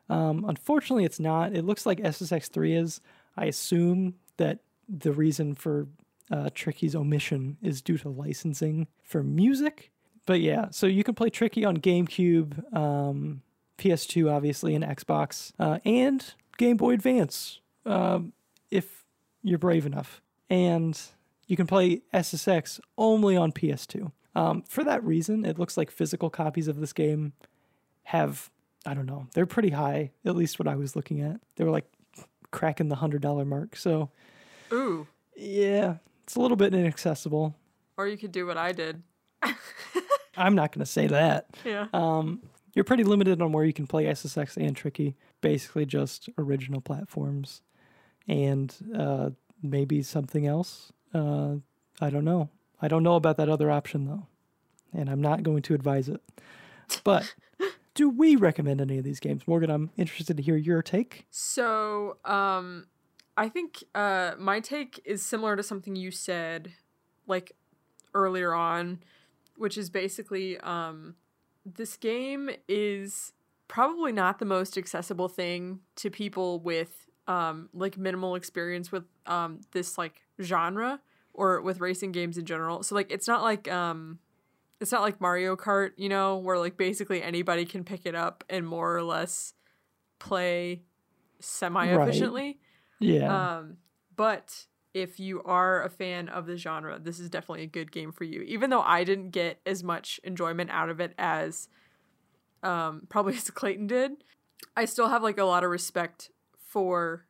Um, 0.09 0.45
unfortunately, 0.47 1.05
it's 1.05 1.21
not. 1.21 1.55
It 1.55 1.65
looks 1.65 1.85
like 1.85 1.99
SSX 1.99 2.49
3 2.51 2.75
is. 2.75 3.01
I 3.37 3.47
assume 3.47 4.15
that 4.37 4.61
the 4.89 5.13
reason 5.13 5.55
for 5.55 5.87
uh, 6.31 6.51
Tricky's 6.55 6.95
omission 6.95 7.57
is 7.63 7.83
due 7.83 7.99
to 7.99 8.09
licensing 8.09 8.87
for 9.03 9.23
music. 9.23 9.91
But 10.27 10.41
yeah, 10.41 10.67
so 10.71 10.87
you 10.87 11.05
can 11.05 11.15
play 11.15 11.31
Tricky 11.31 11.65
on 11.65 11.79
GameCube, 11.79 12.75
um, 12.75 13.43
PS2, 13.79 14.31
obviously, 14.31 14.75
and 14.75 14.85
Xbox, 14.85 15.53
uh, 15.59 15.79
and 15.85 16.35
Game 16.57 16.77
Boy 16.77 16.93
Advance, 16.93 17.61
um, 17.87 18.33
if 18.71 19.05
you're 19.43 19.59
brave 19.59 19.87
enough. 19.87 20.21
And 20.51 21.01
you 21.47 21.57
can 21.57 21.67
play 21.67 22.03
SSX 22.13 22.81
only 22.97 23.37
on 23.37 23.53
PS2. 23.53 24.13
Um, 24.35 24.63
for 24.69 24.85
that 24.85 25.03
reason, 25.03 25.45
it 25.45 25.59
looks 25.59 25.77
like 25.77 25.91
physical 25.91 26.31
copies 26.31 26.69
of 26.69 26.81
this 26.81 26.93
game 26.93 27.33
have, 28.05 28.51
I 28.87 28.95
don't 28.95 29.07
know, 29.07 29.27
they're 29.35 29.47
pretty 29.47 29.71
high, 29.71 30.13
at 30.25 30.37
least 30.37 30.59
what 30.59 30.69
I 30.69 30.77
was 30.77 30.95
looking 30.95 31.21
at. 31.21 31.41
They 31.57 31.65
were 31.65 31.71
like 31.71 31.87
cracking 32.51 32.89
the 32.89 32.97
$100 32.97 33.47
mark. 33.47 33.77
So, 33.77 34.11
Ooh. 34.73 35.07
yeah, 35.37 35.97
it's 36.25 36.37
a 36.37 36.41
little 36.41 36.57
bit 36.57 36.75
inaccessible. 36.75 37.55
Or 37.97 38.07
you 38.07 38.17
could 38.17 38.33
do 38.33 38.47
what 38.47 38.57
I 38.57 38.73
did. 38.73 39.03
I'm 40.37 40.55
not 40.55 40.73
going 40.73 40.85
to 40.85 40.91
say 40.91 41.09
that. 41.09 41.47
Yeah. 41.65 41.89
Um, 41.93 42.43
you're 42.75 42.85
pretty 42.85 43.05
limited 43.05 43.41
on 43.41 43.53
where 43.53 43.65
you 43.65 43.73
can 43.73 43.87
play 43.87 44.05
SSX 44.05 44.57
and 44.57 44.77
Tricky. 44.77 45.17
Basically, 45.41 45.87
just 45.87 46.29
original 46.39 46.81
platforms, 46.81 47.63
and 48.27 48.75
uh, 48.97 49.31
maybe 49.63 50.03
something 50.03 50.47
else. 50.47 50.93
Uh, 51.15 51.57
I 52.01 52.11
don't 52.11 52.25
know. 52.25 52.51
I 52.81 52.89
don't 52.89 53.03
know 53.03 53.17
about 53.17 53.37
that 53.39 53.49
other 53.49 53.71
option 53.71 54.05
though, 54.05 54.27
and 54.93 55.09
I'm 55.11 55.21
not 55.21 55.43
going 55.43 55.63
to 55.63 55.75
advise 55.75 56.09
it. 56.09 56.21
But 57.05 57.35
do 57.95 58.09
we 58.09 58.37
recommend 58.37 58.81
any 58.81 58.99
of 58.99 59.05
these 59.05 59.21
games, 59.21 59.43
Morgan? 59.47 59.71
I'm 59.71 59.91
interested 59.97 60.37
to 60.37 60.43
hear 60.43 60.57
your 60.57 60.83
take. 60.83 61.27
So, 61.31 62.19
um, 62.25 62.87
I 63.37 63.49
think 63.49 63.85
uh, 63.95 64.33
my 64.39 64.61
take 64.61 65.01
is 65.05 65.25
similar 65.25 65.57
to 65.57 65.63
something 65.63 65.97
you 65.97 66.11
said, 66.11 66.73
like 67.27 67.53
earlier 68.15 68.53
on, 68.53 69.01
which 69.57 69.79
is 69.79 69.91
basically 69.91 70.59
um, 70.59 71.15
this 71.77 71.97
game 71.97 72.51
is 72.69 73.33
probably 73.67 74.13
not 74.13 74.39
the 74.39 74.45
most 74.45 74.79
accessible 74.79 75.29
thing 75.29 75.81
to 75.97 76.11
people 76.11 76.59
with 76.61 77.07
um, 77.27 77.69
like 77.75 77.99
minimal 77.99 78.35
experience 78.35 78.91
with 78.91 79.05
um, 79.27 79.61
this 79.73 79.99
like 79.99 80.23
genre 80.41 81.01
or 81.35 81.61
with 81.61 81.81
racing 81.81 82.13
games 82.13 82.39
in 82.39 82.47
general. 82.47 82.83
So 82.83 82.95
like 82.95 83.11
it's 83.11 83.29
not 83.29 83.43
like 83.43 83.71
um, 83.71 84.19
it's 84.81 84.93
not 84.93 85.03
like 85.03 85.21
Mario 85.21 85.57
Kart, 85.57 85.91
you 85.97 86.09
know, 86.09 86.39
where 86.39 86.59
like 86.59 86.77
basically 86.77 87.23
anybody 87.23 87.65
can 87.65 87.85
pick 87.85 88.07
it 88.07 88.15
up 88.15 88.45
and 88.49 88.67
more 88.67 88.97
or 88.97 89.03
less 89.03 89.53
play 90.19 90.83
semi 91.41 91.87
efficiently. 91.87 92.59
Yeah, 93.01 93.59
Um, 93.59 93.77
but 94.17 94.67
if 94.95 95.21
you 95.21 95.43
are 95.43 95.83
a 95.83 95.91
fan 95.91 96.29
of 96.29 96.47
the 96.47 96.57
genre, 96.57 96.99
this 96.99 97.19
is 97.19 97.29
definitely 97.29 97.65
a 97.65 97.69
good 97.69 97.93
game 97.93 98.13
for 98.13 98.25
you. 98.25 98.43
Even 98.43 98.71
though 98.71 98.83
I 98.83 99.05
didn't 99.05 99.31
get 99.31 99.61
as 99.67 99.85
much 99.85 100.19
enjoyment 100.25 100.71
out 100.71 100.89
of 100.89 101.01
it 101.01 101.15
as 101.19 101.69
um, 102.63 103.03
probably 103.09 103.35
as 103.35 103.51
Clayton 103.51 103.87
did, 103.87 104.13
I 104.77 104.85
still 104.85 105.09
have 105.09 105.23
like 105.23 105.39
a 105.39 105.45
lot 105.45 105.65
of 105.65 105.71
respect 105.71 106.31
for 106.57 107.27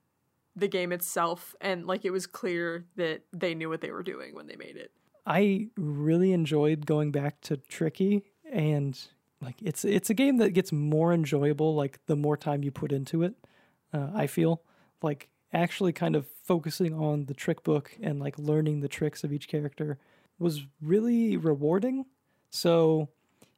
the 0.57 0.69
game 0.69 0.93
itself, 0.93 1.55
and 1.61 1.87
like 1.87 2.05
it 2.05 2.11
was 2.11 2.27
clear 2.27 2.85
that 2.97 3.23
they 3.33 3.55
knew 3.55 3.69
what 3.69 3.81
they 3.81 3.93
were 3.93 4.03
doing 4.03 4.35
when 4.35 4.49
they 4.49 4.57
made 4.57 4.77
it. 4.77 4.91
I 5.25 5.69
really 5.77 6.33
enjoyed 6.33 6.87
going 6.87 7.13
back 7.13 7.41
to 7.43 7.59
Tricky, 7.59 8.25
and 8.51 8.99
like 9.41 9.57
it's 9.63 9.85
it's 9.85 10.11
a 10.11 10.15
game 10.15 10.39
that 10.39 10.51
gets 10.51 10.73
more 10.73 11.13
enjoyable 11.13 11.75
like 11.75 12.01
the 12.07 12.17
more 12.17 12.37
time 12.37 12.65
you 12.65 12.71
put 12.71 12.93
into 12.93 13.23
it. 13.23 13.35
Uh, 13.93 14.09
I 14.15 14.27
feel 14.27 14.63
like 15.03 15.29
actually 15.53 15.93
kind 15.93 16.15
of 16.15 16.27
focusing 16.45 16.95
on 16.95 17.27
the 17.27 17.35
trick 17.35 17.63
book 17.63 17.97
and 18.03 18.21
like 18.21 18.39
learning 18.39 18.81
the 18.81 18.89
tricks 18.89 19.25
of 19.25 19.33
each 19.33 19.49
character 19.49 19.99
was 20.39 20.67
really 20.81 21.37
rewarding. 21.37 22.05
So 22.51 23.09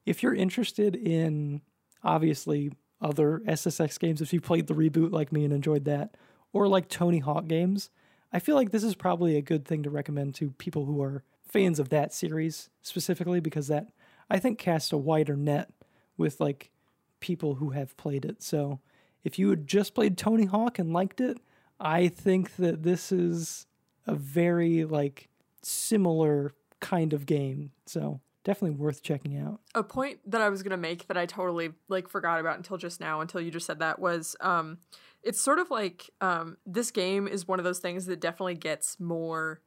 if 0.07 0.23
you're 0.23 0.35
interested 0.35 0.97
in 0.97 1.63
obviously 2.03 2.73
other 3.01 3.43
SSX 3.47 3.99
games, 3.99 4.21
if 4.21 4.33
you 4.33 4.41
played 4.41 4.67
the 4.67 4.75
reboot 4.75 5.13
like 5.13 5.33
me 5.33 5.45
and 5.45 5.53
enjoyed 5.53 5.85
that, 5.85 6.17
or 6.53 6.69
like 6.69 6.89
Tony 6.89 7.19
Hawk 7.19 7.47
games, 7.47 7.91
I 8.33 8.39
feel 8.39 8.57
like 8.57 8.71
this 8.71 8.85
is 8.85 8.95
probably 8.95 9.37
a 9.37 9.43
good 9.43 9.65
thing 9.65 9.83
to 9.83 9.91
recommend 9.91 10.35
to 10.37 10.51
people 10.53 10.87
who 10.87 11.03
are 11.03 11.25
fans 11.47 11.79
of 11.79 11.89
that 11.89 12.15
series 12.15 12.71
specifically 12.83 13.41
because 13.41 13.67
that 13.69 13.89
I 14.29 14.39
think 14.39 14.59
casts 14.59 14.93
a 14.93 14.97
wider 14.97 15.37
net 15.37 15.71
with 16.17 16.41
like 16.41 16.71
people 17.19 17.57
who 17.57 17.71
have 17.71 17.97
played 17.97 18.25
it. 18.25 18.43
So 18.43 18.81
if 19.25 19.39
you 19.39 19.51
had 19.51 19.67
just 19.67 19.95
played 19.95 20.17
Tony 20.17 20.47
Hawk 20.47 20.79
and 20.79 20.93
liked 20.93 21.21
it, 21.21 21.39
I 21.81 22.09
think 22.09 22.57
that 22.57 22.83
this 22.83 23.11
is 23.11 23.67
a 24.07 24.15
very 24.15 24.85
like 24.85 25.29
similar 25.63 26.53
kind 26.81 27.13
of 27.13 27.27
game. 27.27 27.73
So 27.87 28.21
definitely 28.45 28.77
worth 28.77 29.03
checking 29.03 29.39
out. 29.39 29.61
a 29.75 29.83
point 29.83 30.19
that 30.27 30.41
I 30.41 30.49
was 30.49 30.63
gonna 30.63 30.77
make 30.77 31.07
that 31.09 31.17
I 31.17 31.27
totally 31.27 31.73
like 31.89 32.09
forgot 32.09 32.41
about 32.41 32.57
until 32.57 32.77
just 32.77 33.01
now, 33.01 33.21
until 33.21 33.41
you 33.41 33.51
just 33.51 33.67
said 33.67 33.79
that 33.81 33.99
was 33.99 34.37
um 34.41 34.79
it's 35.23 35.41
sort 35.41 35.59
of 35.59 35.71
like 35.71 36.11
um 36.21 36.57
this 36.67 36.91
game 36.91 37.29
is 37.29 37.47
one 37.47 37.59
of 37.59 37.65
those 37.65 37.79
things 37.79 38.07
that 38.07 38.21
definitely 38.21 38.55
gets 38.55 38.99
more 38.99 39.61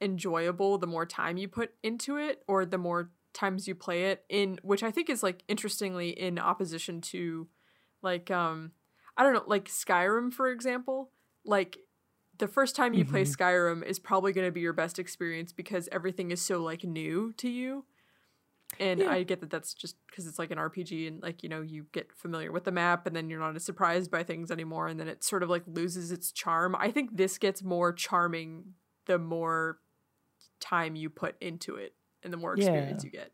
enjoyable 0.00 0.78
the 0.78 0.86
more 0.86 1.06
time 1.06 1.36
you 1.36 1.46
put 1.46 1.72
into 1.82 2.16
it 2.16 2.42
or 2.48 2.66
the 2.66 2.78
more 2.78 3.10
times 3.32 3.68
you 3.68 3.74
play 3.74 4.06
it 4.06 4.24
in 4.28 4.58
which 4.62 4.82
I 4.82 4.90
think 4.90 5.08
is 5.08 5.22
like 5.22 5.44
interestingly 5.48 6.10
in 6.10 6.38
opposition 6.38 7.00
to 7.02 7.48
like 8.02 8.30
um 8.30 8.72
I 9.16 9.22
don't 9.22 9.34
know, 9.34 9.44
like 9.46 9.66
Skyrim 9.66 10.32
for 10.32 10.50
example. 10.50 11.10
Like 11.44 11.78
the 12.38 12.48
first 12.48 12.74
time 12.74 12.94
you 12.94 13.04
play 13.04 13.22
mm-hmm. 13.22 13.42
Skyrim 13.42 13.84
is 13.84 13.98
probably 13.98 14.32
going 14.32 14.46
to 14.46 14.52
be 14.52 14.60
your 14.60 14.72
best 14.72 14.98
experience 14.98 15.52
because 15.52 15.88
everything 15.92 16.30
is 16.30 16.40
so 16.40 16.62
like 16.62 16.84
new 16.84 17.32
to 17.34 17.48
you. 17.48 17.84
And 18.80 19.00
Yeah. 19.00 19.10
I 19.10 19.22
get 19.22 19.40
that 19.40 19.50
that's 19.50 19.74
just 19.74 19.96
because 20.06 20.26
it's 20.26 20.38
like 20.38 20.50
an 20.50 20.58
RPG 20.58 21.06
and 21.06 21.22
like, 21.22 21.42
you 21.42 21.48
know, 21.48 21.60
you 21.60 21.86
get 21.92 22.12
familiar 22.12 22.50
with 22.50 22.64
the 22.64 22.72
map 22.72 23.06
and 23.06 23.14
then 23.14 23.28
you're 23.28 23.38
not 23.40 23.54
as 23.54 23.64
surprised 23.64 24.10
by 24.10 24.22
things 24.22 24.50
anymore 24.50 24.88
and 24.88 24.98
then 24.98 25.08
it 25.08 25.22
sort 25.22 25.42
of 25.42 25.50
like 25.50 25.62
loses 25.66 26.10
its 26.10 26.32
charm. 26.32 26.74
I 26.78 26.90
think 26.90 27.16
this 27.16 27.38
gets 27.38 27.62
more 27.62 27.92
charming 27.92 28.74
the 29.06 29.18
more 29.18 29.78
time 30.58 30.96
you 30.96 31.10
put 31.10 31.36
into 31.40 31.76
it 31.76 31.94
and 32.22 32.32
the 32.32 32.36
more 32.36 32.54
experience 32.54 33.04
Yeah. 33.04 33.10
you 33.12 33.18
get. 33.18 33.32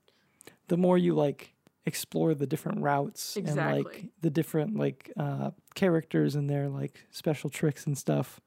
The 0.67 0.77
more 0.77 0.99
you 0.99 1.15
like 1.15 1.55
explore 1.89 2.35
the 2.35 2.47
different 2.47 2.81
routes 2.83 3.37
and 3.37 3.57
like 3.57 4.07
the 4.21 4.31
different 4.31 4.77
like 4.77 5.11
uh 5.17 5.51
characters 5.75 6.35
and 6.37 6.49
their 6.49 6.69
like 6.69 7.05
special 7.11 7.51
tricks 7.51 7.87
and 7.87 7.99
stuff, 7.99 8.41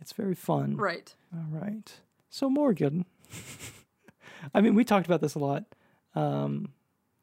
it's 0.00 0.12
very 0.14 0.34
fun. 0.34 0.76
Right. 0.76 1.14
All 1.34 1.46
right. 1.60 1.92
So 2.30 2.48
Morgan, 2.48 3.04
I 4.54 4.60
mean, 4.62 4.74
we 4.74 4.84
talked 4.84 5.06
about 5.06 5.20
this 5.20 5.34
a 5.34 5.38
lot. 5.38 5.64
Um, 6.14 6.72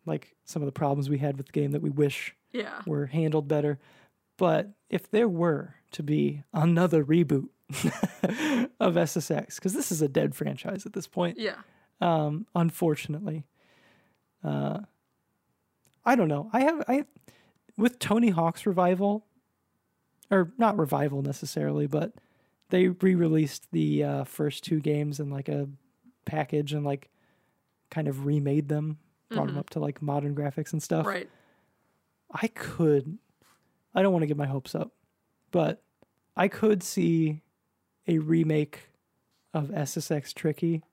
like 0.05 0.35
some 0.45 0.61
of 0.61 0.65
the 0.67 0.71
problems 0.71 1.09
we 1.09 1.17
had 1.17 1.37
with 1.37 1.47
the 1.47 1.51
game 1.51 1.71
that 1.71 1.81
we 1.81 1.89
wish 1.89 2.35
Yeah. 2.53 2.81
were 2.85 3.07
handled 3.07 3.47
better. 3.47 3.79
But 4.37 4.69
if 4.89 5.09
there 5.11 5.27
were 5.27 5.75
to 5.91 6.03
be 6.03 6.43
another 6.53 7.03
reboot 7.03 7.49
of 8.79 8.93
SSX, 8.95 9.55
because 9.55 9.73
this 9.73 9.91
is 9.91 10.01
a 10.01 10.07
dead 10.07 10.35
franchise 10.35 10.85
at 10.85 10.93
this 10.93 11.07
point, 11.07 11.37
Yeah. 11.39 11.55
um, 11.99 12.45
unfortunately. 12.55 13.45
Uh, 14.43 14.81
I 16.07 16.15
don't 16.15 16.29
know. 16.29 16.49
I 16.53 16.61
have 16.61 16.83
I 16.87 17.03
with 17.77 17.99
Tony 17.99 18.29
Hawk's 18.29 18.65
revival, 18.65 19.25
or 20.31 20.53
not 20.57 20.77
revival 20.77 21.21
necessarily, 21.21 21.85
but 21.85 22.13
they 22.69 22.87
re-released 22.87 23.67
the 23.71 24.03
uh, 24.03 24.23
first 24.23 24.63
two 24.63 24.79
games 24.79 25.19
in 25.19 25.29
like 25.29 25.49
a 25.49 25.67
package 26.25 26.71
and 26.71 26.85
like 26.85 27.09
kind 27.91 28.07
of 28.07 28.25
remade 28.25 28.69
them, 28.69 28.99
brought 29.29 29.47
them 29.47 29.57
up 29.57 29.69
to 29.71 29.79
like 29.79 30.01
modern 30.01 30.33
graphics 30.33 30.71
and 30.71 30.81
stuff. 30.81 31.05
Right. 31.05 31.29
I 32.31 32.47
could, 32.47 33.17
I 33.93 34.01
don't 34.01 34.13
want 34.13 34.23
to 34.23 34.27
get 34.27 34.37
my 34.37 34.47
hopes 34.47 34.75
up, 34.75 34.93
but 35.51 35.83
I 36.35 36.47
could 36.47 36.83
see 36.83 37.41
a 38.07 38.19
remake 38.19 38.89
of 39.53 39.67
SSX 39.67 40.33
Tricky. 40.33 40.83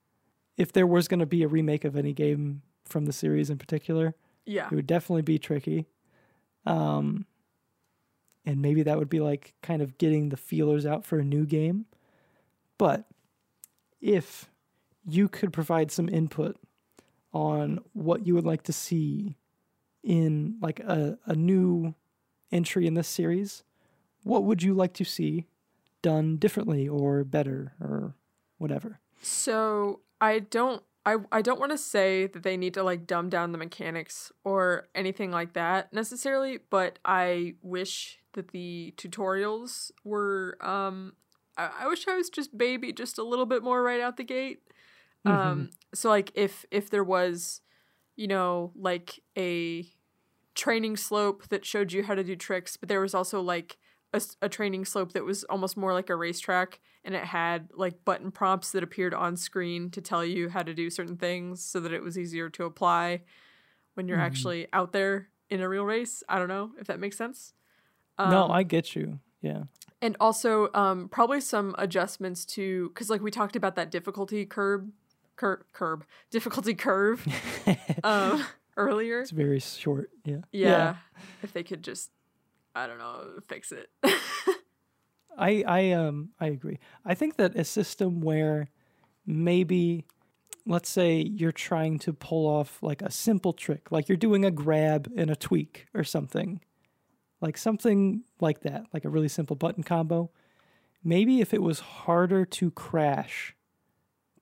If 0.56 0.72
there 0.72 0.86
was 0.86 1.08
going 1.08 1.20
to 1.20 1.26
be 1.26 1.42
a 1.42 1.48
remake 1.48 1.84
of 1.84 1.96
any 1.96 2.12
game 2.12 2.62
from 2.84 3.06
the 3.06 3.12
series 3.12 3.50
in 3.50 3.58
particular, 3.58 4.14
Yeah. 4.46 4.66
it 4.70 4.74
would 4.74 4.86
definitely 4.86 5.22
be 5.22 5.38
Tricky. 5.38 5.86
Um, 6.66 7.26
and 8.46 8.60
maybe 8.60 8.82
that 8.82 8.98
would 8.98 9.08
be 9.08 9.20
like 9.20 9.54
kind 9.62 9.82
of 9.82 9.98
getting 9.98 10.28
the 10.28 10.36
feelers 10.36 10.84
out 10.84 11.04
for 11.04 11.18
a 11.18 11.24
new 11.24 11.46
game. 11.46 11.86
But 12.78 13.06
if 14.00 14.50
you 15.06 15.28
could 15.28 15.52
provide 15.52 15.90
some 15.90 16.08
input 16.08 16.56
on 17.32 17.80
what 17.92 18.26
you 18.26 18.34
would 18.34 18.44
like 18.44 18.62
to 18.64 18.72
see 18.72 19.36
in 20.02 20.56
like 20.60 20.80
a, 20.80 21.18
a 21.26 21.34
new 21.34 21.94
entry 22.52 22.86
in 22.86 22.94
this 22.94 23.08
series, 23.08 23.62
what 24.22 24.44
would 24.44 24.62
you 24.62 24.74
like 24.74 24.92
to 24.94 25.04
see 25.04 25.46
done 26.02 26.36
differently 26.36 26.86
or 26.88 27.24
better 27.24 27.72
or 27.80 28.14
whatever? 28.58 29.00
So 29.20 30.00
I 30.20 30.38
don't 30.40 30.82
I 31.06 31.16
I 31.30 31.42
don't 31.42 31.60
want 31.60 31.72
to 31.72 31.78
say 31.78 32.26
that 32.28 32.42
they 32.42 32.56
need 32.56 32.74
to 32.74 32.82
like 32.82 33.06
dumb 33.06 33.28
down 33.28 33.52
the 33.52 33.58
mechanics 33.58 34.32
or 34.44 34.88
anything 34.94 35.30
like 35.30 35.52
that 35.54 35.92
necessarily, 35.92 36.58
but 36.70 36.98
I 37.04 37.54
wish 37.62 38.18
that 38.32 38.48
the 38.48 38.94
tutorials 38.96 39.90
were 40.02 40.56
um 40.60 41.12
I, 41.56 41.70
I 41.80 41.88
wish 41.88 42.06
I 42.08 42.16
was 42.16 42.30
just 42.30 42.56
baby 42.56 42.92
just 42.92 43.18
a 43.18 43.22
little 43.24 43.46
bit 43.46 43.62
more 43.62 43.82
right 43.82 44.00
out 44.00 44.16
the 44.16 44.24
gate. 44.24 44.60
Um 45.24 45.70
so 45.94 46.08
like 46.08 46.32
if 46.34 46.64
if 46.70 46.90
there 46.90 47.04
was 47.04 47.60
you 48.16 48.26
know 48.26 48.72
like 48.74 49.20
a 49.36 49.86
training 50.54 50.96
slope 50.96 51.48
that 51.48 51.64
showed 51.64 51.92
you 51.92 52.04
how 52.04 52.14
to 52.14 52.24
do 52.24 52.36
tricks, 52.36 52.76
but 52.76 52.88
there 52.88 53.00
was 53.00 53.14
also 53.14 53.40
like 53.40 53.76
a, 54.14 54.20
a 54.42 54.48
training 54.48 54.84
slope 54.84 55.12
that 55.12 55.24
was 55.24 55.44
almost 55.44 55.76
more 55.76 55.92
like 55.92 56.08
a 56.08 56.16
racetrack 56.16 56.80
and 57.04 57.14
it 57.14 57.24
had 57.24 57.68
like 57.74 58.04
button 58.04 58.30
prompts 58.30 58.72
that 58.72 58.82
appeared 58.82 59.12
on 59.12 59.36
screen 59.36 59.90
to 59.90 60.00
tell 60.00 60.24
you 60.24 60.48
how 60.48 60.62
to 60.62 60.72
do 60.72 60.88
certain 60.88 61.16
things 61.16 61.62
so 61.62 61.80
that 61.80 61.92
it 61.92 62.02
was 62.02 62.16
easier 62.16 62.48
to 62.48 62.64
apply 62.64 63.20
when 63.94 64.08
you're 64.08 64.20
actually 64.20 64.66
out 64.72 64.92
there 64.92 65.28
in 65.50 65.60
a 65.60 65.68
real 65.68 65.84
race. 65.84 66.22
I 66.28 66.38
don't 66.38 66.48
know 66.48 66.70
if 66.80 66.86
that 66.86 66.98
makes 66.98 67.16
sense. 67.16 67.52
no, 68.18 68.48
I 68.48 68.62
get 68.62 68.96
you. 68.96 69.18
Yeah. 69.42 69.64
And 70.00 70.16
also 70.20 70.70
um 70.72 71.08
probably 71.08 71.40
some 71.40 71.74
adjustments 71.76 72.44
to 72.46 72.90
cuz 72.94 73.10
like 73.10 73.20
we 73.20 73.30
talked 73.30 73.56
about 73.56 73.74
that 73.76 73.90
difficulty 73.90 74.46
curb 74.46 74.90
curb 75.36 75.64
curb 75.72 76.04
difficulty 76.30 76.74
curve 76.74 77.26
um 78.04 78.44
earlier. 78.76 79.20
It's 79.20 79.30
very 79.30 79.60
short. 79.60 80.10
Yeah. 80.24 80.42
Yeah. 80.52 80.96
If 81.42 81.52
they 81.52 81.62
could 81.62 81.82
just 81.82 82.10
I 82.74 82.86
don't 82.86 82.98
know, 82.98 83.40
fix 83.48 83.72
it. 83.72 83.88
I 85.36 85.64
I 85.66 85.92
um 85.92 86.30
I 86.40 86.46
agree. 86.46 86.78
I 87.04 87.14
think 87.14 87.36
that 87.36 87.56
a 87.56 87.64
system 87.64 88.20
where 88.20 88.68
maybe 89.26 90.04
let's 90.66 90.88
say 90.88 91.20
you're 91.20 91.52
trying 91.52 91.98
to 92.00 92.12
pull 92.12 92.46
off 92.46 92.82
like 92.82 93.02
a 93.02 93.10
simple 93.10 93.52
trick, 93.52 93.92
like 93.92 94.08
you're 94.08 94.16
doing 94.16 94.44
a 94.44 94.50
grab 94.50 95.12
and 95.16 95.30
a 95.30 95.36
tweak 95.36 95.86
or 95.94 96.04
something. 96.04 96.60
Like 97.40 97.58
something 97.58 98.22
like 98.40 98.60
that, 98.60 98.86
like 98.94 99.04
a 99.04 99.10
really 99.10 99.28
simple 99.28 99.56
button 99.56 99.82
combo. 99.82 100.30
Maybe 101.02 101.42
if 101.42 101.52
it 101.52 101.62
was 101.62 101.80
harder 101.80 102.46
to 102.46 102.70
crash 102.70 103.54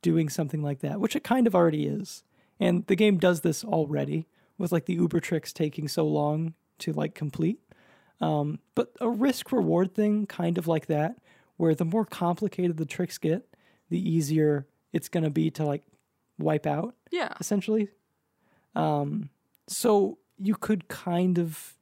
doing 0.02 0.28
something 0.28 0.62
like 0.62 0.80
that, 0.80 1.00
which 1.00 1.16
it 1.16 1.24
kind 1.24 1.46
of 1.46 1.54
already 1.54 1.86
is. 1.86 2.22
And 2.60 2.86
the 2.86 2.94
game 2.94 3.18
does 3.18 3.40
this 3.40 3.64
already 3.64 4.28
with 4.58 4.70
like 4.70 4.84
the 4.84 4.94
Uber 4.94 5.18
tricks 5.18 5.52
taking 5.52 5.88
so 5.88 6.06
long 6.06 6.54
to 6.78 6.92
like 6.92 7.14
complete. 7.14 7.58
Um, 8.22 8.60
but 8.74 8.92
a 9.00 9.10
risk 9.10 9.52
reward 9.52 9.94
thing, 9.94 10.26
kind 10.26 10.56
of 10.56 10.68
like 10.68 10.86
that, 10.86 11.16
where 11.56 11.74
the 11.74 11.84
more 11.84 12.06
complicated 12.06 12.76
the 12.76 12.86
tricks 12.86 13.18
get, 13.18 13.46
the 13.90 13.98
easier 13.98 14.66
it's 14.92 15.08
going 15.08 15.24
to 15.24 15.30
be 15.30 15.50
to 15.50 15.64
like 15.64 15.82
wipe 16.38 16.66
out, 16.66 16.94
yeah. 17.10 17.34
essentially. 17.40 17.88
Um, 18.74 19.30
so 19.68 20.18
you 20.38 20.54
could 20.54 20.88
kind 20.88 21.38
of 21.38 21.74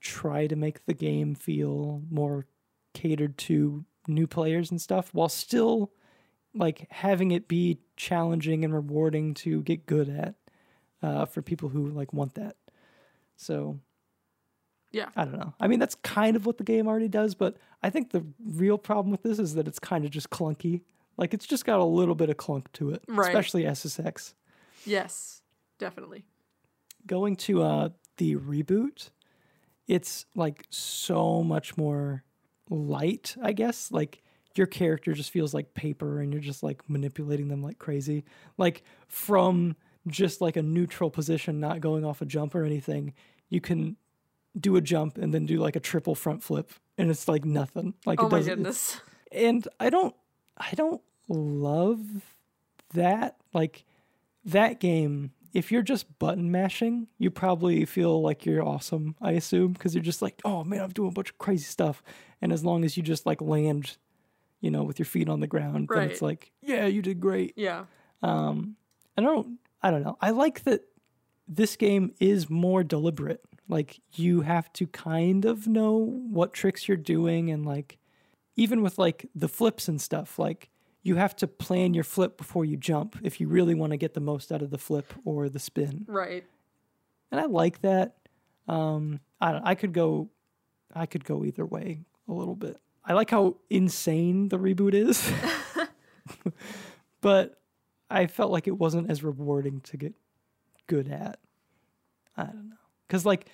try 0.00 0.46
to 0.46 0.56
make 0.56 0.84
the 0.86 0.94
game 0.94 1.34
feel 1.34 2.02
more 2.10 2.46
catered 2.94 3.36
to 3.38 3.84
new 4.08 4.26
players 4.26 4.70
and 4.70 4.80
stuff 4.80 5.10
while 5.12 5.28
still 5.28 5.92
like 6.54 6.86
having 6.90 7.30
it 7.30 7.48
be 7.48 7.78
challenging 7.96 8.64
and 8.64 8.74
rewarding 8.74 9.32
to 9.32 9.62
get 9.62 9.86
good 9.86 10.08
at 10.08 10.34
uh, 11.02 11.24
for 11.24 11.40
people 11.40 11.68
who 11.68 11.88
like 11.88 12.12
want 12.12 12.34
that. 12.34 12.56
So 13.36 13.78
Yeah. 14.92 15.08
I 15.16 15.24
don't 15.24 15.38
know. 15.38 15.54
I 15.58 15.68
mean, 15.68 15.78
that's 15.78 15.94
kind 15.96 16.36
of 16.36 16.44
what 16.46 16.58
the 16.58 16.64
game 16.64 16.86
already 16.86 17.08
does, 17.08 17.34
but 17.34 17.56
I 17.82 17.90
think 17.90 18.10
the 18.10 18.24
real 18.44 18.76
problem 18.78 19.10
with 19.10 19.22
this 19.22 19.38
is 19.38 19.54
that 19.54 19.66
it's 19.66 19.78
kind 19.78 20.04
of 20.04 20.10
just 20.10 20.28
clunky. 20.30 20.82
Like 21.16 21.32
it's 21.34 21.46
just 21.46 21.64
got 21.64 21.80
a 21.80 21.84
little 21.84 22.14
bit 22.14 22.28
of 22.30 22.36
clunk 22.36 22.70
to 22.74 22.90
it, 22.90 23.02
Right. 23.08 23.28
especially 23.28 23.64
SSX. 23.64 24.34
Yes. 24.84 25.42
Definitely. 25.78 26.24
Going 27.06 27.36
to 27.36 27.62
uh 27.62 27.88
the 28.18 28.36
reboot, 28.36 29.10
it's 29.88 30.26
like 30.34 30.66
so 30.70 31.42
much 31.42 31.76
more 31.76 32.22
light, 32.70 33.34
I 33.42 33.52
guess. 33.52 33.90
Like 33.90 34.22
your 34.54 34.66
character 34.66 35.12
just 35.14 35.30
feels 35.30 35.54
like 35.54 35.72
paper 35.74 36.20
and 36.20 36.32
you're 36.32 36.42
just 36.42 36.62
like 36.62 36.88
manipulating 36.88 37.48
them 37.48 37.62
like 37.62 37.78
crazy. 37.78 38.24
Like 38.58 38.82
from 39.08 39.76
just 40.06 40.40
like 40.40 40.56
a 40.56 40.62
neutral 40.62 41.10
position, 41.10 41.58
not 41.60 41.80
going 41.80 42.04
off 42.04 42.20
a 42.20 42.26
jump 42.26 42.54
or 42.54 42.64
anything, 42.64 43.14
you 43.48 43.60
can 43.60 43.96
do 44.58 44.76
a 44.76 44.80
jump 44.80 45.16
and 45.18 45.32
then 45.32 45.46
do 45.46 45.58
like 45.58 45.76
a 45.76 45.80
triple 45.80 46.14
front 46.14 46.42
flip 46.42 46.70
and 46.98 47.10
it's 47.10 47.26
like 47.28 47.44
nothing. 47.44 47.94
Like 48.04 48.20
Oh 48.22 48.26
it 48.26 48.32
my 48.32 48.38
doesn't 48.38 48.54
goodness. 48.56 49.00
and 49.30 49.66
I 49.80 49.88
don't 49.90 50.14
I 50.58 50.70
don't 50.74 51.00
love 51.28 52.00
that 52.94 53.36
like 53.54 53.84
that 54.44 54.80
game 54.80 55.32
if 55.54 55.70
you're 55.72 55.82
just 55.82 56.18
button 56.18 56.50
mashing 56.50 57.06
you 57.18 57.30
probably 57.30 57.84
feel 57.84 58.20
like 58.20 58.44
you're 58.44 58.62
awesome 58.62 59.14
I 59.20 59.32
assume 59.32 59.72
because 59.72 59.94
you're 59.94 60.02
just 60.04 60.20
like 60.22 60.40
oh 60.44 60.64
man 60.64 60.80
I'm 60.80 60.90
doing 60.90 61.08
a 61.08 61.12
bunch 61.12 61.30
of 61.30 61.38
crazy 61.38 61.64
stuff 61.64 62.02
and 62.42 62.52
as 62.52 62.64
long 62.64 62.84
as 62.84 62.96
you 62.96 63.02
just 63.02 63.24
like 63.24 63.40
land 63.40 63.96
you 64.60 64.70
know 64.70 64.82
with 64.82 64.98
your 64.98 65.06
feet 65.06 65.28
on 65.28 65.40
the 65.40 65.46
ground 65.46 65.88
then 65.88 66.10
it's 66.10 66.22
like 66.22 66.52
yeah 66.60 66.86
you 66.86 67.00
did 67.02 67.20
great 67.20 67.54
Yeah. 67.56 67.84
um 68.22 68.76
I 69.16 69.22
don't 69.22 69.58
I 69.82 69.90
don't 69.90 70.02
know 70.02 70.18
I 70.20 70.30
like 70.30 70.64
that 70.64 70.82
this 71.48 71.76
game 71.76 72.12
is 72.20 72.50
more 72.50 72.82
deliberate 72.84 73.42
like 73.68 74.00
you 74.14 74.42
have 74.42 74.72
to 74.74 74.86
kind 74.86 75.44
of 75.44 75.66
know 75.66 75.92
what 75.96 76.52
tricks 76.52 76.86
you're 76.88 76.96
doing 76.96 77.50
and 77.50 77.64
like 77.64 77.98
even 78.56 78.82
with 78.82 78.98
like 78.98 79.26
the 79.34 79.48
flips 79.48 79.88
and 79.88 80.00
stuff 80.00 80.38
like 80.38 80.68
you 81.02 81.16
have 81.16 81.34
to 81.36 81.46
plan 81.46 81.94
your 81.94 82.04
flip 82.04 82.36
before 82.36 82.64
you 82.64 82.76
jump 82.76 83.16
if 83.22 83.40
you 83.40 83.48
really 83.48 83.74
want 83.74 83.92
to 83.92 83.96
get 83.96 84.14
the 84.14 84.20
most 84.20 84.52
out 84.52 84.62
of 84.62 84.70
the 84.70 84.78
flip 84.78 85.12
or 85.24 85.48
the 85.48 85.58
spin 85.58 86.04
Right. 86.06 86.44
and 87.30 87.40
I 87.40 87.46
like 87.46 87.80
that. 87.82 88.16
Um, 88.68 89.20
I 89.40 89.52
don't, 89.52 89.66
I 89.66 89.74
could 89.74 89.92
go, 89.92 90.28
I 90.94 91.06
could 91.06 91.24
go 91.24 91.44
either 91.44 91.64
way 91.66 92.00
a 92.28 92.32
little 92.32 92.54
bit. 92.54 92.78
I 93.04 93.14
like 93.14 93.30
how 93.30 93.56
insane 93.70 94.48
the 94.50 94.58
reboot 94.58 94.94
is, 94.94 95.32
but 97.20 97.60
I 98.10 98.26
felt 98.26 98.52
like 98.52 98.68
it 98.68 98.78
wasn't 98.78 99.10
as 99.10 99.24
rewarding 99.24 99.80
to 99.82 99.96
get 99.96 100.14
good 100.86 101.08
at. 101.10 101.38
I 103.12 103.16
don't 103.16 103.24
know, 103.24 103.26
because 103.26 103.26
like 103.26 103.46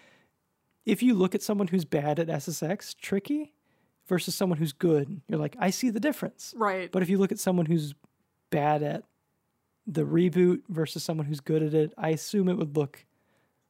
if 0.86 1.02
you 1.02 1.14
look 1.14 1.35
at 1.35 1.43
someone 1.43 1.68
who's 1.68 1.85
bad 1.85 2.18
at 2.18 2.28
SSX, 2.28 2.97
tricky, 2.97 3.52
versus 4.06 4.35
someone 4.35 4.59
who's 4.59 4.72
good, 4.72 5.20
you're 5.28 5.39
like, 5.39 5.56
I 5.59 5.70
see 5.70 5.90
the 5.90 6.01
difference. 6.01 6.55
Right. 6.56 6.90
But 6.90 7.02
if 7.02 7.10
you 7.10 7.18
look 7.18 7.30
at 7.32 7.39
someone 7.39 7.66
who's 7.66 7.94
bad 8.51 8.82
at 8.82 9.05
the 9.86 10.05
reboot 10.05 10.62
versus 10.68 11.05
someone 11.05 11.26
who's 11.26 11.40
good 11.40 11.62
at 11.62 11.74
it, 11.74 11.93
I 11.98 12.10
assume 12.10 12.48
it 12.48 12.56
would 12.56 12.76
look 12.76 13.05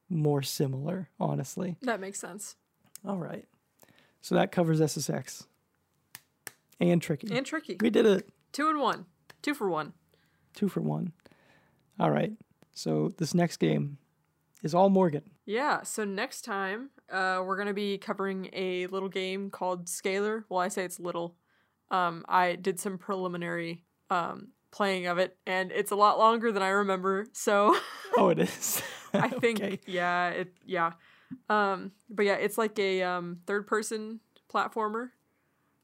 more 0.09 0.41
similar, 0.41 1.09
honestly. 1.19 1.77
that 1.81 1.99
makes 1.99 2.19
sense. 2.19 2.55
All 3.05 3.17
right. 3.17 3.45
So 4.21 4.35
that 4.35 4.51
covers 4.51 4.79
SSX 4.79 5.45
and 6.79 7.01
Tricky. 7.01 7.35
And 7.35 7.45
tricky. 7.45 7.77
we 7.81 7.89
did 7.89 8.05
it 8.05 8.29
Two 8.51 8.69
and 8.69 8.79
one. 8.79 9.05
Two 9.41 9.53
for 9.53 9.69
one. 9.69 9.93
two 10.55 10.67
for 10.67 10.81
one. 10.81 11.11
All 11.99 12.09
right. 12.11 12.33
So 12.73 13.11
this 13.17 13.33
next 13.33 13.57
game 13.57 13.98
is 14.63 14.73
all 14.73 14.89
Morgan. 14.89 15.23
Yeah, 15.45 15.83
so 15.83 16.03
next 16.05 16.41
time 16.41 16.89
uh, 17.11 17.41
we're 17.45 17.55
going 17.55 17.67
to 17.67 17.73
be 17.73 17.97
covering 17.97 18.49
a 18.53 18.87
little 18.87 19.09
game 19.09 19.49
called 19.49 19.89
Scaler. 19.89 20.45
Well, 20.49 20.59
I 20.59 20.67
say 20.67 20.83
it's 20.85 20.99
little. 20.99 21.35
Um, 21.91 22.23
I 22.29 22.55
did 22.55 22.79
some 22.79 22.97
preliminary 22.97 23.83
um, 24.09 24.49
playing 24.71 25.07
of 25.07 25.17
it, 25.17 25.37
and 25.47 25.71
it's 25.71 25.91
a 25.91 25.95
lot 25.95 26.19
longer 26.19 26.51
than 26.51 26.61
I 26.61 26.69
remember. 26.69 27.25
So 27.33 27.75
Oh, 28.17 28.29
it 28.29 28.39
is. 28.39 28.81
I 29.13 29.29
think, 29.41 29.59
Okay. 29.61 29.79
yeah, 29.87 30.29
it, 30.29 30.53
yeah. 30.65 30.91
Um, 31.49 31.91
but 32.09 32.25
yeah, 32.25 32.35
it's 32.35 32.57
like 32.57 32.77
a 32.77 33.01
um, 33.01 33.39
third 33.47 33.65
person 33.65 34.19
platformer. 34.53 35.09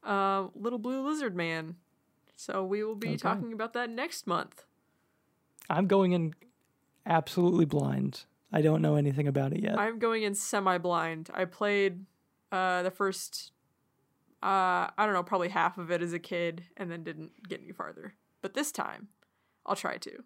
Uh, 0.04 0.48
Little 0.54 0.78
Blue 0.78 1.04
Lizard 1.08 1.34
Man. 1.34 1.76
So 2.36 2.62
we 2.64 2.84
will 2.84 2.94
be 2.94 3.08
Okay. 3.08 3.16
talking 3.16 3.52
about 3.52 3.72
that 3.72 3.90
next 3.90 4.26
month. 4.26 4.64
I'm 5.68 5.86
going 5.88 6.12
in 6.12 6.34
absolutely 7.04 7.64
blind. 7.64 8.24
I 8.56 8.62
don't 8.62 8.80
know 8.80 8.96
anything 8.96 9.28
about 9.28 9.52
it 9.52 9.60
yet. 9.60 9.78
I'm 9.78 9.98
going 9.98 10.22
in 10.22 10.34
semi 10.34 10.78
blind. 10.78 11.28
I 11.34 11.44
played 11.44 12.06
uh 12.50 12.82
the 12.82 12.90
first 12.90 13.52
uh 14.42 14.88
I 14.96 15.04
don't 15.04 15.12
know, 15.12 15.22
probably 15.22 15.50
half 15.50 15.76
of 15.76 15.90
it 15.90 16.00
as 16.00 16.14
a 16.14 16.18
kid 16.18 16.64
and 16.76 16.90
then 16.90 17.04
didn't 17.04 17.32
get 17.48 17.60
any 17.62 17.72
farther. 17.72 18.14
But 18.40 18.54
this 18.54 18.72
time 18.72 19.08
I'll 19.66 19.76
try 19.76 19.98
to. 19.98 20.24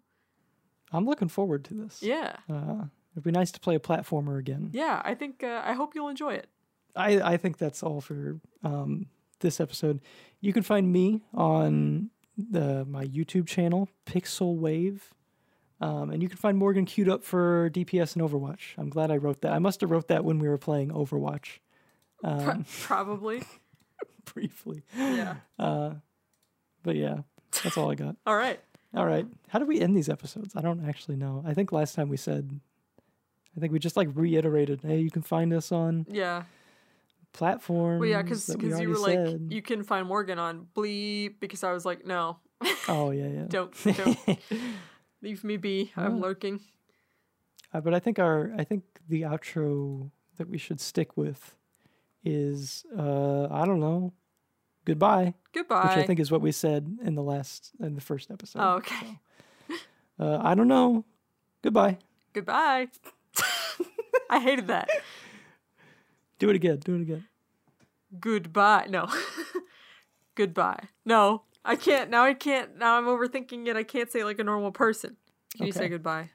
I'm 0.93 1.05
looking 1.05 1.27
forward 1.27 1.65
to 1.65 1.73
this. 1.73 2.01
Yeah. 2.01 2.37
Uh, 2.49 2.85
it'd 3.13 3.23
be 3.23 3.31
nice 3.31 3.51
to 3.51 3.59
play 3.59 3.75
a 3.75 3.79
platformer 3.79 4.39
again. 4.39 4.69
Yeah, 4.71 5.01
I 5.03 5.13
think 5.15 5.43
uh, 5.43 5.61
I 5.65 5.73
hope 5.73 5.95
you'll 5.95 6.09
enjoy 6.09 6.33
it. 6.35 6.47
I, 6.95 7.33
I 7.33 7.37
think 7.37 7.57
that's 7.57 7.83
all 7.83 8.01
for 8.01 8.39
um, 8.63 9.07
this 9.39 9.59
episode. 9.59 10.01
You 10.39 10.53
can 10.53 10.63
find 10.63 10.91
me 10.91 11.23
on 11.33 12.09
the 12.37 12.85
my 12.85 13.05
YouTube 13.05 13.47
channel, 13.47 13.89
Pixel 14.05 14.57
Wave. 14.57 15.13
Um, 15.81 16.11
and 16.11 16.21
you 16.21 16.29
can 16.29 16.37
find 16.37 16.57
Morgan 16.57 16.85
queued 16.85 17.09
up 17.09 17.23
for 17.23 17.69
DPS 17.71 18.15
and 18.15 18.23
Overwatch. 18.23 18.75
I'm 18.77 18.89
glad 18.89 19.09
I 19.11 19.17
wrote 19.17 19.41
that. 19.41 19.51
I 19.51 19.59
must 19.59 19.81
have 19.81 19.89
wrote 19.89 20.07
that 20.09 20.23
when 20.23 20.37
we 20.39 20.47
were 20.47 20.59
playing 20.59 20.89
Overwatch 20.91 21.57
um, 22.23 22.65
probably. 22.81 23.41
briefly. 24.33 24.83
Yeah. 24.95 25.35
Uh, 25.57 25.95
but 26.83 26.95
yeah, 26.95 27.21
that's 27.63 27.77
all 27.77 27.89
I 27.91 27.95
got. 27.95 28.15
All 28.27 28.35
right. 28.35 28.59
All 28.95 29.05
right. 29.05 29.25
How 29.47 29.57
do 29.59 29.65
we 29.65 29.79
end 29.81 29.95
these 29.95 30.07
episodes? 30.09 30.55
I 30.55 30.61
don't 30.61 30.87
actually 30.87 31.15
know. 31.15 31.43
I 31.47 31.53
think 31.55 31.71
last 31.71 31.95
time 31.95 32.09
we 32.09 32.17
said, 32.17 32.59
I 33.57 33.59
think 33.59 33.71
we 33.73 33.79
just 33.79 33.97
like 33.97 34.09
reiterated, 34.13 34.81
hey, 34.83 34.99
you 34.99 35.09
can 35.09 35.21
find 35.23 35.51
us 35.53 35.71
on 35.71 36.05
Yeah. 36.09 36.43
platforms. 37.33 37.99
Well, 38.01 38.09
yeah, 38.09 38.21
because 38.21 38.45
that 38.47 38.61
we 38.61 38.69
you 38.69 38.89
were 38.89 38.97
like, 38.99 39.13
said. 39.15 39.47
you 39.49 39.61
can 39.61 39.83
find 39.83 40.07
Morgan 40.07 40.37
on 40.39 40.67
Bleep 40.75 41.39
because 41.39 41.63
I 41.63 41.71
was 41.71 41.85
like, 41.85 42.05
no, 42.05 42.37
Oh 42.87 43.11
yeah, 43.11 43.27
yeah. 43.27 43.43
don't, 43.47 43.73
don't 43.97 44.17
leave 45.21 45.43
me 45.43 45.57
be. 45.57 45.91
I'm 45.95 46.19
lurking. 46.19 46.61
Uh, 47.73 47.81
but 47.81 47.93
I 47.93 47.99
think 47.99 48.19
our 48.19 48.51
I 48.57 48.63
think 48.63 48.83
the 49.07 49.21
outro 49.23 50.11
that 50.37 50.49
we 50.49 50.57
should 50.57 50.79
stick 50.81 51.15
with 51.17 51.55
is 52.23 52.85
uh 52.97 53.47
I 53.49 53.65
don't 53.65 53.79
know, 53.79 54.13
goodbye, 54.85 55.33
Goodbye. 55.53 55.83
which 55.83 55.97
I 55.97 56.05
think 56.05 56.19
is 56.19 56.31
what 56.31 56.41
we 56.41 56.51
said 56.51 56.97
in 57.03 57.15
the 57.15 57.23
last 57.23 57.71
in 57.79 57.95
the 57.95 58.01
first 58.01 58.29
episode. 58.31 58.59
Oh, 58.61 58.73
okay. 58.75 59.19
So, 59.67 59.75
uh, 60.25 60.39
I 60.43 60.53
don't 60.53 60.67
know. 60.67 61.03
Goodbye. 61.63 61.97
Goodbye. 62.33 62.87
I 64.29 64.39
hated 64.39 64.67
that. 64.67 64.89
Do 66.39 66.49
it 66.49 66.55
again. 66.55 66.77
Do 66.77 66.95
it 66.95 67.01
again. 67.01 67.25
Goodbye. 68.19 68.87
No. 68.89 69.07
Goodbye. 70.35 70.89
No. 71.05 71.43
I 71.63 71.75
can't. 71.75 72.09
Now 72.09 72.23
I 72.23 72.33
can't. 72.33 72.77
Now 72.77 72.97
I'm 72.97 73.05
overthinking 73.05 73.67
it. 73.67 73.75
I 73.75 73.83
can't 73.83 74.11
say 74.11 74.21
it 74.21 74.25
like 74.25 74.39
a 74.39 74.43
normal 74.43 74.71
person. 74.71 75.17
Can 75.55 75.67
you 75.67 75.71
say 75.71 75.89
goodbye? 75.89 76.29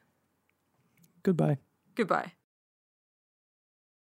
Goodbye. 1.22 1.58
Goodbye. 1.94 2.32